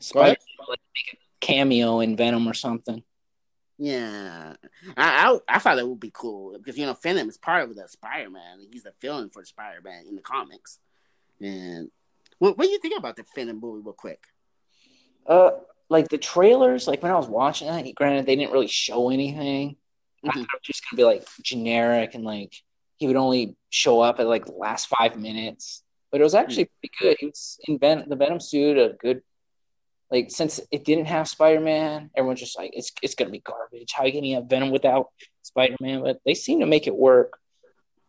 Spider 0.00 0.36
like 0.68 0.80
make 0.94 1.14
a 1.14 1.16
cameo 1.40 2.00
in 2.00 2.16
Venom 2.16 2.46
or 2.46 2.54
something. 2.54 3.02
Yeah, 3.78 4.54
I, 4.96 5.32
I, 5.32 5.38
I 5.48 5.58
thought 5.58 5.78
it 5.78 5.88
would 5.88 5.98
be 5.98 6.12
cool 6.14 6.56
because 6.56 6.78
you 6.78 6.86
know 6.86 6.94
Venom 6.94 7.28
is 7.28 7.36
part 7.36 7.68
of 7.68 7.74
the 7.74 7.88
Spider 7.88 8.30
Man. 8.30 8.60
He's 8.70 8.84
the 8.84 8.92
villain 9.00 9.30
for 9.30 9.44
Spider 9.44 9.80
Man 9.82 10.04
in 10.08 10.14
the 10.14 10.22
comics. 10.22 10.78
And 11.40 11.90
what 12.38 12.56
what 12.56 12.66
do 12.66 12.70
you 12.70 12.78
think 12.78 12.96
about 12.96 13.16
the 13.16 13.24
Venom 13.34 13.60
movie, 13.60 13.82
real 13.84 13.92
quick? 13.92 14.22
Uh, 15.26 15.50
like 15.88 16.08
the 16.08 16.18
trailers, 16.18 16.86
like 16.86 17.02
when 17.02 17.10
I 17.10 17.16
was 17.16 17.28
watching 17.28 17.66
that, 17.66 17.92
granted 17.96 18.26
they 18.26 18.36
didn't 18.36 18.52
really 18.52 18.68
show 18.68 19.10
anything. 19.10 19.70
Mm-hmm. 19.70 20.28
I 20.28 20.32
thought 20.32 20.42
it 20.42 20.60
was 20.60 20.62
just 20.62 20.84
gonna 20.88 20.98
be 20.98 21.04
like 21.04 21.26
generic 21.42 22.14
and 22.14 22.24
like 22.24 22.54
he 22.96 23.08
would 23.08 23.16
only 23.16 23.56
show 23.70 24.00
up 24.00 24.20
at 24.20 24.28
like 24.28 24.46
the 24.46 24.52
last 24.52 24.86
five 24.86 25.18
minutes. 25.18 25.82
But 26.12 26.20
it 26.20 26.24
was 26.24 26.36
actually 26.36 26.66
mm-hmm. 26.66 26.80
pretty 26.80 26.94
good. 27.00 27.16
He 27.18 27.26
was 27.26 27.58
in 27.66 27.78
Ven- 27.78 28.08
the 28.08 28.14
Venom 28.14 28.38
suit, 28.38 28.78
a 28.78 28.94
good 29.00 29.22
like 30.10 30.30
since 30.30 30.60
it 30.70 30.84
didn't 30.84 31.06
have 31.06 31.28
Spider 31.28 31.60
Man, 31.60 32.10
everyone's 32.14 32.40
just 32.40 32.58
like 32.58 32.70
it's 32.74 32.92
it's 33.02 33.14
gonna 33.14 33.30
be 33.30 33.40
garbage. 33.40 33.92
How 33.92 34.04
can 34.04 34.24
you 34.24 34.34
gonna 34.34 34.42
have 34.42 34.50
Venom 34.50 34.70
without 34.70 35.08
Spider 35.42 35.76
Man? 35.80 36.02
But 36.02 36.20
they 36.24 36.34
seem 36.34 36.60
to 36.60 36.66
make 36.66 36.86
it 36.86 36.94
work. 36.94 37.38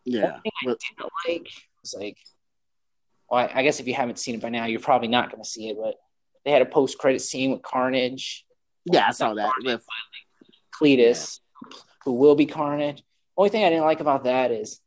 Yeah. 0.04 0.40
Thing 0.40 0.52
I 0.62 0.66
didn't 0.66 1.12
like 1.26 1.48
was 1.82 1.94
like, 1.98 2.18
well, 3.28 3.40
I, 3.40 3.60
I 3.60 3.62
guess 3.62 3.80
if 3.80 3.88
you 3.88 3.94
haven't 3.94 4.18
seen 4.18 4.36
it 4.36 4.40
by 4.40 4.50
now, 4.50 4.66
you're 4.66 4.80
probably 4.80 5.08
not 5.08 5.30
gonna 5.30 5.44
see 5.44 5.68
it. 5.68 5.76
But 5.80 5.96
they 6.44 6.52
had 6.52 6.62
a 6.62 6.66
post 6.66 6.98
credit 6.98 7.20
scene 7.20 7.50
with 7.50 7.62
Carnage. 7.62 8.44
Yeah, 8.84 9.06
I 9.08 9.12
saw 9.12 9.34
that 9.34 9.50
with 9.64 9.84
Cletus, 10.72 11.40
yeah. 11.70 11.78
who 12.04 12.12
will 12.12 12.36
be 12.36 12.46
Carnage. 12.46 13.02
Only 13.36 13.50
thing 13.50 13.64
I 13.64 13.70
didn't 13.70 13.84
like 13.84 14.00
about 14.00 14.24
that 14.24 14.52
is 14.52 14.80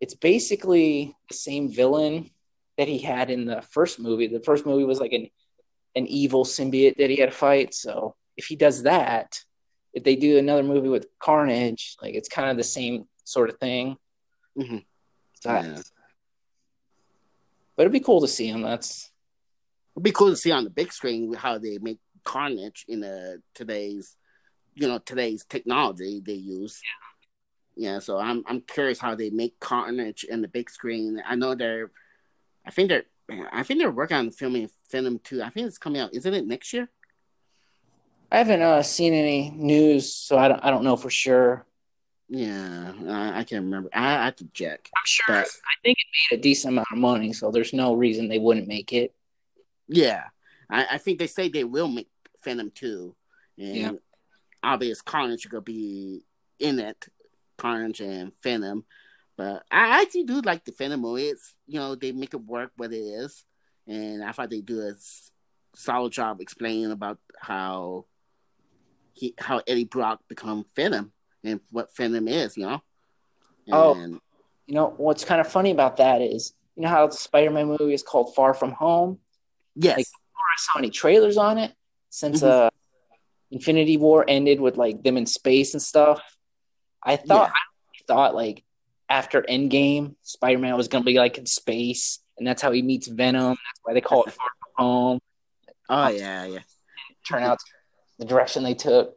it's 0.00 0.14
basically 0.14 1.16
the 1.28 1.34
same 1.34 1.72
villain 1.72 2.30
that 2.78 2.88
he 2.88 2.98
had 2.98 3.30
in 3.30 3.44
the 3.44 3.62
first 3.62 3.98
movie. 3.98 4.26
The 4.28 4.40
first 4.40 4.64
movie 4.64 4.84
was 4.84 5.00
like 5.00 5.12
an 5.12 5.28
an 5.94 6.06
evil 6.06 6.44
symbiote 6.44 6.96
that 6.96 7.10
he 7.10 7.16
had 7.16 7.30
to 7.30 7.36
fight. 7.36 7.74
So 7.74 8.14
if 8.36 8.46
he 8.46 8.56
does 8.56 8.82
that, 8.84 9.38
if 9.92 10.04
they 10.04 10.16
do 10.16 10.38
another 10.38 10.62
movie 10.62 10.88
with 10.88 11.06
Carnage, 11.18 11.96
like 12.00 12.14
it's 12.14 12.28
kind 12.28 12.50
of 12.50 12.56
the 12.56 12.64
same 12.64 13.06
sort 13.24 13.50
of 13.50 13.58
thing. 13.58 13.96
Mm-hmm. 14.58 14.78
yeah. 15.44 15.78
But 17.76 17.82
it'd 17.82 17.92
be 17.92 18.00
cool 18.00 18.20
to 18.20 18.28
see 18.28 18.48
him. 18.48 18.62
That's 18.62 19.10
it'd 19.94 20.04
be 20.04 20.12
cool 20.12 20.30
to 20.30 20.36
see 20.36 20.50
on 20.50 20.64
the 20.64 20.70
big 20.70 20.92
screen 20.92 21.32
how 21.32 21.58
they 21.58 21.78
make 21.78 21.98
Carnage 22.24 22.84
in 22.88 23.00
the 23.00 23.42
today's, 23.54 24.16
you 24.74 24.88
know, 24.88 24.98
today's 24.98 25.44
technology 25.44 26.22
they 26.24 26.34
use. 26.34 26.80
Yeah. 27.76 27.92
yeah, 27.92 27.98
so 27.98 28.18
I'm 28.18 28.44
I'm 28.46 28.60
curious 28.62 28.98
how 28.98 29.14
they 29.14 29.30
make 29.30 29.58
Carnage 29.60 30.24
in 30.24 30.42
the 30.42 30.48
big 30.48 30.70
screen. 30.70 31.22
I 31.26 31.34
know 31.34 31.54
they're, 31.54 31.90
I 32.66 32.70
think 32.70 32.88
they're 32.88 33.04
I 33.30 33.62
think 33.62 33.80
they're 33.80 33.90
working 33.90 34.16
on 34.16 34.30
filming 34.30 34.68
Venom 34.90 35.20
2. 35.22 35.42
I 35.42 35.50
think 35.50 35.66
it's 35.66 35.78
coming 35.78 36.00
out. 36.00 36.14
Isn't 36.14 36.34
it 36.34 36.46
next 36.46 36.72
year? 36.72 36.88
I 38.30 38.38
haven't 38.38 38.62
uh, 38.62 38.82
seen 38.82 39.12
any 39.12 39.50
news, 39.50 40.14
so 40.14 40.38
I 40.38 40.48
don't. 40.48 40.64
I 40.64 40.70
don't 40.70 40.84
know 40.84 40.96
for 40.96 41.10
sure. 41.10 41.66
Yeah, 42.28 42.92
I, 43.06 43.40
I 43.40 43.44
can't 43.44 43.64
remember. 43.64 43.90
I, 43.92 44.16
I 44.16 44.24
have 44.24 44.36
to 44.36 44.48
check. 44.54 44.88
I'm 44.96 45.02
sure. 45.04 45.34
But, 45.34 45.46
I 45.46 45.74
think 45.82 45.98
it 45.98 46.06
made 46.30 46.38
a 46.38 46.42
decent 46.42 46.72
amount 46.72 46.88
of 46.90 46.98
money, 46.98 47.34
so 47.34 47.50
there's 47.50 47.74
no 47.74 47.92
reason 47.92 48.28
they 48.28 48.38
wouldn't 48.38 48.68
make 48.68 48.94
it. 48.94 49.14
Yeah, 49.86 50.24
I, 50.70 50.86
I 50.92 50.98
think 50.98 51.18
they 51.18 51.26
say 51.26 51.48
they 51.48 51.64
will 51.64 51.88
make 51.88 52.08
Venom 52.42 52.72
2, 52.74 53.14
and 53.58 53.76
yeah. 53.76 53.90
obvious 54.62 55.02
Carnage 55.02 55.48
gonna 55.50 55.60
be 55.60 56.24
in 56.58 56.78
it. 56.78 57.08
Carnage 57.58 58.00
and 58.00 58.32
Venom. 58.42 58.84
But 59.42 59.64
I 59.72 60.02
actually 60.02 60.22
do 60.24 60.40
like 60.40 60.64
the 60.64 60.96
movie. 60.96 61.24
It's 61.24 61.54
you 61.66 61.80
know 61.80 61.96
they 61.96 62.12
make 62.12 62.32
it 62.32 62.44
work 62.44 62.70
what 62.76 62.92
it 62.92 62.96
is, 62.96 63.44
and 63.88 64.22
I 64.22 64.30
thought 64.30 64.50
they 64.50 64.60
do 64.60 64.80
a 64.82 64.92
solid 65.74 66.12
job 66.12 66.40
explaining 66.40 66.92
about 66.92 67.18
how 67.40 68.04
he 69.14 69.34
how 69.38 69.60
Eddie 69.66 69.84
Brock 69.84 70.20
become 70.28 70.64
Venom 70.76 71.12
and 71.42 71.58
what 71.72 71.94
Venom 71.96 72.28
is. 72.28 72.56
You 72.56 72.66
know. 72.66 72.82
Oh, 73.72 73.94
and, 73.94 74.14
oh, 74.14 74.20
you 74.66 74.74
know 74.74 74.94
what's 74.96 75.24
kind 75.24 75.40
of 75.40 75.48
funny 75.48 75.72
about 75.72 75.96
that 75.96 76.22
is 76.22 76.52
you 76.76 76.84
know 76.84 76.88
how 76.88 77.08
the 77.08 77.16
Spider-Man 77.16 77.66
movie 77.66 77.94
is 77.94 78.04
called 78.04 78.36
Far 78.36 78.54
From 78.54 78.70
Home. 78.72 79.18
Yes. 79.74 79.96
Like, 79.96 80.06
saw 80.58 80.78
any 80.78 80.90
trailers 80.90 81.36
on 81.36 81.58
it 81.58 81.72
since 82.10 82.42
mm-hmm. 82.42 82.66
uh 82.66 82.70
Infinity 83.50 83.96
War 83.96 84.24
ended 84.28 84.60
with 84.60 84.76
like 84.76 85.02
them 85.02 85.16
in 85.16 85.26
space 85.26 85.74
and 85.74 85.82
stuff. 85.82 86.20
I 87.02 87.16
thought 87.16 87.50
yeah. 87.50 87.54
I 87.54 88.04
thought 88.06 88.34
like 88.36 88.62
after 89.12 89.42
Endgame, 89.42 90.14
Spider 90.22 90.58
Man 90.58 90.74
was 90.74 90.88
gonna 90.88 91.04
be 91.04 91.18
like 91.18 91.36
in 91.36 91.44
space, 91.44 92.20
and 92.38 92.46
that's 92.46 92.62
how 92.62 92.72
he 92.72 92.80
meets 92.80 93.06
Venom. 93.06 93.50
That's 93.50 93.80
why 93.82 93.92
they 93.92 94.00
call 94.00 94.24
it 94.24 94.32
Far 94.32 94.48
From 94.58 94.84
Home. 94.84 95.20
Oh 95.90 96.08
yeah, 96.08 96.46
yeah. 96.46 96.60
Turn 97.28 97.42
out 97.42 97.58
the 98.18 98.24
direction 98.24 98.62
they 98.62 98.72
took. 98.72 99.14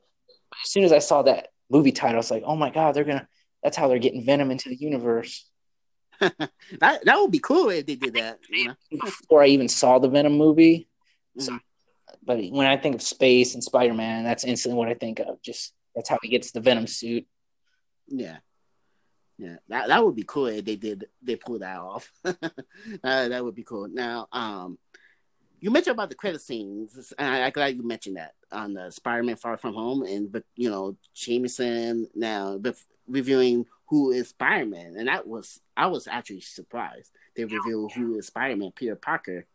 As 0.64 0.70
soon 0.70 0.84
as 0.84 0.92
I 0.92 1.00
saw 1.00 1.22
that 1.22 1.48
movie 1.70 1.94
title, 1.94 2.16
I 2.16 2.18
was 2.18 2.30
like, 2.30 2.44
oh 2.46 2.58
my 2.58 2.72
god, 2.72 2.94
they're 2.94 3.06
gonna. 3.06 3.28
That's 3.64 3.78
how 3.78 3.88
they're 3.88 3.98
getting 3.98 4.26
Venom 4.26 4.52
into 4.52 4.68
the 4.68 4.76
universe. 4.76 5.50
that 6.20 6.52
that 6.80 7.18
would 7.18 7.32
be 7.32 7.40
cool 7.40 7.70
if 7.70 7.86
they 7.86 7.96
did 7.96 8.16
that. 8.16 8.40
You 8.50 8.68
know? 8.68 8.76
Before 8.92 9.44
I 9.44 9.48
even 9.48 9.70
saw 9.70 9.98
the 10.00 10.10
Venom 10.10 10.38
movie, 10.38 10.90
mm-hmm. 11.40 11.56
but 12.22 12.38
when 12.52 12.68
I 12.68 12.76
think 12.76 12.96
of 12.96 13.02
space 13.02 13.54
and 13.54 13.64
Spider 13.64 13.94
Man, 13.94 14.26
that's 14.26 14.44
instantly 14.44 14.78
what 14.78 14.90
I 14.90 14.94
think 14.94 15.20
of. 15.20 15.42
Just 15.42 15.74
that's 15.96 16.10
how 16.10 16.20
he 16.22 16.28
gets 16.28 16.52
the 16.52 16.60
Venom 16.60 16.86
suit. 16.86 17.26
Yeah. 18.08 18.38
Yeah, 19.38 19.58
that 19.68 19.88
that 19.90 20.04
would 20.04 20.16
be 20.16 20.24
cool 20.24 20.48
if 20.48 20.64
they 20.64 20.76
did 20.78 21.06
they 21.22 21.36
pull 21.36 21.60
that 21.60 21.78
off. 21.78 22.12
uh, 22.26 22.34
that 23.04 23.44
would 23.44 23.56
be 23.56 23.64
cool. 23.64 23.88
Now, 23.88 24.28
um, 24.32 24.78
you 25.60 25.72
mentioned 25.72 25.96
about 25.96 26.10
the 26.10 26.16
credit 26.16 26.42
scenes, 26.42 27.14
and 27.18 27.28
I, 27.28 27.40
am 27.40 27.52
glad 27.52 27.76
you 27.76 27.84
mentioned 27.84 28.18
that 28.18 28.34
on 28.52 28.74
the 28.74 28.92
Spider-Man 28.92 29.36
Far 29.36 29.58
From 29.58 29.74
Home, 29.74 30.04
and 30.04 30.32
but 30.32 30.44
you 30.56 30.70
know 30.70 30.96
Jameson 31.14 32.08
now 32.16 32.60
reviewing 33.08 33.66
who 33.88 34.12
is 34.12 34.30
Spider-Man, 34.30 34.96
and 34.98 35.08
that 35.08 35.28
was 35.28 35.60
I 35.76 35.88
was 35.88 36.08
actually 36.08 36.42
surprised 36.42 37.12
they 37.36 37.44
revealed 37.44 37.92
who 37.94 38.18
is 38.18 38.28
Spider-Man, 38.28 38.72
Peter 38.74 38.96
Parker. 38.96 39.46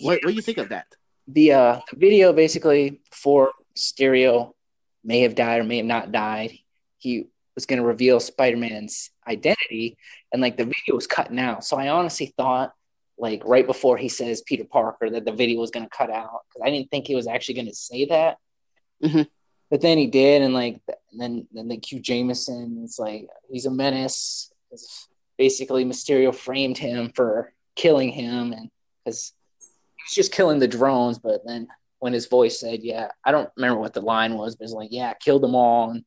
What 0.00 0.20
what 0.22 0.30
do 0.30 0.34
you 0.34 0.42
think 0.42 0.58
of 0.58 0.68
that? 0.68 0.86
The 1.28 1.52
uh, 1.52 1.80
the 1.90 1.96
video 1.96 2.32
basically 2.34 3.00
for 3.10 3.52
Stereo 3.74 4.54
may 5.02 5.20
have 5.20 5.34
died 5.34 5.60
or 5.60 5.64
may 5.64 5.78
have 5.78 5.86
not 5.86 6.12
died. 6.12 6.58
He 6.98 7.28
was 7.60 7.66
going 7.66 7.78
to 7.78 7.86
reveal 7.86 8.20
Spider-Man's 8.20 9.10
identity, 9.28 9.98
and 10.32 10.40
like 10.40 10.56
the 10.56 10.64
video 10.64 10.94
was 10.94 11.06
cutting 11.06 11.38
out. 11.38 11.62
So 11.62 11.76
I 11.76 11.88
honestly 11.88 12.32
thought, 12.36 12.72
like 13.18 13.42
right 13.44 13.66
before 13.66 13.98
he 13.98 14.08
says 14.08 14.40
Peter 14.40 14.64
Parker, 14.64 15.10
that 15.10 15.26
the 15.26 15.32
video 15.32 15.60
was 15.60 15.70
going 15.70 15.84
to 15.84 15.90
cut 15.90 16.10
out 16.10 16.40
because 16.48 16.66
I 16.66 16.70
didn't 16.70 16.90
think 16.90 17.06
he 17.06 17.14
was 17.14 17.26
actually 17.26 17.56
going 17.56 17.66
to 17.66 17.74
say 17.74 18.06
that. 18.06 18.38
Mm-hmm. 19.04 19.22
But 19.70 19.82
then 19.82 19.98
he 19.98 20.06
did, 20.06 20.40
and 20.40 20.54
like 20.54 20.80
and 21.12 21.20
then 21.20 21.46
then 21.52 21.68
the 21.68 21.76
Q 21.76 22.00
Jameson, 22.00 22.82
is 22.82 22.98
like 22.98 23.28
he's 23.50 23.66
a 23.66 23.70
menace. 23.70 24.50
Basically, 25.36 25.84
Mysterio 25.84 26.34
framed 26.34 26.78
him 26.78 27.12
for 27.14 27.52
killing 27.76 28.08
him, 28.08 28.52
and 28.52 28.70
because 29.04 29.34
he 29.96 30.02
was 30.02 30.14
just 30.14 30.32
killing 30.32 30.58
the 30.58 30.66
drones. 30.66 31.18
But 31.18 31.42
then 31.46 31.68
when 31.98 32.14
his 32.14 32.26
voice 32.26 32.58
said, 32.58 32.82
"Yeah," 32.82 33.10
I 33.22 33.32
don't 33.32 33.50
remember 33.56 33.80
what 33.80 33.92
the 33.92 34.00
line 34.00 34.34
was, 34.34 34.56
but 34.56 34.64
it's 34.64 34.72
like, 34.72 34.92
"Yeah, 34.92 35.12
killed 35.12 35.42
them 35.42 35.54
all," 35.54 35.90
and 35.90 36.04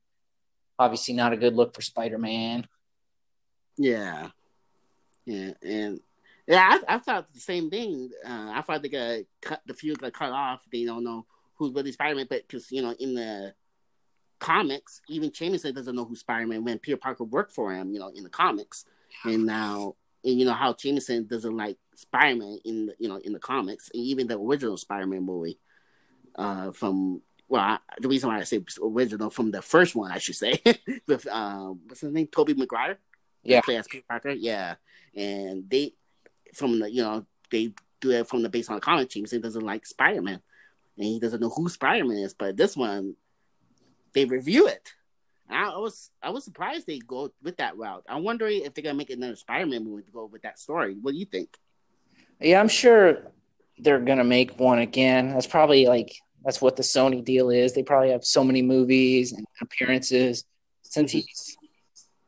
obviously 0.77 1.13
not 1.13 1.33
a 1.33 1.37
good 1.37 1.55
look 1.55 1.73
for 1.73 1.81
Spider 1.81 2.17
Man. 2.17 2.67
Yeah, 3.77 4.29
yeah, 5.25 5.51
and 5.61 5.99
yeah, 6.47 6.79
I, 6.87 6.95
I 6.95 6.99
thought 6.99 7.33
the 7.33 7.39
same 7.39 7.69
thing. 7.69 8.11
Uh, 8.25 8.51
I 8.53 8.61
thought 8.61 8.81
they 8.81 8.89
got 8.89 9.19
cut 9.41 9.61
the 9.65 9.73
few 9.73 9.95
got 9.95 10.13
cut 10.13 10.31
off. 10.31 10.63
They 10.71 10.85
don't 10.85 11.03
know 11.03 11.25
who's 11.55 11.73
really 11.73 11.91
Spider 11.91 12.15
Man, 12.15 12.27
but 12.29 12.47
because 12.47 12.71
you 12.71 12.81
know 12.81 12.93
in 12.99 13.15
the 13.15 13.53
comics, 14.39 15.01
even 15.07 15.31
Jameson 15.31 15.73
doesn't 15.73 15.95
know 15.95 16.05
who 16.05 16.15
Spider 16.15 16.47
Man 16.47 16.63
when 16.63 16.79
Peter 16.79 16.97
Parker 16.97 17.23
worked 17.23 17.53
for 17.53 17.73
him. 17.73 17.93
You 17.93 17.99
know 17.99 18.09
in 18.09 18.23
the 18.23 18.29
comics, 18.29 18.85
and 19.23 19.45
now 19.45 19.95
and 20.23 20.39
you 20.39 20.45
know 20.45 20.53
how 20.53 20.73
Jameson 20.73 21.27
doesn't 21.27 21.55
like 21.55 21.77
Spider 21.95 22.35
Man 22.37 22.59
in 22.65 22.87
the, 22.87 22.95
you 22.99 23.07
know 23.07 23.17
in 23.17 23.33
the 23.33 23.39
comics, 23.39 23.89
and 23.93 24.03
even 24.03 24.27
the 24.27 24.39
original 24.39 24.77
Spider 24.77 25.07
Man 25.07 25.25
movie 25.25 25.59
uh, 26.35 26.71
from 26.71 27.21
well, 27.53 27.61
I, 27.61 27.77
the 28.01 28.07
reason 28.07 28.29
why 28.29 28.39
I 28.39 28.45
say 28.45 28.63
original 28.81 29.29
from 29.29 29.51
the 29.51 29.61
first 29.61 29.95
one, 29.95 30.11
I 30.11 30.17
should 30.17 30.33
say, 30.33 30.59
with 31.07 31.27
um, 31.27 31.81
what's 31.85 32.01
his 32.01 32.11
name, 32.11 32.25
Tobey 32.25 32.55
Maguire. 32.55 32.97
Yeah, 33.43 33.61
play 33.61 33.77
as 33.77 33.87
Peter 33.87 34.03
Parker. 34.09 34.31
Yeah, 34.31 34.73
and 35.15 35.69
they 35.69 35.93
from 36.55 36.79
the 36.79 36.91
you 36.91 37.03
know 37.03 37.27
they 37.51 37.75
do 38.01 38.09
it 38.09 38.27
from 38.27 38.41
the 38.41 38.49
based 38.49 38.71
on 38.71 38.77
the 38.77 38.81
comic 38.81 39.07
team. 39.11 39.27
So 39.27 39.35
he 39.35 39.41
doesn't 39.43 39.63
like 39.63 39.85
Spider 39.85 40.23
Man, 40.23 40.41
and 40.97 41.05
he 41.05 41.19
doesn't 41.19 41.39
know 41.39 41.49
who 41.49 41.69
Spider 41.69 42.05
Man 42.05 42.17
is. 42.17 42.33
But 42.33 42.57
this 42.57 42.75
one, 42.75 43.15
they 44.13 44.25
review 44.25 44.67
it. 44.67 44.91
I 45.47 45.77
was 45.77 46.09
I 46.23 46.31
was 46.31 46.43
surprised 46.43 46.87
they 46.87 46.97
go 46.97 47.31
with 47.43 47.57
that 47.57 47.77
route. 47.77 48.03
I'm 48.09 48.23
wondering 48.23 48.63
if 48.63 48.73
they're 48.73 48.83
gonna 48.83 48.95
make 48.95 49.11
another 49.11 49.35
Spider 49.35 49.67
Man 49.67 49.83
movie 49.83 50.01
to 50.01 50.11
go 50.11 50.25
with 50.25 50.41
that 50.41 50.57
story. 50.57 50.95
What 50.99 51.11
do 51.11 51.17
you 51.19 51.25
think? 51.25 51.55
Yeah, 52.39 52.59
I'm 52.59 52.67
sure 52.67 53.31
they're 53.77 53.99
gonna 53.99 54.23
make 54.23 54.59
one 54.59 54.79
again. 54.79 55.29
That's 55.29 55.45
probably 55.45 55.85
like 55.85 56.15
that's 56.43 56.61
what 56.61 56.75
the 56.75 56.83
Sony 56.83 57.23
deal 57.23 57.49
is. 57.49 57.73
They 57.73 57.83
probably 57.83 58.11
have 58.11 58.25
so 58.25 58.43
many 58.43 58.61
movies 58.61 59.31
and 59.31 59.45
appearances 59.61 60.45
since 60.81 61.11
he's 61.11 61.57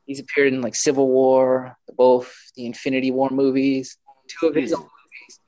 he's 0.06 0.20
appeared 0.20 0.54
in 0.54 0.62
like 0.62 0.76
Civil 0.76 1.08
War, 1.08 1.78
both 1.98 2.34
the 2.56 2.66
Infinity 2.66 3.12
War 3.12 3.30
movies, 3.30 3.98
two 4.28 4.48
of 4.48 4.56
his 4.56 4.74
own 4.74 4.82
movies. 4.82 5.40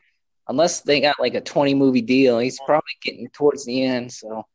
Unless 0.49 0.81
they 0.81 1.01
got 1.01 1.19
like 1.19 1.33
a 1.33 1.41
twenty 1.41 1.73
movie 1.73 2.01
deal, 2.01 2.39
he's 2.39 2.59
probably 2.65 2.97
getting 3.01 3.29
towards 3.29 3.65
the 3.65 3.83
end. 3.83 4.11
So 4.11 4.45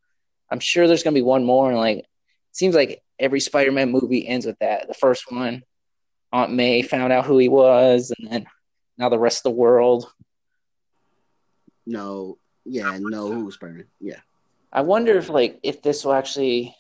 I'm 0.51 0.61
sure 0.61 0.87
there's 0.87 1.03
gonna 1.03 1.15
be 1.15 1.23
one 1.23 1.45
more. 1.45 1.71
And 1.71 1.79
like, 1.79 1.99
it 1.99 2.07
seems 2.53 2.75
like 2.75 3.03
every 3.19 3.41
Spider-Man 3.41 3.91
movie 3.91 4.27
ends 4.27 4.47
with 4.47 4.59
that. 4.59 4.89
The 4.89 4.95
first 4.95 5.31
one, 5.31 5.63
Aunt 6.33 6.53
May 6.53 6.83
found 6.83 7.13
out 7.13 7.25
who 7.25 7.39
he 7.39 7.49
was, 7.49 8.13
and 8.19 8.31
then 8.31 8.47
now 8.99 9.09
the 9.09 9.19
rest 9.19 9.39
of 9.39 9.45
the 9.45 9.59
world. 9.59 10.11
No, 11.87 12.39
yeah, 12.65 12.99
no, 13.01 13.33
who's 13.33 13.55
Spider-Man? 13.55 13.87
Yeah. 14.01 14.21
I 14.73 14.83
wonder 14.83 15.17
if 15.17 15.29
like 15.29 15.61
if 15.63 15.83
this 15.83 16.05
will 16.05 16.15
actually, 16.15 16.75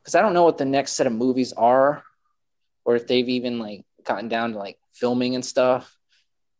because 0.00 0.14
I 0.14 0.22
don't 0.22 0.34
know 0.34 0.44
what 0.44 0.58
the 0.58 0.64
next 0.64 0.92
set 0.92 1.06
of 1.06 1.12
movies 1.12 1.52
are, 1.52 2.02
or 2.84 2.96
if 2.96 3.06
they've 3.06 3.28
even 3.28 3.58
like 3.58 3.84
gotten 4.04 4.28
down 4.28 4.52
to 4.52 4.58
like 4.58 4.78
filming 4.94 5.34
and 5.34 5.44
stuff. 5.44 5.94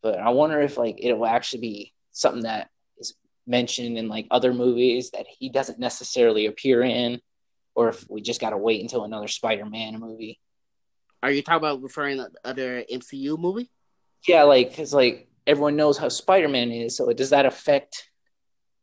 But 0.02 0.18
I 0.18 0.30
wonder 0.30 0.60
if 0.60 0.76
like 0.76 0.96
it 1.00 1.14
will 1.14 1.26
actually 1.26 1.60
be 1.60 1.94
something 2.12 2.42
that 2.42 2.68
is 2.98 3.14
mentioned 3.46 3.96
in 3.96 4.08
like 4.08 4.26
other 4.30 4.52
movies 4.52 5.10
that 5.10 5.26
he 5.26 5.48
doesn't 5.48 5.78
necessarily 5.78 6.46
appear 6.46 6.82
in, 6.82 7.20
or 7.74 7.88
if 7.88 8.08
we 8.10 8.20
just 8.20 8.40
got 8.40 8.50
to 8.50 8.58
wait 8.58 8.82
until 8.82 9.04
another 9.04 9.28
Spider-Man 9.28 9.98
movie. 9.98 10.38
Are 11.22 11.30
you 11.30 11.42
talking 11.42 11.58
about 11.58 11.82
referring 11.82 12.18
to 12.18 12.28
the 12.32 12.48
other 12.48 12.84
MCU 12.92 13.38
movie? 13.38 13.70
Yeah, 14.26 14.42
like 14.42 14.70
because 14.70 14.92
like 14.92 15.27
everyone 15.48 15.76
knows 15.76 15.96
how 15.96 16.10
Spider-Man 16.10 16.70
is, 16.70 16.96
so 16.96 17.10
does 17.12 17.30
that 17.30 17.46
affect 17.46 18.10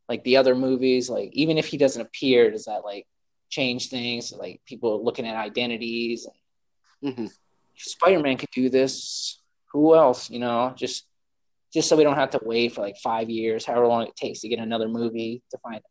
like 0.09 0.23
the 0.23 0.37
other 0.37 0.55
movies? 0.55 1.09
Like 1.09 1.29
even 1.33 1.57
if 1.57 1.67
he 1.67 1.77
doesn't 1.77 2.01
appear, 2.01 2.49
does 2.49 2.65
that 2.65 2.83
like 2.83 3.05
change 3.49 3.89
things? 3.89 4.33
Like 4.33 4.61
people 4.65 5.05
looking 5.05 5.27
at 5.27 5.35
identities. 5.35 6.27
Mm-hmm. 7.03 7.27
Spider-Man 7.77 8.37
could 8.37 8.49
do 8.51 8.69
this. 8.69 9.39
Who 9.73 9.95
else? 9.95 10.29
You 10.29 10.39
know, 10.39 10.73
just 10.75 11.05
just 11.71 11.87
so 11.87 11.95
we 11.95 12.03
don't 12.03 12.15
have 12.15 12.31
to 12.31 12.39
wait 12.41 12.73
for 12.73 12.81
like 12.81 12.97
five 12.97 13.29
years, 13.29 13.65
however 13.65 13.87
long 13.87 14.07
it 14.07 14.15
takes 14.15 14.39
to 14.39 14.47
get 14.47 14.59
another 14.59 14.87
movie 14.87 15.43
to 15.51 15.57
find. 15.59 15.81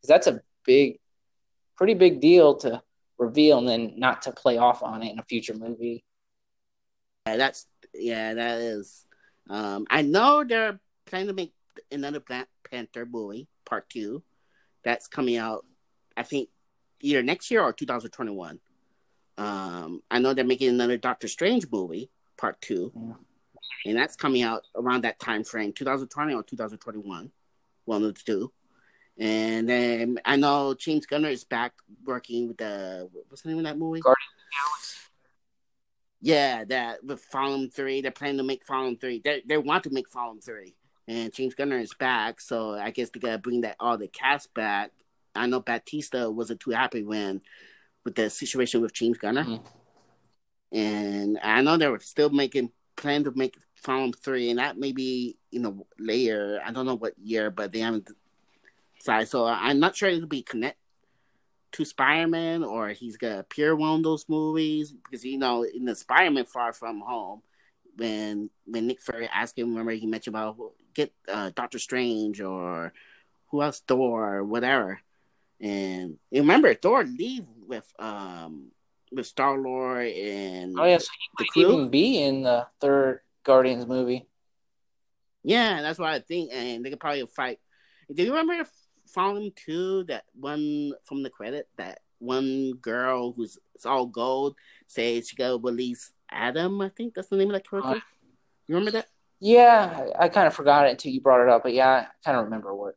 Because 0.00 0.08
that's 0.08 0.26
a 0.26 0.40
big, 0.64 0.98
pretty 1.76 1.94
big 1.94 2.20
deal 2.20 2.56
to 2.56 2.82
reveal 3.18 3.58
and 3.58 3.68
then 3.68 3.94
not 3.96 4.22
to 4.22 4.32
play 4.32 4.58
off 4.58 4.82
on 4.82 5.02
it 5.02 5.12
in 5.12 5.18
a 5.18 5.24
future 5.24 5.54
movie. 5.54 6.04
Yeah, 7.26 7.36
that's 7.36 7.66
yeah, 7.94 8.34
that 8.34 8.60
is. 8.60 9.05
Um, 9.48 9.86
I 9.90 10.02
know 10.02 10.44
they're 10.44 10.80
planning 11.06 11.28
to 11.28 11.34
make 11.34 11.52
another 11.90 12.20
Black 12.20 12.48
Panther 12.70 13.06
movie, 13.06 13.48
part 13.64 13.88
two. 13.88 14.22
That's 14.84 15.06
coming 15.06 15.36
out, 15.36 15.64
I 16.16 16.22
think, 16.22 16.48
either 17.00 17.22
next 17.22 17.50
year 17.50 17.62
or 17.62 17.72
2021. 17.72 18.60
Um, 19.38 20.02
I 20.10 20.18
know 20.18 20.32
they're 20.32 20.44
making 20.44 20.70
another 20.70 20.96
Doctor 20.96 21.28
Strange 21.28 21.66
movie, 21.70 22.10
part 22.38 22.60
two, 22.60 22.92
yeah. 22.94 23.12
and 23.84 23.96
that's 23.96 24.16
coming 24.16 24.42
out 24.42 24.62
around 24.74 25.04
that 25.04 25.18
time 25.18 25.44
frame, 25.44 25.72
2020 25.72 26.34
or 26.34 26.42
2021, 26.42 27.30
one 27.84 28.02
of 28.02 28.14
the 28.14 28.20
two. 28.20 28.52
And 29.18 29.68
then 29.68 30.18
I 30.24 30.36
know 30.36 30.74
James 30.74 31.06
Gunner 31.06 31.28
is 31.28 31.44
back 31.44 31.72
working 32.04 32.48
with 32.48 32.58
the 32.58 33.08
what's 33.28 33.42
the 33.42 33.48
name 33.48 33.58
of 33.58 33.64
that 33.64 33.78
movie? 33.78 34.00
Guardians 34.00 34.30
of 34.36 34.44
the 34.44 34.56
Galaxy. 34.56 35.05
Yeah, 36.26 36.64
that 36.64 37.04
with 37.04 37.20
Fallen 37.20 37.70
Three, 37.70 38.00
they're 38.00 38.10
planning 38.10 38.38
to 38.38 38.42
make 38.42 38.66
Fallen 38.66 38.96
Three. 38.96 39.20
They 39.24 39.42
they 39.46 39.58
want 39.58 39.84
to 39.84 39.90
make 39.90 40.08
Fallen 40.08 40.40
Three, 40.40 40.74
and 41.06 41.32
James 41.32 41.54
Gunner 41.54 41.78
is 41.78 41.94
back, 41.94 42.40
so 42.40 42.74
I 42.74 42.90
guess 42.90 43.10
they 43.10 43.20
gotta 43.20 43.38
bring 43.38 43.60
that 43.60 43.76
all 43.78 43.96
the 43.96 44.08
cast 44.08 44.52
back. 44.52 44.90
I 45.36 45.46
know 45.46 45.60
Batista 45.60 46.28
wasn't 46.28 46.58
too 46.58 46.72
happy 46.72 47.04
when 47.04 47.42
with 48.04 48.16
the 48.16 48.28
situation 48.28 48.80
with 48.80 48.92
James 48.92 49.18
Gunner, 49.18 49.44
mm-hmm. 49.44 50.76
and 50.76 51.38
I 51.44 51.62
know 51.62 51.76
they 51.76 51.86
were 51.86 52.00
still 52.00 52.30
making 52.30 52.72
plan 52.96 53.22
to 53.22 53.32
make 53.36 53.56
Fallen 53.76 54.12
Three, 54.12 54.50
and 54.50 54.58
that 54.58 54.76
may 54.76 54.90
be 54.90 55.36
you 55.52 55.60
know 55.60 55.86
later. 55.96 56.60
I 56.66 56.72
don't 56.72 56.86
know 56.86 56.96
what 56.96 57.16
year, 57.22 57.52
but 57.52 57.70
they 57.70 57.78
haven't. 57.78 58.10
Sorry, 58.98 59.26
so 59.26 59.46
I'm 59.46 59.78
not 59.78 59.94
sure 59.94 60.08
it'll 60.08 60.26
be 60.26 60.42
connect 60.42 60.78
to 61.76 61.84
Spider-Man 61.84 62.64
or 62.64 62.88
he's 62.88 63.18
gonna 63.18 63.40
appear 63.40 63.72
in 63.72 63.78
one 63.78 63.96
of 63.96 64.02
those 64.02 64.26
movies 64.28 64.92
because 64.92 65.24
you 65.24 65.36
know 65.36 65.62
in 65.62 65.84
the 65.84 65.94
Spider-Man 65.94 66.46
Far 66.46 66.72
From 66.72 67.00
Home 67.00 67.42
when 67.96 68.48
when 68.64 68.86
Nick 68.86 69.02
Fury 69.02 69.28
asked 69.30 69.58
him, 69.58 69.70
remember 69.70 69.92
he 69.92 70.06
mentioned 70.06 70.34
about 70.34 70.56
get 70.94 71.12
uh, 71.28 71.50
Doctor 71.54 71.78
Strange 71.78 72.40
or 72.40 72.94
who 73.50 73.62
else 73.62 73.82
Thor 73.86 74.36
or 74.36 74.44
whatever, 74.44 75.00
and 75.60 76.16
you 76.30 76.40
remember 76.40 76.72
Thor 76.72 77.04
leave 77.04 77.44
with 77.66 77.90
um 77.98 78.68
with 79.12 79.26
Star 79.26 79.58
Lord 79.58 80.06
and 80.06 80.80
oh 80.80 80.84
yeah, 80.84 80.98
so 80.98 81.08
he 81.38 81.46
crew. 81.50 81.72
even 81.72 81.90
be 81.90 82.22
in 82.22 82.42
the 82.42 82.66
third 82.80 83.20
Guardians 83.44 83.86
movie. 83.86 84.26
Yeah, 85.42 85.82
that's 85.82 85.98
what 85.98 86.08
I 86.08 86.20
think, 86.20 86.50
and 86.54 86.84
they 86.84 86.90
could 86.90 87.00
probably 87.00 87.26
fight. 87.26 87.60
Do 88.12 88.22
you 88.22 88.34
remember 88.34 88.66
Fallen 89.16 89.50
Two, 89.56 90.04
that 90.04 90.24
one 90.38 90.92
from 91.04 91.22
the 91.22 91.30
credit, 91.30 91.66
that 91.78 92.00
one 92.18 92.74
girl 92.82 93.32
who's 93.32 93.58
it's 93.74 93.86
all 93.86 94.04
gold 94.04 94.56
says 94.86 95.28
she 95.28 95.36
got 95.36 95.64
release 95.64 96.12
Adam. 96.30 96.82
I 96.82 96.90
think 96.90 97.14
that's 97.14 97.28
the 97.28 97.36
name 97.36 97.48
of 97.48 97.54
that 97.54 97.68
character. 97.68 97.92
Uh, 97.92 98.00
you 98.68 98.74
remember 98.74 98.90
that? 98.90 99.06
Yeah, 99.40 100.06
I, 100.18 100.24
I 100.24 100.28
kind 100.28 100.46
of 100.46 100.54
forgot 100.54 100.86
it 100.86 100.90
until 100.90 101.12
you 101.12 101.22
brought 101.22 101.42
it 101.42 101.48
up, 101.48 101.62
but 101.62 101.72
yeah, 101.72 101.88
I 101.88 102.06
kind 102.24 102.36
of 102.36 102.44
remember 102.44 102.74
what. 102.74 102.96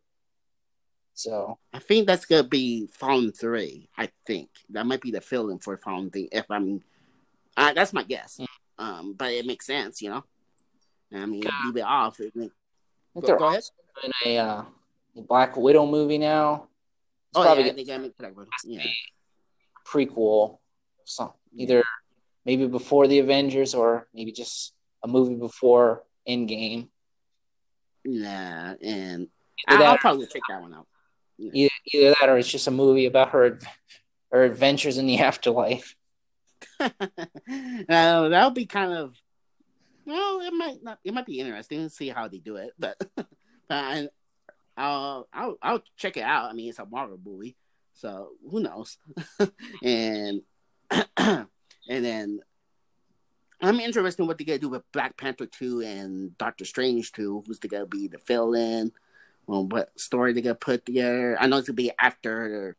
So 1.14 1.58
I 1.74 1.80
think 1.80 2.06
that's 2.06 2.26
gonna 2.26 2.44
be 2.44 2.88
Fallen 2.88 3.32
Three. 3.32 3.88
I 3.98 4.10
think 4.28 4.50
that 4.72 4.86
might 4.86 5.02
be 5.02 5.12
the 5.12 5.22
feeling 5.22 5.60
for 5.60 5.78
Fallen 5.78 6.12
Three. 6.12 6.28
If 6.34 6.52
I'm, 6.52 6.84
uh, 7.56 7.72
that's 7.72 7.94
my 7.94 8.04
guess. 8.04 8.42
Mm. 8.42 8.48
Um, 8.78 9.14
but 9.14 9.32
it 9.32 9.46
makes 9.46 9.68
sense, 9.68 10.02
you 10.02 10.10
know. 10.10 10.26
I 11.14 11.26
mean, 11.26 11.44
leave 11.66 11.78
it 11.78 11.82
off. 11.82 12.20
It, 12.20 12.34
go, 12.36 12.52
go 13.38 13.48
ahead. 13.48 13.64
In 14.04 14.12
a 14.26 14.38
uh, 14.38 14.64
Black 15.16 15.58
Widow 15.58 15.86
movie 15.86 16.18
now. 16.18 16.68
It's 17.32 17.38
oh 17.38 17.44
probably 17.44 17.66
yeah, 17.66 17.72
I 17.72 17.76
think 17.76 17.90
I 17.90 17.98
make 17.98 18.18
Black 18.18 18.36
Widow. 18.36 18.50
Yeah. 18.64 18.84
Prequel, 19.88 20.60
so 21.04 21.34
either 21.56 21.84
maybe 22.46 22.68
before 22.68 23.08
the 23.08 23.20
Avengers 23.20 23.74
or 23.74 24.08
maybe 24.14 24.32
just 24.32 24.74
a 25.04 25.08
movie 25.08 25.36
before 25.36 26.04
Endgame. 26.28 26.90
Yeah, 28.04 28.76
and 28.82 29.28
I'll, 29.68 29.84
I'll, 29.84 29.98
probably 29.98 30.28
check 30.28 30.44
that 30.50 30.62
one 30.62 30.74
out. 30.74 30.88
Yeah. 31.38 31.52
Either, 31.54 31.70
either 31.94 32.16
that 32.20 32.30
or 32.30 32.38
it's 32.38 32.52
just 32.52 32.68
a 32.68 32.72
movie 32.72 33.06
about 33.06 33.30
her 33.30 33.60
her 34.32 34.44
adventures 34.44 34.98
in 34.98 35.08
the 35.08 35.20
afterlife. 35.20 35.96
uh, 36.80 36.90
that'll 37.88 38.52
be 38.52 38.66
kind 38.66 38.94
of 38.94 39.16
well, 40.10 40.42
it 40.42 40.54
might 40.54 40.84
not. 40.84 41.00
It 41.04 41.14
might 41.14 41.28
be 41.28 41.40
interesting 41.40 41.84
to 41.84 41.90
see 41.90 42.10
how 42.10 42.28
they 42.28 42.40
do 42.40 42.56
it, 42.56 42.72
but 42.80 42.98
but 43.16 43.28
I, 43.70 44.08
I'll 44.80 45.28
I'll 45.34 45.58
I'll 45.62 45.84
check 45.98 46.16
it 46.16 46.24
out. 46.24 46.50
I 46.50 46.54
mean, 46.54 46.70
it's 46.70 46.80
a 46.80 46.86
Marvel 46.86 47.20
movie, 47.24 47.58
so 47.94 48.30
who 48.50 48.62
knows? 48.62 48.98
and 49.84 50.42
and 51.18 51.48
then 51.88 52.40
I'm 53.62 53.80
interested 53.82 54.22
in 54.22 54.28
what 54.28 54.38
they're 54.38 54.46
gonna 54.46 54.60
do 54.60 54.70
with 54.70 54.90
Black 54.94 55.18
Panther 55.18 55.46
two 55.46 55.82
and 55.82 56.38
Doctor 56.38 56.64
Strange 56.64 57.12
two. 57.12 57.44
Who's 57.46 57.60
gonna 57.60 57.86
be 57.86 58.08
the 58.08 58.18
fill 58.18 58.54
in? 58.54 58.94
Well, 59.48 59.66
what 59.66 60.00
story 60.00 60.32
they're 60.32 60.44
gonna 60.44 60.56
put 60.56 60.86
together? 60.86 61.38
I 61.38 61.48
know 61.48 61.58
it's 61.58 61.68
gonna 61.68 61.76
be 61.76 61.92
after 62.00 62.78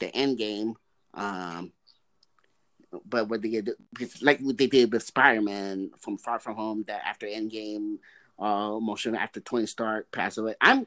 the 0.00 0.14
end 0.14 0.38
game. 0.38 0.74
Um, 1.14 1.72
but 3.04 3.28
what 3.28 3.42
they 3.42 3.50
did, 3.50 3.70
because 3.92 4.22
like 4.22 4.40
what 4.40 4.58
they 4.58 4.66
did 4.66 4.92
with 4.92 5.04
Spider 5.04 5.40
Man 5.40 5.90
from 5.98 6.18
Far 6.18 6.40
From 6.40 6.56
Home, 6.56 6.84
that 6.88 7.02
after 7.06 7.26
Endgame, 7.26 7.98
uh, 8.40 8.78
motion 8.80 9.14
after 9.14 9.40
Tony 9.40 9.66
Stark 9.66 10.10
passed 10.10 10.38
away. 10.38 10.54
I'm 10.60 10.86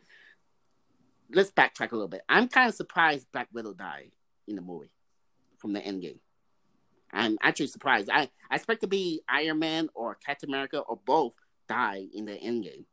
let's 1.33 1.51
backtrack 1.51 1.91
a 1.91 1.95
little 1.95 2.07
bit. 2.07 2.21
I'm 2.29 2.47
kind 2.47 2.69
of 2.69 2.75
surprised 2.75 3.27
Black 3.31 3.47
Widow 3.53 3.73
died 3.73 4.11
in 4.47 4.55
the 4.55 4.61
movie 4.61 4.91
from 5.57 5.73
the 5.73 5.81
end 5.81 6.01
game. 6.01 6.19
I'm 7.13 7.37
actually 7.41 7.67
surprised. 7.67 8.09
I, 8.11 8.29
I 8.49 8.55
expect 8.55 8.81
to 8.81 8.87
be 8.87 9.21
Iron 9.27 9.59
Man 9.59 9.89
or 9.93 10.15
Captain 10.15 10.49
America 10.49 10.79
or 10.79 10.99
both 11.05 11.33
die 11.67 12.05
in 12.13 12.25
the 12.25 12.35
end 12.35 12.63
game. 12.63 12.85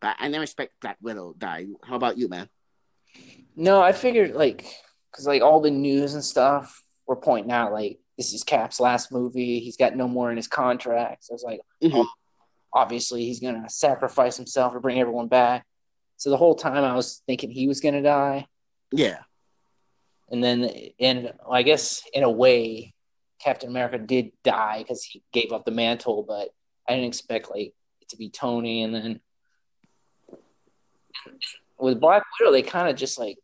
But 0.00 0.16
I 0.18 0.28
never 0.28 0.42
expect 0.42 0.80
Black 0.80 0.98
Widow 1.00 1.34
die. 1.36 1.66
How 1.82 1.96
about 1.96 2.18
you, 2.18 2.28
man? 2.28 2.48
No, 3.56 3.80
I 3.80 3.92
figured 3.92 4.34
like 4.34 4.66
because 5.10 5.26
like 5.26 5.42
all 5.42 5.60
the 5.60 5.70
news 5.70 6.14
and 6.14 6.24
stuff 6.24 6.82
were 7.06 7.16
pointing 7.16 7.52
out 7.52 7.72
like 7.72 7.98
this 8.16 8.32
is 8.32 8.44
Cap's 8.44 8.80
last 8.80 9.12
movie. 9.12 9.60
He's 9.60 9.76
got 9.76 9.96
no 9.96 10.08
more 10.08 10.30
in 10.30 10.36
his 10.36 10.48
contract. 10.48 11.24
So 11.24 11.32
I 11.32 11.34
was 11.34 11.42
like, 11.42 11.60
mm-hmm. 11.82 11.96
oh, 11.96 12.08
obviously 12.72 13.24
he's 13.24 13.40
gonna 13.40 13.68
sacrifice 13.68 14.36
himself 14.36 14.72
to 14.72 14.80
bring 14.80 15.00
everyone 15.00 15.28
back. 15.28 15.64
So 16.16 16.30
the 16.30 16.36
whole 16.36 16.54
time 16.54 16.84
I 16.84 16.94
was 16.94 17.22
thinking 17.26 17.50
he 17.50 17.68
was 17.68 17.80
gonna 17.80 18.02
die. 18.02 18.46
Yeah. 18.92 19.18
And 20.30 20.42
then, 20.42 20.70
and 20.98 21.32
I 21.50 21.62
guess 21.62 22.02
in 22.12 22.22
a 22.22 22.30
way, 22.30 22.94
Captain 23.40 23.68
America 23.68 23.98
did 23.98 24.32
die 24.42 24.78
because 24.78 25.04
he 25.04 25.22
gave 25.32 25.52
up 25.52 25.64
the 25.64 25.70
mantle, 25.70 26.22
but 26.22 26.48
I 26.88 26.94
didn't 26.94 27.08
expect 27.08 27.50
like 27.50 27.74
it 28.00 28.08
to 28.10 28.16
be 28.16 28.30
Tony. 28.30 28.82
And 28.82 28.94
then 28.94 29.20
with 31.78 32.00
Black 32.00 32.22
Widow, 32.40 32.52
they 32.52 32.62
kind 32.62 32.88
of 32.88 32.96
just 32.96 33.18
like 33.18 33.38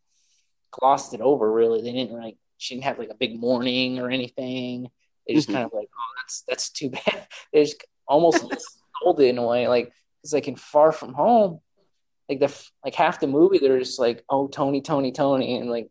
glossed 0.71 1.13
it 1.13 1.21
over. 1.21 1.51
Really, 1.51 1.81
they 1.81 1.91
didn't 1.91 2.17
like 2.19 2.37
she 2.57 2.75
didn't 2.75 2.85
have 2.85 2.99
like 2.99 3.09
a 3.09 3.15
big 3.15 3.39
mourning 3.39 3.99
or 3.99 4.09
anything. 4.09 4.89
They 5.27 5.33
just 5.35 5.49
Mhm. 5.49 5.53
kind 5.53 5.65
of 5.65 5.73
like, 5.73 5.89
oh, 5.95 6.13
that's 6.17 6.43
that's 6.47 6.69
too 6.69 6.89
bad. 6.89 7.27
They 7.53 7.63
just 7.63 7.83
almost 8.07 8.41
sold 9.03 9.19
it 9.19 9.25
in 9.27 9.37
a 9.37 9.45
way, 9.45 9.67
like 9.67 9.91
it's 10.23 10.33
like 10.33 10.47
in 10.47 10.55
Far 10.55 10.91
From 10.91 11.13
Home, 11.13 11.59
like 12.31 12.39
the 12.39 12.65
like 12.85 12.95
half 12.95 13.19
the 13.19 13.27
movie 13.27 13.59
they're 13.59 13.77
just 13.79 13.99
like, 13.99 14.23
oh, 14.29 14.47
Tony, 14.47 14.81
Tony, 14.81 15.11
Tony, 15.11 15.57
and 15.57 15.69
like 15.69 15.89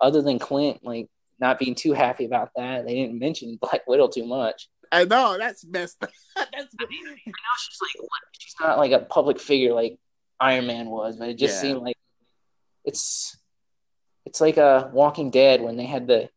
other 0.00 0.22
than 0.22 0.38
Clint, 0.38 0.84
like 0.84 1.08
not 1.40 1.58
being 1.58 1.74
too 1.74 1.92
happy 1.92 2.24
about 2.24 2.50
that, 2.56 2.86
they 2.86 2.94
didn't 2.94 3.18
mention 3.18 3.58
Black 3.60 3.86
Widow 3.88 4.08
too 4.08 4.24
much. 4.24 4.68
I 4.92 5.04
know 5.04 5.36
that's 5.38 5.64
messed 5.66 6.02
up. 6.02 6.10
that's 6.36 6.74
I 6.78 6.84
know 6.84 7.14
she's 7.58 7.78
like 7.82 8.08
she's 8.38 8.54
not 8.60 8.78
like 8.78 8.92
a 8.92 9.00
public 9.00 9.40
figure 9.40 9.72
like 9.74 9.98
Iron 10.38 10.66
Man 10.66 10.86
was, 10.90 11.16
but 11.16 11.28
it 11.28 11.38
just 11.38 11.56
Yeah. 11.56 11.60
seemed 11.72 11.82
like 11.82 11.96
it's 12.84 13.36
it's 14.26 14.40
like 14.40 14.58
a 14.58 14.90
Walking 14.92 15.30
Dead 15.30 15.60
when 15.60 15.76
they 15.76 15.86
had 15.86 16.06
the 16.06 16.28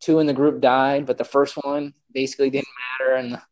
two 0.00 0.18
in 0.18 0.26
the 0.26 0.32
group 0.34 0.60
died, 0.60 1.06
but 1.06 1.16
the 1.18 1.24
first 1.24 1.54
one 1.62 1.94
basically 2.12 2.50
didn't 2.50 2.68
matter, 3.00 3.14
and 3.14 3.32
the 3.32 3.42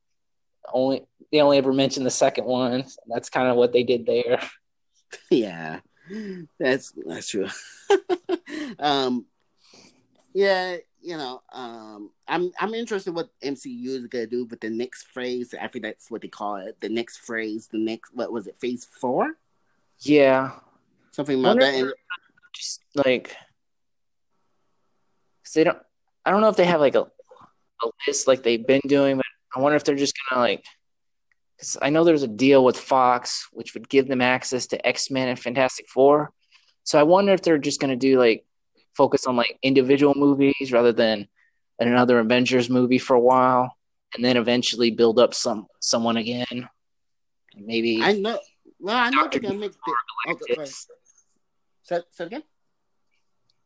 only 0.72 1.06
they 1.32 1.40
only 1.40 1.58
ever 1.58 1.72
mentioned 1.72 2.04
the 2.06 2.10
second 2.10 2.44
one. 2.44 2.84
That's 3.06 3.30
kind 3.30 3.48
of 3.48 3.56
what 3.56 3.72
they 3.72 3.82
did 3.82 4.04
there. 4.04 4.40
yeah, 5.30 5.80
that's 6.58 6.92
that's 7.06 7.28
true. 7.28 7.48
um, 8.78 9.26
yeah, 10.34 10.76
you 11.00 11.16
know, 11.16 11.42
um, 11.52 12.10
I'm 12.26 12.52
I'm 12.60 12.74
interested 12.74 13.14
what 13.14 13.30
MCU 13.42 13.90
is 13.90 14.06
gonna 14.06 14.26
do 14.26 14.44
with 14.44 14.60
the 14.60 14.70
next 14.70 15.04
phrase. 15.08 15.54
I 15.60 15.68
think 15.68 15.84
that's 15.84 16.10
what 16.10 16.22
they 16.22 16.28
call 16.28 16.56
it. 16.56 16.80
The 16.80 16.88
next 16.88 17.18
phrase, 17.18 17.68
the 17.68 17.78
next 17.78 18.14
what 18.14 18.32
was 18.32 18.46
it? 18.46 18.58
Phase 18.60 18.84
four, 18.84 19.36
Yeah, 20.00 20.52
something 21.12 21.40
about 21.40 21.58
that. 21.60 21.74
And, 21.74 21.92
just 22.54 22.80
like 22.94 23.36
'cause 25.44 25.52
they 25.54 25.64
don't. 25.64 25.78
I 26.24 26.30
don't 26.30 26.40
know 26.40 26.48
if 26.48 26.56
they 26.56 26.64
have 26.66 26.80
like 26.80 26.94
a, 26.94 27.02
a 27.02 27.90
list 28.06 28.26
like 28.26 28.42
they've 28.42 28.66
been 28.66 28.80
doing, 28.86 29.16
but 29.16 29.26
I 29.54 29.60
wonder 29.60 29.76
if 29.76 29.84
they're 29.84 29.94
just 29.94 30.14
gonna 30.30 30.42
like. 30.42 30.64
Because 31.58 31.76
I 31.82 31.90
know 31.90 32.04
there's 32.04 32.22
a 32.22 32.28
deal 32.28 32.64
with 32.64 32.78
Fox, 32.78 33.48
which 33.52 33.74
would 33.74 33.88
give 33.88 34.06
them 34.06 34.20
access 34.20 34.68
to 34.68 34.86
X 34.86 35.10
Men 35.10 35.28
and 35.28 35.38
Fantastic 35.38 35.88
Four. 35.88 36.32
So 36.84 36.98
I 36.98 37.02
wonder 37.02 37.32
if 37.32 37.42
they're 37.42 37.58
just 37.58 37.80
gonna 37.80 37.96
do 37.96 38.18
like 38.18 38.44
focus 38.96 39.26
on 39.26 39.36
like 39.36 39.58
individual 39.62 40.14
movies 40.14 40.72
rather 40.72 40.92
than 40.92 41.28
another 41.80 42.18
Avengers 42.20 42.70
movie 42.70 42.98
for 42.98 43.14
a 43.14 43.20
while, 43.20 43.76
and 44.14 44.24
then 44.24 44.36
eventually 44.36 44.90
build 44.90 45.18
up 45.18 45.34
some 45.34 45.66
someone 45.80 46.16
again. 46.16 46.68
Maybe 47.56 48.00
I 48.02 48.12
know. 48.12 48.38
Well, 48.78 48.96
I 48.96 49.10
know 49.10 49.28
they're 49.28 49.40
gonna 49.40 49.54
make. 49.56 49.72
The, 49.72 50.56
ahead. 50.56 50.68
Say, 50.68 52.00
say 52.10 52.24
it 52.24 52.26
again. 52.26 52.42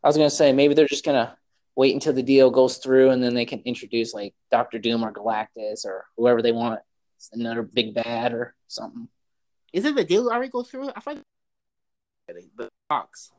I 0.03 0.09
was 0.09 0.17
gonna 0.17 0.31
say 0.31 0.53
maybe 0.53 0.73
they're 0.73 0.87
just 0.87 1.05
gonna 1.05 1.37
wait 1.77 1.95
until 1.95 2.13
the 2.13 2.23
deal 2.23 2.51
goes 2.51 2.79
through 2.79 3.11
and 3.11 3.23
then 3.23 3.35
they 3.35 3.45
can 3.45 3.61
introduce 3.61 4.15
like 4.15 4.35
Doctor 4.51 4.79
Doom 4.79 5.05
or 5.05 5.13
Galactus 5.13 5.85
or 5.85 6.07
whoever 6.17 6.43
they 6.43 6.53
want. 6.53 6.81
It's 7.23 7.31
another 7.33 7.63
big 7.63 7.95
bad 7.95 8.33
or 8.33 8.57
something. 8.67 9.07
Is 9.73 9.85
it 9.85 9.95
the 9.95 10.03
deal 10.03 10.29
already 10.29 10.51
go 10.51 10.65
through? 10.65 10.91
I 10.91 10.99
thought 10.99 11.19
the 12.27 12.69
Fox. 12.89 13.31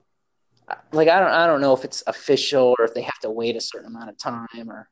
Like 0.94 1.10
I 1.10 1.20
don't 1.20 1.32
I 1.32 1.46
don't 1.46 1.60
know 1.60 1.74
if 1.74 1.84
it's 1.84 2.02
official 2.08 2.76
or 2.80 2.86
if 2.86 2.94
they 2.94 3.02
have 3.02 3.20
to 3.24 3.30
wait 3.30 3.58
a 3.58 3.62
certain 3.62 3.88
amount 3.88 4.10
of 4.10 4.18
time 4.18 4.70
or 4.72 4.90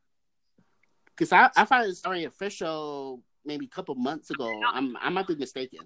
Because 1.15 1.31
I, 1.31 1.49
I 1.55 1.63
thought 1.63 1.85
it 1.85 1.87
was 1.87 2.03
already 2.05 2.25
official 2.25 3.21
maybe 3.45 3.65
a 3.65 3.69
couple 3.69 3.95
months 3.95 4.29
ago. 4.29 4.61
I'm 4.73 4.97
I 4.97 5.07
might 5.07 5.27
be 5.27 5.35
mistaken. 5.35 5.79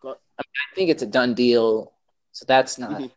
Go, 0.00 0.14
I 0.38 0.44
think 0.76 0.90
it's 0.90 1.02
a 1.02 1.06
done 1.06 1.34
deal. 1.34 1.92
So 2.30 2.44
that's 2.46 2.78
not 2.78 3.00
Mhm. 3.00 3.10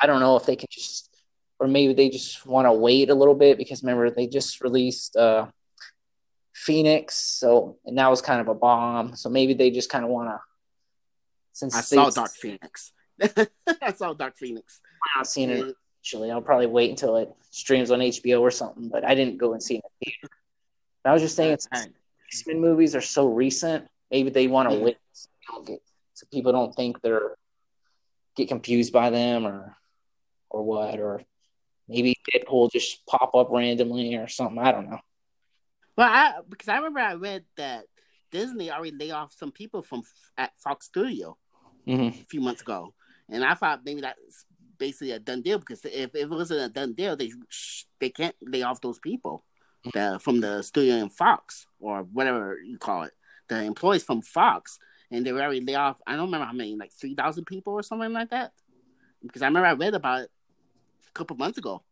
I 0.00 0.06
don't 0.06 0.20
know 0.20 0.36
if 0.36 0.44
they 0.44 0.56
can 0.56 0.68
just 0.70 1.16
or 1.58 1.66
maybe 1.66 1.94
they 1.94 2.10
just 2.10 2.44
want 2.44 2.66
to 2.66 2.72
wait 2.72 3.08
a 3.08 3.14
little 3.14 3.34
bit 3.34 3.56
because 3.56 3.82
remember 3.82 4.10
they 4.10 4.26
just 4.26 4.60
released 4.60 5.16
uh 5.16 5.46
Phoenix, 6.56 7.14
so 7.16 7.76
and 7.84 7.98
that 7.98 8.08
was 8.08 8.22
kind 8.22 8.40
of 8.40 8.48
a 8.48 8.54
bomb. 8.54 9.14
So 9.14 9.28
maybe 9.28 9.52
they 9.54 9.70
just 9.70 9.90
kind 9.90 10.04
of 10.04 10.10
want 10.10 10.30
to 10.30 10.40
since 11.52 11.74
I 11.76 11.80
saw 11.82 12.08
Dark 12.10 12.30
Phoenix. 12.30 12.92
I 13.82 13.92
saw 13.94 14.14
Dark 14.14 14.36
Phoenix. 14.36 14.80
Not 15.16 15.26
seeing 15.26 15.50
it 15.50 15.74
actually. 16.00 16.30
I'll 16.30 16.40
probably 16.40 16.66
wait 16.66 16.90
until 16.90 17.16
it 17.16 17.30
streams 17.50 17.90
on 17.90 18.00
HBO 18.00 18.40
or 18.40 18.50
something. 18.50 18.88
But 18.88 19.04
I 19.04 19.14
didn't 19.14 19.36
go 19.36 19.52
and 19.52 19.62
see 19.62 19.74
it 19.74 19.84
in 19.84 19.90
the 20.00 20.06
theater. 20.06 20.34
I 21.04 21.12
was 21.12 21.22
just 21.22 21.36
saying, 21.36 21.52
X 21.52 22.46
Men 22.46 22.60
movies 22.60 22.96
are 22.96 23.00
so 23.00 23.28
recent, 23.28 23.86
maybe 24.10 24.30
they 24.30 24.48
want 24.48 24.68
to 24.70 24.74
Mhm. 24.76 24.82
wait 24.82 24.96
so, 25.12 25.28
people 25.40 25.54
don't 25.56 25.66
get- 25.66 25.82
so 26.14 26.26
people 26.32 26.52
don't 26.52 26.74
think 26.74 27.00
they're 27.02 27.36
get 28.34 28.48
confused 28.48 28.92
by 28.92 29.10
them 29.10 29.46
or 29.46 29.76
or 30.50 30.62
what, 30.62 30.98
or 31.00 31.22
maybe 31.88 32.16
Deadpool 32.32 32.70
just 32.70 33.04
pop 33.06 33.34
up 33.34 33.50
randomly 33.50 34.14
or 34.16 34.26
something. 34.28 34.58
I 34.58 34.72
don't 34.72 34.88
know. 34.90 35.00
Well, 35.96 36.08
I 36.08 36.40
because 36.48 36.68
I 36.68 36.76
remember 36.76 37.00
I 37.00 37.14
read 37.14 37.44
that 37.56 37.86
Disney 38.30 38.70
already 38.70 38.96
laid 38.96 39.12
off 39.12 39.32
some 39.32 39.50
people 39.50 39.82
from 39.82 40.02
at 40.36 40.52
Fox 40.58 40.86
Studio 40.86 41.36
hmm 41.86 42.08
a 42.08 42.24
few 42.28 42.40
months 42.40 42.62
ago, 42.62 42.92
and 43.30 43.44
I 43.44 43.54
thought 43.54 43.84
maybe 43.84 44.02
that's 44.02 44.44
basically 44.78 45.12
a 45.12 45.18
done 45.18 45.40
deal 45.40 45.58
because 45.58 45.84
if, 45.84 46.14
if 46.14 46.14
it 46.14 46.28
wasn't 46.28 46.60
a 46.60 46.68
done 46.68 46.92
deal, 46.92 47.16
they 47.16 47.32
they 47.98 48.10
can't 48.10 48.36
lay 48.42 48.62
off 48.62 48.80
those 48.80 48.98
people 48.98 49.44
the, 49.94 50.18
from 50.20 50.40
the 50.40 50.62
studio 50.62 50.96
in 50.96 51.08
Fox 51.08 51.66
or 51.80 52.02
whatever 52.02 52.58
you 52.58 52.76
call 52.78 53.04
it, 53.04 53.12
the 53.48 53.62
employees 53.62 54.02
from 54.02 54.20
Fox, 54.20 54.78
and 55.10 55.24
they 55.24 55.32
were 55.32 55.40
already 55.40 55.60
laid 55.60 55.76
off. 55.76 56.00
I 56.06 56.16
don't 56.16 56.26
remember 56.26 56.46
how 56.46 56.52
many, 56.52 56.76
like 56.76 56.92
three 56.92 57.14
thousand 57.14 57.46
people 57.46 57.72
or 57.72 57.82
something 57.82 58.12
like 58.12 58.30
that, 58.30 58.52
because 59.22 59.42
I 59.42 59.46
remember 59.46 59.68
I 59.68 59.72
read 59.72 59.94
about 59.94 60.22
it 60.22 60.30
a 61.08 61.12
couple 61.12 61.36
months 61.36 61.58
ago. 61.58 61.82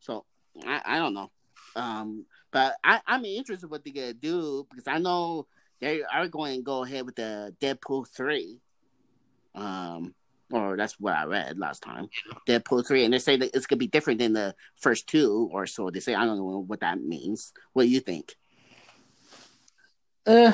So 0.00 0.24
I, 0.64 0.82
I 0.84 0.98
don't 0.98 1.14
know. 1.14 1.32
Um, 1.76 2.24
but 2.50 2.76
I, 2.82 3.00
I'm 3.06 3.24
interested 3.24 3.70
what 3.70 3.84
they're 3.84 3.92
gonna 3.92 4.14
do 4.14 4.66
because 4.70 4.86
I 4.86 4.98
know 4.98 5.46
they 5.80 6.02
are 6.02 6.28
going 6.28 6.56
to 6.56 6.62
go 6.62 6.84
ahead 6.84 7.06
with 7.06 7.16
the 7.16 7.54
Deadpool 7.60 8.08
three. 8.08 8.58
Um, 9.54 10.14
or 10.50 10.76
that's 10.76 10.98
what 10.98 11.14
I 11.14 11.24
read 11.24 11.58
last 11.58 11.82
time. 11.82 12.08
Deadpool 12.46 12.86
three, 12.86 13.04
and 13.04 13.12
they 13.12 13.18
say 13.18 13.36
that 13.36 13.54
it's 13.54 13.66
gonna 13.66 13.78
be 13.78 13.86
different 13.86 14.18
than 14.18 14.32
the 14.32 14.54
first 14.76 15.06
two 15.06 15.48
or 15.52 15.66
so. 15.66 15.90
They 15.90 16.00
say 16.00 16.14
I 16.14 16.24
don't 16.24 16.38
know 16.38 16.64
what 16.66 16.80
that 16.80 17.02
means. 17.02 17.52
What 17.74 17.82
do 17.82 17.88
you 17.88 18.00
think? 18.00 18.34
Uh, 20.26 20.52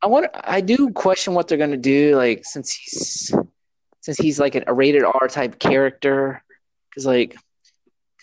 I 0.00 0.06
want. 0.06 0.26
I 0.34 0.60
do 0.60 0.90
question 0.90 1.34
what 1.34 1.48
they're 1.48 1.58
gonna 1.58 1.76
do. 1.76 2.16
Like 2.16 2.44
since 2.44 2.72
he's 2.72 3.34
since 4.00 4.16
he's 4.16 4.40
like 4.40 4.62
a 4.66 4.72
rated 4.72 5.04
R 5.04 5.28
type 5.28 5.58
character, 5.58 6.42
because 6.88 7.04
like 7.04 7.36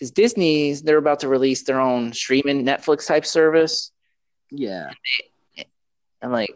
because 0.02 0.10
Disney's 0.10 0.82
they're 0.82 0.98
about 0.98 1.20
to 1.20 1.28
release 1.28 1.62
their 1.62 1.78
own 1.78 2.12
streaming 2.12 2.64
Netflix 2.66 3.06
type 3.06 3.24
service, 3.24 3.92
Yeah, 4.50 4.90
and 6.20 6.32
like 6.32 6.50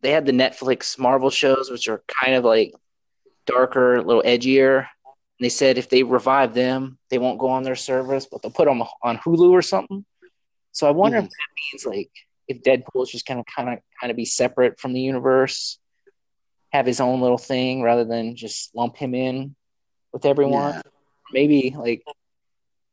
they 0.00 0.12
had 0.12 0.24
the 0.24 0.32
Netflix 0.32 0.98
Marvel 0.98 1.28
shows, 1.28 1.70
which 1.70 1.88
are 1.88 2.02
kind 2.08 2.36
of 2.36 2.44
like 2.44 2.72
darker, 3.44 3.96
a 3.96 4.02
little 4.02 4.22
edgier. 4.22 4.78
And 4.78 5.44
they 5.44 5.50
said 5.50 5.76
if 5.76 5.90
they 5.90 6.04
revive 6.04 6.54
them, 6.54 6.96
they 7.10 7.18
won't 7.18 7.38
go 7.38 7.48
on 7.48 7.64
their 7.64 7.76
service, 7.76 8.24
but 8.24 8.40
they'll 8.40 8.50
put 8.50 8.64
them 8.64 8.82
on 9.02 9.18
Hulu 9.18 9.50
or 9.50 9.60
something. 9.60 10.06
So 10.72 10.88
I 10.88 10.90
wonder 10.92 11.18
Mhm. 11.20 11.24
if 11.24 11.30
that 11.30 11.48
means 11.74 11.84
like 11.84 12.10
if 12.48 12.62
Deadpool 12.62 13.02
is 13.02 13.10
just 13.10 13.26
gonna 13.26 13.44
kind 13.44 13.68
of 13.68 13.78
kind 14.00 14.10
of 14.10 14.16
be 14.16 14.24
separate 14.24 14.80
from 14.80 14.94
the 14.94 15.02
universe, 15.02 15.78
have 16.72 16.86
his 16.86 16.98
own 16.98 17.20
little 17.20 17.36
thing 17.36 17.82
rather 17.82 18.06
than 18.06 18.36
just 18.36 18.74
lump 18.74 18.96
him 18.96 19.14
in 19.14 19.54
with 20.14 20.24
everyone. 20.24 20.76
Yeah. 20.76 20.82
Maybe 21.32 21.74
like 21.76 22.02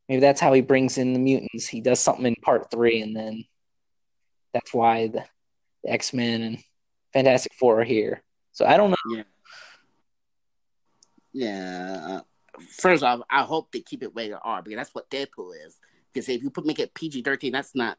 maybe 0.07 0.21
that's 0.21 0.41
how 0.41 0.53
he 0.53 0.61
brings 0.61 0.97
in 0.97 1.13
the 1.13 1.19
mutants. 1.19 1.67
He 1.67 1.81
does 1.81 1.99
something 1.99 2.25
in 2.25 2.35
part 2.35 2.71
three, 2.71 3.01
and 3.01 3.15
then 3.15 3.45
that's 4.53 4.73
why 4.73 5.07
the, 5.07 5.23
the 5.84 5.91
X 5.91 6.13
Men 6.13 6.41
and 6.41 6.57
Fantastic 7.13 7.53
Four 7.59 7.81
are 7.81 7.85
here. 7.85 8.23
So 8.51 8.65
I 8.65 8.77
don't 8.77 8.91
know. 8.91 9.23
yeah. 11.34 12.01
Uh, 12.07 12.21
first 12.79 13.03
off, 13.03 13.21
I 13.29 13.43
hope 13.43 13.71
they 13.71 13.81
keep 13.81 14.03
it 14.03 14.15
where 14.15 14.25
rated 14.25 14.39
R 14.43 14.61
because 14.61 14.77
that's 14.77 14.95
what 14.95 15.09
Deadpool 15.09 15.51
is. 15.65 15.77
Because 16.11 16.29
if 16.29 16.41
you 16.41 16.49
put 16.49 16.65
make 16.65 16.79
it 16.79 16.93
PG 16.93 17.21
thirteen, 17.21 17.51
that's 17.51 17.75
not 17.75 17.97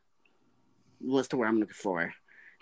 what's 1.01 1.29
the 1.29 1.37
word 1.37 1.47
I'm 1.47 1.61
looking 1.61 1.75
for. 1.75 2.13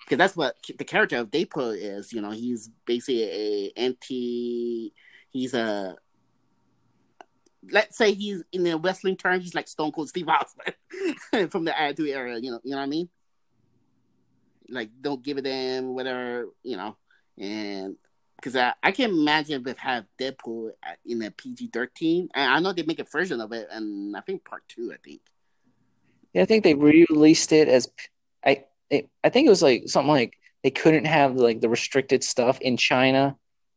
Because 0.05 0.19
that's 0.19 0.37
what 0.37 0.57
the 0.77 0.85
character 0.85 1.17
of 1.17 1.31
Deadpool 1.31 1.77
is. 1.79 2.13
You 2.13 2.21
know, 2.21 2.31
he's 2.31 2.71
basically 2.85 3.23
a 3.25 3.73
anti. 3.77 4.93
He's 5.31 5.55
a. 5.55 5.97
Let's 7.71 7.97
say 7.97 8.13
he's 8.13 8.43
in 8.53 8.63
the 8.63 8.77
wrestling 8.79 9.17
terms, 9.17 9.45
he's 9.45 9.55
like 9.55 9.69
Stone 9.69 9.93
Cold 9.93 10.09
Steve 10.09 10.29
Austin 10.29 11.49
from 11.51 11.65
the 11.65 11.79
Attitude 11.79 12.09
Era. 12.11 12.39
You 12.39 12.53
know, 12.53 12.61
you 12.63 12.71
know 12.71 12.77
what 12.79 12.83
I 12.83 12.87
mean? 12.87 13.09
Like, 14.69 14.91
don't 15.01 15.23
give 15.23 15.37
a 15.37 15.43
damn, 15.43 15.95
whatever. 15.95 16.47
You 16.63 16.77
know, 16.77 16.97
and 17.39 17.97
because 18.37 18.57
I, 18.57 18.75
I 18.83 18.91
can 18.93 19.11
imagine 19.11 19.57
if 19.61 19.65
they 19.65 19.75
have 19.79 20.05
Deadpool 20.21 20.71
in 21.05 21.23
a 21.23 21.31
PG 21.31 21.69
thirteen. 21.73 22.29
And 22.35 22.53
I 22.53 22.59
know 22.61 22.73
they 22.73 22.83
make 22.83 22.99
a 22.99 23.05
version 23.05 23.41
of 23.41 23.53
it, 23.53 23.69
and 23.71 24.17
I 24.17 24.21
think 24.21 24.45
part 24.45 24.63
two. 24.69 24.93
I 24.93 24.97
think. 25.05 25.21
Yeah, 26.33 26.43
I 26.43 26.45
think 26.45 26.65
they 26.65 26.75
re-released 26.75 27.53
it 27.53 27.69
as 27.69 27.89
I. 28.45 28.65
It, 28.91 29.09
I 29.25 29.31
think 29.31 29.47
it 29.47 29.51
was 29.51 29.63
like 29.63 29.89
something 29.89 30.11
like 30.13 30.35
they 30.63 30.71
couldn't 30.71 31.07
have 31.07 31.37
like 31.37 31.61
the 31.61 31.69
restricted 31.69 32.23
stuff 32.23 32.61
in 32.61 32.77
China, 32.77 33.37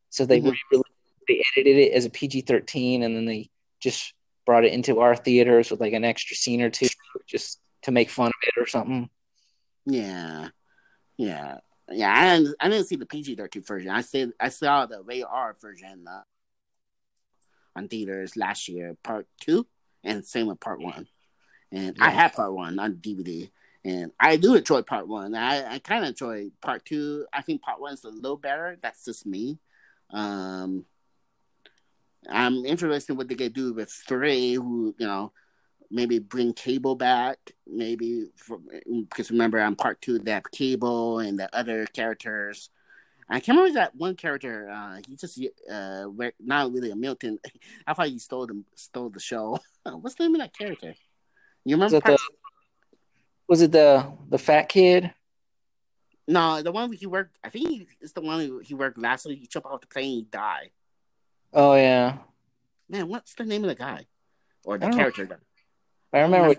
so 0.10 0.26
they 0.26 0.42
Mhm. 0.42 0.52
re-released 0.52 0.90
they 1.28 1.44
edited 1.56 1.78
it 1.78 1.94
as 1.94 2.06
a 2.06 2.10
PG 2.10 2.42
thirteen, 2.42 3.04
and 3.04 3.16
then 3.16 3.26
they 3.26 3.50
just 3.80 4.14
brought 4.46 4.66
it 4.66 4.74
into 4.74 5.00
our 5.00 5.16
theaters 5.16 5.72
with 5.72 5.80
like 5.80 5.94
an 5.94 6.04
extra 6.04 6.36
scene 6.36 6.62
or 6.62 6.70
two, 6.70 6.88
just 7.28 7.60
to 7.84 7.92
make 7.92 8.10
fun 8.10 8.28
of 8.28 8.34
it 8.44 8.60
or 8.60 8.66
something. 8.66 9.10
Yeah, 9.86 10.50
yeah, 11.18 11.58
yeah. 11.90 12.14
I 12.14 12.38
didn't, 12.38 12.56
I 12.60 12.70
didn't 12.70 12.88
see 12.88 12.96
the 12.96 13.06
PG 13.06 13.36
thirteen 13.36 13.64
version. 13.64 13.92
I 13.92 14.02
said 14.02 14.32
I 14.40 14.50
saw 14.50 14.86
the 14.86 15.02
rated 15.02 15.26
R 15.30 15.56
version 15.62 16.06
uh, 16.08 16.22
on 17.76 17.88
theaters 17.88 18.36
last 18.36 18.68
year, 18.68 18.96
part 19.04 19.28
two, 19.40 19.68
and 20.04 20.26
same 20.26 20.48
with 20.48 20.60
part 20.60 20.82
one. 20.82 21.08
And 21.72 21.96
yeah. 21.98 22.06
I 22.06 22.10
had 22.10 22.34
part 22.34 22.54
one 22.54 22.80
on 22.80 22.96
DVD, 22.96 23.50
and 23.86 24.12
I 24.20 24.38
do 24.38 24.56
enjoy 24.56 24.82
part 24.82 25.08
one. 25.08 25.36
I, 25.36 25.76
I 25.76 25.80
kind 25.80 26.04
of 26.04 26.10
enjoy 26.10 26.50
part 26.62 26.86
two. 26.86 27.26
I 27.32 27.42
think 27.42 27.62
part 27.62 27.80
one 27.80 27.94
is 27.94 28.04
a 28.04 28.10
little 28.10 28.38
better. 28.38 28.78
That's 28.82 29.06
just 29.06 29.26
me. 29.26 29.60
Um, 30.12 30.86
I'm 32.28 32.66
interested 32.66 33.14
in 33.14 33.18
what 33.18 33.28
they 33.28 33.36
can 33.36 33.52
do 33.52 33.74
with 33.74 33.92
three, 33.92 34.56
who 34.56 34.96
you 34.98 35.08
know 35.08 35.32
maybe 35.92 36.20
bring 36.20 36.54
Cable 36.54 36.96
back, 36.96 37.38
maybe 37.68 38.26
because 38.88 39.32
remember 39.32 39.60
on 39.60 39.76
part 39.76 40.02
two 40.02 40.20
they 40.20 40.32
have 40.32 40.52
Cable 40.52 41.20
and 41.20 41.40
the 41.40 41.54
other 41.56 41.86
characters. 41.86 42.70
I 43.32 43.40
can't 43.40 43.58
remember 43.58 43.80
that 43.80 43.96
one 43.96 44.16
character. 44.16 44.70
Uh, 44.70 45.00
he 45.08 45.16
just 45.16 45.40
uh, 45.72 46.06
not 46.40 46.72
really 46.72 46.90
a 46.90 46.96
Milton. 46.96 47.40
I 47.88 47.94
thought 47.94 48.08
he 48.08 48.18
stole 48.20 48.48
the 48.48 48.64
stole 48.76 49.10
the 49.10 49.20
show. 49.20 49.60
What's 49.84 50.16
the 50.16 50.24
name 50.24 50.36
of 50.36 50.42
that 50.42 50.58
character? 50.58 50.96
You 51.64 51.76
remember? 51.76 51.96
Was 51.96 52.04
it, 52.04 52.04
the, 52.04 52.20
was 53.48 53.62
it 53.62 53.72
the 53.72 54.12
the 54.30 54.38
fat 54.40 54.70
kid? 54.70 55.14
No, 56.28 56.62
the 56.62 56.72
one 56.72 56.92
he 56.92 57.08
worked. 57.08 57.38
I 57.44 57.50
think 57.50 57.70
he, 57.70 57.88
it's 58.02 58.14
the 58.14 58.22
one 58.22 58.62
he 58.64 58.74
worked 58.74 59.00
last 59.00 59.26
week. 59.26 59.40
He 59.40 59.48
jumped 59.48 59.68
off 59.68 59.82
the 59.82 59.88
plane, 59.88 60.18
he 60.18 60.22
died. 60.24 60.70
Oh 61.54 61.76
yeah. 61.76 62.18
Man, 62.90 63.08
what's 63.08 63.34
the 63.36 63.46
name 63.46 63.64
of 63.64 63.70
the 63.70 63.76
guy 63.76 64.06
or 64.64 64.78
the 64.78 64.90
character? 64.90 65.26
Know. 65.26 65.38
I 66.14 66.22
remember. 66.22 66.56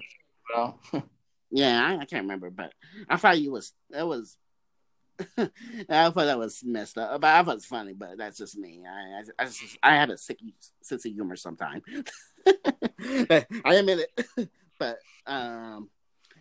Well. 0.54 0.80
yeah, 1.50 1.84
I, 1.84 1.94
I, 1.94 2.04
can't 2.04 2.22
remember, 2.22 2.50
but 2.50 2.72
I 3.08 3.16
thought 3.16 3.40
you 3.40 3.52
was. 3.52 3.72
That 3.90 4.06
was. 4.06 4.36
I 5.38 5.46
thought 5.88 6.14
that 6.14 6.38
was 6.38 6.62
messed 6.64 6.96
up, 6.96 7.20
but 7.20 7.28
I 7.28 7.42
thought 7.42 7.52
it 7.52 7.54
was 7.56 7.66
funny. 7.66 7.92
But 7.92 8.16
that's 8.16 8.38
just 8.38 8.56
me. 8.56 8.82
I 8.88 9.20
I, 9.20 9.44
I, 9.44 9.44
just, 9.46 9.78
I 9.82 9.94
have 9.96 10.10
a 10.10 10.18
sick 10.18 10.38
sense 10.82 11.04
of 11.04 11.12
humor 11.12 11.36
sometimes. 11.36 11.82
I 12.46 13.46
admit 13.64 14.08
it. 14.16 14.48
but 14.78 14.98
um, 15.26 15.90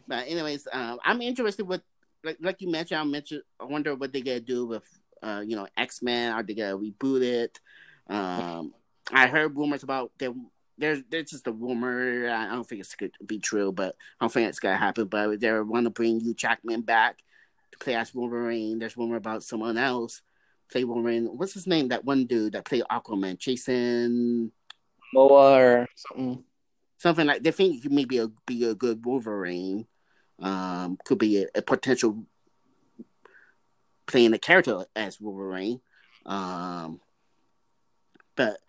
but 0.07 0.27
anyways, 0.27 0.67
um, 0.71 0.99
I'm 1.03 1.21
interested 1.21 1.67
with 1.67 1.81
like 2.23 2.38
like 2.41 2.61
you 2.61 2.71
mentioned. 2.71 2.99
I 2.99 3.03
mentioned. 3.03 3.43
I 3.59 3.65
wonder 3.65 3.95
what 3.95 4.13
they 4.13 4.21
gonna 4.21 4.39
do 4.39 4.65
with 4.65 4.84
uh, 5.21 5.43
you 5.45 5.55
know, 5.55 5.67
X 5.76 6.01
Men. 6.01 6.34
Are 6.34 6.43
they 6.43 6.53
gonna 6.53 6.77
reboot 6.77 7.21
it? 7.21 7.59
Um, 8.10 8.73
I 9.11 9.27
heard 9.27 9.56
rumors 9.56 9.84
about 9.84 10.11
them 10.18 10.49
there's 10.80 11.03
there's 11.10 11.30
just 11.30 11.48
a 11.48 11.52
rumor. 11.52 12.30
I 12.30 12.48
don't 12.48 12.68
think 12.68 12.81
it's 12.81 12.95
going 12.95 13.11
to 13.19 13.26
be 13.26 13.40
true, 13.40 13.72
but 13.72 13.95
I 14.19 14.23
don't 14.23 14.31
think 14.31 14.48
it's 14.48 14.60
gonna 14.60 14.77
happen. 14.77 15.06
But 15.06 15.40
they 15.40 15.52
want 15.61 15.86
to 15.86 15.90
bring 15.90 16.22
Hugh 16.22 16.34
Jackman 16.34 16.81
back 16.81 17.22
to 17.72 17.77
play 17.77 17.95
as 17.95 18.15
Wolverine. 18.15 18.80
There's 18.80 18.98
rumor 18.98 19.18
about 19.18 19.44
someone 19.44 19.77
else 19.77 20.22
play 20.72 20.84
Wolverine. 20.84 21.26
What's 21.26 21.53
his 21.53 21.68
name? 21.68 21.90
That 21.90 22.06
one 22.06 22.26
dude 22.26 22.53
that 22.53 22.65
played 22.65 22.84
Aquaman, 22.90 23.38
Jason 23.38 24.52
Momoa 25.15 25.30
or 25.30 25.88
something. 25.95 26.44
Something 26.98 27.27
like 27.27 27.44
they 27.44 27.52
think 27.52 27.84
he 27.84 27.90
may 27.90 28.06
be 28.06 28.18
a 28.19 28.27
be 28.45 28.65
a 28.65 28.76
good 28.76 29.06
Wolverine. 29.06 29.86
Um, 30.40 30.98
could 31.03 31.18
be 31.18 31.44
a, 31.44 31.48
a 31.56 31.61
potential 31.61 32.26
playing 34.06 34.31
the 34.31 34.40
character 34.40 34.86
as 34.95 35.19
Wolverine. 35.19 35.81
Um, 36.26 37.02
but 38.40 38.61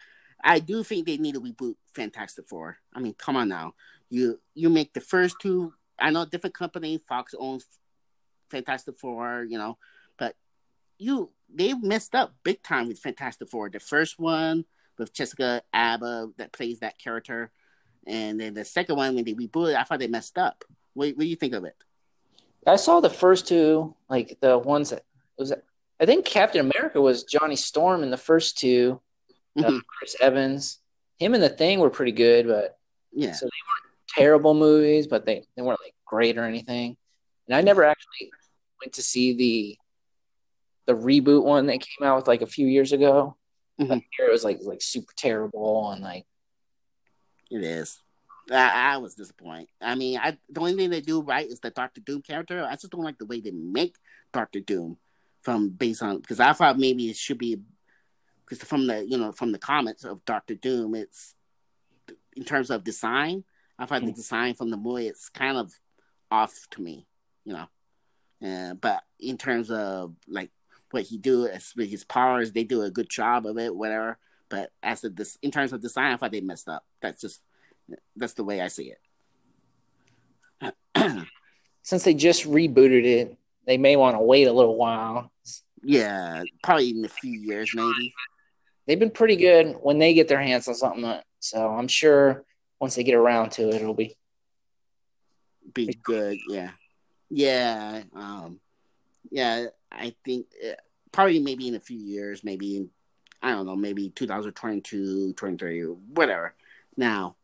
I 0.42 0.58
do 0.58 0.82
think 0.82 1.06
they 1.06 1.16
need 1.16 1.34
to 1.34 1.40
reboot 1.40 1.76
Fantastic 1.94 2.48
Four. 2.48 2.78
I 2.92 2.98
mean, 2.98 3.14
come 3.14 3.36
on 3.36 3.48
now. 3.48 3.74
You 4.08 4.40
you 4.52 4.68
make 4.68 4.92
the 4.92 5.00
first 5.00 5.36
two. 5.40 5.72
I 5.96 6.10
know 6.10 6.24
different 6.24 6.56
company. 6.56 7.00
Fox 7.08 7.34
owns 7.38 7.64
Fantastic 8.50 8.98
Four. 8.98 9.46
You 9.48 9.58
know, 9.58 9.78
but 10.18 10.34
you 10.98 11.30
they 11.54 11.72
messed 11.74 12.16
up 12.16 12.34
big 12.42 12.64
time 12.64 12.88
with 12.88 12.98
Fantastic 12.98 13.48
Four. 13.48 13.70
The 13.70 13.78
first 13.78 14.18
one 14.18 14.64
with 14.98 15.14
Jessica 15.14 15.62
Alba 15.72 16.30
that 16.36 16.52
plays 16.52 16.80
that 16.80 16.98
character, 16.98 17.52
and 18.04 18.40
then 18.40 18.54
the 18.54 18.64
second 18.64 18.96
one 18.96 19.14
when 19.14 19.24
they 19.24 19.34
rebooted, 19.34 19.76
I 19.76 19.84
thought 19.84 20.00
they 20.00 20.08
messed 20.08 20.36
up. 20.36 20.64
What, 20.94 21.10
what 21.10 21.20
do 21.20 21.26
you 21.26 21.36
think 21.36 21.54
of 21.54 21.64
it? 21.64 21.76
I 22.66 22.74
saw 22.74 22.98
the 22.98 23.08
first 23.08 23.46
two, 23.46 23.94
like 24.08 24.38
the 24.40 24.58
ones 24.58 24.90
that 24.90 25.04
was. 25.38 25.52
I 26.00 26.06
think 26.06 26.24
Captain 26.24 26.68
America 26.68 27.00
was 27.00 27.22
Johnny 27.22 27.56
Storm 27.56 28.02
in 28.02 28.10
the 28.10 28.16
first 28.16 28.58
two. 28.58 29.00
Uh, 29.58 29.62
mm-hmm. 29.62 29.76
Uh, 29.76 29.80
Chris 29.98 30.16
Evans, 30.20 30.78
him 31.18 31.34
and 31.34 31.42
the 31.42 31.48
Thing 31.48 31.80
were 31.80 31.90
pretty 31.90 32.12
good, 32.12 32.46
but 32.46 32.78
yeah, 33.12 33.32
so 33.32 33.46
they 33.46 33.48
weren't 33.48 33.94
terrible 34.08 34.54
movies, 34.54 35.06
but 35.06 35.26
they 35.26 35.44
they 35.56 35.62
weren't 35.62 35.80
like 35.82 35.94
great 36.04 36.38
or 36.38 36.44
anything. 36.44 36.96
And 37.48 37.56
I 37.56 37.62
never 37.62 37.84
actually 37.84 38.30
went 38.80 38.94
to 38.94 39.02
see 39.02 39.34
the 39.34 39.76
the 40.86 40.94
reboot 41.00 41.44
one 41.44 41.66
that 41.66 41.80
came 41.80 42.06
out 42.06 42.16
with 42.16 42.28
like 42.28 42.42
a 42.42 42.46
few 42.46 42.66
years 42.66 42.92
ago. 42.92 43.36
Mm-hmm. 43.80 43.92
it 43.94 44.30
was 44.30 44.44
like 44.44 44.58
like 44.62 44.82
super 44.82 45.12
terrible 45.16 45.90
and 45.90 46.02
like 46.02 46.26
it 47.50 47.64
is. 47.64 47.98
I, 48.50 48.94
I, 48.94 48.96
was 48.98 49.14
disappointed. 49.14 49.68
I 49.80 49.94
mean, 49.94 50.18
I 50.18 50.36
the 50.48 50.60
only 50.60 50.74
thing 50.74 50.90
they 50.90 51.00
do 51.00 51.22
right 51.22 51.46
is 51.46 51.60
the 51.60 51.70
Doctor 51.70 52.00
Doom 52.00 52.22
character. 52.22 52.62
I 52.64 52.72
just 52.72 52.90
don't 52.90 53.04
like 53.04 53.18
the 53.18 53.26
way 53.26 53.40
they 53.40 53.52
make 53.52 53.96
Doctor 54.32 54.60
Doom 54.60 54.98
from 55.42 55.70
based 55.70 56.02
on 56.02 56.18
because 56.18 56.40
I 56.40 56.52
thought 56.52 56.78
maybe 56.78 57.08
it 57.08 57.16
should 57.16 57.38
be 57.38 57.60
because 58.50 58.66
from 58.66 58.86
the 58.88 59.06
you 59.06 59.16
know 59.16 59.32
from 59.32 59.52
the 59.52 59.58
comments 59.58 60.04
of 60.04 60.24
Doctor 60.24 60.54
Doom, 60.54 60.94
it's 60.94 61.34
in 62.36 62.44
terms 62.44 62.70
of 62.70 62.84
design. 62.84 63.44
I 63.78 63.86
find 63.86 64.04
mm 64.04 64.08
the 64.08 64.12
design 64.12 64.54
from 64.54 64.70
the 64.70 64.76
movie 64.76 65.06
it's 65.06 65.30
kind 65.30 65.56
of 65.56 65.72
off 66.30 66.54
to 66.72 66.82
me, 66.82 67.06
you 67.44 67.54
know. 67.54 67.66
Uh, 68.46 68.74
but 68.74 69.02
in 69.18 69.38
terms 69.38 69.70
of 69.70 70.14
like 70.28 70.50
what 70.90 71.04
he 71.04 71.16
do 71.16 71.46
as 71.46 71.72
with 71.76 71.88
his 71.88 72.04
powers, 72.04 72.52
they 72.52 72.64
do 72.64 72.82
a 72.82 72.90
good 72.90 73.08
job 73.08 73.46
of 73.46 73.56
it, 73.56 73.74
whatever. 73.74 74.18
But 74.48 74.70
as 74.82 75.04
of 75.04 75.16
this, 75.16 75.38
in 75.42 75.50
terms 75.50 75.72
of 75.72 75.80
design, 75.80 76.12
I 76.12 76.16
thought 76.16 76.32
they 76.32 76.40
messed 76.40 76.68
up. 76.68 76.84
That's 77.00 77.20
just 77.20 77.40
that's 78.16 78.34
the 78.34 78.44
way 78.44 78.60
I 78.60 78.68
see 78.68 78.92
it. 80.62 81.26
Since 81.82 82.04
they 82.04 82.14
just 82.14 82.44
rebooted 82.44 83.04
it, 83.04 83.38
they 83.66 83.78
may 83.78 83.96
want 83.96 84.16
to 84.16 84.20
wait 84.20 84.48
a 84.48 84.52
little 84.52 84.76
while. 84.76 85.30
Yeah, 85.82 86.42
probably 86.62 86.90
in 86.90 87.04
a 87.04 87.08
few 87.08 87.32
years, 87.32 87.70
maybe 87.74 88.12
they've 88.90 88.98
been 88.98 89.12
pretty 89.12 89.36
good 89.36 89.76
when 89.82 90.00
they 90.00 90.14
get 90.14 90.26
their 90.26 90.42
hands 90.42 90.66
on 90.66 90.74
something. 90.74 91.22
so 91.38 91.68
I'm 91.68 91.86
sure 91.86 92.44
once 92.80 92.96
they 92.96 93.04
get 93.04 93.14
around 93.14 93.50
to 93.52 93.68
it, 93.68 93.76
it'll 93.76 93.94
be 93.94 94.16
be 95.72 95.96
good. 96.02 96.38
Yeah, 96.48 96.70
yeah, 97.28 98.02
um, 98.16 98.58
yeah. 99.30 99.66
I 99.92 100.12
think 100.24 100.46
uh, 100.66 100.72
probably 101.12 101.38
maybe 101.38 101.68
in 101.68 101.76
a 101.76 101.80
few 101.80 101.98
years, 101.98 102.42
maybe 102.42 102.78
in, 102.78 102.90
I 103.40 103.52
don't 103.52 103.66
know, 103.66 103.76
maybe 103.76 104.08
2022, 104.10 105.34
23, 105.34 105.82
whatever. 105.82 106.52
Now, 106.96 107.36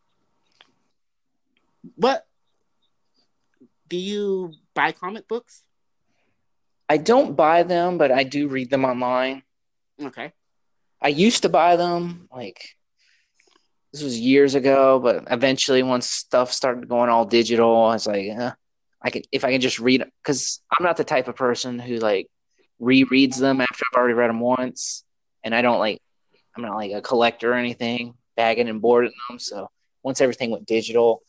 what 1.94 2.26
do 3.88 3.96
you 3.96 4.52
buy 4.74 4.90
comic 4.90 5.28
books? 5.28 5.62
I 6.88 6.96
don't 6.96 7.36
buy 7.36 7.62
them, 7.62 7.98
but 7.98 8.10
I 8.10 8.24
do 8.24 8.48
read 8.48 8.68
them 8.68 8.84
online. 8.84 9.44
Okay. 10.02 10.32
I 11.00 11.08
used 11.08 11.42
to 11.42 11.48
buy 11.48 11.76
them 11.76 12.28
like 12.32 12.76
this 13.92 14.02
was 14.02 14.18
years 14.18 14.54
ago, 14.54 14.98
but 14.98 15.24
eventually 15.30 15.82
once 15.82 16.10
stuff 16.10 16.52
started 16.52 16.88
going 16.88 17.08
all 17.08 17.24
digital, 17.24 17.84
I 17.84 17.94
was 17.94 18.06
like, 18.06 18.26
eh, 18.28 18.50
I 19.02 19.10
could 19.10 19.26
if 19.32 19.44
I 19.44 19.52
can 19.52 19.60
just 19.60 19.78
read 19.78 20.04
because 20.22 20.60
I'm 20.70 20.84
not 20.84 20.96
the 20.96 21.04
type 21.04 21.28
of 21.28 21.36
person 21.36 21.78
who 21.78 21.96
like 21.96 22.28
rereads 22.80 23.38
them 23.38 23.60
after 23.60 23.84
I've 23.92 23.98
already 23.98 24.14
read 24.14 24.28
them 24.28 24.40
once, 24.40 25.04
and 25.44 25.54
I 25.54 25.62
don't 25.62 25.78
like 25.78 26.00
I'm 26.56 26.62
not 26.62 26.76
like 26.76 26.92
a 26.92 27.02
collector 27.02 27.52
or 27.52 27.56
anything, 27.56 28.14
bagging 28.36 28.68
and 28.68 28.82
boarding 28.82 29.12
them. 29.28 29.38
So 29.38 29.68
once 30.02 30.20
everything 30.20 30.50
went 30.50 30.66
digital, 30.66 31.22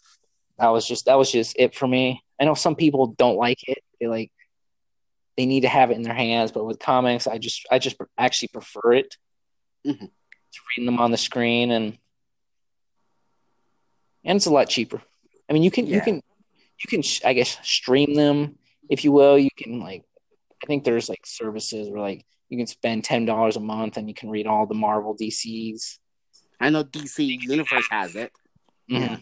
that 0.57 0.69
was 0.69 0.87
just 0.87 1.05
that 1.05 1.17
was 1.17 1.31
just 1.31 1.55
it 1.59 1.75
for 1.75 1.87
me. 1.87 2.23
I 2.39 2.45
know 2.45 2.53
some 2.53 2.75
people 2.75 3.07
don't 3.07 3.37
like 3.37 3.67
it; 3.67 3.79
they 3.99 4.07
like 4.07 4.31
they 5.37 5.45
need 5.45 5.61
to 5.61 5.69
have 5.69 5.91
it 5.91 5.97
in 5.97 6.03
their 6.03 6.13
hands, 6.13 6.51
but 6.51 6.65
with 6.65 6.79
comics, 6.79 7.27
I 7.27 7.37
just 7.37 7.67
I 7.69 7.79
just 7.79 7.97
actually 8.17 8.49
prefer 8.49 8.93
it 8.93 9.15
mm-hmm. 9.85 10.05
reading 10.05 10.85
them 10.85 10.99
on 10.99 11.11
the 11.11 11.17
screen 11.17 11.71
and 11.71 11.97
and 14.23 14.35
it's 14.35 14.45
a 14.45 14.51
lot 14.51 14.67
cheaper. 14.67 15.01
I 15.49 15.53
mean, 15.53 15.63
you 15.63 15.71
can 15.71 15.87
yeah. 15.87 15.95
you 15.95 16.01
can 16.01 16.15
you 16.15 16.87
can 16.89 17.01
I 17.25 17.33
guess 17.33 17.57
stream 17.63 18.13
them 18.13 18.57
if 18.89 19.03
you 19.03 19.11
will. 19.11 19.37
You 19.37 19.49
can 19.57 19.79
like 19.79 20.03
I 20.63 20.67
think 20.67 20.83
there's 20.83 21.09
like 21.09 21.25
services 21.25 21.89
where 21.89 22.01
like 22.01 22.25
you 22.49 22.57
can 22.57 22.67
spend 22.67 23.03
ten 23.03 23.25
dollars 23.25 23.55
a 23.55 23.61
month 23.61 23.97
and 23.97 24.07
you 24.07 24.13
can 24.13 24.29
read 24.29 24.47
all 24.47 24.65
the 24.65 24.75
Marvel 24.75 25.15
DCs. 25.15 25.99
I 26.59 26.69
know 26.69 26.83
DC 26.83 27.41
Universe 27.41 27.87
has 27.89 28.15
it. 28.15 28.31
Mm-hmm. 28.89 29.03
Yeah. 29.03 29.17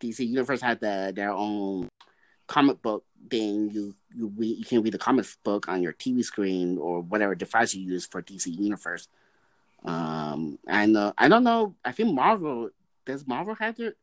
DC 0.00 0.26
Universe 0.26 0.60
had 0.60 0.80
the, 0.80 1.12
their 1.14 1.32
own 1.32 1.88
comic 2.48 2.82
book 2.82 3.04
thing. 3.30 3.70
You 3.70 3.94
you 4.14 4.32
read, 4.36 4.58
you 4.58 4.64
can 4.64 4.82
read 4.82 4.94
the 4.94 4.98
comic 4.98 5.26
book 5.44 5.68
on 5.68 5.82
your 5.82 5.92
TV 5.92 6.24
screen 6.24 6.78
or 6.78 7.00
whatever 7.00 7.34
device 7.34 7.74
you 7.74 7.82
use 7.82 8.06
for 8.06 8.22
DC 8.22 8.46
Universe. 8.46 9.08
Um, 9.84 10.58
I 10.68 10.86
know. 10.86 11.12
I 11.18 11.28
don't 11.28 11.44
know. 11.44 11.74
I 11.84 11.92
think 11.92 12.14
Marvel 12.14 12.70
does. 13.04 13.26
Marvel 13.26 13.54
have 13.56 13.76
their 13.76 13.94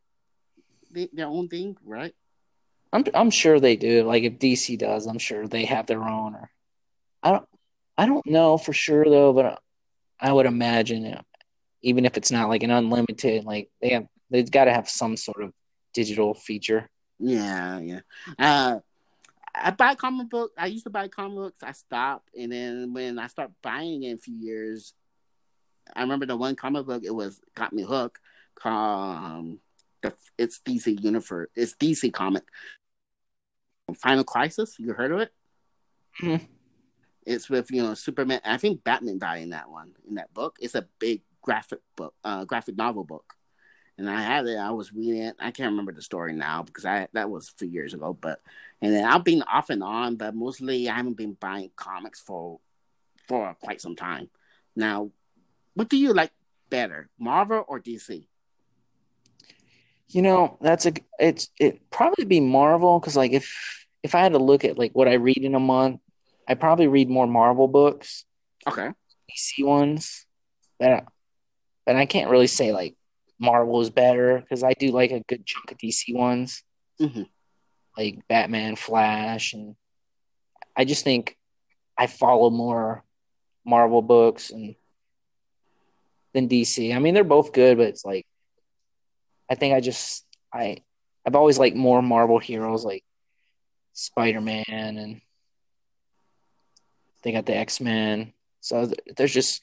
their 1.12 1.26
own 1.26 1.48
thing, 1.48 1.76
right? 1.84 2.14
I'm 2.92 3.04
I'm 3.14 3.30
sure 3.30 3.60
they 3.60 3.76
do. 3.76 4.04
Like 4.04 4.24
if 4.24 4.38
DC 4.38 4.78
does, 4.78 5.06
I'm 5.06 5.18
sure 5.18 5.46
they 5.46 5.64
have 5.64 5.86
their 5.86 6.02
own. 6.02 6.34
Or 6.34 6.50
I 7.22 7.30
don't 7.32 7.48
I 7.96 8.06
don't 8.06 8.26
know 8.26 8.58
for 8.58 8.72
sure 8.72 9.04
though, 9.04 9.32
but 9.32 9.60
I 10.18 10.32
would 10.32 10.46
imagine 10.46 11.04
know, 11.04 11.22
even 11.82 12.04
if 12.04 12.16
it's 12.16 12.30
not 12.30 12.48
like 12.48 12.62
an 12.62 12.70
unlimited, 12.70 13.44
like 13.44 13.70
they 13.80 13.90
have 13.90 14.06
they've 14.30 14.50
got 14.50 14.64
to 14.64 14.72
have 14.72 14.88
some 14.88 15.16
sort 15.16 15.42
of 15.42 15.52
digital 15.94 16.34
feature. 16.34 16.88
Yeah, 17.18 17.78
yeah. 17.78 18.00
Uh, 18.38 18.80
I 19.54 19.70
buy 19.70 19.94
comic 19.94 20.28
books. 20.30 20.54
I 20.56 20.66
used 20.66 20.84
to 20.84 20.90
buy 20.90 21.08
comic 21.08 21.36
books. 21.36 21.62
I 21.62 21.72
stopped, 21.72 22.30
and 22.38 22.52
then 22.52 22.92
when 22.92 23.18
I 23.18 23.26
started 23.26 23.54
buying 23.62 24.02
in 24.04 24.16
a 24.16 24.18
few 24.18 24.34
years, 24.34 24.94
I 25.94 26.02
remember 26.02 26.26
the 26.26 26.36
one 26.36 26.56
comic 26.56 26.86
book. 26.86 27.02
It 27.04 27.14
was 27.14 27.40
got 27.54 27.72
me 27.72 27.82
hooked. 27.82 28.20
Called 28.54 29.16
um, 29.16 29.58
the 30.02 30.12
it's 30.38 30.60
DC 30.60 31.02
Universe. 31.02 31.48
It's 31.54 31.74
DC 31.74 32.12
comic. 32.12 32.44
Final 33.96 34.24
Crisis. 34.24 34.76
You 34.78 34.92
heard 34.92 35.12
of 35.12 35.20
it? 35.20 35.32
Mm-hmm. 36.22 36.44
It's 37.26 37.50
with 37.50 37.70
you 37.70 37.82
know 37.82 37.94
Superman. 37.94 38.40
I 38.44 38.56
think 38.56 38.84
Batman 38.84 39.18
died 39.18 39.42
in 39.42 39.50
that 39.50 39.70
one 39.70 39.94
in 40.08 40.16
that 40.16 40.32
book. 40.34 40.56
It's 40.60 40.74
a 40.74 40.86
big 40.98 41.22
graphic 41.42 41.80
book, 41.96 42.14
uh, 42.24 42.44
graphic 42.44 42.76
novel 42.76 43.04
book 43.04 43.34
and 44.00 44.08
I 44.08 44.22
had 44.22 44.46
it. 44.46 44.56
I 44.56 44.70
was 44.70 44.94
reading 44.94 45.22
it. 45.22 45.36
I 45.38 45.50
can't 45.50 45.70
remember 45.70 45.92
the 45.92 46.00
story 46.00 46.32
now 46.32 46.62
because 46.62 46.86
I 46.86 47.08
that 47.12 47.28
was 47.28 47.50
a 47.50 47.58
few 47.58 47.68
years 47.68 47.92
ago. 47.92 48.16
But 48.18 48.40
and 48.80 48.94
then 48.94 49.04
I've 49.04 49.24
been 49.24 49.42
off 49.42 49.68
and 49.68 49.82
on, 49.82 50.16
but 50.16 50.34
mostly 50.34 50.88
I 50.88 50.96
haven't 50.96 51.18
been 51.18 51.34
buying 51.34 51.70
comics 51.76 52.18
for 52.18 52.60
for 53.28 53.54
quite 53.60 53.82
some 53.82 53.94
time. 53.94 54.30
Now, 54.74 55.10
what 55.74 55.88
do 55.88 55.96
you 55.96 56.12
like 56.12 56.32
better, 56.68 57.08
Marvel 57.18 57.64
or 57.66 57.80
DC? 57.80 58.26
You 60.08 60.22
know, 60.22 60.58
that's 60.60 60.86
a 60.86 60.92
it's 61.18 61.50
it 61.58 61.90
probably 61.90 62.24
be 62.24 62.40
Marvel 62.40 62.98
because 62.98 63.16
like 63.16 63.32
if 63.32 63.86
if 64.02 64.14
I 64.14 64.20
had 64.20 64.32
to 64.32 64.38
look 64.38 64.64
at 64.64 64.78
like 64.78 64.92
what 64.92 65.08
I 65.08 65.14
read 65.14 65.38
in 65.38 65.54
a 65.54 65.60
month, 65.60 66.00
I 66.48 66.54
probably 66.54 66.88
read 66.88 67.08
more 67.08 67.26
Marvel 67.26 67.68
books. 67.68 68.24
Okay. 68.66 68.90
DC 69.30 69.64
ones, 69.64 70.26
but 70.78 71.04
but 71.86 71.96
I 71.96 72.06
can't 72.06 72.30
really 72.30 72.48
say 72.48 72.72
like 72.72 72.96
Marvel 73.38 73.80
is 73.80 73.90
better 73.90 74.40
because 74.40 74.64
I 74.64 74.72
do 74.72 74.88
like 74.88 75.12
a 75.12 75.20
good 75.20 75.46
chunk 75.46 75.70
of 75.70 75.78
DC 75.78 76.14
ones, 76.14 76.62
mm-hmm. 77.00 77.22
like 77.96 78.26
Batman, 78.28 78.76
Flash, 78.76 79.52
and 79.52 79.76
I 80.76 80.84
just 80.84 81.04
think 81.04 81.36
I 81.96 82.06
follow 82.06 82.50
more 82.50 83.04
Marvel 83.64 84.02
books 84.02 84.50
and 84.50 84.74
than 86.34 86.48
DC. 86.48 86.94
I 86.94 86.98
mean, 86.98 87.14
they're 87.14 87.24
both 87.24 87.52
good, 87.52 87.78
but 87.78 87.88
it's 87.88 88.04
like 88.04 88.26
I 89.50 89.54
think 89.54 89.74
I 89.74 89.80
just 89.80 90.24
I 90.52 90.78
I've 91.26 91.34
always 91.34 91.58
liked 91.58 91.76
more 91.76 92.00
Marvel 92.02 92.38
heroes 92.38 92.84
like 92.84 93.04
Spider 93.92 94.40
Man 94.40 94.64
and 94.68 95.20
they 97.22 97.32
got 97.32 97.46
the 97.46 97.56
X 97.56 97.80
Men. 97.80 98.32
So 98.60 98.90
there's 99.16 99.32
just 99.32 99.62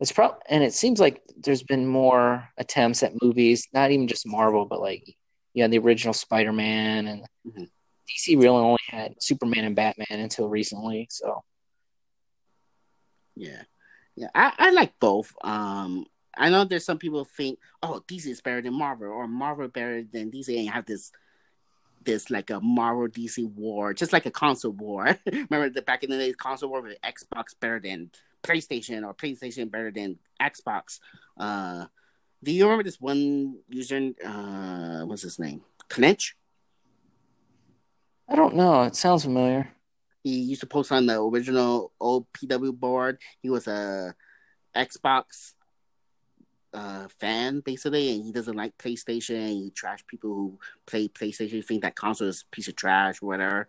it's 0.00 0.12
probably 0.12 0.38
and 0.48 0.64
it 0.64 0.72
seems 0.72 0.98
like 0.98 1.20
there's 1.36 1.62
been 1.62 1.86
more 1.86 2.48
attempts 2.56 3.02
at 3.02 3.22
movies, 3.22 3.68
not 3.72 3.90
even 3.90 4.08
just 4.08 4.26
Marvel, 4.26 4.64
but 4.64 4.80
like 4.80 5.04
you 5.52 5.62
know 5.62 5.68
the 5.68 5.78
original 5.78 6.14
Spider-Man 6.14 7.06
and 7.06 7.22
mm-hmm. 7.46 7.64
DC 8.08 8.36
really 8.36 8.48
only 8.48 8.78
had 8.88 9.14
Superman 9.20 9.64
and 9.64 9.76
Batman 9.76 10.20
until 10.20 10.48
recently. 10.48 11.06
So 11.10 11.42
yeah, 13.36 13.62
yeah, 14.20 14.28
I, 14.34 14.52
I 14.58 14.70
like 14.70 14.92
both. 15.00 15.34
Um, 15.42 16.04
I 16.36 16.50
know 16.50 16.64
there's 16.64 16.84
some 16.84 16.98
people 16.98 17.24
think, 17.24 17.58
oh, 17.82 18.02
DC 18.06 18.26
is 18.26 18.42
better 18.42 18.60
than 18.60 18.74
Marvel, 18.74 19.08
or 19.08 19.26
Marvel 19.26 19.68
better 19.68 20.02
than 20.02 20.30
DC, 20.30 20.48
and 20.48 20.66
you 20.66 20.70
have 20.70 20.84
this 20.84 21.10
this 22.02 22.30
like 22.30 22.50
a 22.50 22.60
Marvel 22.60 23.08
DC 23.08 23.50
war, 23.54 23.94
just 23.94 24.12
like 24.12 24.26
a 24.26 24.30
console 24.30 24.72
war. 24.72 25.18
Remember 25.32 25.70
the 25.70 25.82
back 25.82 26.04
in 26.04 26.10
the 26.10 26.18
days, 26.18 26.36
console 26.36 26.68
war 26.68 26.82
with 26.82 27.00
Xbox 27.00 27.58
better 27.58 27.80
than 27.80 28.10
PlayStation 28.42 29.06
or 29.06 29.14
PlayStation 29.14 29.70
better 29.70 29.90
than 29.90 30.18
Xbox. 30.40 31.00
Uh, 31.38 31.86
do 32.42 32.52
you 32.52 32.64
remember 32.64 32.84
this 32.84 33.00
one 33.00 33.58
user? 33.68 34.12
Uh, 34.24 35.02
what's 35.06 35.22
his 35.22 35.38
name? 35.38 35.62
Clinch. 35.88 36.36
I 38.28 38.36
don't 38.36 38.54
know. 38.54 38.82
It 38.82 38.96
sounds 38.96 39.24
familiar. 39.24 39.72
He 40.22 40.40
used 40.40 40.60
to 40.60 40.66
post 40.66 40.92
on 40.92 41.06
the 41.06 41.20
original 41.20 41.92
old 42.00 42.26
PW 42.32 42.78
board. 42.78 43.18
He 43.42 43.50
was 43.50 43.66
a 43.66 44.14
Xbox 44.76 45.54
uh, 46.72 47.08
fan 47.18 47.60
basically, 47.60 48.14
and 48.14 48.24
he 48.24 48.32
doesn't 48.32 48.56
like 48.56 48.76
PlayStation. 48.78 49.48
He 49.48 49.70
trash 49.70 50.06
people 50.06 50.34
who 50.34 50.58
play 50.86 51.08
PlayStation. 51.08 51.50
He 51.50 51.62
think 51.62 51.82
that 51.82 51.96
console 51.96 52.28
is 52.28 52.44
a 52.46 52.54
piece 52.54 52.68
of 52.68 52.76
trash 52.76 53.22
or 53.22 53.26
whatever. 53.26 53.68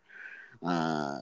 Uh, 0.63 1.19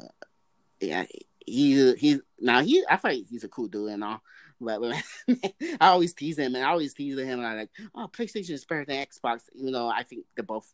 yeah, 0.80 1.06
he 1.46 1.96
he 1.96 2.20
now 2.40 2.62
he 2.62 2.84
I 2.90 2.98
thought 2.98 3.12
he's 3.12 3.44
a 3.44 3.50
cool 3.50 3.68
dude 3.68 3.90
and 3.92 4.04
all, 4.04 4.22
but, 4.60 4.82
but 4.82 4.96
I 5.82 5.88
always 5.88 6.14
tease 6.14 6.38
him 6.38 6.56
and 6.56 6.64
I 6.64 6.70
always 6.70 6.94
tease 6.94 7.18
him 7.18 7.40
I 7.40 7.56
like, 7.56 7.70
oh, 7.96 8.10
PlayStation 8.12 8.52
is 8.52 8.66
better 8.66 8.86
than 8.86 9.06
Xbox. 9.06 9.42
even 9.56 9.74
though 9.74 9.90
I 9.90 10.04
think 10.04 10.26
they 10.36 10.44
both 10.44 10.72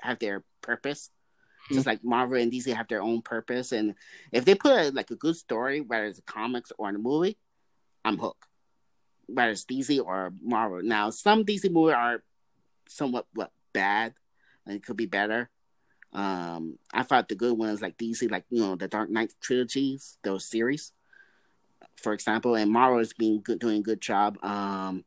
have 0.00 0.18
their 0.18 0.44
purpose. 0.62 1.10
Mm-hmm. 1.66 1.74
Just 1.74 1.86
like 1.86 2.04
Marvel 2.04 2.38
and 2.38 2.52
DC 2.52 2.72
have 2.72 2.88
their 2.88 3.02
own 3.02 3.22
purpose, 3.22 3.72
and 3.72 3.94
if 4.30 4.44
they 4.44 4.54
put 4.54 4.72
a, 4.72 4.90
like 4.90 5.10
a 5.10 5.16
good 5.16 5.36
story, 5.36 5.80
whether 5.80 6.06
it's 6.06 6.20
a 6.20 6.22
comics 6.22 6.70
or 6.78 6.88
in 6.88 6.94
a 6.94 6.98
movie, 6.98 7.36
I'm 8.04 8.18
hooked. 8.18 8.46
Whether 9.26 9.50
it's 9.50 9.64
DC 9.64 10.00
or 10.04 10.32
Marvel. 10.40 10.82
Now, 10.82 11.10
some 11.10 11.44
DC 11.44 11.70
movies 11.70 11.96
are 11.96 12.22
somewhat 12.88 13.26
what 13.34 13.50
bad, 13.72 14.14
and 14.64 14.76
it 14.76 14.84
could 14.84 14.96
be 14.96 15.06
better. 15.06 15.50
Um, 16.12 16.78
I 16.94 17.02
thought 17.02 17.28
the 17.28 17.34
good 17.34 17.58
ones 17.58 17.82
like 17.82 17.98
DC, 17.98 18.30
like 18.30 18.44
you 18.48 18.60
know 18.60 18.76
the 18.76 18.86
Dark 18.86 19.10
Knight 19.10 19.32
trilogies, 19.40 20.18
those 20.22 20.48
series, 20.48 20.92
for 21.96 22.12
example, 22.12 22.54
and 22.54 22.70
Marvel 22.70 23.00
is 23.00 23.12
being 23.12 23.40
good, 23.42 23.58
doing 23.58 23.78
a 23.78 23.82
good 23.82 24.00
job. 24.00 24.38
Um, 24.44 25.04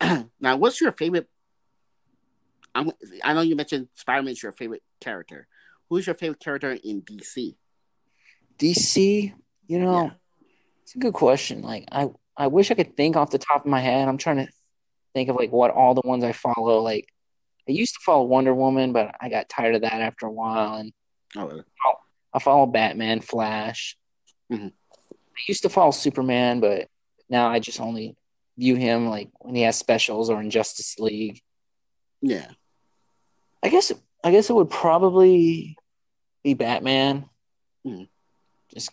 now, 0.40 0.56
what's 0.56 0.80
your 0.80 0.92
favorite? 0.92 1.28
I'm, 2.74 2.92
i 3.24 3.32
know 3.32 3.40
you 3.40 3.56
mentioned 3.56 3.88
Spider 3.94 4.22
Man's 4.22 4.42
your 4.42 4.52
favorite 4.52 4.82
character. 5.00 5.46
Who's 5.88 6.06
your 6.06 6.14
favorite 6.14 6.40
character 6.40 6.72
in 6.72 7.02
DC? 7.02 7.56
DC, 8.58 9.32
you 9.66 9.78
know, 9.78 10.04
yeah. 10.04 10.10
it's 10.82 10.94
a 10.94 10.98
good 10.98 11.14
question. 11.14 11.62
Like 11.62 11.86
I, 11.90 12.08
I 12.36 12.48
wish 12.48 12.70
I 12.70 12.74
could 12.74 12.96
think 12.96 13.16
off 13.16 13.30
the 13.30 13.38
top 13.38 13.64
of 13.64 13.70
my 13.70 13.80
head. 13.80 14.08
I'm 14.08 14.18
trying 14.18 14.46
to 14.46 14.48
think 15.14 15.28
of 15.28 15.36
like 15.36 15.50
what 15.50 15.70
all 15.70 15.94
the 15.94 16.02
ones 16.04 16.24
I 16.24 16.32
follow. 16.32 16.80
Like 16.80 17.08
I 17.68 17.72
used 17.72 17.94
to 17.94 18.00
follow 18.04 18.24
Wonder 18.24 18.54
Woman, 18.54 18.92
but 18.92 19.14
I 19.20 19.28
got 19.28 19.48
tired 19.48 19.74
of 19.74 19.82
that 19.82 20.00
after 20.00 20.26
a 20.26 20.32
while. 20.32 20.74
And 20.74 20.92
oh, 21.36 21.46
really? 21.46 21.64
I 22.32 22.38
follow 22.38 22.66
Batman, 22.66 23.20
Flash. 23.20 23.96
Mm-hmm. 24.52 24.68
I 24.68 25.40
used 25.46 25.62
to 25.62 25.68
follow 25.68 25.90
Superman, 25.90 26.60
but 26.60 26.88
now 27.28 27.48
I 27.48 27.58
just 27.58 27.80
only 27.80 28.16
view 28.56 28.74
him 28.74 29.08
like 29.08 29.30
when 29.40 29.54
he 29.54 29.62
has 29.62 29.76
specials 29.76 30.30
or 30.30 30.40
in 30.40 30.50
Justice 30.50 30.98
League. 30.98 31.40
Yeah. 32.20 32.48
I 33.62 33.68
guess 33.68 33.92
I 34.24 34.30
guess 34.30 34.50
it 34.50 34.54
would 34.54 34.70
probably 34.70 35.76
be 36.42 36.54
Batman. 36.54 37.28
Mm-hmm. 37.86 38.04
Just 38.74 38.90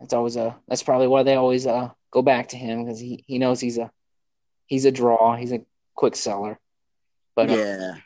that's 0.00 0.12
always 0.12 0.36
a 0.36 0.56
that's 0.68 0.82
probably 0.82 1.06
why 1.06 1.22
they 1.22 1.34
always 1.34 1.66
uh 1.66 1.90
go 2.10 2.22
back 2.22 2.48
to 2.48 2.56
him 2.56 2.84
because 2.84 3.00
he, 3.00 3.24
he 3.26 3.38
knows 3.38 3.60
he's 3.60 3.78
a 3.78 3.90
he's 4.66 4.84
a 4.84 4.92
draw. 4.92 5.36
He's 5.36 5.52
a 5.52 5.64
quick 5.94 6.16
seller. 6.16 6.58
But 7.34 7.50
uh, 7.50 7.54
yeah, 7.54 7.92
uh, 7.92 7.98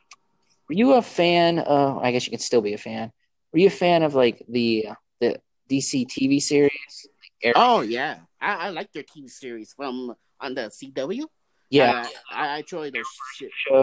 were 0.69 0.75
you 0.75 0.95
a 0.95 1.03
fan? 1.03 1.59
Of, 1.59 1.99
I 1.99 2.13
guess 2.13 2.27
you 2.27 2.31
can 2.31 2.41
still 2.41 2.63
be 2.63 2.75
a 2.75 2.79
fan. 2.79 3.13
Were 3.53 3.59
you 3.59 3.67
a 3.69 3.71
fan 3.71 4.03
of 4.03 4.15
like 4.15 4.45
the 4.49 4.89
the 5.21 5.41
DC 5.71 6.07
TV 6.07 6.41
series? 6.41 7.09
Like 7.45 7.55
oh 7.57 7.81
yeah, 7.81 8.19
I, 8.41 8.55
I 8.55 8.69
like 8.71 8.93
their 8.93 9.03
TV 9.03 9.31
series 9.31 9.73
from 9.73 10.15
on 10.41 10.55
the 10.55 10.63
CW. 10.63 11.25
Yeah, 11.71 12.03
uh, 12.03 12.09
I, 12.33 12.49
I 12.49 12.59
enjoy 12.59 12.91
their 12.91 13.03
shit. 13.37 13.51
shows. 13.67 13.83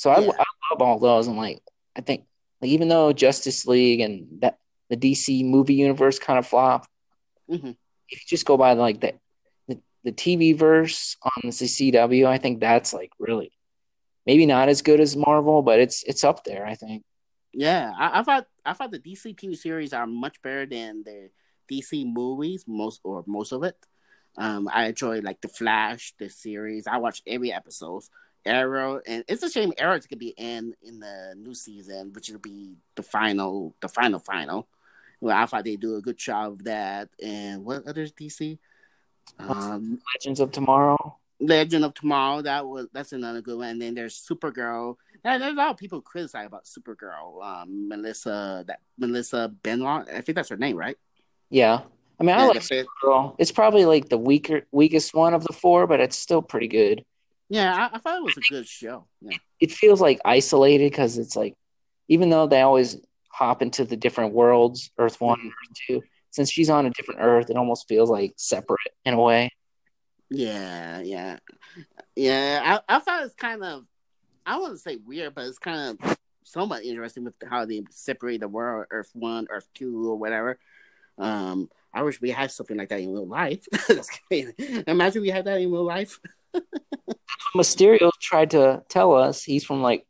So 0.00 0.08
yeah. 0.10 0.30
I, 0.30 0.42
I 0.42 0.44
love 0.72 0.80
all 0.80 0.98
those, 0.98 1.26
and 1.26 1.36
like 1.36 1.60
I 1.94 2.00
think 2.00 2.24
like 2.62 2.70
even 2.70 2.88
though 2.88 3.12
Justice 3.12 3.66
League 3.66 4.00
and 4.00 4.28
that 4.40 4.56
the 4.88 4.96
DC 4.96 5.44
movie 5.44 5.74
universe 5.74 6.18
kind 6.18 6.38
of 6.38 6.46
flopped, 6.46 6.88
mm-hmm. 7.50 7.72
if 8.08 8.20
you 8.22 8.26
just 8.26 8.46
go 8.46 8.56
by 8.56 8.72
like 8.72 9.02
the, 9.02 9.12
the 9.68 9.78
the 10.04 10.12
TV 10.12 10.56
verse 10.56 11.18
on 11.22 11.42
the 11.44 11.50
CW, 11.50 12.24
I 12.24 12.38
think 12.38 12.60
that's 12.60 12.94
like 12.94 13.12
really 13.18 13.52
maybe 14.24 14.46
not 14.46 14.70
as 14.70 14.80
good 14.80 15.00
as 15.00 15.18
Marvel, 15.18 15.60
but 15.60 15.80
it's 15.80 16.02
it's 16.04 16.24
up 16.24 16.44
there. 16.44 16.64
I 16.64 16.76
think. 16.76 17.04
Yeah, 17.52 17.92
I, 17.94 18.20
I 18.20 18.22
thought 18.22 18.46
I 18.64 18.72
thought 18.72 18.92
the 18.92 19.00
DC 19.00 19.36
TV 19.36 19.54
series 19.54 19.92
are 19.92 20.06
much 20.06 20.40
better 20.40 20.64
than 20.64 21.04
the 21.04 21.28
DC 21.70 22.10
movies, 22.10 22.64
most 22.66 23.02
or 23.04 23.22
most 23.26 23.52
of 23.52 23.64
it. 23.64 23.76
Um, 24.38 24.66
I 24.72 24.86
enjoy 24.86 25.20
like 25.20 25.42
the 25.42 25.48
Flash, 25.48 26.14
the 26.18 26.30
series. 26.30 26.86
I 26.86 26.96
watch 26.96 27.20
every 27.26 27.52
episode. 27.52 28.04
Arrow, 28.44 29.00
and 29.06 29.24
it's 29.28 29.42
a 29.42 29.50
shame 29.50 29.72
Arrow's 29.78 30.06
gonna 30.06 30.18
be 30.18 30.34
in 30.36 30.74
in 30.82 31.00
the 31.00 31.34
new 31.36 31.54
season, 31.54 32.12
which 32.12 32.28
will 32.30 32.38
be 32.38 32.76
the 32.94 33.02
final, 33.02 33.74
the 33.80 33.88
final, 33.88 34.18
final. 34.18 34.68
Well, 35.20 35.36
I 35.36 35.46
thought 35.46 35.64
they 35.64 35.76
do 35.76 35.96
a 35.96 36.00
good 36.00 36.16
job 36.16 36.52
of 36.52 36.64
that. 36.64 37.10
And 37.22 37.64
what 37.64 37.86
others 37.86 38.12
DC? 38.12 38.58
Um, 39.38 40.00
Legends 40.14 40.40
of 40.40 40.50
Tomorrow. 40.50 41.18
Legend 41.40 41.84
of 41.84 41.94
Tomorrow. 41.94 42.42
That 42.42 42.66
was 42.66 42.88
that's 42.92 43.12
another 43.12 43.42
good 43.42 43.58
one. 43.58 43.68
And 43.68 43.82
then 43.82 43.94
there's 43.94 44.16
Supergirl. 44.16 44.96
Yeah, 45.24 45.38
there's 45.38 45.52
a 45.52 45.56
lot 45.56 45.70
of 45.70 45.76
people 45.76 46.00
criticize 46.00 46.46
about 46.46 46.64
Supergirl. 46.64 47.42
Um, 47.44 47.88
Melissa 47.88 48.64
that 48.66 48.80
Melissa 48.98 49.52
Benoist. 49.62 50.10
I 50.10 50.20
think 50.22 50.36
that's 50.36 50.48
her 50.48 50.56
name, 50.56 50.76
right? 50.76 50.96
Yeah. 51.50 51.82
I 52.18 52.22
mean, 52.22 52.36
I 52.36 52.40
Yeah, 52.40 52.46
like 52.48 52.70
it. 52.70 52.86
Supergirl. 53.02 53.34
It's 53.38 53.52
probably 53.52 53.84
like 53.86 54.08
the 54.08 54.18
weaker, 54.18 54.62
weakest 54.72 55.14
one 55.14 55.32
of 55.34 55.44
the 55.44 55.52
four, 55.52 55.86
but 55.86 56.00
it's 56.00 56.16
still 56.16 56.42
pretty 56.42 56.68
good. 56.68 57.04
Yeah, 57.50 57.74
I, 57.74 57.96
I 57.96 57.98
thought 57.98 58.16
it 58.16 58.24
was 58.24 58.36
a 58.36 58.48
good 58.48 58.66
show. 58.66 59.06
Yeah. 59.20 59.36
It 59.58 59.72
feels 59.72 60.00
like 60.00 60.20
isolated 60.24 60.90
because 60.90 61.18
it's 61.18 61.34
like, 61.34 61.54
even 62.08 62.30
though 62.30 62.46
they 62.46 62.60
always 62.60 62.96
hop 63.28 63.60
into 63.60 63.84
the 63.84 63.96
different 63.96 64.32
worlds, 64.32 64.90
Earth 64.98 65.20
One 65.20 65.40
Earth 65.40 65.78
Two, 65.86 66.02
since 66.30 66.50
she's 66.50 66.70
on 66.70 66.86
a 66.86 66.90
different 66.90 67.20
Earth, 67.20 67.50
it 67.50 67.56
almost 67.56 67.88
feels 67.88 68.08
like 68.08 68.34
separate 68.36 68.78
in 69.04 69.14
a 69.14 69.20
way. 69.20 69.50
Yeah, 70.30 71.00
yeah, 71.00 71.38
yeah. 72.14 72.80
I, 72.88 72.96
I 72.96 72.98
thought 73.00 73.24
it's 73.24 73.34
kind 73.34 73.64
of, 73.64 73.84
I 74.46 74.56
wouldn't 74.56 74.80
say 74.80 74.96
weird, 74.96 75.34
but 75.34 75.46
it's 75.46 75.58
kind 75.58 75.98
of 76.00 76.16
somewhat 76.44 76.84
interesting 76.84 77.24
with 77.24 77.34
how 77.48 77.64
they 77.64 77.82
separate 77.90 78.42
the 78.42 78.48
world, 78.48 78.86
Earth 78.92 79.10
One, 79.12 79.48
Earth 79.50 79.66
Two, 79.74 80.08
or 80.08 80.16
whatever. 80.16 80.56
Um, 81.18 81.68
I 81.92 82.02
wish 82.04 82.20
we 82.20 82.30
had 82.30 82.52
something 82.52 82.76
like 82.76 82.90
that 82.90 83.00
in 83.00 83.12
real 83.12 83.26
life. 83.26 83.66
Imagine 84.86 85.22
we 85.22 85.30
had 85.30 85.46
that 85.46 85.60
in 85.60 85.72
real 85.72 85.84
life. 85.84 86.20
Mysterio 87.56 88.10
tried 88.20 88.52
to 88.52 88.82
tell 88.88 89.14
us 89.14 89.42
he's 89.42 89.64
from 89.64 89.82
like 89.82 90.06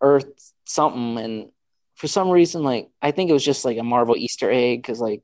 Earth 0.00 0.26
something, 0.66 1.18
and 1.18 1.48
for 1.96 2.06
some 2.06 2.30
reason, 2.30 2.62
like 2.62 2.88
I 3.02 3.10
think 3.10 3.30
it 3.30 3.32
was 3.34 3.44
just 3.44 3.64
like 3.64 3.78
a 3.78 3.82
Marvel 3.82 4.16
Easter 4.16 4.50
egg 4.50 4.80
because 4.82 5.00
like 5.00 5.22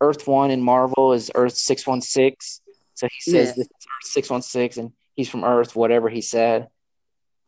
Earth 0.00 0.26
One 0.26 0.50
in 0.50 0.62
Marvel 0.62 1.12
is 1.12 1.30
Earth 1.34 1.54
six 1.54 1.86
one 1.86 2.00
six, 2.00 2.60
so 2.94 3.06
he 3.06 3.30
says 3.30 3.48
Yeah. 3.48 3.54
this 3.56 3.66
is 3.66 3.70
Earth 3.70 4.10
six 4.12 4.30
one 4.30 4.42
six, 4.42 4.76
and 4.76 4.92
he's 5.14 5.28
from 5.28 5.44
Earth, 5.44 5.74
whatever 5.74 6.08
he 6.08 6.20
said. 6.20 6.68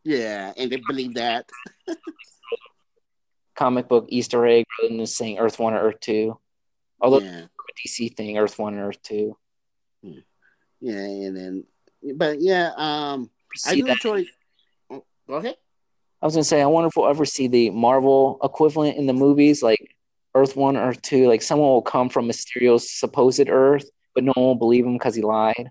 Yeah, 0.04 0.52
and 0.56 0.70
they 0.72 0.80
believe 0.88 1.14
that. 1.14 1.48
Comic 3.54 3.88
book 3.88 4.06
Easter 4.08 4.46
egg 4.46 4.64
rather 4.78 4.88
than 4.88 5.00
just 5.00 5.16
saying 5.16 5.38
Earth 5.38 5.58
One 5.58 5.74
or 5.74 5.80
Earth 5.80 6.00
Two. 6.00 6.38
Although 7.00 7.20
yeah, 7.20 7.46
DC 7.86 8.16
thing, 8.16 8.38
Earth 8.38 8.58
One 8.58 8.74
and 8.74 8.82
Earth 8.82 9.02
Two. 9.02 9.36
Hmm. 10.02 10.18
Yeah, 10.80 10.94
and 10.98 11.36
then, 11.36 11.64
but 12.16 12.40
yeah, 12.40 12.72
um, 12.76 13.30
I 13.66 13.74
do 13.74 13.84
that? 13.84 13.92
enjoy. 13.92 14.24
Oh, 14.90 15.04
go 15.26 15.34
ahead. 15.34 15.56
I 16.20 16.26
was 16.26 16.34
gonna 16.34 16.44
say, 16.44 16.60
I 16.60 16.66
wonder 16.66 16.88
if 16.88 16.96
we'll 16.96 17.08
ever 17.08 17.24
see 17.24 17.48
the 17.48 17.70
Marvel 17.70 18.38
equivalent 18.42 18.96
in 18.96 19.06
the 19.06 19.12
movies, 19.12 19.62
like 19.62 19.94
Earth 20.34 20.56
One, 20.56 20.76
Earth 20.76 21.00
Two. 21.02 21.28
Like 21.28 21.42
someone 21.42 21.68
will 21.68 21.82
come 21.82 22.08
from 22.08 22.26
Mysterio's 22.28 22.90
supposed 22.90 23.48
Earth, 23.48 23.88
but 24.14 24.24
no 24.24 24.32
one 24.34 24.44
will 24.46 24.54
believe 24.54 24.84
him 24.84 24.94
because 24.94 25.14
he 25.14 25.22
lied. 25.22 25.70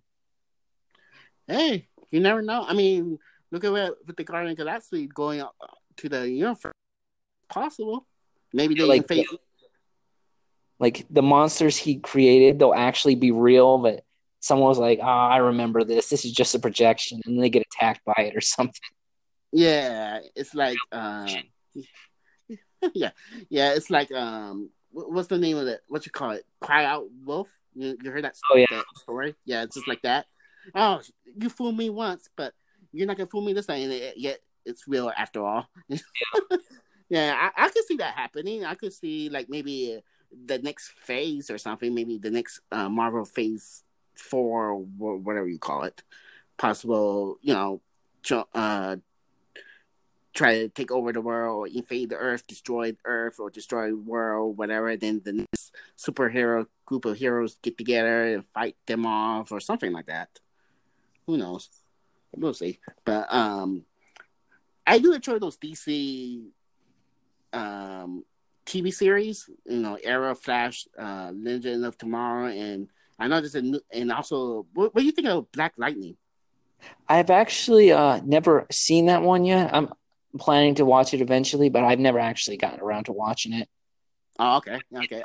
Hey, 1.48 1.88
you 2.12 2.20
never 2.20 2.42
know. 2.42 2.66
I 2.68 2.74
mean, 2.74 3.20
look 3.52 3.64
at 3.64 3.72
what 3.72 3.98
with 4.06 4.18
the 4.18 4.24
Guardian 4.24 4.56
Galaxy 4.56 5.08
going 5.08 5.42
up 5.42 5.56
to 5.98 6.10
the 6.10 6.30
universe. 6.30 6.74
Possible. 7.50 8.06
Maybe 8.54 8.76
they 8.76 8.84
Like- 8.84 9.08
fake. 9.08 9.28
Like 10.80 11.06
the 11.10 11.24
monsters 11.24 11.76
he 11.76 11.98
created, 11.98 12.60
they'll 12.60 12.74
actually 12.74 13.16
be 13.16 13.32
real, 13.32 13.80
but 13.80 14.04
someone 14.40 14.70
was 14.70 14.80
like, 14.80 15.00
"Ah, 15.02 15.30
I 15.30 15.38
remember 15.38 15.84
this. 15.84 16.10
This 16.10 16.26
is 16.26 16.32
just 16.32 16.56
a 16.56 16.60
projection," 16.60 17.22
and 17.26 17.42
they 17.42 17.50
get 17.50 17.66
attacked 17.72 18.02
by 18.06 18.16
it 18.18 18.36
or 18.36 18.42
something. 18.42 18.74
Yeah, 19.52 20.20
it's 20.36 20.54
like 20.54 20.78
uh, 20.92 21.28
yeah, 22.94 23.12
yeah. 23.50 23.74
It's 23.74 23.90
like 23.90 24.12
um, 24.12 24.70
what's 24.92 25.28
the 25.28 25.38
name 25.38 25.58
of 25.58 25.68
it? 25.68 25.82
What 25.88 26.06
you 26.06 26.12
call 26.12 26.32
it? 26.32 26.46
Cry 26.62 26.86
out 26.86 27.06
wolf. 27.24 27.50
You, 27.74 27.98
you 28.02 28.12
heard 28.12 28.24
that? 28.24 28.36
Oh, 28.52 28.58
yeah. 28.58 28.66
that 28.72 28.86
story. 28.96 29.36
Yeah, 29.46 29.64
it's 29.64 29.76
just 29.76 29.88
like 29.88 30.02
that. 30.02 30.26
Oh, 30.76 31.02
you 31.40 31.50
fooled 31.50 31.78
me 31.78 31.90
once, 31.90 32.28
but 32.36 32.54
you're 32.92 33.08
not 33.08 33.18
gonna 33.18 33.30
fool 33.30 33.42
me 33.42 33.54
this 33.54 33.68
time. 33.68 33.90
and 33.90 34.14
Yet 34.16 34.40
it's 34.66 34.88
real 34.88 35.12
after 35.16 35.46
all. 35.46 35.68
Yeah, 37.10 37.36
I, 37.56 37.66
I 37.66 37.70
could 37.70 37.86
see 37.86 37.98
that 37.98 38.16
happening. 38.16 38.66
I 38.66 38.76
could 38.76 38.94
see 38.94 39.30
like 39.30 39.50
maybe 39.50 40.02
the 40.46 40.60
next 40.60 40.90
phase 41.00 41.50
or 41.50 41.58
something. 41.58 41.94
Maybe 41.94 42.18
the 42.18 42.32
next 42.32 42.60
uh, 42.72 42.90
Marvel 42.90 43.26
Phase 43.26 43.84
Four, 44.18 44.70
or 44.72 44.84
wh- 44.84 45.26
whatever 45.26 45.48
you 45.48 45.60
call 45.60 45.84
it. 45.84 46.04
Possible, 46.58 47.38
you 47.42 47.54
know, 47.54 47.82
uh, 48.54 48.98
try 50.34 50.60
to 50.60 50.70
take 50.70 50.92
over 50.92 51.12
the 51.12 51.22
world 51.22 51.58
or 51.58 51.68
invade 51.68 52.10
the 52.10 52.16
Earth, 52.16 52.46
destroy 52.48 52.92
the 52.92 52.98
Earth 53.06 53.40
or 53.40 53.50
destroy 53.50 53.90
the 53.90 53.98
world, 53.98 54.58
whatever. 54.58 54.96
Then 54.96 55.22
the 55.24 55.34
next 55.34 55.76
superhero 55.98 56.68
group 56.86 57.06
of 57.06 57.18
heroes 57.18 57.58
get 57.62 57.78
together 57.78 58.34
and 58.34 58.46
fight 58.54 58.76
them 58.86 59.06
off 59.06 59.52
or 59.52 59.60
something 59.60 59.92
like 59.92 60.06
that. 60.06 60.30
Who 61.26 61.38
knows? 61.38 61.70
We'll 62.36 62.54
see. 62.54 62.80
But 63.04 63.34
um, 63.34 63.84
I 64.86 65.00
do 65.00 65.14
enjoy 65.14 65.40
those 65.40 65.58
DC 65.58 66.44
um 67.54 68.24
TV 68.66 68.94
series. 68.94 69.50
You 69.66 69.80
know, 69.80 69.98
Arrow, 70.04 70.36
Flash, 70.36 70.88
uh, 71.00 71.32
Legend 71.34 71.86
of 71.86 71.98
Tomorrow, 71.98 72.48
and 72.48 72.90
I 73.20 73.28
know 73.28 73.40
there's 73.42 73.56
a 73.56 73.62
new, 73.62 73.82
and 73.92 74.12
also 74.12 74.66
what, 74.74 74.94
what 74.94 75.02
do 75.02 75.06
you 75.06 75.12
think 75.12 75.28
of 75.28 75.52
Black 75.52 75.74
Lightning? 75.78 76.18
I've 77.10 77.30
actually 77.30 77.92
uh, 77.92 78.22
never 78.24 78.68
seen 78.72 79.08
that 79.08 79.22
one 79.24 79.44
yet. 79.46 79.74
I'm 79.74 79.90
planning 80.38 80.76
to 80.76 80.86
watch 80.86 81.14
it 81.14 81.22
eventually, 81.22 81.70
but 81.70 81.84
I've 81.84 82.00
never 82.00 82.20
actually 82.20 82.58
gotten 82.58 82.80
around 82.80 83.06
to 83.06 83.14
watching 83.14 83.54
it. 83.54 83.68
Oh, 84.40 84.58
okay, 84.58 84.80
okay. 84.96 85.22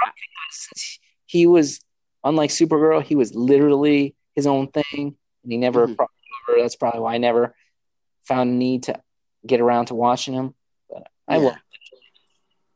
He 1.26 1.46
was 1.46 1.80
unlike 2.24 2.50
Supergirl, 2.50 3.02
he 3.02 3.14
was 3.14 3.34
literally 3.34 4.14
his 4.34 4.46
own 4.46 4.68
thing, 4.68 4.84
and 5.42 5.52
he 5.52 5.58
never 5.58 5.88
Mhm. 5.88 5.92
over. 5.92 6.08
That's 6.60 6.76
probably 6.76 7.00
why 7.00 7.14
I 7.14 7.18
never 7.18 7.54
found 8.24 8.50
a 8.50 8.54
need 8.54 8.84
to 8.84 9.02
get 9.46 9.60
around 9.60 9.86
to 9.86 9.94
watching 9.94 10.34
him. 10.34 10.54
But 10.88 11.08
I 11.28 11.36
yeah. 11.36 11.42
will. 11.42 11.56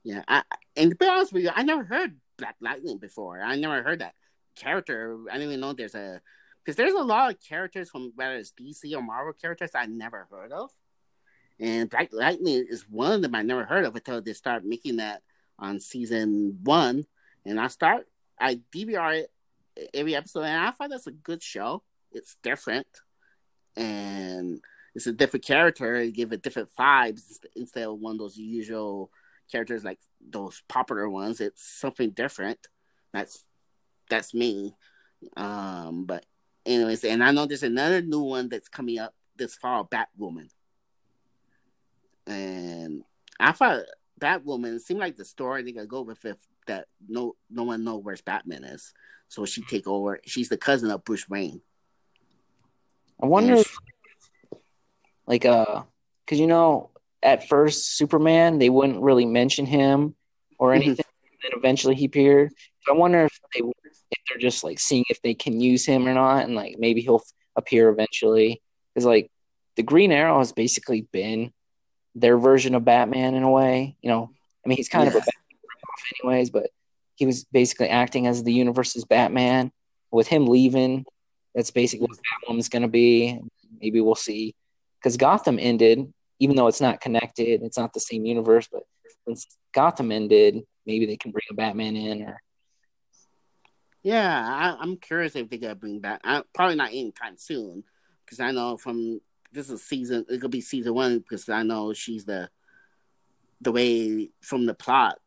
Yeah, 0.04 0.22
I, 0.28 0.42
and 0.76 0.90
to 0.90 0.96
be 0.96 1.06
honest 1.06 1.32
with 1.32 1.42
you, 1.42 1.50
I 1.54 1.62
never 1.62 1.84
heard 1.84 2.20
Black 2.36 2.56
Lightning 2.60 2.98
before. 2.98 3.40
I 3.40 3.56
never 3.56 3.82
heard 3.82 4.00
that 4.00 4.14
character. 4.56 5.18
I 5.30 5.34
didn't 5.34 5.48
even 5.48 5.60
know 5.60 5.72
there's 5.72 5.94
a 5.94 6.20
because 6.64 6.76
there's 6.76 6.94
a 6.94 7.02
lot 7.02 7.30
of 7.30 7.40
characters 7.40 7.90
from 7.90 8.12
whether 8.16 8.36
it's 8.36 8.52
DC 8.52 8.96
or 8.96 9.02
Marvel 9.02 9.32
characters 9.32 9.70
I 9.74 9.86
never 9.86 10.26
heard 10.30 10.52
of, 10.52 10.70
and 11.60 11.88
Black 11.88 12.08
Lightning 12.12 12.66
is 12.68 12.88
one 12.88 13.12
of 13.12 13.22
them 13.22 13.34
I 13.34 13.42
never 13.42 13.64
heard 13.64 13.84
of 13.84 13.94
until 13.94 14.20
they 14.20 14.32
start 14.32 14.64
making 14.64 14.96
that 14.96 15.22
on 15.58 15.80
season 15.80 16.58
one, 16.62 17.06
and 17.44 17.60
I 17.60 17.68
start 17.68 18.06
I 18.38 18.60
DVR 18.74 19.20
it 19.20 19.32
every 19.94 20.14
episode, 20.14 20.44
and 20.44 20.66
I 20.66 20.70
find 20.72 20.92
that's 20.92 21.06
a 21.06 21.12
good 21.12 21.42
show. 21.42 21.82
It's 22.12 22.36
different, 22.42 22.86
and 23.76 24.60
it's 24.94 25.06
a 25.06 25.12
different 25.12 25.44
character. 25.44 26.02
You 26.02 26.12
give 26.12 26.32
it 26.32 26.42
different 26.42 26.70
vibes 26.78 27.38
instead 27.54 27.86
of 27.86 27.98
one 27.98 28.12
of 28.12 28.18
those 28.18 28.36
usual 28.36 29.10
characters 29.50 29.84
like 29.84 29.98
those 30.20 30.62
popular 30.68 31.08
ones. 31.08 31.40
It's 31.40 31.62
something 31.62 32.10
different. 32.10 32.58
That's 33.12 33.44
that's 34.08 34.34
me. 34.34 34.74
Um, 35.36 36.04
but 36.04 36.24
anyways, 36.64 37.04
and 37.04 37.22
I 37.24 37.30
know 37.32 37.46
there's 37.46 37.62
another 37.62 38.02
new 38.02 38.20
one 38.20 38.48
that's 38.48 38.68
coming 38.68 38.98
up 38.98 39.14
this 39.36 39.54
fall, 39.54 39.86
Batwoman. 39.86 40.48
And 42.26 43.02
I 43.38 43.52
thought 43.52 43.82
Batwoman 44.20 44.80
seemed 44.80 45.00
like 45.00 45.16
the 45.16 45.24
story 45.24 45.62
they 45.62 45.72
could 45.72 45.88
go 45.88 46.02
with 46.02 46.24
if 46.24 46.36
that 46.66 46.86
no 47.08 47.36
no 47.50 47.62
one 47.62 47.84
knows 47.84 48.02
where 48.02 48.16
Batman 48.24 48.64
is. 48.64 48.92
So 49.28 49.44
she 49.44 49.62
take 49.62 49.86
over. 49.86 50.20
She's 50.24 50.48
the 50.48 50.56
cousin 50.56 50.90
of 50.90 51.04
Bruce 51.04 51.28
Wayne. 51.28 51.60
I 53.22 53.26
wonder, 53.26 53.54
if, 53.54 53.78
like, 55.26 55.44
uh, 55.44 55.82
because 56.24 56.38
you 56.38 56.46
know, 56.46 56.90
at 57.22 57.48
first 57.48 57.96
Superman, 57.96 58.58
they 58.58 58.68
wouldn't 58.70 59.00
really 59.00 59.24
mention 59.24 59.66
him 59.66 60.14
or 60.58 60.70
Mhm. 60.70 60.76
anything. 60.76 61.04
And 61.22 61.38
then 61.42 61.58
eventually 61.58 61.94
he 61.94 62.06
appeared. 62.06 62.52
So 62.84 62.94
I 62.94 62.96
wonder 62.96 63.24
if 63.24 63.40
they, 63.54 63.62
they're 64.28 64.38
just 64.38 64.64
like 64.64 64.78
seeing 64.78 65.04
if 65.08 65.20
they 65.22 65.34
can 65.34 65.60
use 65.60 65.86
him 65.86 66.06
or 66.06 66.14
not, 66.14 66.44
and 66.44 66.54
like 66.54 66.76
maybe 66.78 67.00
he'll 67.00 67.22
appear 67.56 67.88
eventually. 67.88 68.60
Because 68.94 69.06
like 69.06 69.30
the 69.76 69.82
Green 69.82 70.12
Arrow 70.12 70.38
has 70.38 70.52
basically 70.52 71.02
been 71.12 71.52
their 72.14 72.38
version 72.38 72.74
of 72.74 72.84
Batman 72.84 73.34
in 73.34 73.42
a 73.42 73.50
way. 73.50 73.96
You 74.00 74.10
know, 74.10 74.30
I 74.64 74.68
mean, 74.68 74.76
he's 74.76 74.88
kind 74.88 75.08
of 75.08 75.14
a 75.14 75.18
Batman 75.18 76.24
anyways, 76.24 76.50
but 76.50 76.70
he 77.16 77.26
was 77.26 77.44
basically 77.44 77.88
acting 77.88 78.26
as 78.26 78.42
the 78.42 78.52
universe's 78.52 79.04
Batman. 79.04 79.70
With 80.12 80.28
him 80.28 80.46
leaving, 80.46 81.04
that's 81.54 81.70
basically 81.70 82.06
what 82.06 82.18
Batwoman's 82.48 82.68
going 82.68 82.82
to 82.82 82.88
be. 82.88 83.40
Maybe 83.80 84.00
we'll 84.00 84.14
see. 84.14 84.54
Because 84.98 85.16
Gotham 85.16 85.58
ended, 85.58 86.12
even 86.38 86.56
though 86.56 86.68
it's 86.68 86.80
not 86.80 87.00
connected, 87.00 87.62
it's 87.62 87.76
not 87.76 87.92
the 87.92 88.00
same 88.00 88.24
universe, 88.24 88.68
but 88.70 88.84
since 89.26 89.46
Gotham 89.74 90.12
ended, 90.12 90.62
maybe 90.86 91.06
they 91.06 91.16
can 91.16 91.32
bring 91.32 91.42
a 91.50 91.54
Batman 91.54 91.96
in 91.96 92.22
or 92.22 92.40
Yeah, 94.06 94.40
I, 94.48 94.80
I'm 94.80 94.98
curious 94.98 95.34
if 95.34 95.50
they're 95.50 95.58
gonna 95.58 95.74
bring 95.74 95.98
back. 95.98 96.20
I, 96.22 96.42
probably 96.54 96.76
not 96.76 96.90
anytime 96.90 97.36
soon, 97.36 97.82
because 98.24 98.38
I 98.38 98.52
know 98.52 98.76
from 98.76 99.20
this 99.50 99.68
is 99.68 99.82
season. 99.82 100.24
It 100.28 100.40
could 100.40 100.52
be 100.52 100.60
season 100.60 100.94
one 100.94 101.18
because 101.18 101.48
I 101.48 101.64
know 101.64 101.92
she's 101.92 102.24
the 102.24 102.48
the 103.60 103.72
way 103.72 104.30
from 104.42 104.64
the 104.66 104.74
plot. 104.74 105.18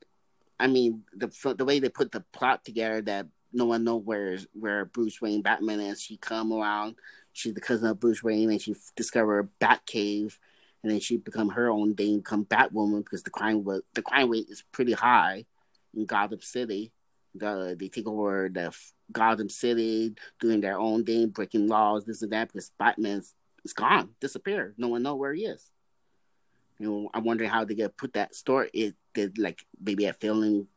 I 0.61 0.67
mean, 0.67 1.03
the 1.13 1.27
the 1.57 1.65
way 1.65 1.79
they 1.79 1.89
put 1.89 2.13
the 2.13 2.21
plot 2.31 2.63
together 2.63 3.01
that 3.01 3.27
no 3.51 3.65
one 3.65 3.83
knows 3.83 4.01
where 4.05 4.37
where 4.53 4.85
Bruce 4.85 5.19
Wayne 5.19 5.41
Batman 5.41 5.81
is. 5.81 6.01
She 6.01 6.15
come 6.15 6.53
around. 6.53 6.95
She's 7.33 7.53
the 7.53 7.59
cousin 7.59 7.89
of 7.89 7.99
Bruce 7.99 8.23
Wayne, 8.23 8.49
and 8.49 8.61
she 8.61 8.75
discover 8.95 9.39
a 9.39 9.43
Bat 9.43 9.87
Cave, 9.87 10.39
and 10.83 10.91
then 10.93 11.01
she 11.01 11.17
become 11.17 11.49
her 11.49 11.69
own 11.69 11.95
thing, 11.95 12.19
become 12.19 12.45
Batwoman 12.45 13.03
because 13.03 13.23
the 13.23 13.29
crime 13.29 13.65
was 13.65 13.81
the 13.93 14.03
crime 14.03 14.29
rate 14.29 14.47
is 14.47 14.63
pretty 14.71 14.93
high 14.93 15.43
in 15.93 16.05
Gotham 16.05 16.39
City. 16.41 16.93
The, 17.35 17.75
they 17.79 17.89
take 17.89 18.07
over 18.07 18.49
the 18.51 18.75
Gotham 19.11 19.49
City, 19.49 20.15
doing 20.39 20.61
their 20.61 20.79
own 20.79 21.05
thing, 21.05 21.29
breaking 21.29 21.67
laws, 21.67 22.05
this 22.05 22.21
and 22.21 22.31
that, 22.31 22.51
because 22.51 22.71
Batman's 22.79 23.35
is 23.63 23.73
gone, 23.73 24.09
disappeared. 24.19 24.75
No 24.77 24.87
one 24.87 25.03
know 25.03 25.15
where 25.15 25.33
he 25.33 25.45
is. 25.45 25.69
You 26.79 26.89
know, 26.89 27.09
I'm 27.13 27.25
wondering 27.25 27.49
how 27.49 27.65
they 27.65 27.75
get 27.75 27.97
put 27.97 28.13
that 28.13 28.35
story. 28.35 28.69
It 28.73 28.95
did 29.13 29.37
like 29.37 29.65
maybe 29.79 30.05
a 30.05 30.13
feeling 30.13 30.67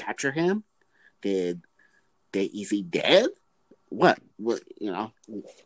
capture 0.00 0.32
him? 0.32 0.64
Did 1.22 1.62
they 2.32 2.44
is 2.44 2.70
he 2.70 2.82
dead? 2.82 3.28
What? 3.88 4.18
What 4.36 4.62
you 4.80 4.90
know? 4.90 5.12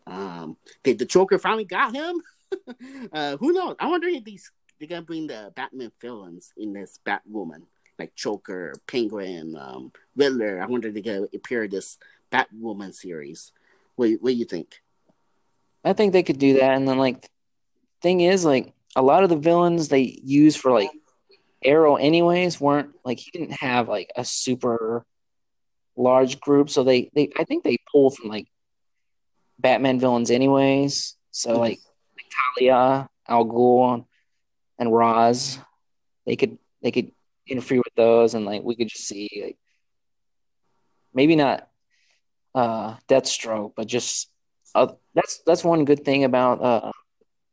Um, 0.06 0.56
did 0.82 0.98
the 0.98 1.04
Joker 1.04 1.38
finally 1.38 1.64
got 1.64 1.94
him? 1.94 2.20
uh, 3.12 3.36
who 3.36 3.52
knows? 3.52 3.76
I 3.78 3.86
wonder 3.86 4.08
if 4.08 4.24
these 4.24 4.50
they're 4.78 4.88
gonna 4.88 5.02
bring 5.02 5.28
the 5.28 5.52
Batman 5.54 5.92
villains 6.00 6.52
in 6.56 6.72
this 6.72 6.98
Batwoman, 7.06 7.62
like 7.98 8.14
Joker, 8.14 8.74
Penguin, 8.86 9.56
um, 9.56 9.92
Riddler. 10.16 10.60
I 10.62 10.66
wonder 10.66 10.88
if 10.88 10.94
they're 10.94 11.02
gonna 11.02 11.28
appear 11.34 11.64
in 11.64 11.70
this 11.70 11.98
Batwoman 12.32 12.94
series. 12.94 13.52
What 13.96 14.10
What 14.20 14.30
do 14.30 14.36
you 14.36 14.44
think? 14.44 14.80
I 15.84 15.92
think 15.92 16.12
they 16.12 16.22
could 16.22 16.38
do 16.38 16.54
that, 16.54 16.76
and 16.76 16.88
then 16.88 16.98
like, 16.98 17.28
thing 18.00 18.20
is 18.20 18.44
like 18.44 18.72
a 18.96 19.02
lot 19.02 19.22
of 19.22 19.30
the 19.30 19.36
villains 19.36 19.88
they 19.88 20.18
use 20.22 20.56
for 20.56 20.72
like 20.72 20.90
Arrow, 21.64 21.96
anyways, 21.96 22.60
weren't 22.60 22.90
like 23.04 23.18
he 23.18 23.30
didn't 23.30 23.52
have 23.52 23.88
like 23.88 24.10
a 24.16 24.24
super 24.24 25.04
large 25.96 26.40
group, 26.40 26.70
so 26.70 26.84
they 26.84 27.10
they 27.14 27.30
I 27.36 27.44
think 27.44 27.64
they 27.64 27.78
pull 27.90 28.10
from 28.10 28.28
like 28.28 28.46
Batman 29.58 29.98
villains, 29.98 30.30
anyways. 30.30 31.16
So 31.30 31.50
mm-hmm. 31.50 31.60
like, 31.60 31.78
like 32.16 32.26
Talia, 32.56 33.08
Al 33.26 33.46
Ghul, 33.46 34.06
and 34.78 34.94
Ra's, 34.94 35.58
they 36.26 36.36
could 36.36 36.58
they 36.82 36.90
could 36.90 37.12
interfere 37.46 37.82
those, 37.96 38.34
and 38.34 38.44
like 38.44 38.62
we 38.62 38.76
could 38.76 38.88
just 38.88 39.06
see 39.06 39.28
like 39.44 39.58
maybe 41.12 41.36
not 41.36 41.68
uh 42.54 42.96
Deathstroke, 43.08 43.72
but 43.76 43.86
just 43.86 44.30
uh, 44.74 44.88
that's 45.14 45.40
that's 45.46 45.64
one 45.64 45.84
good 45.84 46.04
thing 46.04 46.24
about 46.24 46.62
uh 46.62 46.92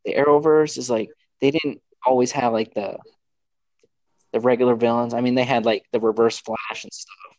the 0.05 0.15
Arrowverse 0.15 0.77
is 0.77 0.89
like 0.89 1.09
they 1.39 1.51
didn't 1.51 1.81
always 2.05 2.31
have 2.31 2.53
like 2.53 2.73
the 2.73 2.97
the 4.31 4.39
regular 4.39 4.75
villains. 4.75 5.13
I 5.13 5.21
mean, 5.21 5.35
they 5.35 5.43
had 5.43 5.65
like 5.65 5.85
the 5.91 5.99
Reverse 5.99 6.39
Flash 6.39 6.83
and 6.83 6.93
stuff, 6.93 7.37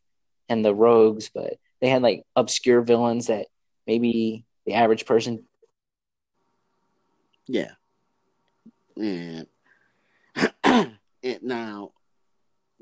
and 0.49 0.65
the 0.65 0.75
Rogues, 0.75 1.31
but 1.35 1.55
they 1.81 1.89
had 1.89 2.03
like 2.03 2.23
obscure 2.37 2.83
villains 2.83 3.27
that 3.27 3.47
maybe 3.87 4.45
the 4.67 4.75
average 4.75 5.07
person. 5.07 5.45
Yeah. 7.47 7.73
And 8.97 9.47
now, 11.43 11.93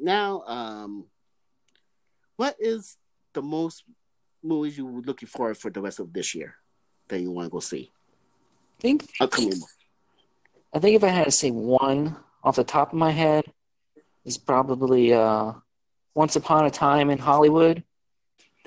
now, 0.00 0.42
um, 0.46 1.04
what 2.36 2.56
is 2.58 2.96
the 3.34 3.42
most 3.42 3.84
movies 4.42 4.78
you 4.78 4.86
were 4.86 5.02
looking 5.02 5.28
for 5.28 5.54
for 5.54 5.70
the 5.70 5.80
rest 5.80 6.00
of 6.00 6.12
this 6.12 6.34
year 6.34 6.54
that 7.08 7.20
you 7.20 7.30
want 7.30 7.46
to 7.46 7.50
go 7.50 7.60
see? 7.60 7.92
I 8.78 8.82
think. 8.82 9.10
Upcoming. 9.20 9.60
I 10.72 10.78
think 10.78 10.96
if 10.96 11.04
I 11.04 11.08
had 11.08 11.24
to 11.24 11.30
say 11.30 11.50
one 11.50 12.16
off 12.42 12.56
the 12.56 12.64
top 12.64 12.92
of 12.92 12.98
my 12.98 13.10
head, 13.10 13.44
is 14.24 14.38
probably 14.38 15.12
uh, 15.12 15.52
Once 16.14 16.36
Upon 16.36 16.66
a 16.66 16.70
Time 16.70 17.10
in 17.10 17.18
Hollywood. 17.18 17.82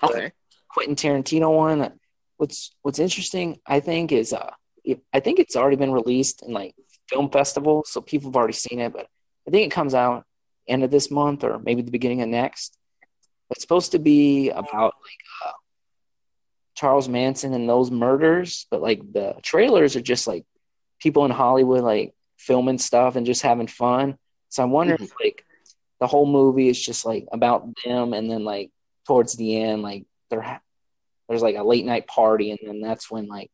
Okay. 0.01 0.31
Quentin 0.67 0.95
Tarantino 0.95 1.55
one. 1.55 1.93
What's 2.37 2.75
What's 2.81 2.99
interesting, 2.99 3.59
I 3.65 3.79
think, 3.79 4.11
is 4.11 4.33
uh, 4.33 4.51
I 5.13 5.19
think 5.19 5.39
it's 5.39 5.55
already 5.55 5.77
been 5.77 5.93
released 5.93 6.43
in 6.43 6.53
like 6.53 6.75
film 7.07 7.29
festivals, 7.29 7.89
so 7.89 8.01
people 8.01 8.29
have 8.29 8.35
already 8.35 8.53
seen 8.53 8.79
it. 8.79 8.91
But 8.91 9.07
I 9.47 9.51
think 9.51 9.67
it 9.67 9.75
comes 9.75 9.93
out 9.93 10.25
end 10.67 10.83
of 10.83 10.91
this 10.91 11.11
month 11.11 11.43
or 11.43 11.59
maybe 11.59 11.81
the 11.81 11.91
beginning 11.91 12.21
of 12.21 12.29
next. 12.29 12.77
It's 13.49 13.61
supposed 13.61 13.91
to 13.91 13.99
be 13.99 14.49
about 14.49 14.93
like 14.95 15.23
uh, 15.45 15.51
Charles 16.75 17.07
Manson 17.07 17.53
and 17.53 17.69
those 17.69 17.91
murders, 17.91 18.65
but 18.71 18.81
like 18.81 19.11
the 19.11 19.35
trailers 19.43 19.95
are 19.95 20.01
just 20.01 20.27
like 20.27 20.45
people 20.99 21.25
in 21.25 21.31
Hollywood 21.31 21.83
like 21.83 22.13
filming 22.37 22.77
stuff 22.77 23.15
and 23.15 23.25
just 23.25 23.41
having 23.41 23.67
fun. 23.67 24.17
So 24.49 24.63
I'm 24.63 24.71
wondering 24.71 24.97
mm-hmm. 24.97 25.05
if, 25.05 25.23
like 25.23 25.45
the 25.99 26.07
whole 26.07 26.25
movie 26.25 26.69
is 26.69 26.83
just 26.83 27.05
like 27.05 27.27
about 27.31 27.67
them, 27.85 28.13
and 28.13 28.29
then 28.29 28.43
like 28.43 28.71
towards 29.07 29.35
the 29.35 29.61
end, 29.61 29.81
like 29.81 30.05
there 30.29 30.61
there's 31.27 31.41
like 31.41 31.55
a 31.55 31.63
late 31.63 31.85
night 31.85 32.07
party, 32.07 32.51
and 32.51 32.59
then 32.63 32.81
that's 32.81 33.09
when 33.09 33.27
like 33.27 33.51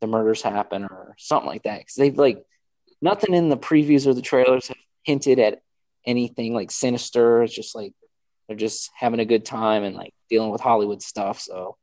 the 0.00 0.06
murders 0.06 0.42
happen 0.42 0.84
or 0.84 1.14
something 1.18 1.48
like 1.48 1.62
that. 1.64 1.80
Because 1.80 1.94
they've 1.94 2.16
like 2.16 2.44
nothing 3.00 3.34
in 3.34 3.48
the 3.48 3.56
previews 3.56 4.06
or 4.06 4.14
the 4.14 4.22
trailers 4.22 4.68
have 4.68 4.76
hinted 5.02 5.38
at 5.38 5.62
anything 6.06 6.54
like 6.54 6.70
sinister. 6.70 7.42
It's 7.42 7.54
just 7.54 7.74
like 7.74 7.92
they're 8.46 8.56
just 8.56 8.90
having 8.96 9.20
a 9.20 9.24
good 9.24 9.44
time 9.44 9.84
and 9.84 9.96
like 9.96 10.14
dealing 10.28 10.50
with 10.50 10.60
Hollywood 10.60 11.02
stuff. 11.02 11.40
So 11.40 11.76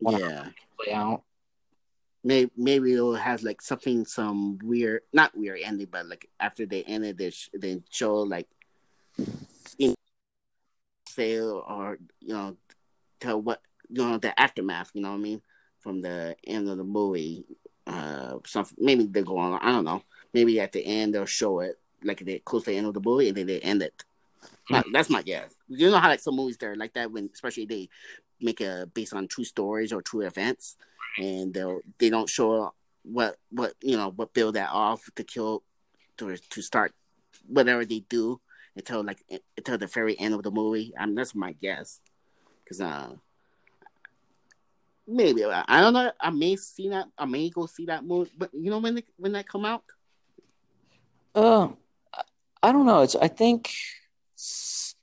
yeah, 0.00 0.48
play 0.78 0.92
out 0.92 1.22
maybe 2.24 2.50
maybe 2.56 2.92
it'll 2.92 3.14
have 3.14 3.42
like 3.42 3.60
something 3.60 4.04
some 4.04 4.58
weird 4.62 5.02
not 5.12 5.36
weird 5.36 5.60
ending 5.62 5.88
but 5.90 6.06
like 6.06 6.28
after 6.38 6.66
they 6.66 6.82
ended 6.84 7.18
this 7.18 7.48
they 7.58 7.80
show 7.90 8.16
like 8.16 8.48
in 9.78 9.94
sale 11.08 11.64
or 11.68 11.98
you 12.20 12.34
know 12.34 12.56
tell 13.20 13.40
what 13.40 13.60
you 13.88 14.02
know 14.02 14.18
the 14.18 14.38
aftermath 14.40 14.90
you 14.94 15.02
know 15.02 15.10
what 15.10 15.16
i 15.16 15.20
mean 15.20 15.42
from 15.80 16.00
the 16.00 16.36
end 16.46 16.68
of 16.68 16.78
the 16.78 16.84
movie 16.84 17.44
uh 17.86 18.38
some 18.46 18.64
maybe 18.78 19.04
they 19.04 19.22
go 19.22 19.38
on 19.38 19.58
i 19.60 19.72
don't 19.72 19.84
know 19.84 20.02
maybe 20.32 20.60
at 20.60 20.72
the 20.72 20.84
end 20.84 21.14
they'll 21.14 21.26
show 21.26 21.60
it 21.60 21.78
like 22.04 22.20
they 22.20 22.38
close 22.40 22.64
to 22.64 22.70
the 22.70 22.76
end 22.76 22.86
of 22.86 22.94
the 22.94 23.00
movie 23.00 23.28
and 23.28 23.36
then 23.36 23.46
they 23.46 23.60
end 23.60 23.82
it 23.82 24.04
that's 24.92 25.10
my 25.10 25.22
guess 25.22 25.54
you 25.68 25.90
know 25.90 25.98
how 25.98 26.08
like 26.08 26.20
some 26.20 26.36
movies 26.36 26.56
they're 26.56 26.76
like 26.76 26.92
that 26.94 27.10
when 27.10 27.28
especially 27.32 27.66
they 27.66 27.88
make 28.40 28.60
a 28.60 28.88
based 28.94 29.14
on 29.14 29.28
true 29.28 29.44
stories 29.44 29.92
or 29.92 30.02
true 30.02 30.22
events 30.22 30.76
and 31.18 31.54
they'll 31.54 31.80
they 31.98 32.10
don't 32.10 32.28
show 32.28 32.72
what 33.02 33.36
what 33.50 33.74
you 33.82 33.96
know 33.96 34.10
what 34.16 34.32
build 34.32 34.54
that 34.54 34.70
off 34.70 35.02
to 35.14 35.24
kill 35.24 35.62
to 36.16 36.36
to 36.36 36.62
start 36.62 36.92
whatever 37.46 37.84
they 37.84 38.00
do 38.08 38.40
until 38.76 39.02
like 39.02 39.22
until 39.56 39.78
the 39.78 39.86
very 39.86 40.18
end 40.18 40.34
of 40.34 40.42
the 40.42 40.50
movie. 40.50 40.92
I 40.98 41.06
mean, 41.06 41.14
that's 41.14 41.34
my 41.34 41.52
guess 41.52 42.00
because 42.64 42.80
uh 42.80 43.14
maybe 45.06 45.44
I 45.44 45.80
don't 45.80 45.92
know. 45.92 46.12
I 46.20 46.30
may 46.30 46.56
see 46.56 46.88
that. 46.88 47.08
I 47.18 47.24
may 47.26 47.50
go 47.50 47.66
see 47.66 47.86
that 47.86 48.04
movie, 48.04 48.32
but 48.36 48.50
you 48.52 48.70
know 48.70 48.78
when 48.78 48.96
they, 48.96 49.04
when 49.16 49.32
that 49.32 49.48
come 49.48 49.64
out. 49.64 49.82
Uh, 51.34 51.68
I 52.62 52.72
don't 52.72 52.86
know. 52.86 53.02
It's 53.02 53.16
I 53.16 53.28
think 53.28 53.70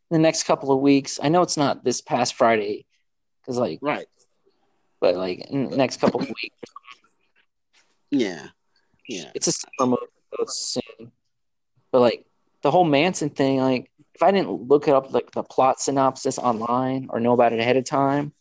the 0.10 0.20
next 0.20 0.44
couple 0.44 0.72
of 0.72 0.80
weeks. 0.80 1.20
I 1.22 1.30
know 1.30 1.42
it's 1.42 1.58
not 1.58 1.84
this 1.84 2.02
past 2.02 2.36
Friday 2.36 2.86
because 3.42 3.58
like 3.58 3.80
right 3.82 4.08
but 5.00 5.16
like 5.16 5.40
in 5.50 5.70
the 5.70 5.78
next 5.78 6.00
couple 6.00 6.22
of 6.22 6.28
weeks. 6.28 6.56
Yeah, 8.12 8.48
yeah. 9.08 9.32
It's 9.36 9.48
a 9.48 9.52
summer 9.52 9.98
movie, 10.02 10.48
so 10.48 10.82
soon. 10.98 11.12
But 11.92 12.02
like 12.02 12.26
the 12.62 12.72
whole 12.72 12.84
Manson 12.84 13.30
thing, 13.30 13.60
like 13.60 13.92
if 14.16 14.24
I 14.24 14.32
didn't 14.32 14.68
look 14.68 14.88
it 14.88 14.94
up 14.94 15.14
like 15.14 15.32
the 15.32 15.44
plot 15.44 15.80
synopsis 15.80 16.38
online 16.38 17.08
or 17.10 17.20
know 17.20 17.34
about 17.34 17.54
it 17.54 17.60
ahead 17.60 17.78
of 17.78 17.86
time, 17.86 18.34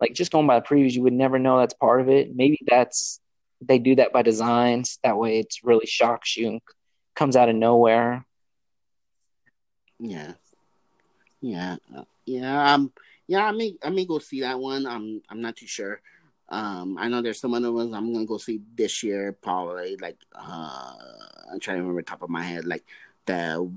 like 0.00 0.14
just 0.14 0.32
going 0.32 0.46
by 0.46 0.60
the 0.60 0.66
previews, 0.66 0.92
you 0.92 1.02
would 1.02 1.12
never 1.12 1.38
know 1.38 1.58
that's 1.58 1.74
part 1.74 2.00
of 2.00 2.08
it. 2.08 2.34
Maybe 2.34 2.60
that's 2.66 3.20
they 3.60 3.78
do 3.78 3.96
that 3.96 4.12
by 4.12 4.22
designs. 4.22 4.98
That 5.02 5.16
way, 5.16 5.38
it's 5.38 5.64
really 5.64 5.86
shocks 5.86 6.36
you 6.36 6.48
and 6.48 6.60
comes 7.14 7.36
out 7.36 7.48
of 7.48 7.56
nowhere. 7.56 8.24
Yeah, 9.98 10.32
yeah, 11.40 11.76
uh, 11.96 12.04
yeah. 12.24 12.74
Um, 12.74 12.92
yeah, 13.26 13.46
I 13.46 13.52
may 13.52 13.74
I 13.82 13.90
may 13.90 14.04
go 14.04 14.18
see 14.18 14.40
that 14.40 14.58
one. 14.58 14.86
I'm 14.86 15.22
I'm 15.28 15.40
not 15.40 15.56
too 15.56 15.66
sure. 15.66 16.00
Um, 16.48 16.96
I 16.98 17.08
know 17.08 17.22
there's 17.22 17.40
some 17.40 17.54
other 17.54 17.72
ones 17.72 17.92
I'm 17.92 18.12
gonna 18.12 18.26
go 18.26 18.38
see 18.38 18.60
this 18.76 19.02
year, 19.02 19.32
probably. 19.32 19.96
Like 19.96 20.18
uh, 20.34 20.94
I'm 21.52 21.60
trying 21.60 21.78
to 21.78 21.82
remember 21.82 22.02
top 22.02 22.22
of 22.22 22.30
my 22.30 22.42
head, 22.42 22.64
like 22.64 22.84
the 23.26 23.70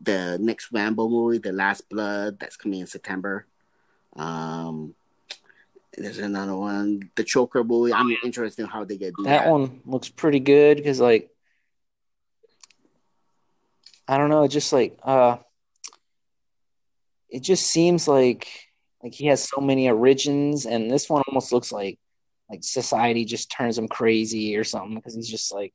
the 0.00 0.38
next 0.40 0.72
Rambo 0.72 1.08
movie, 1.08 1.38
The 1.38 1.52
Last 1.52 1.88
Blood, 1.88 2.38
that's 2.40 2.56
coming 2.56 2.80
in 2.80 2.86
September. 2.86 3.46
Um, 4.16 4.94
there's 5.96 6.18
another 6.18 6.56
one, 6.56 7.10
the 7.14 7.24
Joker 7.24 7.62
movie. 7.62 7.92
I'm 7.92 8.14
interested 8.24 8.62
in 8.62 8.68
how 8.68 8.84
they 8.84 8.96
get 8.96 9.14
that, 9.18 9.44
that. 9.44 9.50
one. 9.50 9.80
Looks 9.86 10.08
pretty 10.08 10.40
good 10.40 10.76
because 10.76 11.00
like 11.00 11.30
I 14.08 14.16
don't 14.18 14.30
know, 14.30 14.46
just 14.48 14.72
like 14.72 14.98
uh, 15.02 15.36
it 17.28 17.40
just 17.42 17.66
seems 17.66 18.08
like 18.08 18.48
like 19.02 19.14
he 19.14 19.26
has 19.26 19.48
so 19.48 19.60
many 19.60 19.88
origins, 19.88 20.66
and 20.66 20.90
this 20.90 21.08
one 21.08 21.22
almost 21.28 21.52
looks 21.52 21.72
like 21.72 21.98
like 22.50 22.64
society 22.64 23.24
just 23.24 23.50
turns 23.50 23.76
him 23.76 23.88
crazy 23.88 24.56
or 24.56 24.64
something 24.64 24.94
because 24.94 25.14
he's 25.14 25.28
just 25.28 25.52
like, 25.52 25.72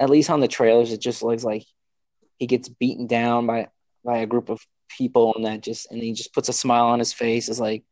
at 0.00 0.10
least 0.10 0.30
on 0.30 0.40
the 0.40 0.48
trailers, 0.48 0.92
it 0.92 1.00
just 1.00 1.22
looks 1.22 1.44
like 1.44 1.64
he 2.38 2.46
gets 2.46 2.68
beaten 2.68 3.06
down 3.06 3.46
by 3.46 3.68
by 4.04 4.18
a 4.18 4.26
group 4.26 4.48
of 4.48 4.60
people, 4.88 5.34
and 5.36 5.44
that 5.44 5.60
just 5.60 5.90
and 5.90 6.02
he 6.02 6.12
just 6.12 6.34
puts 6.34 6.48
a 6.48 6.52
smile 6.52 6.86
on 6.86 6.98
his 6.98 7.12
face. 7.12 7.48
Is 7.48 7.60
like 7.60 7.84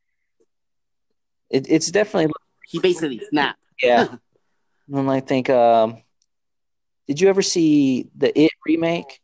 it, 1.51 1.67
it's 1.69 1.91
definitely 1.91 2.33
he 2.67 2.79
basically 2.79 3.21
snapped. 3.31 3.63
yeah. 3.83 4.17
and 4.93 5.11
I 5.11 5.21
think, 5.21 5.51
um, 5.51 6.03
did 7.07 7.21
you 7.21 7.29
ever 7.29 7.43
see 7.43 8.09
the 8.17 8.39
It 8.39 8.53
remake? 8.67 9.21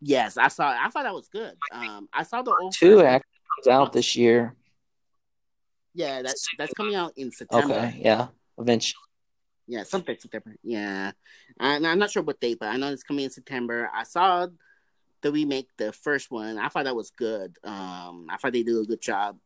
Yes, 0.00 0.36
I 0.36 0.48
saw. 0.48 0.68
I 0.68 0.88
thought 0.90 1.04
that 1.04 1.14
was 1.14 1.28
good. 1.28 1.56
Um, 1.72 2.08
I 2.12 2.22
saw 2.22 2.42
the 2.42 2.54
old 2.54 2.74
Two 2.74 3.02
actually 3.02 3.40
comes 3.56 3.68
out 3.68 3.92
this 3.92 4.16
year. 4.16 4.54
Yeah, 5.94 6.22
that's 6.22 6.46
that's 6.56 6.72
coming 6.74 6.94
out 6.94 7.12
in 7.16 7.32
September. 7.32 7.74
Okay, 7.74 8.00
yeah, 8.00 8.28
eventually. 8.58 9.00
Yeah, 9.66 9.82
something 9.82 10.16
September. 10.18 10.54
Yeah, 10.62 11.12
and 11.58 11.86
I'm 11.86 11.98
not 11.98 12.10
sure 12.10 12.22
what 12.22 12.40
date, 12.40 12.58
but 12.60 12.68
I 12.68 12.76
know 12.76 12.92
it's 12.92 13.02
coming 13.02 13.24
in 13.24 13.30
September. 13.30 13.90
I 13.92 14.04
saw 14.04 14.46
the 15.22 15.32
remake, 15.32 15.68
the 15.76 15.92
first 15.92 16.30
one. 16.30 16.58
I 16.58 16.68
thought 16.68 16.84
that 16.84 16.94
was 16.94 17.10
good. 17.10 17.56
Um, 17.64 18.26
I 18.30 18.36
thought 18.36 18.52
they 18.52 18.62
did 18.62 18.76
a 18.76 18.84
good 18.84 19.00
job. 19.00 19.38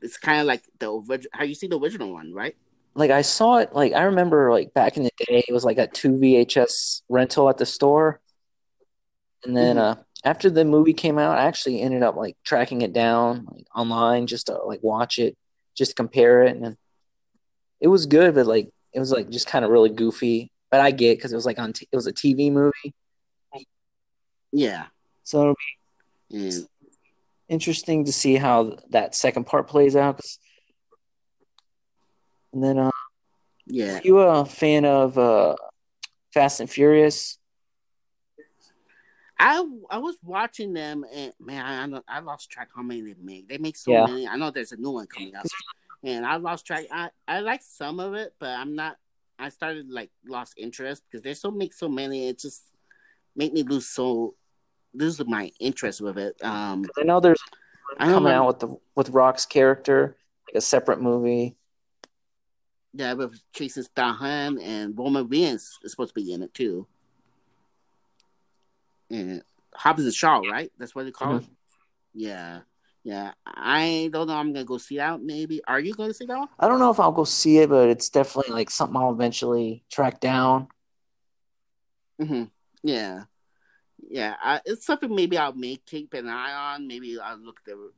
It's 0.00 0.16
kind 0.16 0.40
of 0.40 0.46
like 0.46 0.62
the 0.78 0.92
original. 0.92 1.30
How 1.32 1.44
you 1.44 1.54
see 1.54 1.66
the 1.66 1.78
original 1.78 2.12
one, 2.12 2.32
right? 2.32 2.54
Like 2.94 3.10
I 3.10 3.22
saw 3.22 3.56
it. 3.58 3.74
Like 3.74 3.92
I 3.92 4.04
remember, 4.04 4.52
like 4.52 4.72
back 4.72 4.96
in 4.96 5.02
the 5.02 5.10
day, 5.26 5.44
it 5.46 5.52
was 5.52 5.64
like 5.64 5.78
a 5.78 5.88
two 5.88 6.12
VHS 6.12 7.02
rental 7.08 7.48
at 7.50 7.58
the 7.58 7.66
store, 7.66 8.20
and 9.44 9.56
then 9.56 9.76
mm-hmm. 9.76 10.00
uh, 10.00 10.02
after 10.24 10.50
the 10.50 10.64
movie 10.64 10.94
came 10.94 11.18
out, 11.18 11.38
I 11.38 11.44
actually 11.44 11.80
ended 11.80 12.02
up 12.02 12.16
like 12.16 12.36
tracking 12.44 12.82
it 12.82 12.92
down 12.92 13.46
like 13.50 13.66
online 13.74 14.26
just 14.26 14.46
to 14.46 14.54
like 14.54 14.82
watch 14.82 15.18
it, 15.18 15.36
just 15.76 15.96
compare 15.96 16.42
it, 16.42 16.56
and 16.56 16.76
it 17.80 17.88
was 17.88 18.06
good, 18.06 18.34
but 18.34 18.46
like 18.46 18.70
it 18.92 18.98
was 18.98 19.12
like 19.12 19.30
just 19.30 19.46
kind 19.46 19.64
of 19.64 19.70
really 19.70 19.90
goofy. 19.90 20.50
But 20.70 20.80
I 20.80 20.90
get 20.90 21.16
because 21.16 21.32
it 21.32 21.36
was 21.36 21.46
like 21.46 21.58
on 21.58 21.72
t- 21.72 21.88
it 21.90 21.96
was 21.96 22.06
a 22.06 22.12
TV 22.12 22.50
movie. 22.50 22.94
Yeah. 24.52 24.86
So 25.22 25.42
it'll 25.42 25.56
be 26.30 26.36
mm. 26.38 26.66
interesting 27.48 28.04
to 28.04 28.12
see 28.12 28.36
how 28.36 28.78
that 28.90 29.14
second 29.14 29.44
part 29.44 29.68
plays 29.68 29.96
out. 29.96 30.20
And 32.52 32.64
then, 32.64 32.78
uh, 32.78 32.90
yeah, 33.66 34.00
you 34.02 34.18
a 34.18 34.44
fan 34.44 34.84
of 34.84 35.18
uh, 35.18 35.56
Fast 36.32 36.60
and 36.60 36.70
Furious? 36.70 37.38
I 39.38 39.64
I 39.90 39.98
was 39.98 40.16
watching 40.22 40.72
them 40.72 41.04
and 41.12 41.32
man, 41.40 42.00
I 42.08 42.16
I 42.16 42.20
lost 42.20 42.50
track 42.50 42.68
how 42.74 42.82
many 42.82 43.02
they 43.02 43.14
make. 43.20 43.48
They 43.48 43.58
make 43.58 43.76
so 43.76 43.92
yeah. 43.92 44.06
many. 44.06 44.26
I 44.26 44.36
know 44.36 44.50
there's 44.50 44.72
a 44.72 44.76
new 44.76 44.92
one 44.92 45.06
coming 45.06 45.34
out 45.34 45.46
and 46.04 46.24
I 46.24 46.36
lost 46.36 46.66
track. 46.66 46.84
I 46.90 47.10
I 47.28 47.40
like 47.40 47.62
some 47.62 48.00
of 48.00 48.14
it, 48.14 48.34
but 48.38 48.50
I'm 48.50 48.74
not. 48.74 48.96
I 49.38 49.50
started 49.50 49.90
like 49.90 50.10
lost 50.26 50.54
interest 50.56 51.02
because 51.04 51.22
they 51.22 51.34
so 51.34 51.50
make 51.50 51.74
so 51.74 51.88
many. 51.88 52.28
It 52.28 52.38
just 52.38 52.62
make 53.34 53.52
me 53.52 53.62
lose 53.62 53.86
so 53.86 54.34
lose 54.94 55.22
my 55.26 55.50
interest 55.60 56.00
with 56.00 56.16
it. 56.16 56.42
Um, 56.42 56.86
I 56.98 57.02
know 57.02 57.20
there's 57.20 57.42
I 57.98 58.06
coming 58.06 58.32
out 58.32 58.46
with 58.46 58.58
the 58.60 58.76
with 58.94 59.10
Rock's 59.10 59.44
character 59.44 60.16
like 60.48 60.56
a 60.56 60.60
separate 60.60 61.00
movie. 61.00 61.56
Yeah, 62.94 63.12
with 63.12 63.38
Jason 63.52 63.82
Statham 63.82 64.58
and 64.58 64.96
Roman 64.96 65.28
Reigns 65.28 65.78
is 65.82 65.90
supposed 65.90 66.14
to 66.14 66.20
be 66.20 66.32
in 66.32 66.42
it 66.42 66.54
too. 66.54 66.86
And 69.10 69.42
Hobbs 69.74 70.04
and 70.04 70.14
Shaw, 70.14 70.38
right? 70.38 70.70
That's 70.78 70.94
what 70.94 71.04
they 71.04 71.10
call 71.10 71.34
mm-hmm. 71.34 71.44
it. 71.44 71.50
Yeah. 72.14 72.60
Yeah, 73.04 73.34
I 73.46 74.10
don't 74.12 74.26
know. 74.26 74.34
I'm 74.34 74.52
gonna 74.52 74.64
go 74.64 74.78
see 74.78 74.96
that. 74.96 75.22
Maybe. 75.22 75.62
Are 75.68 75.78
you 75.78 75.94
going 75.94 76.10
to 76.10 76.14
see 76.14 76.26
that 76.26 76.36
one? 76.36 76.48
I 76.58 76.66
don't 76.66 76.80
know 76.80 76.90
if 76.90 76.98
I'll 76.98 77.12
go 77.12 77.22
see 77.22 77.58
it, 77.58 77.68
but 77.68 77.88
it's 77.88 78.08
definitely 78.08 78.52
like 78.52 78.68
something 78.68 78.96
I'll 78.96 79.12
eventually 79.12 79.84
track 79.92 80.18
down. 80.18 80.66
Hmm. 82.20 82.44
Yeah. 82.82 83.22
Yeah. 84.10 84.34
I, 84.42 84.60
it's 84.64 84.84
something 84.84 85.14
maybe 85.14 85.38
I'll 85.38 85.52
make 85.52 85.86
keep 85.86 86.14
an 86.14 86.28
eye 86.28 86.74
on. 86.74 86.88
Maybe 86.88 87.16
I'll 87.20 87.38
look 87.38 87.62
the 87.64 87.92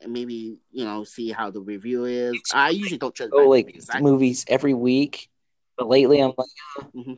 and 0.00 0.12
maybe 0.12 0.58
you 0.72 0.84
know 0.84 1.04
see 1.04 1.30
how 1.30 1.50
the 1.50 1.60
review 1.60 2.04
is. 2.04 2.38
I 2.52 2.70
usually 2.70 2.98
don't 2.98 3.14
trust 3.14 3.32
oh, 3.34 3.48
like 3.48 3.66
movies. 3.66 3.90
movies 4.00 4.44
every 4.48 4.74
week, 4.74 5.30
but 5.76 5.88
lately 5.88 6.20
I'm 6.20 6.32
like, 6.36 6.48
mm-hmm. 6.94 7.14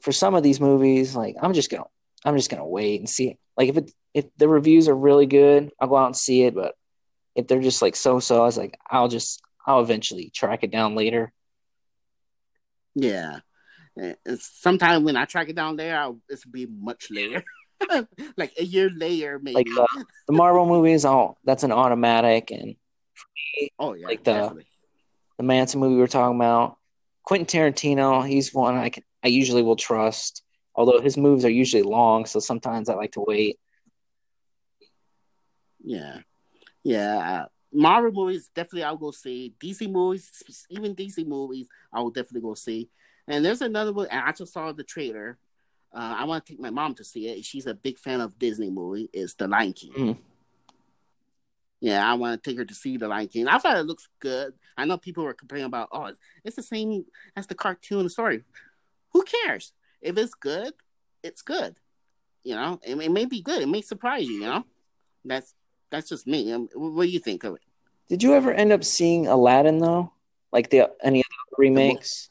for 0.00 0.12
some 0.12 0.34
of 0.34 0.42
these 0.42 0.60
movies, 0.60 1.14
like 1.14 1.36
I'm 1.42 1.52
just 1.52 1.70
gonna 1.70 1.84
I'm 2.24 2.36
just 2.36 2.50
gonna 2.50 2.66
wait 2.66 3.00
and 3.00 3.08
see. 3.08 3.38
Like 3.56 3.68
if 3.68 3.76
it 3.76 3.92
if 4.14 4.26
the 4.36 4.48
reviews 4.48 4.88
are 4.88 4.96
really 4.96 5.26
good, 5.26 5.70
I'll 5.80 5.88
go 5.88 5.96
out 5.96 6.06
and 6.06 6.16
see 6.16 6.42
it. 6.42 6.54
But 6.54 6.74
if 7.34 7.46
they're 7.46 7.60
just 7.60 7.82
like 7.82 7.96
so 7.96 8.20
so, 8.20 8.42
I 8.42 8.46
was 8.46 8.58
like, 8.58 8.78
I'll 8.88 9.08
just 9.08 9.42
I'll 9.66 9.80
eventually 9.80 10.30
track 10.34 10.62
it 10.62 10.70
down 10.70 10.94
later. 10.94 11.32
Yeah, 12.94 13.40
Sometimes 14.38 15.04
when 15.04 15.16
I 15.16 15.24
track 15.24 15.48
it 15.48 15.56
down 15.56 15.76
there, 15.76 15.98
I'll 15.98 16.18
it's 16.28 16.44
be 16.44 16.66
much 16.66 17.10
later. 17.10 17.44
like 18.36 18.52
a 18.58 18.64
year 18.64 18.90
later, 18.90 19.38
maybe. 19.40 19.54
Like 19.54 19.68
uh, 19.78 20.02
the 20.26 20.32
Marvel 20.32 20.66
movies, 20.66 21.04
all 21.04 21.38
that's 21.44 21.62
an 21.62 21.72
automatic, 21.72 22.50
and 22.50 22.74
me, 23.56 23.70
oh 23.78 23.94
yeah, 23.94 24.06
like 24.06 24.24
the 24.24 24.32
definitely. 24.32 24.66
the 25.38 25.44
Manson 25.44 25.80
movie 25.80 25.94
we 25.94 26.00
were 26.00 26.08
talking 26.08 26.36
about, 26.36 26.76
Quentin 27.24 27.46
Tarantino, 27.46 28.26
he's 28.26 28.52
one 28.52 28.76
I 28.76 28.88
can 28.88 29.04
I 29.22 29.28
usually 29.28 29.62
will 29.62 29.76
trust 29.76 30.42
although 30.74 31.00
his 31.00 31.16
moves 31.16 31.44
are 31.44 31.50
usually 31.50 31.82
long, 31.82 32.26
so 32.26 32.40
sometimes 32.40 32.88
I 32.88 32.94
like 32.94 33.12
to 33.12 33.24
wait. 33.26 33.58
Yeah, 35.82 36.18
yeah. 36.82 37.42
Uh, 37.42 37.46
Marvel 37.72 38.12
movies 38.12 38.50
definitely 38.54 38.84
I'll 38.84 38.96
go 38.96 39.10
see. 39.10 39.54
DC 39.60 39.90
movies, 39.90 40.64
even 40.70 40.94
DC 40.94 41.26
movies, 41.26 41.68
I 41.92 42.00
will 42.00 42.10
definitely 42.10 42.42
go 42.42 42.54
see. 42.54 42.88
And 43.26 43.44
there's 43.44 43.62
another 43.62 43.92
one. 43.92 44.08
I 44.10 44.32
just 44.32 44.52
saw 44.52 44.72
the 44.72 44.84
trailer. 44.84 45.38
Uh, 45.92 46.16
I 46.18 46.24
want 46.24 46.44
to 46.44 46.52
take 46.52 46.60
my 46.60 46.70
mom 46.70 46.94
to 46.96 47.04
see 47.04 47.28
it. 47.28 47.44
She's 47.44 47.66
a 47.66 47.74
big 47.74 47.98
fan 47.98 48.20
of 48.20 48.38
Disney 48.38 48.70
movie. 48.70 49.08
It's 49.12 49.34
The 49.34 49.48
Lion 49.48 49.72
King. 49.72 49.92
Mm. 49.92 50.18
Yeah, 51.80 52.10
I 52.10 52.14
want 52.14 52.42
to 52.42 52.50
take 52.50 52.58
her 52.58 52.64
to 52.64 52.74
see 52.74 52.96
The 52.96 53.08
Lion 53.08 53.28
King. 53.28 53.48
I 53.48 53.58
thought 53.58 53.76
it 53.76 53.86
looks 53.86 54.08
good. 54.18 54.54
I 54.76 54.84
know 54.84 54.98
people 54.98 55.24
were 55.24 55.34
complaining 55.34 55.66
about, 55.66 55.88
oh, 55.92 56.10
it's 56.44 56.56
the 56.56 56.62
same 56.62 57.04
as 57.36 57.46
the 57.46 57.54
cartoon 57.54 58.08
story. 58.08 58.42
Who 59.12 59.22
cares? 59.22 59.72
If 60.04 60.16
it's 60.18 60.34
good, 60.34 60.72
it's 61.22 61.42
good. 61.42 61.74
You 62.44 62.54
know, 62.54 62.78
it, 62.84 62.94
it 62.96 63.10
may 63.10 63.24
be 63.24 63.40
good. 63.40 63.62
It 63.62 63.68
may 63.68 63.80
surprise 63.80 64.26
you. 64.28 64.34
You 64.34 64.46
know, 64.46 64.64
that's 65.24 65.54
that's 65.90 66.08
just 66.08 66.26
me. 66.26 66.52
Um, 66.52 66.68
what 66.74 67.04
do 67.04 67.10
you 67.10 67.18
think 67.18 67.42
of 67.42 67.54
it? 67.54 67.62
Did 68.08 68.22
you 68.22 68.34
ever 68.34 68.52
end 68.52 68.70
up 68.70 68.84
seeing 68.84 69.26
Aladdin 69.26 69.78
though? 69.78 70.12
Like 70.52 70.70
the 70.70 70.90
any 71.02 71.20
other 71.20 71.56
remakes? 71.58 72.30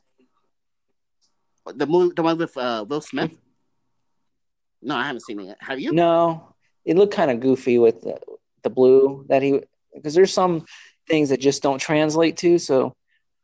The, 1.66 1.88
movie, 1.88 2.14
the 2.16 2.24
one 2.24 2.38
with 2.38 2.56
uh, 2.58 2.86
Will 2.88 3.02
Smith. 3.02 3.36
No, 4.82 4.96
I 4.96 5.08
haven't 5.08 5.22
seen 5.22 5.40
it 5.40 5.46
yet. 5.46 5.58
Have 5.62 5.80
you? 5.80 5.94
No, 5.94 6.54
it 6.86 6.98
looked 6.98 7.14
kind 7.14 7.32
of 7.32 7.40
goofy 7.40 7.80
with 7.80 8.02
the, 8.02 8.20
the 8.64 8.70
blue 8.70 9.26
that 9.30 9.42
he 9.42 9.62
because 9.94 10.14
there's 10.14 10.34
some 10.34 10.66
things 11.08 11.30
that 11.30 11.40
just 11.40 11.64
don't 11.64 11.80
translate 11.80 12.38
to. 12.38 12.58
So 12.60 12.96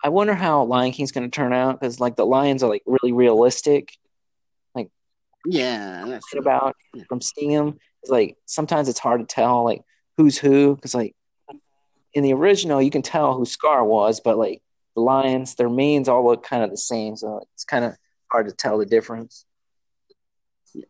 I 0.03 0.09
wonder 0.09 0.33
how 0.33 0.63
Lion 0.63 0.91
King's 0.91 1.11
going 1.11 1.29
to 1.29 1.35
turn 1.35 1.53
out 1.53 1.79
because 1.79 1.99
like 1.99 2.15
the 2.15 2.25
lions 2.25 2.63
are 2.63 2.69
like 2.69 2.83
really 2.85 3.11
realistic, 3.11 3.97
yeah, 5.45 6.05
that's 6.07 6.33
about 6.35 6.75
from 7.07 7.21
seeing 7.21 7.51
him 7.51 7.79
is 8.03 8.09
like 8.09 8.37
sometimes 8.45 8.89
it's 8.89 8.99
hard 8.99 9.21
to 9.21 9.25
tell 9.25 9.63
like 9.63 9.81
who's 10.17 10.37
who 10.37 10.75
because 10.75 10.93
like 10.93 11.15
in 12.13 12.23
the 12.23 12.33
original 12.33 12.81
you 12.81 12.91
can 12.91 13.01
tell 13.01 13.35
who 13.35 13.45
Scar 13.45 13.83
was, 13.83 14.19
but 14.19 14.37
like 14.37 14.61
the 14.95 15.01
lions, 15.01 15.55
their 15.55 15.69
manes 15.69 16.09
all 16.09 16.25
look 16.25 16.43
kind 16.43 16.63
of 16.63 16.69
the 16.69 16.77
same, 16.77 17.15
so 17.15 17.45
it's 17.53 17.63
kind 17.63 17.85
of 17.85 17.95
hard 18.31 18.47
to 18.47 18.53
tell 18.53 18.77
the 18.77 18.85
difference. 18.85 19.45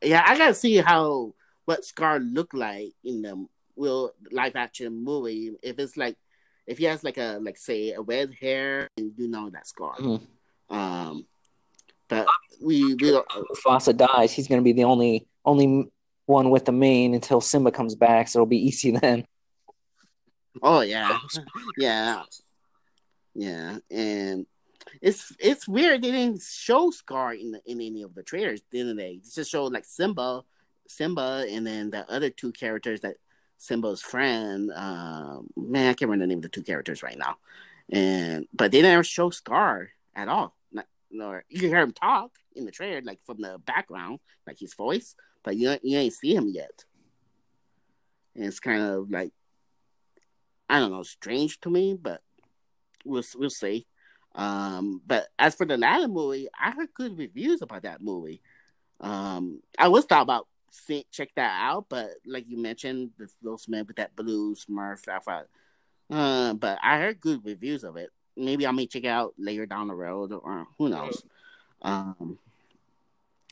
Yeah, 0.01 0.23
I 0.25 0.37
gotta 0.37 0.53
see 0.53 0.77
how 0.77 1.33
what 1.65 1.85
Scar 1.85 2.19
looked 2.19 2.53
like 2.53 2.93
in 3.03 3.21
the 3.21 3.45
will 3.75 4.13
live 4.31 4.55
action 4.55 5.03
movie. 5.03 5.51
If 5.61 5.79
it's 5.79 5.95
like 5.95 6.17
if 6.67 6.77
he 6.77 6.85
has 6.85 7.03
like 7.03 7.17
a 7.17 7.39
like 7.41 7.57
say 7.57 7.91
a 7.91 8.01
red 8.01 8.33
hair 8.39 8.89
and 8.97 9.13
you 9.17 9.27
know 9.27 9.49
that 9.49 9.67
Scar. 9.67 9.95
Mm-hmm. 9.97 10.75
Um, 10.75 11.25
but 12.09 12.27
we 12.61 12.95
we 12.95 13.11
don't. 13.11 13.27
Mufasa 13.29 13.95
dies, 13.95 14.33
he's 14.33 14.47
going 14.47 14.59
to 14.59 14.63
be 14.63 14.73
the 14.73 14.83
only 14.83 15.27
only 15.45 15.89
one 16.25 16.49
with 16.49 16.65
the 16.65 16.71
mane 16.71 17.13
until 17.13 17.39
Simba 17.39 17.71
comes 17.71 17.95
back, 17.95 18.27
so 18.27 18.39
it'll 18.39 18.47
be 18.47 18.57
easy 18.67 18.91
then. 18.91 19.25
Oh 20.61 20.81
yeah, 20.81 21.17
yeah, 21.77 22.23
yeah, 23.33 23.77
and 23.89 24.45
it's 25.01 25.31
it's 25.39 25.67
weird 25.67 26.01
they 26.01 26.11
didn't 26.11 26.41
show 26.41 26.91
Scar 26.91 27.33
in 27.33 27.51
the, 27.51 27.61
in 27.65 27.79
any 27.79 28.01
of 28.01 28.15
the 28.15 28.23
trailers, 28.23 28.61
didn't 28.71 28.97
they? 28.97 29.21
Just 29.33 29.51
showed 29.51 29.71
like 29.71 29.85
Simba, 29.85 30.43
Simba, 30.87 31.45
and 31.49 31.65
then 31.65 31.91
the 31.91 32.09
other 32.11 32.29
two 32.29 32.51
characters 32.51 33.01
that 33.01 33.15
Simba's 33.57 34.01
friend. 34.01 34.71
Uh, 34.75 35.39
man, 35.55 35.89
I 35.89 35.93
can't 35.93 36.09
remember 36.09 36.23
the 36.23 36.27
name 36.27 36.39
of 36.39 36.43
the 36.43 36.49
two 36.49 36.63
characters 36.63 37.03
right 37.03 37.17
now, 37.17 37.37
and 37.91 38.47
but 38.51 38.71
they 38.71 38.81
never 38.81 39.03
show 39.03 39.29
Scar 39.29 39.89
at 40.15 40.27
all 40.27 40.55
or 41.19 41.43
you 41.49 41.59
can 41.59 41.69
hear 41.69 41.79
him 41.79 41.93
talk 41.93 42.31
in 42.55 42.65
the 42.65 42.71
trailer, 42.71 43.01
like 43.01 43.19
from 43.25 43.41
the 43.41 43.57
background, 43.65 44.19
like 44.45 44.59
his 44.59 44.73
voice, 44.73 45.15
but 45.43 45.55
you 45.55 45.75
you 45.83 45.97
ain't 45.97 46.13
see 46.13 46.35
him 46.35 46.49
yet. 46.49 46.85
And 48.35 48.45
it's 48.45 48.59
kind 48.59 48.81
of 48.81 49.09
like 49.09 49.33
I 50.69 50.79
don't 50.79 50.91
know, 50.91 51.03
strange 51.03 51.59
to 51.61 51.69
me, 51.69 51.95
but 51.99 52.21
we'll 53.05 53.23
we'll 53.35 53.49
see. 53.49 53.87
Um, 54.35 55.01
but 55.05 55.27
as 55.39 55.55
for 55.55 55.65
the 55.65 55.75
Aladdin 55.75 56.11
movie, 56.11 56.47
I 56.59 56.71
heard 56.71 56.93
good 56.93 57.17
reviews 57.17 57.61
about 57.61 57.83
that 57.83 58.01
movie. 58.01 58.41
Um, 59.01 59.61
I 59.77 59.87
was 59.87 60.05
thought 60.05 60.21
about 60.21 60.47
see, 60.71 61.05
check 61.11 61.29
that 61.35 61.59
out, 61.61 61.85
but 61.89 62.11
like 62.25 62.45
you 62.47 62.57
mentioned, 62.57 63.11
the 63.17 63.27
Will 63.41 63.57
Smith 63.57 63.87
with 63.87 63.97
that 63.97 64.15
blue 64.15 64.55
Smurf, 64.55 65.07
I 65.07 65.19
thought 65.19 65.47
Uh, 66.09 66.53
but 66.53 66.79
I 66.83 66.99
heard 66.99 67.21
good 67.21 67.43
reviews 67.43 67.83
of 67.83 67.97
it. 67.97 68.11
Maybe 68.35 68.65
I 68.65 68.71
may 68.71 68.87
check 68.87 69.03
it 69.03 69.07
out 69.09 69.33
later 69.37 69.65
down 69.65 69.87
the 69.87 69.95
road, 69.95 70.31
or 70.31 70.67
who 70.77 70.89
knows. 70.89 71.23
Um, 71.81 72.37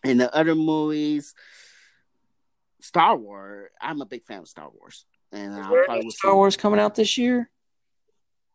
and 0.04 0.20
the 0.20 0.34
other 0.34 0.56
movies, 0.56 1.34
Star 2.82 3.18
Wars. 3.18 3.70
I'm 3.82 4.02
a 4.02 4.06
big 4.06 4.24
fan 4.24 4.40
of 4.40 4.48
Star 4.48 4.70
Wars, 4.70 5.06
and 5.32 5.56
will 5.56 6.12
Star 6.12 6.32
see- 6.32 6.36
Wars 6.36 6.58
coming 6.58 6.80
out 6.80 6.96
this 6.96 7.18
year. 7.18 7.50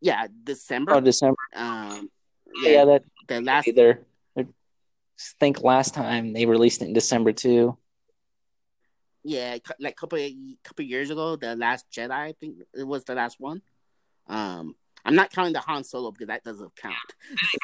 Yeah, 0.01 0.27
December. 0.45 0.95
Oh, 0.95 1.01
December. 1.01 1.37
um, 1.55 2.11
Yeah, 2.63 2.71
yeah, 2.71 2.85
that 2.87 3.03
the 3.29 3.41
last. 3.41 3.69
either. 3.69 4.05
I 4.37 4.47
think 5.39 5.63
last 5.63 5.95
time 5.95 6.33
they 6.33 6.47
released 6.47 6.83
it 6.83 6.87
in 6.87 6.93
December 6.93 7.33
too. 7.33 7.77
Yeah, 9.25 9.59
like 9.79 9.95
couple 9.97 10.19
couple 10.65 10.85
years 10.85 11.11
ago, 11.11 11.37
the 11.37 11.55
Last 11.55 11.87
Jedi. 11.93 12.11
I 12.11 12.33
think 12.41 12.57
it 12.75 12.83
was 12.85 13.05
the 13.05 13.15
last 13.15 13.39
one. 13.39 13.63
Um, 14.27 14.75
I'm 15.05 15.15
not 15.15 15.31
counting 15.33 15.53
the 15.53 15.61
Han 15.61 15.85
Solo 15.85 16.11
because 16.13 16.29
that 16.29 16.45
doesn't 16.45 16.75
count. 16.77 16.95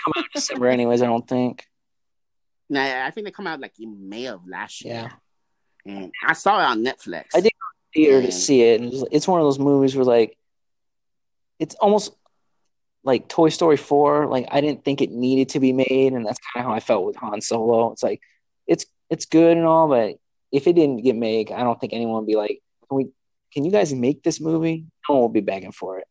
Come 0.04 0.12
out 0.16 0.24
in 0.24 0.30
December, 0.34 0.68
anyways. 0.68 1.02
I 1.02 1.06
don't 1.06 1.26
think. 1.26 1.66
Nah, 2.68 3.06
I 3.06 3.10
think 3.10 3.26
they 3.26 3.30
come 3.30 3.46
out 3.46 3.60
like 3.60 3.78
in 3.80 4.08
May 4.08 4.26
of 4.26 4.46
last 4.46 4.84
year. 4.84 4.94
Yeah. 5.84 5.92
and 5.94 6.12
I 6.26 6.32
saw 6.34 6.60
it 6.60 6.64
on 6.66 6.84
Netflix. 6.84 7.26
I 7.34 7.40
did 7.40 7.52
Theater 7.94 8.20
to 8.22 8.30
see 8.32 8.60
it, 8.62 8.80
and 8.80 8.92
it's- 8.92 9.08
it's 9.10 9.26
one 9.28 9.40
of 9.40 9.46
those 9.46 9.58
movies 9.58 9.96
where 9.96 10.04
like, 10.04 10.36
it's 11.58 11.74
almost 11.76 12.12
like 13.04 13.28
Toy 13.28 13.48
Story 13.48 13.76
Four. 13.78 14.26
Like 14.26 14.48
I 14.50 14.60
didn't 14.60 14.84
think 14.84 15.00
it 15.00 15.10
needed 15.10 15.50
to 15.50 15.60
be 15.60 15.72
made, 15.72 16.12
and 16.12 16.26
that's 16.26 16.38
kind 16.52 16.64
of 16.64 16.70
how 16.70 16.76
I 16.76 16.80
felt 16.80 17.04
with 17.06 17.16
Han 17.16 17.40
Solo. 17.40 17.92
It's 17.92 18.02
like 18.02 18.20
it's 18.66 18.84
it's 19.08 19.24
good 19.24 19.56
and 19.56 19.64
all, 19.66 19.88
but 19.88 20.16
if 20.52 20.66
it 20.66 20.74
didn't 20.74 21.02
get 21.02 21.16
made, 21.16 21.50
I 21.50 21.62
don't 21.62 21.80
think 21.80 21.92
anyone 21.94 22.16
would 22.16 22.26
be 22.26 22.36
like, 22.36 22.60
"Can 22.88 22.96
we? 22.96 23.08
Can 23.54 23.64
you 23.64 23.70
guys 23.70 23.94
make 23.94 24.22
this 24.22 24.40
movie?" 24.40 24.84
No 25.08 25.14
one 25.14 25.22
will 25.22 25.28
be 25.30 25.40
begging 25.40 25.72
for 25.72 25.98
it. 25.98 26.06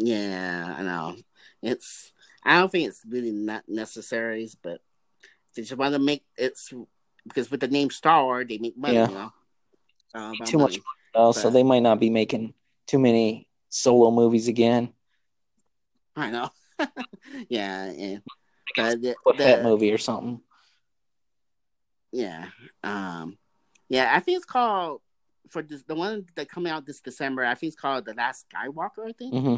Yeah, 0.00 0.74
I 0.78 0.82
know. 0.82 1.16
It's 1.62 2.12
I 2.42 2.58
don't 2.58 2.72
think 2.72 2.88
it's 2.88 3.02
really 3.06 3.32
not 3.32 3.68
necessary, 3.68 4.48
but 4.62 4.80
they 5.54 5.62
just 5.62 5.76
want 5.76 5.92
to 5.92 5.98
make 5.98 6.24
it's 6.36 6.72
because 7.26 7.50
with 7.50 7.60
the 7.60 7.68
name 7.68 7.90
Star 7.90 8.24
Wars, 8.24 8.46
they 8.48 8.58
make 8.58 8.76
money. 8.76 8.94
Yeah. 8.94 9.08
You 9.08 9.14
know, 9.14 9.32
Uh, 10.14 10.34
Too 10.46 10.58
much 10.58 10.72
money. 10.72 10.84
Uh, 11.14 11.32
so 11.32 11.50
they 11.50 11.62
might 11.62 11.82
not 11.82 12.00
be 12.00 12.08
making 12.08 12.54
too 12.86 12.98
many 12.98 13.46
solo 13.68 14.10
movies 14.10 14.48
again. 14.48 14.92
I 16.16 16.30
know. 16.30 16.50
yeah, 17.48 18.18
but 18.74 19.02
the, 19.02 19.16
What 19.22 19.36
that 19.38 19.62
movie 19.62 19.92
or 19.92 19.98
something? 19.98 20.40
yeah, 22.10 22.46
um, 22.82 23.36
yeah. 23.88 24.12
I 24.14 24.20
think 24.20 24.36
it's 24.36 24.46
called 24.46 25.02
for 25.50 25.62
this 25.62 25.82
the 25.82 25.94
one 25.94 26.26
that 26.36 26.48
coming 26.48 26.72
out 26.72 26.86
this 26.86 27.00
December. 27.00 27.44
I 27.44 27.54
think 27.54 27.72
it's 27.72 27.80
called 27.80 28.06
The 28.06 28.14
Last 28.14 28.46
Skywalker. 28.48 29.08
I 29.08 29.12
think. 29.12 29.34
hmm 29.34 29.56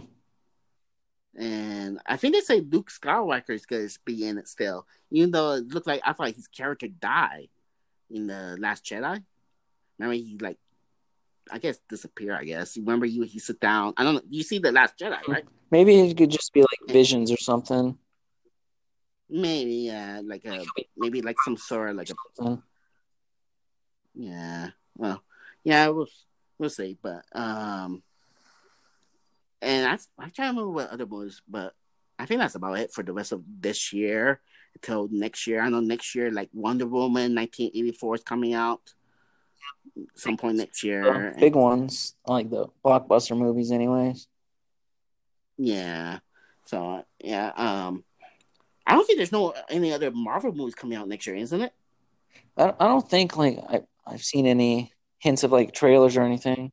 And 1.39 1.99
I 2.07 2.17
think 2.17 2.35
they 2.35 2.41
say 2.41 2.61
Luke 2.61 2.91
Skywalker 2.91 3.51
is 3.51 3.65
going 3.65 3.89
to 3.89 3.99
be 4.05 4.27
in 4.27 4.39
it 4.39 4.49
still, 4.49 4.87
even 5.11 5.31
though 5.31 5.53
it 5.53 5.69
looked 5.69 5.87
like 5.87 6.03
I 6.05 6.13
thought 6.13 6.31
his 6.33 6.49
character 6.49 6.89
died 6.89 7.49
in 8.11 8.27
the 8.27 8.57
Last 8.59 8.85
Jedi. 8.85 9.23
Remember, 9.99 10.15
he 10.15 10.37
like, 10.41 10.59
I 11.51 11.59
guess 11.59 11.79
disappear. 11.89 12.37
I 12.37 12.45
guess 12.45 12.77
remember 12.77 13.07
you 13.07 13.23
he 13.23 13.39
sit 13.39 13.61
down. 13.61 13.95
I 13.97 14.05
don't 14.05 14.15
know. 14.15 14.23
You 14.29 14.43
see 14.43 14.59
the 14.59 14.73
Last 14.73 14.99
Jedi, 14.99 15.27
right? 15.27 15.45
Maybe 15.71 15.99
it 15.99 16.17
could 16.17 16.31
just 16.31 16.53
be 16.53 16.61
like 16.61 16.93
visions 16.93 17.33
or 17.33 17.39
something. 17.39 17.97
Maybe, 19.29 19.75
yeah, 19.75 20.21
like 20.23 20.45
a 20.45 20.65
maybe 20.97 21.23
like 21.23 21.37
some 21.45 21.57
sort 21.57 21.91
of 21.91 21.97
like 21.97 22.11
a 22.11 22.59
yeah. 24.15 24.69
Well, 24.97 25.23
yeah, 25.65 25.89
we'll 25.89 26.09
we'll 26.59 26.71
see, 26.71 26.99
but 27.01 27.25
um, 27.33 28.03
and 29.62 29.86
I 29.86 29.98
I 30.22 30.28
to 30.28 30.43
remember 30.43 30.68
what 30.68 30.90
other 30.90 31.06
movies, 31.06 31.40
but 31.48 31.72
I 32.18 32.26
think 32.26 32.40
that's 32.40 32.56
about 32.56 32.78
it 32.78 32.93
for 32.93 33.02
the 33.02 33.12
rest 33.12 33.32
of 33.32 33.43
this 33.60 33.93
year 33.93 34.40
until 34.74 35.09
next 35.10 35.47
year. 35.47 35.62
I 35.62 35.68
know 35.68 35.80
next 35.80 36.14
year, 36.14 36.30
like 36.30 36.51
Wonder 36.52 36.86
Woman 36.86 37.34
1984 37.34 38.14
is 38.16 38.22
coming 38.22 38.55
out 38.55 38.80
some 40.14 40.36
point 40.36 40.56
next 40.56 40.82
year. 40.82 41.30
Uh, 41.30 41.39
big 41.39 41.55
ones, 41.55 42.14
like 42.26 42.51
the 42.51 42.66
blockbuster 42.84 43.36
movies, 43.36 43.70
anyways. 43.70 44.26
Yeah. 45.56 46.18
So 46.66 47.05
yeah, 47.22 47.52
um, 47.56 48.05
I 48.86 48.94
don't 48.94 49.06
think 49.06 49.18
there's 49.18 49.32
no 49.32 49.55
any 49.68 49.93
other 49.93 50.10
Marvel 50.10 50.52
movies 50.52 50.74
coming 50.74 50.98
out 50.98 51.09
next 51.09 51.26
year, 51.26 51.36
isn't 51.36 51.60
it? 51.60 51.72
I, 52.56 52.74
I 52.78 52.86
don't 52.86 53.09
think 53.09 53.36
like 53.36 53.59
I, 53.68 53.82
I've 54.06 54.24
seen 54.24 54.47
any 54.47 54.93
hints 55.18 55.44
of 55.44 55.52
like 55.52 55.72
trailers 55.72 56.16
or 56.16 56.22
anything. 56.22 56.72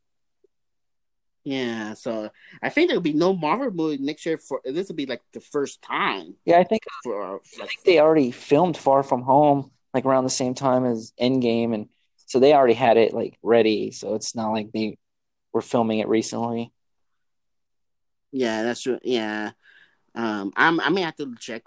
Yeah. 1.44 1.94
So 1.94 2.30
I 2.62 2.70
think 2.70 2.90
there'll 2.90 3.02
be 3.02 3.14
no 3.14 3.34
Marvel 3.34 3.72
movie 3.72 3.98
next 3.98 4.26
year. 4.26 4.38
For 4.38 4.62
this 4.64 4.88
will 4.88 4.96
be 4.96 5.06
like 5.06 5.22
the 5.34 5.40
first 5.40 5.82
time 5.82 6.36
Yeah, 6.46 6.60
I 6.60 6.64
think 6.64 6.84
for 7.04 7.42
I 7.62 7.66
think 7.66 7.84
they 7.86 8.00
already 8.00 8.32
filmed 8.32 8.78
Far 8.78 9.04
From 9.04 9.22
Home 9.24 9.72
like 9.94 10.06
around 10.06 10.24
the 10.24 10.30
same 10.30 10.54
time 10.54 10.86
as 10.86 11.14
Endgame, 11.20 11.74
and 11.74 11.90
so 12.26 12.40
they 12.40 12.54
already 12.54 12.74
had 12.74 12.98
it 12.98 13.14
like 13.14 13.38
ready. 13.42 13.92
So 13.92 14.16
it's 14.16 14.36
not 14.36 14.52
like 14.52 14.72
they 14.72 14.98
were 15.52 15.62
filming 15.62 16.00
it 16.00 16.08
recently. 16.08 16.72
Yeah, 18.32 18.64
that's 18.64 18.82
true. 18.84 19.00
Yeah. 19.04 19.52
Um, 20.16 20.54
I'm. 20.56 20.80
I 20.80 20.90
may 20.90 21.02
have 21.02 21.16
to 21.18 21.34
check, 21.40 21.64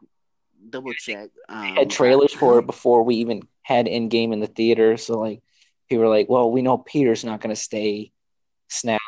double 0.68 0.92
check. 0.92 1.30
Um, 1.48 1.76
had 1.76 1.90
trailers 1.90 2.32
for 2.32 2.58
it 2.58 2.66
before 2.66 3.02
we 3.02 3.16
even 3.16 3.42
had 3.62 3.86
Endgame 3.86 4.32
in 4.32 4.40
the 4.40 4.46
theater. 4.46 4.96
So 4.96 5.18
like 5.18 5.42
people 5.88 6.04
were 6.04 6.10
like, 6.10 6.28
"Well, 6.28 6.50
we 6.50 6.62
know 6.62 6.78
Peter's 6.78 7.24
not 7.24 7.40
going 7.40 7.54
to 7.54 7.60
stay 7.60 8.12
snapped." 8.68 9.02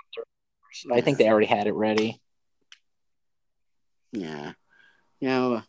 I 0.92 1.00
think 1.00 1.18
they 1.18 1.28
already 1.28 1.46
had 1.46 1.66
it 1.66 1.72
ready. 1.72 2.20
Yeah. 4.12 4.52
You 5.20 5.28
know, 5.28 5.62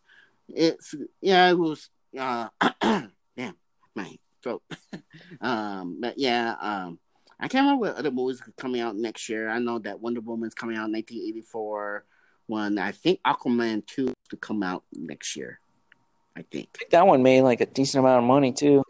it's 0.49 0.93
yeah. 1.21 1.49
It 1.49 1.57
was. 1.57 1.89
Uh, 2.17 2.49
damn, 2.81 3.57
my 3.95 4.17
throat. 4.41 4.63
um, 5.41 5.99
but 6.01 6.17
yeah. 6.17 6.55
Um, 6.59 6.99
I 7.39 7.47
can't 7.47 7.65
remember 7.65 7.87
what 7.87 7.95
other 7.97 8.11
movies 8.11 8.41
are 8.41 8.53
coming 8.57 8.81
out 8.81 8.95
next 8.95 9.27
year. 9.27 9.49
I 9.49 9.59
know 9.59 9.79
that 9.79 9.99
Wonder 9.99 10.21
Woman's 10.21 10.53
coming 10.53 10.77
out 10.77 10.87
in 10.87 10.93
1984. 10.93 12.05
One, 12.47 12.77
I 12.77 12.91
think 12.91 13.19
Aquaman 13.25 13.85
two 13.85 14.13
to 14.29 14.37
come 14.37 14.63
out 14.63 14.83
next 14.93 15.35
year. 15.35 15.59
I 16.37 16.43
think. 16.43 16.69
I 16.75 16.77
think 16.77 16.91
that 16.91 17.07
one 17.07 17.23
made 17.23 17.41
like 17.41 17.61
a 17.61 17.65
decent 17.65 18.03
amount 18.03 18.23
of 18.23 18.27
money 18.27 18.53
too. 18.53 18.83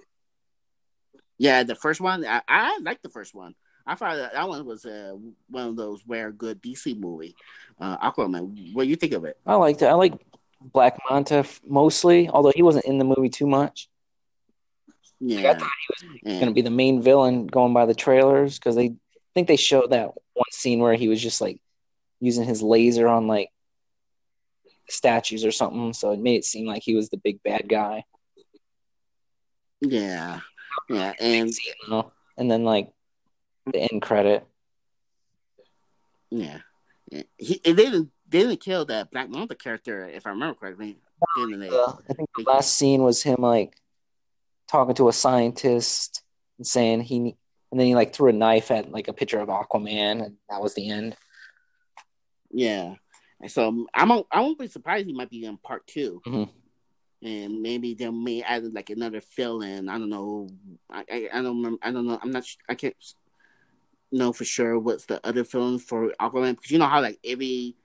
Yeah, 1.37 1.63
the 1.63 1.75
first 1.75 1.99
one, 2.01 2.25
I, 2.25 2.41
I 2.47 2.79
like 2.81 3.01
the 3.01 3.09
first 3.09 3.33
one. 3.33 3.55
I 3.87 3.95
thought 3.95 4.15
that, 4.15 4.33
that 4.33 4.47
one 4.49 4.65
was 4.65 4.85
uh, 4.85 5.15
one 5.49 5.67
of 5.67 5.75
those 5.75 6.01
rare 6.07 6.31
good 6.31 6.61
DC 6.61 6.99
movie. 6.99 7.35
Uh, 7.79 7.97
Aquaman, 7.97 8.73
what 8.73 8.83
do 8.83 8.89
you 8.89 8.95
think 8.95 9.13
of 9.13 9.25
it? 9.25 9.37
I 9.45 9.55
liked 9.55 9.81
it. 9.81 9.85
I 9.85 9.93
like 9.93 10.13
Black 10.59 10.97
Manta 11.09 11.35
f- 11.37 11.61
mostly, 11.67 12.27
although 12.29 12.51
he 12.55 12.63
wasn't 12.63 12.85
in 12.85 12.97
the 12.97 13.05
movie 13.05 13.29
too 13.29 13.45
much. 13.47 13.87
Like, 15.21 15.39
I 15.39 15.41
Yeah, 15.49 15.53
thought 15.53 15.69
he 15.87 15.93
was 15.93 16.01
and- 16.23 16.39
going 16.39 16.47
to 16.47 16.53
be 16.53 16.61
the 16.61 16.69
main 16.71 17.01
villain 17.01 17.45
going 17.47 17.73
by 17.73 17.85
the 17.85 17.93
trailers 17.95 18.57
because 18.57 18.75
they 18.75 18.85
I 18.87 19.33
think 19.35 19.47
they 19.49 19.57
showed 19.57 19.91
that 19.91 20.11
one 20.33 20.45
scene 20.51 20.79
where 20.79 20.95
he 20.95 21.07
was 21.09 21.21
just 21.21 21.41
like 21.41 21.59
using 22.21 22.45
his 22.45 22.61
laser 22.63 23.07
on 23.07 23.27
like 23.27 23.49
statues 24.89 25.43
or 25.45 25.51
something. 25.51 25.93
So 25.93 26.11
it 26.11 26.19
made 26.19 26.37
it 26.37 26.45
seem 26.45 26.65
like 26.65 26.81
he 26.83 26.95
was 26.95 27.09
the 27.09 27.17
big 27.17 27.43
bad 27.43 27.67
guy. 27.67 28.03
yeah, 29.81 30.39
yeah, 30.89 31.13
and 31.19 31.53
See 31.53 31.69
it 31.69 31.75
now. 31.89 32.11
And 32.37 32.49
then 32.49 32.63
like 32.63 32.89
the 33.71 33.79
end 33.91 34.01
credit. 34.01 34.45
yeah, 36.29 36.59
yeah. 37.11 37.23
He, 37.37 37.59
they 37.63 37.73
didn't 37.73 38.11
they 38.27 38.39
didn't 38.39 38.59
kill 38.61 38.85
that 38.85 39.11
Black 39.11 39.29
Manta 39.29 39.55
character, 39.55 40.05
if 40.07 40.25
I 40.25 40.31
remember 40.31 40.55
correctly. 40.55 40.97
I 41.37 42.13
think 42.13 42.29
the 42.35 42.43
last 42.45 42.73
scene 42.73 43.01
was 43.03 43.23
him 43.23 43.37
like 43.39 43.75
talking 44.67 44.95
to 44.95 45.07
a 45.09 45.13
scientist 45.13 46.23
and 46.57 46.67
saying 46.67 47.01
he, 47.01 47.35
and 47.71 47.79
then 47.79 47.87
he 47.87 47.95
like 47.95 48.13
threw 48.13 48.29
a 48.29 48.33
knife 48.33 48.69
at 48.71 48.91
like 48.91 49.07
a 49.07 49.13
picture 49.13 49.39
of 49.39 49.47
Aquaman, 49.49 50.23
and 50.25 50.35
that 50.49 50.61
was 50.61 50.73
the 50.73 50.89
end. 50.89 51.15
Yeah. 52.51 52.95
So 53.47 53.85
I'm 53.93 54.11
I 54.11 54.41
won't 54.41 54.59
be 54.59 54.67
surprised 54.67 55.05
he 55.07 55.13
might 55.13 55.29
be 55.29 55.45
in 55.45 55.57
part 55.57 55.85
2 55.87 56.21
Mhm. 56.25 56.49
and 57.21 57.61
maybe 57.61 57.93
they 57.93 58.09
may 58.09 58.41
add 58.41 58.73
like 58.73 58.89
another 58.89 59.21
fill 59.21 59.61
in. 59.61 59.87
I 59.89 59.97
don't 59.97 60.09
know. 60.09 60.49
I, 60.89 61.03
I 61.11 61.29
I 61.33 61.41
don't 61.41 61.57
remember. 61.57 61.77
I 61.81 61.91
don't 61.91 62.07
know. 62.07 62.19
I'm 62.21 62.31
not. 62.31 62.45
I 62.69 62.75
can't 62.75 62.95
know 64.11 64.31
for 64.33 64.45
sure 64.45 64.77
what's 64.79 65.05
the 65.05 65.25
other 65.25 65.43
film 65.43 65.79
for 65.79 66.11
Aquaman 66.21 66.55
because 66.55 66.71
you 66.71 66.79
know 66.79 66.87
how 66.87 67.01
like 67.01 67.19
every 67.25 67.75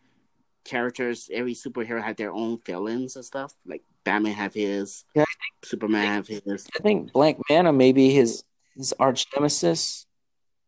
characters, 0.64 1.28
every 1.32 1.54
superhero 1.54 2.02
had 2.02 2.16
their 2.16 2.32
own 2.32 2.58
fill-ins 2.58 3.16
and 3.16 3.24
stuff. 3.24 3.52
Like 3.66 3.82
Batman 4.04 4.34
have 4.34 4.54
his. 4.54 5.04
Yeah, 5.14 5.24
Superman 5.64 6.06
have 6.06 6.26
his. 6.26 6.68
I 6.78 6.82
think 6.82 7.12
Black 7.12 7.36
Manta 7.48 7.72
may 7.72 7.92
be 7.92 8.10
his 8.10 8.44
his 8.76 8.92
arch 9.00 9.26
nemesis. 9.34 10.06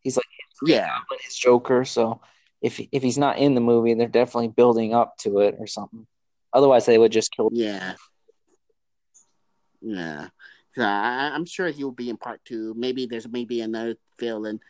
He's 0.00 0.16
like 0.16 0.26
Yeah. 0.64 0.98
but 1.08 1.18
his 1.22 1.36
Joker. 1.36 1.84
So 1.84 2.20
if 2.60 2.80
if 2.90 3.02
he's 3.02 3.18
not 3.18 3.38
in 3.38 3.54
the 3.54 3.60
movie, 3.60 3.94
they're 3.94 4.08
definitely 4.08 4.48
building 4.48 4.94
up 4.94 5.16
to 5.18 5.40
it 5.40 5.56
or 5.58 5.66
something. 5.66 6.06
Otherwise, 6.52 6.86
they 6.86 6.98
would 6.98 7.12
just 7.12 7.34
kill. 7.34 7.50
Yeah. 7.52 7.94
Yeah. 9.80 10.28
So 10.74 10.82
I, 10.82 11.30
I'm 11.34 11.44
sure 11.44 11.68
he'll 11.68 11.90
be 11.90 12.08
in 12.10 12.16
part 12.16 12.40
two. 12.44 12.74
Maybe 12.76 13.06
there's 13.06 13.28
maybe 13.28 13.60
another 13.60 13.96
fill 14.18 14.46
in 14.46 14.60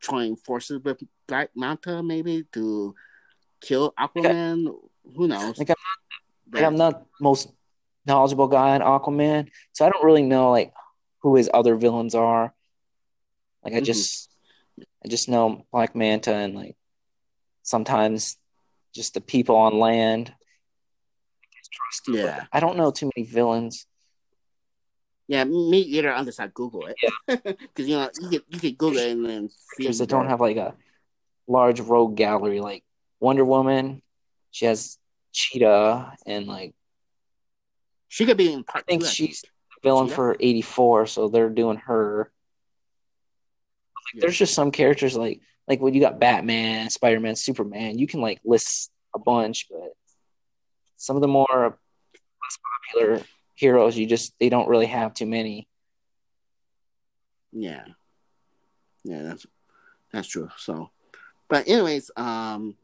join 0.00 0.36
forces 0.36 0.80
with 0.82 1.02
Black 1.26 1.50
Manta, 1.56 2.02
maybe 2.02 2.44
to 2.52 2.94
kill 3.60 3.92
Aquaman. 3.98 4.74
Who 5.16 5.28
knows? 5.28 5.58
Like 5.58 5.70
I'm 5.70 5.76
not, 5.84 6.54
like 6.54 6.64
I'm 6.64 6.76
not 6.76 7.06
most 7.20 7.48
knowledgeable 8.06 8.48
guy 8.48 8.76
in 8.76 8.82
Aquaman, 8.82 9.50
so 9.72 9.86
I 9.86 9.90
don't 9.90 10.04
really 10.04 10.22
know 10.22 10.50
like 10.50 10.72
who 11.20 11.36
his 11.36 11.50
other 11.52 11.76
villains 11.76 12.14
are. 12.14 12.54
Like 13.64 13.74
I 13.74 13.80
Mhm. 13.80 13.84
just 13.84 14.30
I 15.04 15.08
just 15.08 15.28
know 15.28 15.66
Black 15.72 15.94
Manta 15.94 16.34
and 16.34 16.54
like 16.54 16.76
sometimes 17.62 18.36
just 18.94 19.14
the 19.14 19.20
people 19.20 19.56
on 19.56 19.78
land. 19.78 20.34
Yeah. 22.06 22.46
I 22.52 22.60
don't 22.60 22.76
know 22.76 22.90
too 22.90 23.10
many 23.16 23.26
villains. 23.26 23.86
Yeah, 25.28 25.44
me 25.44 25.78
either 25.80 26.08
unless 26.10 26.40
I 26.40 26.46
Google 26.48 26.86
it. 26.86 26.96
Because 27.26 27.86
you 27.88 27.96
know 27.96 28.10
you 28.20 28.28
could 28.30 28.42
you 28.48 28.58
could 28.60 28.78
Google 28.78 28.98
it 28.98 29.10
and 29.12 29.24
then 29.26 29.48
see. 29.50 29.56
Because 29.84 29.98
they 29.98 30.06
don't 30.06 30.28
have 30.28 30.40
like 30.40 30.56
a 30.56 30.74
large 31.46 31.80
rogue 31.80 32.16
gallery 32.16 32.60
like 32.60 32.82
Wonder 33.20 33.44
Woman. 33.44 34.02
She 34.50 34.64
has 34.64 34.96
Cheetah 35.32 36.14
and 36.26 36.46
like 36.46 36.74
She 38.08 38.24
could 38.24 38.38
be 38.38 38.52
in 38.52 38.64
part 38.64 38.84
I 38.88 38.90
think 38.90 39.02
two. 39.02 39.08
she's 39.08 39.44
villain 39.82 40.06
Cheetah? 40.06 40.14
for 40.16 40.36
84 40.40 41.06
so 41.06 41.28
they're 41.28 41.50
doing 41.50 41.76
her 41.76 42.32
Yeah. 44.14 44.22
there's 44.22 44.38
just 44.38 44.54
some 44.54 44.70
characters 44.72 45.14
like 45.16 45.40
like 45.68 45.80
when 45.80 45.92
you 45.94 46.00
got 46.00 46.18
batman 46.18 46.88
spider-man 46.90 47.36
superman 47.36 47.98
you 47.98 48.06
can 48.08 48.20
like 48.20 48.40
list 48.44 48.90
a 49.14 49.18
bunch 49.20 49.66
but 49.70 49.92
some 50.96 51.14
of 51.16 51.22
the 51.22 51.28
more 51.28 51.46
less 52.42 52.58
popular 52.90 53.20
heroes 53.58 53.98
you 53.98 54.06
just 54.06 54.34
they 54.38 54.48
don't 54.48 54.68
really 54.68 54.86
have 54.86 55.12
too 55.12 55.26
many 55.26 55.66
Yeah. 57.52 57.84
Yeah, 59.04 59.22
that's 59.22 59.46
that's 60.12 60.28
true. 60.28 60.48
So 60.56 60.90
but 61.48 61.66
anyways, 61.68 62.10
um 62.16 62.76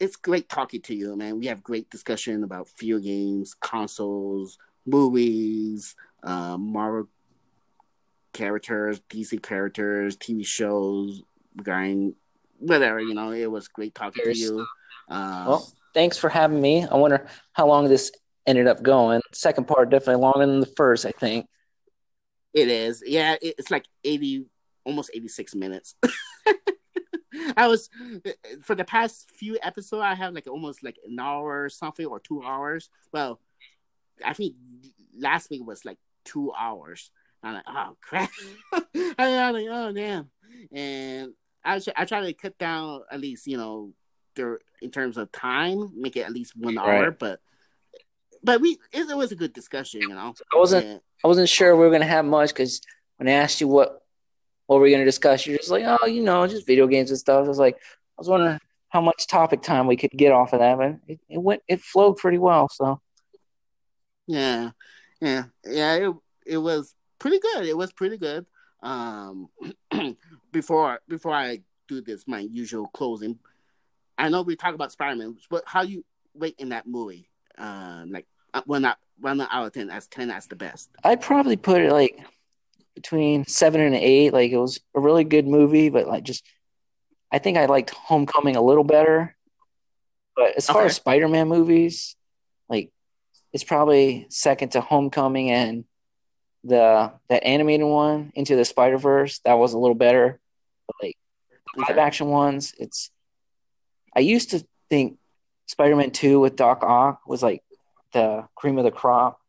it's 0.00 0.16
great 0.16 0.48
talking 0.48 0.80
to 0.82 0.94
you, 0.94 1.16
man. 1.16 1.38
We 1.38 1.46
have 1.46 1.62
great 1.62 1.90
discussion 1.90 2.44
about 2.44 2.68
video 2.78 2.98
games, 2.98 3.54
consoles, 3.54 4.58
movies, 4.86 5.96
um, 6.22 6.72
Marvel 6.72 7.08
characters, 8.32 9.00
DC 9.10 9.42
characters, 9.42 10.16
TV 10.16 10.46
shows, 10.46 11.22
regarding 11.56 12.14
whatever, 12.60 13.00
you 13.00 13.12
know, 13.12 13.32
it 13.32 13.50
was 13.50 13.66
great 13.66 13.94
talking 13.94 14.22
to 14.24 14.36
you. 14.36 14.66
Um, 15.08 15.46
well 15.46 15.72
thanks 15.94 16.18
for 16.18 16.28
having 16.28 16.60
me 16.60 16.84
i 16.86 16.94
wonder 16.94 17.26
how 17.54 17.66
long 17.66 17.88
this 17.88 18.12
ended 18.48 18.66
up 18.66 18.82
going 18.82 19.20
second 19.32 19.66
part 19.68 19.90
definitely 19.90 20.20
longer 20.20 20.46
than 20.46 20.60
the 20.60 20.72
first 20.76 21.04
i 21.06 21.10
think 21.12 21.46
It 22.54 22.68
is. 22.68 23.02
Yeah, 23.06 23.36
it's 23.42 23.70
like 23.70 23.84
80, 24.02 24.46
almost 24.84 25.10
86 25.14 25.54
minutes. 25.54 25.94
I 27.56 27.68
was, 27.68 27.90
for 28.62 28.74
the 28.74 28.84
past 28.84 29.30
few 29.30 29.58
episodes, 29.62 30.02
I 30.02 30.14
have 30.14 30.34
like 30.34 30.48
almost 30.48 30.82
like 30.82 30.96
an 31.06 31.18
hour 31.20 31.64
or 31.64 31.68
something 31.68 32.06
or 32.06 32.18
two 32.18 32.42
hours. 32.42 32.88
Well, 33.12 33.38
I 34.24 34.32
think 34.32 34.54
last 35.16 35.50
week 35.50 35.62
was 35.64 35.84
like 35.84 35.98
two 36.24 36.52
hours. 36.58 37.10
I'm 37.42 37.54
like, 37.54 37.64
oh 37.68 37.96
crap. 38.00 38.30
I'm 38.72 39.52
like, 39.52 39.66
oh 39.70 39.92
damn. 39.92 40.30
And 40.72 41.34
I, 41.64 41.80
I 41.96 42.04
try 42.06 42.22
to 42.24 42.32
cut 42.32 42.58
down 42.58 43.02
at 43.12 43.20
least, 43.20 43.46
you 43.46 43.58
know, 43.58 43.92
in 44.80 44.90
terms 44.90 45.16
of 45.18 45.30
time, 45.30 45.90
make 45.94 46.16
it 46.16 46.22
at 46.26 46.32
least 46.32 46.56
one 46.56 46.78
hour, 46.78 47.10
Right. 47.10 47.18
but. 47.18 47.40
But 48.48 48.62
we 48.62 48.78
it, 48.92 49.10
it 49.10 49.14
was 49.14 49.30
a 49.30 49.36
good 49.36 49.52
discussion, 49.52 50.00
you 50.00 50.08
know. 50.08 50.32
i 50.54 50.56
wasn't 50.56 50.86
Yeah. 50.86 50.98
I 51.22 51.28
wasn't 51.28 51.50
sure 51.50 51.76
we 51.76 51.84
were 51.84 51.90
gonna 51.90 52.06
have 52.06 52.24
much 52.24 52.48
because 52.48 52.80
when 53.18 53.28
I 53.28 53.32
asked 53.32 53.60
you 53.60 53.68
what 53.68 54.00
what 54.64 54.76
we're 54.76 54.84
we 54.84 54.90
gonna 54.90 55.04
discuss, 55.04 55.46
you're 55.46 55.58
just 55.58 55.70
like, 55.70 55.84
oh, 55.86 56.06
you 56.06 56.22
know, 56.22 56.46
just 56.46 56.66
video 56.66 56.86
games 56.86 57.10
and 57.10 57.18
stuff. 57.18 57.44
I 57.44 57.46
was 57.48 57.58
like, 57.58 57.74
I 57.74 58.16
was 58.16 58.28
wondering 58.30 58.58
how 58.88 59.02
much 59.02 59.26
topic 59.26 59.60
time 59.60 59.86
we 59.86 59.98
could 59.98 60.12
get 60.12 60.32
off 60.32 60.54
of 60.54 60.60
that, 60.60 60.78
but 60.78 60.96
it, 61.06 61.20
it 61.28 61.42
went, 61.42 61.60
it 61.68 61.82
flowed 61.82 62.16
pretty 62.16 62.38
well. 62.38 62.70
So 62.70 63.02
Yeah, 64.26 64.70
yeah, 65.20 65.44
yeah. 65.66 65.94
It 65.96 66.14
it 66.46 66.58
was 66.58 66.94
pretty 67.18 67.40
good. 67.40 67.66
It 67.66 67.76
was 67.76 67.92
pretty 67.92 68.16
good. 68.16 68.46
Um, 68.82 69.50
before 70.52 71.00
before 71.06 71.34
I 71.34 71.60
do 71.86 72.00
this, 72.00 72.26
my 72.26 72.38
usual 72.38 72.86
closing, 72.94 73.40
I 74.16 74.30
know 74.30 74.40
we 74.40 74.56
talk 74.56 74.74
about 74.74 74.90
Spider 74.90 75.16
Man, 75.16 75.36
but 75.50 75.64
how 75.66 75.82
you 75.82 76.02
rate 76.34 76.54
in 76.56 76.70
that 76.70 76.86
movie? 76.86 77.28
Uh, 77.58 78.04
like 78.08 78.24
one 78.64 78.84
out 78.84 78.96
one 79.20 79.40
out 79.40 79.66
of 79.66 79.72
ten 79.72 79.90
as 79.90 80.06
ten 80.06 80.30
as 80.30 80.46
the 80.46 80.56
best. 80.56 80.90
I'd 81.04 81.20
probably 81.20 81.56
put 81.56 81.82
it 81.82 81.92
like 81.92 82.18
between 82.94 83.44
seven 83.46 83.80
and 83.80 83.94
eight. 83.94 84.32
Like 84.32 84.50
it 84.50 84.58
was 84.58 84.80
a 84.94 85.00
really 85.00 85.24
good 85.24 85.46
movie, 85.46 85.88
but 85.88 86.06
like 86.06 86.24
just 86.24 86.44
I 87.30 87.38
think 87.38 87.58
I 87.58 87.66
liked 87.66 87.90
Homecoming 87.90 88.56
a 88.56 88.62
little 88.62 88.84
better. 88.84 89.36
But 90.36 90.56
as 90.56 90.66
far 90.66 90.78
Okay. 90.82 90.86
as 90.86 90.96
Spider-Man 90.96 91.48
movies, 91.48 92.16
like 92.68 92.90
it's 93.52 93.64
probably 93.64 94.26
second 94.30 94.70
to 94.72 94.80
Homecoming 94.80 95.50
and 95.50 95.84
the 96.64 97.12
that 97.28 97.44
animated 97.44 97.86
one 97.86 98.32
Into 98.34 98.56
the 98.56 98.64
Spider 98.64 98.98
Verse. 98.98 99.40
That 99.44 99.54
was 99.54 99.72
a 99.72 99.78
little 99.78 99.94
better. 99.96 100.40
But 100.86 100.96
like 101.02 101.16
live 101.76 101.90
Okay. 101.90 102.00
action 102.00 102.28
ones, 102.28 102.74
it's. 102.78 103.10
I 104.16 104.20
used 104.20 104.50
to 104.50 104.66
think 104.90 105.18
Spider-Man 105.66 106.10
Two 106.12 106.40
with 106.40 106.56
Doc 106.56 106.82
Ock 106.82 107.20
was 107.26 107.42
like 107.42 107.62
the 108.12 108.46
cream 108.54 108.78
of 108.78 108.84
the 108.84 108.90
crop 108.90 109.40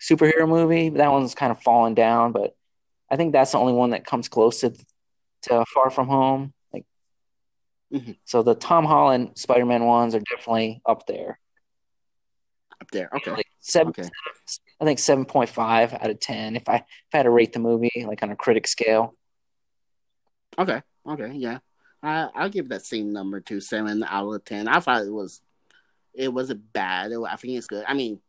superhero 0.00 0.48
movie. 0.48 0.90
That 0.90 1.10
one's 1.10 1.34
kind 1.34 1.50
of 1.50 1.60
fallen 1.62 1.94
down, 1.94 2.32
but 2.32 2.54
I 3.10 3.16
think 3.16 3.32
that's 3.32 3.52
the 3.52 3.58
only 3.58 3.72
one 3.72 3.90
that 3.90 4.06
comes 4.06 4.28
close 4.28 4.60
to 4.60 4.72
to 5.42 5.64
Far 5.72 5.90
From 5.90 6.08
Home. 6.08 6.52
Like, 6.72 6.84
Mhm. 7.92 8.18
so 8.24 8.42
the 8.42 8.54
Tom 8.54 8.84
Holland 8.84 9.32
Spider-Man 9.38 9.84
ones 9.84 10.14
are 10.14 10.20
definitely 10.20 10.80
up 10.86 11.06
there. 11.06 11.38
Up 12.80 12.90
there. 12.92 13.08
Okay. 13.14 13.30
Like 13.32 13.46
seven, 13.60 13.88
Okay. 13.90 14.08
I 14.80 14.84
think 14.84 14.98
seven 14.98 15.24
point 15.24 15.50
five 15.50 15.92
out 15.94 16.10
of 16.10 16.20
ten. 16.20 16.54
If 16.56 16.68
I 16.68 16.76
if 16.76 16.84
I 17.12 17.16
had 17.18 17.22
to 17.24 17.30
rate 17.30 17.52
the 17.52 17.58
movie 17.58 18.04
like 18.06 18.22
on 18.22 18.30
a 18.30 18.36
critic 18.36 18.66
scale, 18.66 19.14
Okay. 20.58 20.82
Okay. 21.06 21.32
Yeah. 21.34 21.58
I 22.02 22.28
I'll 22.34 22.48
give 22.50 22.68
that 22.68 22.84
same 22.84 23.12
number 23.12 23.40
to 23.42 23.60
seven 23.60 24.02
out 24.04 24.28
of 24.32 24.44
ten. 24.44 24.68
I 24.68 24.80
thought 24.80 25.04
it 25.04 25.10
was 25.12 25.40
it 26.18 26.34
wasn't 26.34 26.72
bad. 26.72 27.12
It, 27.12 27.20
I 27.20 27.36
think 27.36 27.56
it's 27.56 27.68
good. 27.68 27.84
I 27.86 27.94
mean, 27.94 28.20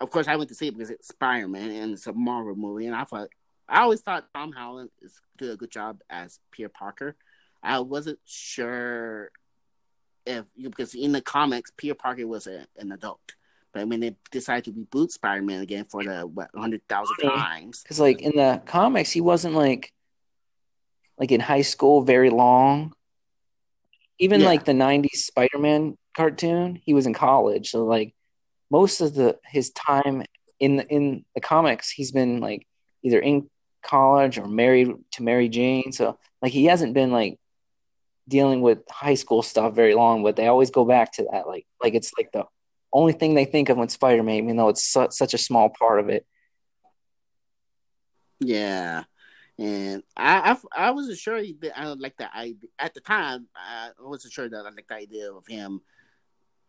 of 0.00 0.10
course, 0.10 0.26
I 0.26 0.36
went 0.36 0.48
to 0.48 0.54
see 0.54 0.66
it 0.66 0.72
because 0.72 0.90
it's 0.90 1.08
Spider 1.08 1.48
Man 1.48 1.70
and 1.70 1.92
it's 1.92 2.06
a 2.06 2.12
Marvel 2.12 2.56
movie, 2.56 2.86
and 2.86 2.96
I 2.96 3.04
thought 3.04 3.28
I 3.68 3.82
always 3.82 4.00
thought 4.00 4.26
Tom 4.34 4.52
Holland 4.52 4.90
is 5.00 5.18
did 5.38 5.50
a 5.50 5.56
good 5.56 5.70
job 5.70 6.00
as 6.10 6.40
Peter 6.50 6.68
Parker. 6.68 7.16
I 7.62 7.78
wasn't 7.80 8.18
sure 8.24 9.30
if 10.26 10.44
because 10.60 10.94
in 10.94 11.12
the 11.12 11.20
comics 11.22 11.70
Peter 11.76 11.94
Parker 11.94 12.26
was 12.26 12.46
a, 12.46 12.66
an 12.76 12.90
adult, 12.92 13.20
but 13.72 13.86
when 13.86 14.00
they 14.00 14.16
decided 14.32 14.64
to 14.64 14.72
reboot 14.72 15.12
Spider 15.12 15.42
Man 15.42 15.60
again 15.60 15.84
for 15.84 16.02
the 16.02 16.26
what 16.26 16.50
hundred 16.54 16.82
thousand 16.88 17.16
times, 17.22 17.82
because 17.82 18.00
like 18.00 18.22
in 18.22 18.32
the 18.34 18.60
comics 18.66 19.12
he 19.12 19.20
wasn't 19.20 19.54
like 19.54 19.92
like 21.16 21.30
in 21.30 21.40
high 21.40 21.62
school 21.62 22.02
very 22.02 22.30
long. 22.30 22.92
Even 24.20 24.40
Yeah. 24.42 24.46
like 24.46 24.64
the 24.64 24.72
'90s 24.72 25.24
Spider-Man 25.24 25.96
cartoon, 26.16 26.76
he 26.84 26.94
was 26.94 27.06
in 27.06 27.14
college. 27.14 27.70
So 27.70 27.84
like 27.84 28.14
most 28.70 29.00
of 29.00 29.14
the 29.14 29.38
his 29.44 29.70
time 29.70 30.22
in 30.60 30.76
the, 30.76 30.86
in 30.86 31.24
the 31.34 31.40
comics, 31.40 31.90
he's 31.90 32.12
been 32.12 32.38
like 32.40 32.66
either 33.02 33.18
in 33.18 33.48
college 33.82 34.38
or 34.38 34.46
married 34.46 34.92
to 35.12 35.22
Mary 35.22 35.48
Jane. 35.48 35.90
So 35.90 36.18
like 36.42 36.52
he 36.52 36.66
hasn't 36.66 36.94
been 36.94 37.10
like 37.10 37.38
dealing 38.28 38.60
with 38.60 38.78
high 38.90 39.14
school 39.14 39.42
stuff 39.42 39.74
very 39.74 39.94
long. 39.94 40.22
But 40.22 40.36
they 40.36 40.46
always 40.46 40.70
go 40.70 40.84
back 40.84 41.12
to 41.14 41.26
that, 41.32 41.48
like 41.48 41.66
like 41.82 41.94
it's 41.94 42.12
like 42.16 42.30
the 42.32 42.44
only 42.92 43.12
thing 43.14 43.34
they 43.34 43.44
think 43.46 43.68
of 43.70 43.78
when 43.78 43.88
Spider-Man, 43.88 44.36
even 44.36 44.56
though 44.56 44.68
it's 44.68 44.84
su- 44.84 45.08
such 45.10 45.32
a 45.32 45.38
small 45.38 45.70
part 45.70 46.00
of 46.00 46.08
it. 46.10 46.26
Yeah, 48.40 49.04
and 49.60 50.02
I 50.16 50.56
I, 50.74 50.86
I 50.88 50.90
wasn't 50.90 51.18
sure 51.18 51.40
that 51.40 51.78
I 51.78 51.86
like 51.92 52.16
that 52.16 52.30
I 52.34 52.56
at 52.78 52.94
the 52.94 53.00
time 53.00 53.46
I 53.54 53.90
wasn't 54.00 54.32
sure 54.32 54.48
that 54.48 54.66
I 54.66 54.70
liked 54.70 54.88
the 54.88 54.94
idea 54.94 55.32
of 55.32 55.46
him 55.46 55.82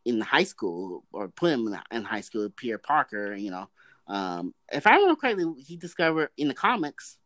in 0.05 0.19
high 0.21 0.43
school 0.43 1.03
or 1.11 1.29
put 1.29 1.51
him 1.51 1.75
in, 1.91 2.03
high 2.03 2.21
school, 2.21 2.49
Peter 2.49 2.77
Parker. 2.77 3.35
You 3.35 3.51
know, 3.51 3.69
um, 4.07 4.53
if 4.71 4.85
I 4.85 4.95
remember 4.95 5.15
correctly, 5.15 5.61
he 5.61 5.77
discovered 5.77 6.29
in 6.37 6.47
the 6.47 6.53
comics 6.53 7.17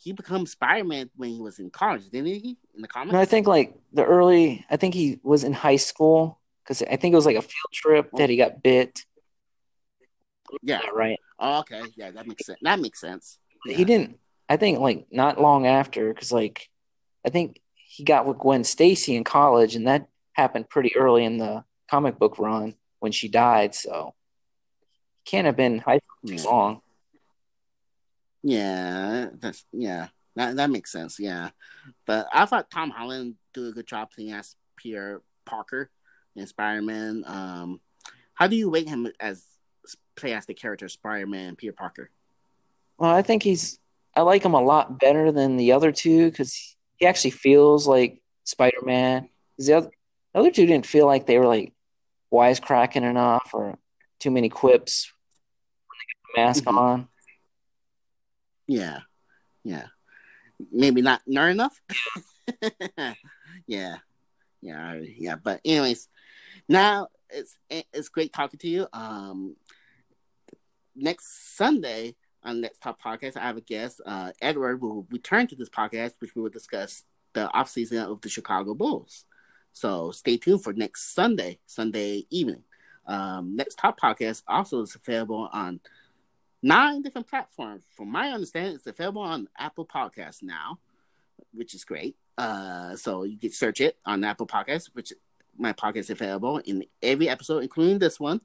he 0.00 0.12
becomes 0.12 0.52
Spider 0.52 0.84
Man 0.84 1.10
when 1.16 1.30
he 1.30 1.40
was 1.40 1.58
in 1.58 1.70
college, 1.70 2.08
didn't 2.08 2.26
he? 2.26 2.56
In 2.74 2.82
the 2.82 2.88
comics, 2.88 3.12
No, 3.12 3.18
I 3.18 3.24
think 3.24 3.46
like 3.46 3.74
the 3.92 4.04
early. 4.04 4.64
I 4.70 4.76
think 4.76 4.94
he 4.94 5.18
was 5.22 5.44
in 5.44 5.52
high 5.52 5.76
school 5.76 6.38
because 6.62 6.82
I 6.82 6.96
think 6.96 7.12
it 7.12 7.16
was 7.16 7.26
like 7.26 7.36
a 7.36 7.42
field 7.42 7.72
trip 7.72 8.10
that 8.16 8.30
he 8.30 8.36
got 8.36 8.62
bit. 8.62 9.04
yeah. 10.62 10.80
Yeah, 10.84 10.90
right. 10.90 11.18
Oh, 11.40 11.60
okay, 11.60 11.82
yeah, 11.96 12.12
that 12.12 12.26
makes 12.26 12.46
sense. 12.46 12.58
That 12.62 12.80
makes 12.80 13.00
sense. 13.00 13.38
Yeah. 13.66 13.76
He 13.76 13.84
didn't. 13.84 14.18
I 14.48 14.56
think 14.56 14.78
like 14.78 15.06
not 15.10 15.40
long 15.40 15.66
after 15.66 16.12
because 16.12 16.32
like 16.32 16.68
I 17.24 17.30
think 17.30 17.60
he 17.74 18.04
got 18.04 18.26
with 18.26 18.38
Gwen 18.38 18.64
Stacy 18.64 19.16
in 19.16 19.24
college, 19.24 19.74
and 19.76 19.86
that 19.86 20.08
happened 20.32 20.68
pretty 20.68 20.96
early 20.96 21.24
in 21.24 21.38
the 21.38 21.64
comic 21.90 22.18
book 22.18 22.38
run 22.38 22.74
when 23.00 23.12
she 23.12 23.28
died. 23.28 23.74
So 23.74 24.14
he 25.24 25.30
can't 25.30 25.46
have 25.46 25.56
been 25.56 25.78
high 25.78 25.98
school 25.98 26.36
too 26.36 26.48
long. 26.48 26.80
Yeah, 28.42 29.28
that's 29.38 29.64
yeah. 29.72 30.08
That 30.36 30.56
that 30.56 30.70
makes 30.70 30.92
sense. 30.92 31.18
Yeah, 31.18 31.50
but 32.06 32.28
I 32.32 32.46
thought 32.46 32.70
Tom 32.70 32.90
Holland 32.90 33.34
did 33.52 33.66
a 33.66 33.72
good 33.72 33.86
job 33.86 34.10
playing 34.14 34.32
as 34.32 34.54
Peter 34.76 35.20
Parker 35.44 35.90
in 36.36 36.46
Spider 36.46 36.82
Man. 36.82 37.24
Um, 37.26 37.80
how 38.34 38.46
do 38.46 38.54
you 38.54 38.70
rate 38.70 38.88
him 38.88 39.08
as 39.18 39.44
play 40.14 40.32
as 40.32 40.46
the 40.46 40.54
character 40.54 40.88
Spider 40.88 41.26
Man 41.26 41.56
Peter 41.56 41.72
Parker? 41.72 42.10
Well, 42.98 43.10
I 43.10 43.22
think 43.22 43.42
he's. 43.42 43.78
I 44.18 44.22
like 44.22 44.44
him 44.44 44.54
a 44.54 44.60
lot 44.60 44.98
better 44.98 45.30
than 45.30 45.56
the 45.56 45.70
other 45.70 45.92
two 45.92 46.28
because 46.28 46.76
he 46.96 47.06
actually 47.06 47.30
feels 47.30 47.86
like 47.86 48.20
Spider 48.42 48.82
Man. 48.82 49.28
The 49.58 49.74
other, 49.74 49.90
the 50.34 50.40
other 50.40 50.50
two 50.50 50.66
didn't 50.66 50.86
feel 50.86 51.06
like 51.06 51.24
they 51.24 51.38
were 51.38 51.46
like 51.46 51.72
wisecracking 52.32 53.08
enough 53.08 53.50
or 53.52 53.78
too 54.18 54.32
many 54.32 54.48
quips 54.48 55.12
when 55.86 55.98
they 56.00 56.10
got 56.10 56.34
the 56.34 56.48
mask 56.48 56.64
mm-hmm. 56.64 56.78
on. 56.78 57.08
Yeah, 58.66 58.98
yeah. 59.62 59.86
Maybe 60.72 61.00
not 61.00 61.22
nerd 61.30 61.52
enough. 61.52 61.80
yeah, 63.68 63.98
yeah, 64.60 65.00
yeah. 65.00 65.36
But 65.36 65.60
anyways, 65.64 66.08
now 66.68 67.06
it's 67.30 67.56
it's 67.70 68.08
great 68.08 68.32
talking 68.32 68.58
to 68.58 68.68
you. 68.68 68.88
Um, 68.92 69.54
next 70.96 71.56
Sunday 71.56 72.16
on 72.42 72.60
Let's 72.60 72.78
Talk 72.78 73.00
Podcast, 73.00 73.36
I 73.36 73.42
have 73.42 73.56
a 73.56 73.62
guest. 73.62 74.00
Uh, 74.04 74.32
Edward 74.40 74.80
will 74.80 75.06
return 75.10 75.46
to 75.48 75.56
this 75.56 75.68
podcast, 75.68 76.12
which 76.20 76.34
we 76.34 76.42
will 76.42 76.50
discuss 76.50 77.04
the 77.32 77.50
off 77.52 77.68
season 77.68 77.98
of 77.98 78.20
the 78.20 78.28
Chicago 78.28 78.74
Bulls. 78.74 79.24
So 79.72 80.10
stay 80.10 80.36
tuned 80.36 80.62
for 80.62 80.72
next 80.72 81.14
Sunday, 81.14 81.58
Sunday 81.66 82.26
evening. 82.30 82.62
Um, 83.06 83.54
Let's 83.56 83.74
Talk 83.74 84.00
Podcast 84.00 84.42
also 84.48 84.82
is 84.82 84.94
available 84.94 85.48
on 85.52 85.80
nine 86.62 87.02
different 87.02 87.28
platforms. 87.28 87.84
From 87.90 88.10
my 88.10 88.30
understanding, 88.30 88.74
it's 88.74 88.86
available 88.86 89.22
on 89.22 89.48
Apple 89.56 89.86
Podcasts 89.86 90.42
now, 90.42 90.78
which 91.52 91.74
is 91.74 91.84
great. 91.84 92.16
Uh, 92.36 92.96
so 92.96 93.24
you 93.24 93.38
can 93.38 93.50
search 93.50 93.80
it 93.80 93.96
on 94.06 94.24
Apple 94.24 94.46
Podcasts, 94.46 94.90
which 94.92 95.12
my 95.56 95.72
podcast 95.72 95.96
is 95.96 96.10
available 96.10 96.58
in 96.58 96.84
every 97.02 97.28
episode, 97.28 97.62
including 97.62 97.98
this 97.98 98.20
one, 98.20 98.40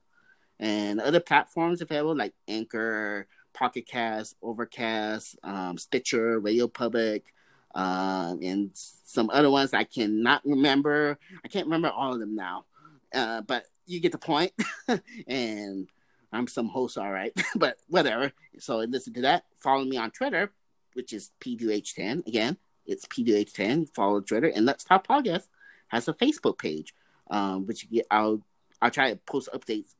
and 0.59 0.99
other 0.99 1.19
platforms 1.19 1.81
available 1.81 2.15
like 2.15 2.33
Anchor, 2.47 3.27
Pocket 3.53 3.87
Cast, 3.87 4.35
Overcast, 4.41 5.37
um, 5.43 5.77
Stitcher, 5.77 6.39
Radio 6.39 6.67
Public, 6.67 7.33
um, 7.75 8.39
and 8.41 8.71
some 8.73 9.29
other 9.29 9.49
ones 9.49 9.73
I 9.73 9.83
cannot 9.83 10.41
remember. 10.45 11.17
I 11.43 11.47
can't 11.47 11.65
remember 11.65 11.89
all 11.89 12.13
of 12.13 12.19
them 12.19 12.35
now, 12.35 12.65
uh, 13.13 13.41
but 13.41 13.65
you 13.85 13.99
get 13.99 14.11
the 14.11 14.17
point. 14.17 14.51
and 15.27 15.87
I'm 16.31 16.47
some 16.47 16.67
host, 16.67 16.97
all 16.97 17.11
right, 17.11 17.31
but 17.55 17.77
whatever. 17.87 18.31
So 18.59 18.77
listen 18.77 19.13
to 19.13 19.21
that. 19.21 19.45
Follow 19.57 19.85
me 19.85 19.97
on 19.97 20.11
Twitter, 20.11 20.51
which 20.93 21.13
is 21.13 21.31
PDH10. 21.41 22.27
Again, 22.27 22.57
it's 22.85 23.05
PDH10. 23.05 23.93
Follow 23.93 24.21
Twitter, 24.21 24.51
and 24.53 24.65
Let's 24.65 24.83
Talk 24.83 25.07
Podcast 25.07 25.47
has 25.87 26.07
a 26.07 26.13
Facebook 26.13 26.57
page, 26.57 26.93
um, 27.29 27.65
which 27.65 27.89
get, 27.89 28.07
I'll 28.11 28.41
I'll 28.81 28.91
try 28.91 29.11
to 29.11 29.15
post 29.15 29.49
updates 29.53 29.95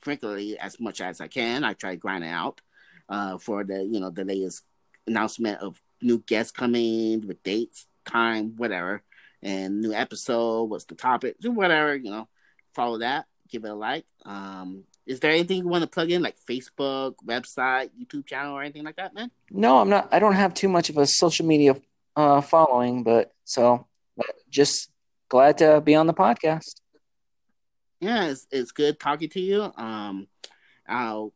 frequently 0.00 0.58
as 0.58 0.80
much 0.80 1.00
as 1.00 1.20
I 1.20 1.28
can. 1.28 1.64
I 1.64 1.72
try 1.74 1.92
to 1.92 1.96
grind 1.96 2.24
it 2.24 2.28
out 2.28 2.60
uh, 3.10 3.36
for 3.36 3.64
the 3.64 3.84
you 3.84 4.00
know 4.00 4.10
the 4.10 4.24
latest 4.24 4.64
announcement 5.06 5.60
of 5.60 5.82
new 6.00 6.18
guests 6.20 6.52
coming 6.52 7.26
with 7.26 7.42
dates, 7.42 7.86
time, 8.06 8.54
whatever, 8.56 9.02
and 9.42 9.80
new 9.80 9.92
episode. 9.92 10.64
What's 10.64 10.84
the 10.84 10.94
topic? 10.94 11.36
Whatever 11.42 11.96
you 11.96 12.10
know. 12.10 12.28
Follow 12.74 12.98
that. 12.98 13.26
Give 13.50 13.64
it 13.64 13.70
a 13.70 13.74
like. 13.74 14.06
Um, 14.24 14.84
is 15.06 15.18
there 15.18 15.32
anything 15.32 15.58
you 15.58 15.68
want 15.68 15.82
to 15.82 15.90
plug 15.90 16.10
in, 16.10 16.22
like 16.22 16.36
Facebook, 16.48 17.16
website, 17.26 17.90
YouTube 18.00 18.26
channel, 18.26 18.54
or 18.54 18.62
anything 18.62 18.84
like 18.84 18.96
that, 18.96 19.12
man? 19.12 19.30
No, 19.50 19.78
I'm 19.78 19.88
not. 19.88 20.08
I 20.12 20.20
don't 20.20 20.34
have 20.34 20.54
too 20.54 20.68
much 20.68 20.88
of 20.88 20.96
a 20.96 21.06
social 21.06 21.46
media 21.46 21.74
uh, 22.14 22.40
following, 22.40 23.02
but 23.02 23.32
so 23.44 23.86
but 24.16 24.26
just 24.50 24.90
glad 25.28 25.58
to 25.58 25.80
be 25.80 25.94
on 25.94 26.06
the 26.06 26.14
podcast. 26.14 26.80
Yeah, 28.00 28.26
it's, 28.26 28.46
it's 28.50 28.72
good 28.72 28.98
talking 29.00 29.28
to 29.30 29.40
you. 29.40 29.72
Um, 29.76 30.28
I'll 30.88 31.32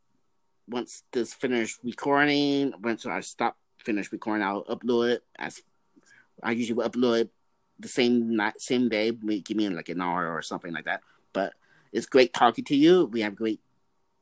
once 0.69 1.03
this 1.12 1.35
finished 1.35 1.81
recording, 1.82 2.73
once 2.82 3.07
I 3.07 3.20
stop 3.20 3.57
finish 3.78 4.11
recording, 4.12 4.45
I'll 4.45 4.65
upload 4.65 5.15
it. 5.15 5.24
As 5.39 5.62
I 6.43 6.53
usually 6.53 6.74
will 6.74 6.89
upload 6.89 7.28
the 7.78 7.89
same 7.89 8.35
night, 8.36 8.61
same 8.61 8.89
day. 8.89 9.11
Give 9.12 9.57
me 9.57 9.69
like 9.69 9.89
an 9.89 10.01
hour 10.01 10.32
or 10.32 10.43
something 10.43 10.73
like 10.73 10.86
that. 10.86 11.01
But 11.32 11.55
it's 11.93 12.07
great 12.07 12.32
talking 12.32 12.65
to 12.65 12.77
you. 12.77 13.07
We 13.07 13.20
have 13.20 13.36
great 13.36 13.61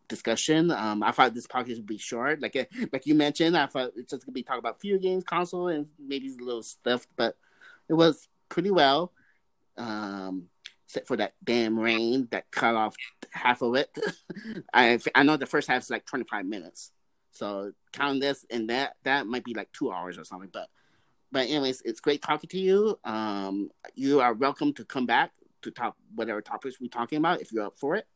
discussion. 0.09 0.71
Um, 0.71 1.03
I 1.03 1.11
thought 1.13 1.35
this 1.35 1.47
podcast 1.47 1.77
would 1.77 1.87
be 1.87 1.99
short, 1.99 2.41
like 2.41 2.69
like 2.93 3.07
you 3.07 3.15
mentioned. 3.15 3.57
I 3.57 3.67
thought 3.67 3.93
it's 3.97 4.11
just 4.11 4.27
gonna 4.27 4.35
be 4.35 4.43
talk 4.43 4.59
about 4.59 4.81
few 4.81 4.99
games, 4.99 5.25
console, 5.25 5.69
and 5.69 5.87
maybe 5.99 6.29
a 6.29 6.45
little 6.45 6.63
stuff, 6.63 7.07
but 7.17 7.37
it 7.89 7.95
was 7.95 8.29
pretty 8.49 8.71
well. 8.71 9.13
Um, 9.77 10.49
except 10.93 11.09
for 11.09 11.17
that 11.17 11.33
damn 11.43 11.79
rain 11.79 12.29
that 12.33 12.51
cut 12.51 12.75
off 12.75 12.95
half 13.31 13.63
of 13.63 13.75
it. 13.77 13.89
I 14.75 14.99
I 15.15 15.23
know 15.23 15.39
the 15.39 15.47
first 15.47 15.67
half 15.67 15.81
is 15.81 15.89
like 15.89 16.05
25 16.05 16.45
minutes. 16.45 16.93
So 17.31 17.73
count 17.95 18.21
this 18.21 18.45
and 18.51 18.69
that 18.69 18.97
that 19.05 19.27
might 19.27 19.43
be 19.43 19.55
like 19.55 19.73
two 19.73 19.91
hours 19.91 20.19
or 20.19 20.25
something. 20.25 20.51
But 20.53 20.69
but 21.31 21.49
anyways, 21.49 21.81
it's 21.87 22.01
great 22.01 22.21
talking 22.21 22.51
to 22.51 22.59
you. 22.59 22.99
Um, 23.05 23.71
you 23.95 24.21
are 24.21 24.35
welcome 24.35 24.75
to 24.75 24.85
come 24.85 25.07
back 25.07 25.33
to 25.63 25.71
talk 25.71 25.97
whatever 26.15 26.43
topics 26.43 26.79
we're 26.79 26.89
talking 26.89 27.17
about 27.17 27.41
if 27.41 27.53
you're 27.53 27.65
up 27.65 27.79
for 27.79 27.97
it. 27.97 28.07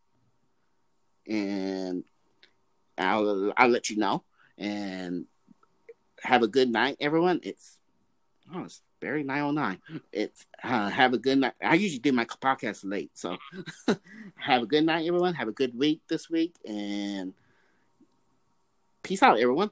And 1.27 2.05
I'll 2.99 3.55
I'll 3.57 3.71
let 3.71 3.89
you 3.89 3.97
know. 3.97 4.23
And 4.59 5.25
have 6.21 6.43
a 6.43 6.49
good 6.49 6.69
night, 6.69 6.99
everyone. 7.01 7.41
It's 7.43 7.79
oh, 8.55 8.65
it's 8.65 8.83
Barry 9.01 9.23
909. 9.23 10.03
It's 10.13 10.47
uh, 10.63 10.89
have 10.89 11.13
a 11.13 11.19
good 11.19 11.39
night. 11.39 11.55
I 11.63 11.75
usually 11.75 11.99
do 11.99 12.13
my 12.13 12.25
podcast 12.25 12.81
late, 12.85 13.11
so 13.15 13.37
have 14.37 14.63
a 14.63 14.67
good 14.67 14.85
night, 14.85 15.07
everyone. 15.07 15.35
Have 15.35 15.49
a 15.49 15.53
good 15.53 15.77
week 15.77 16.03
this 16.09 16.31
week, 16.31 16.55
and 16.65 17.35
peace 19.03 19.23
out, 19.23 19.39
everyone. 19.39 19.71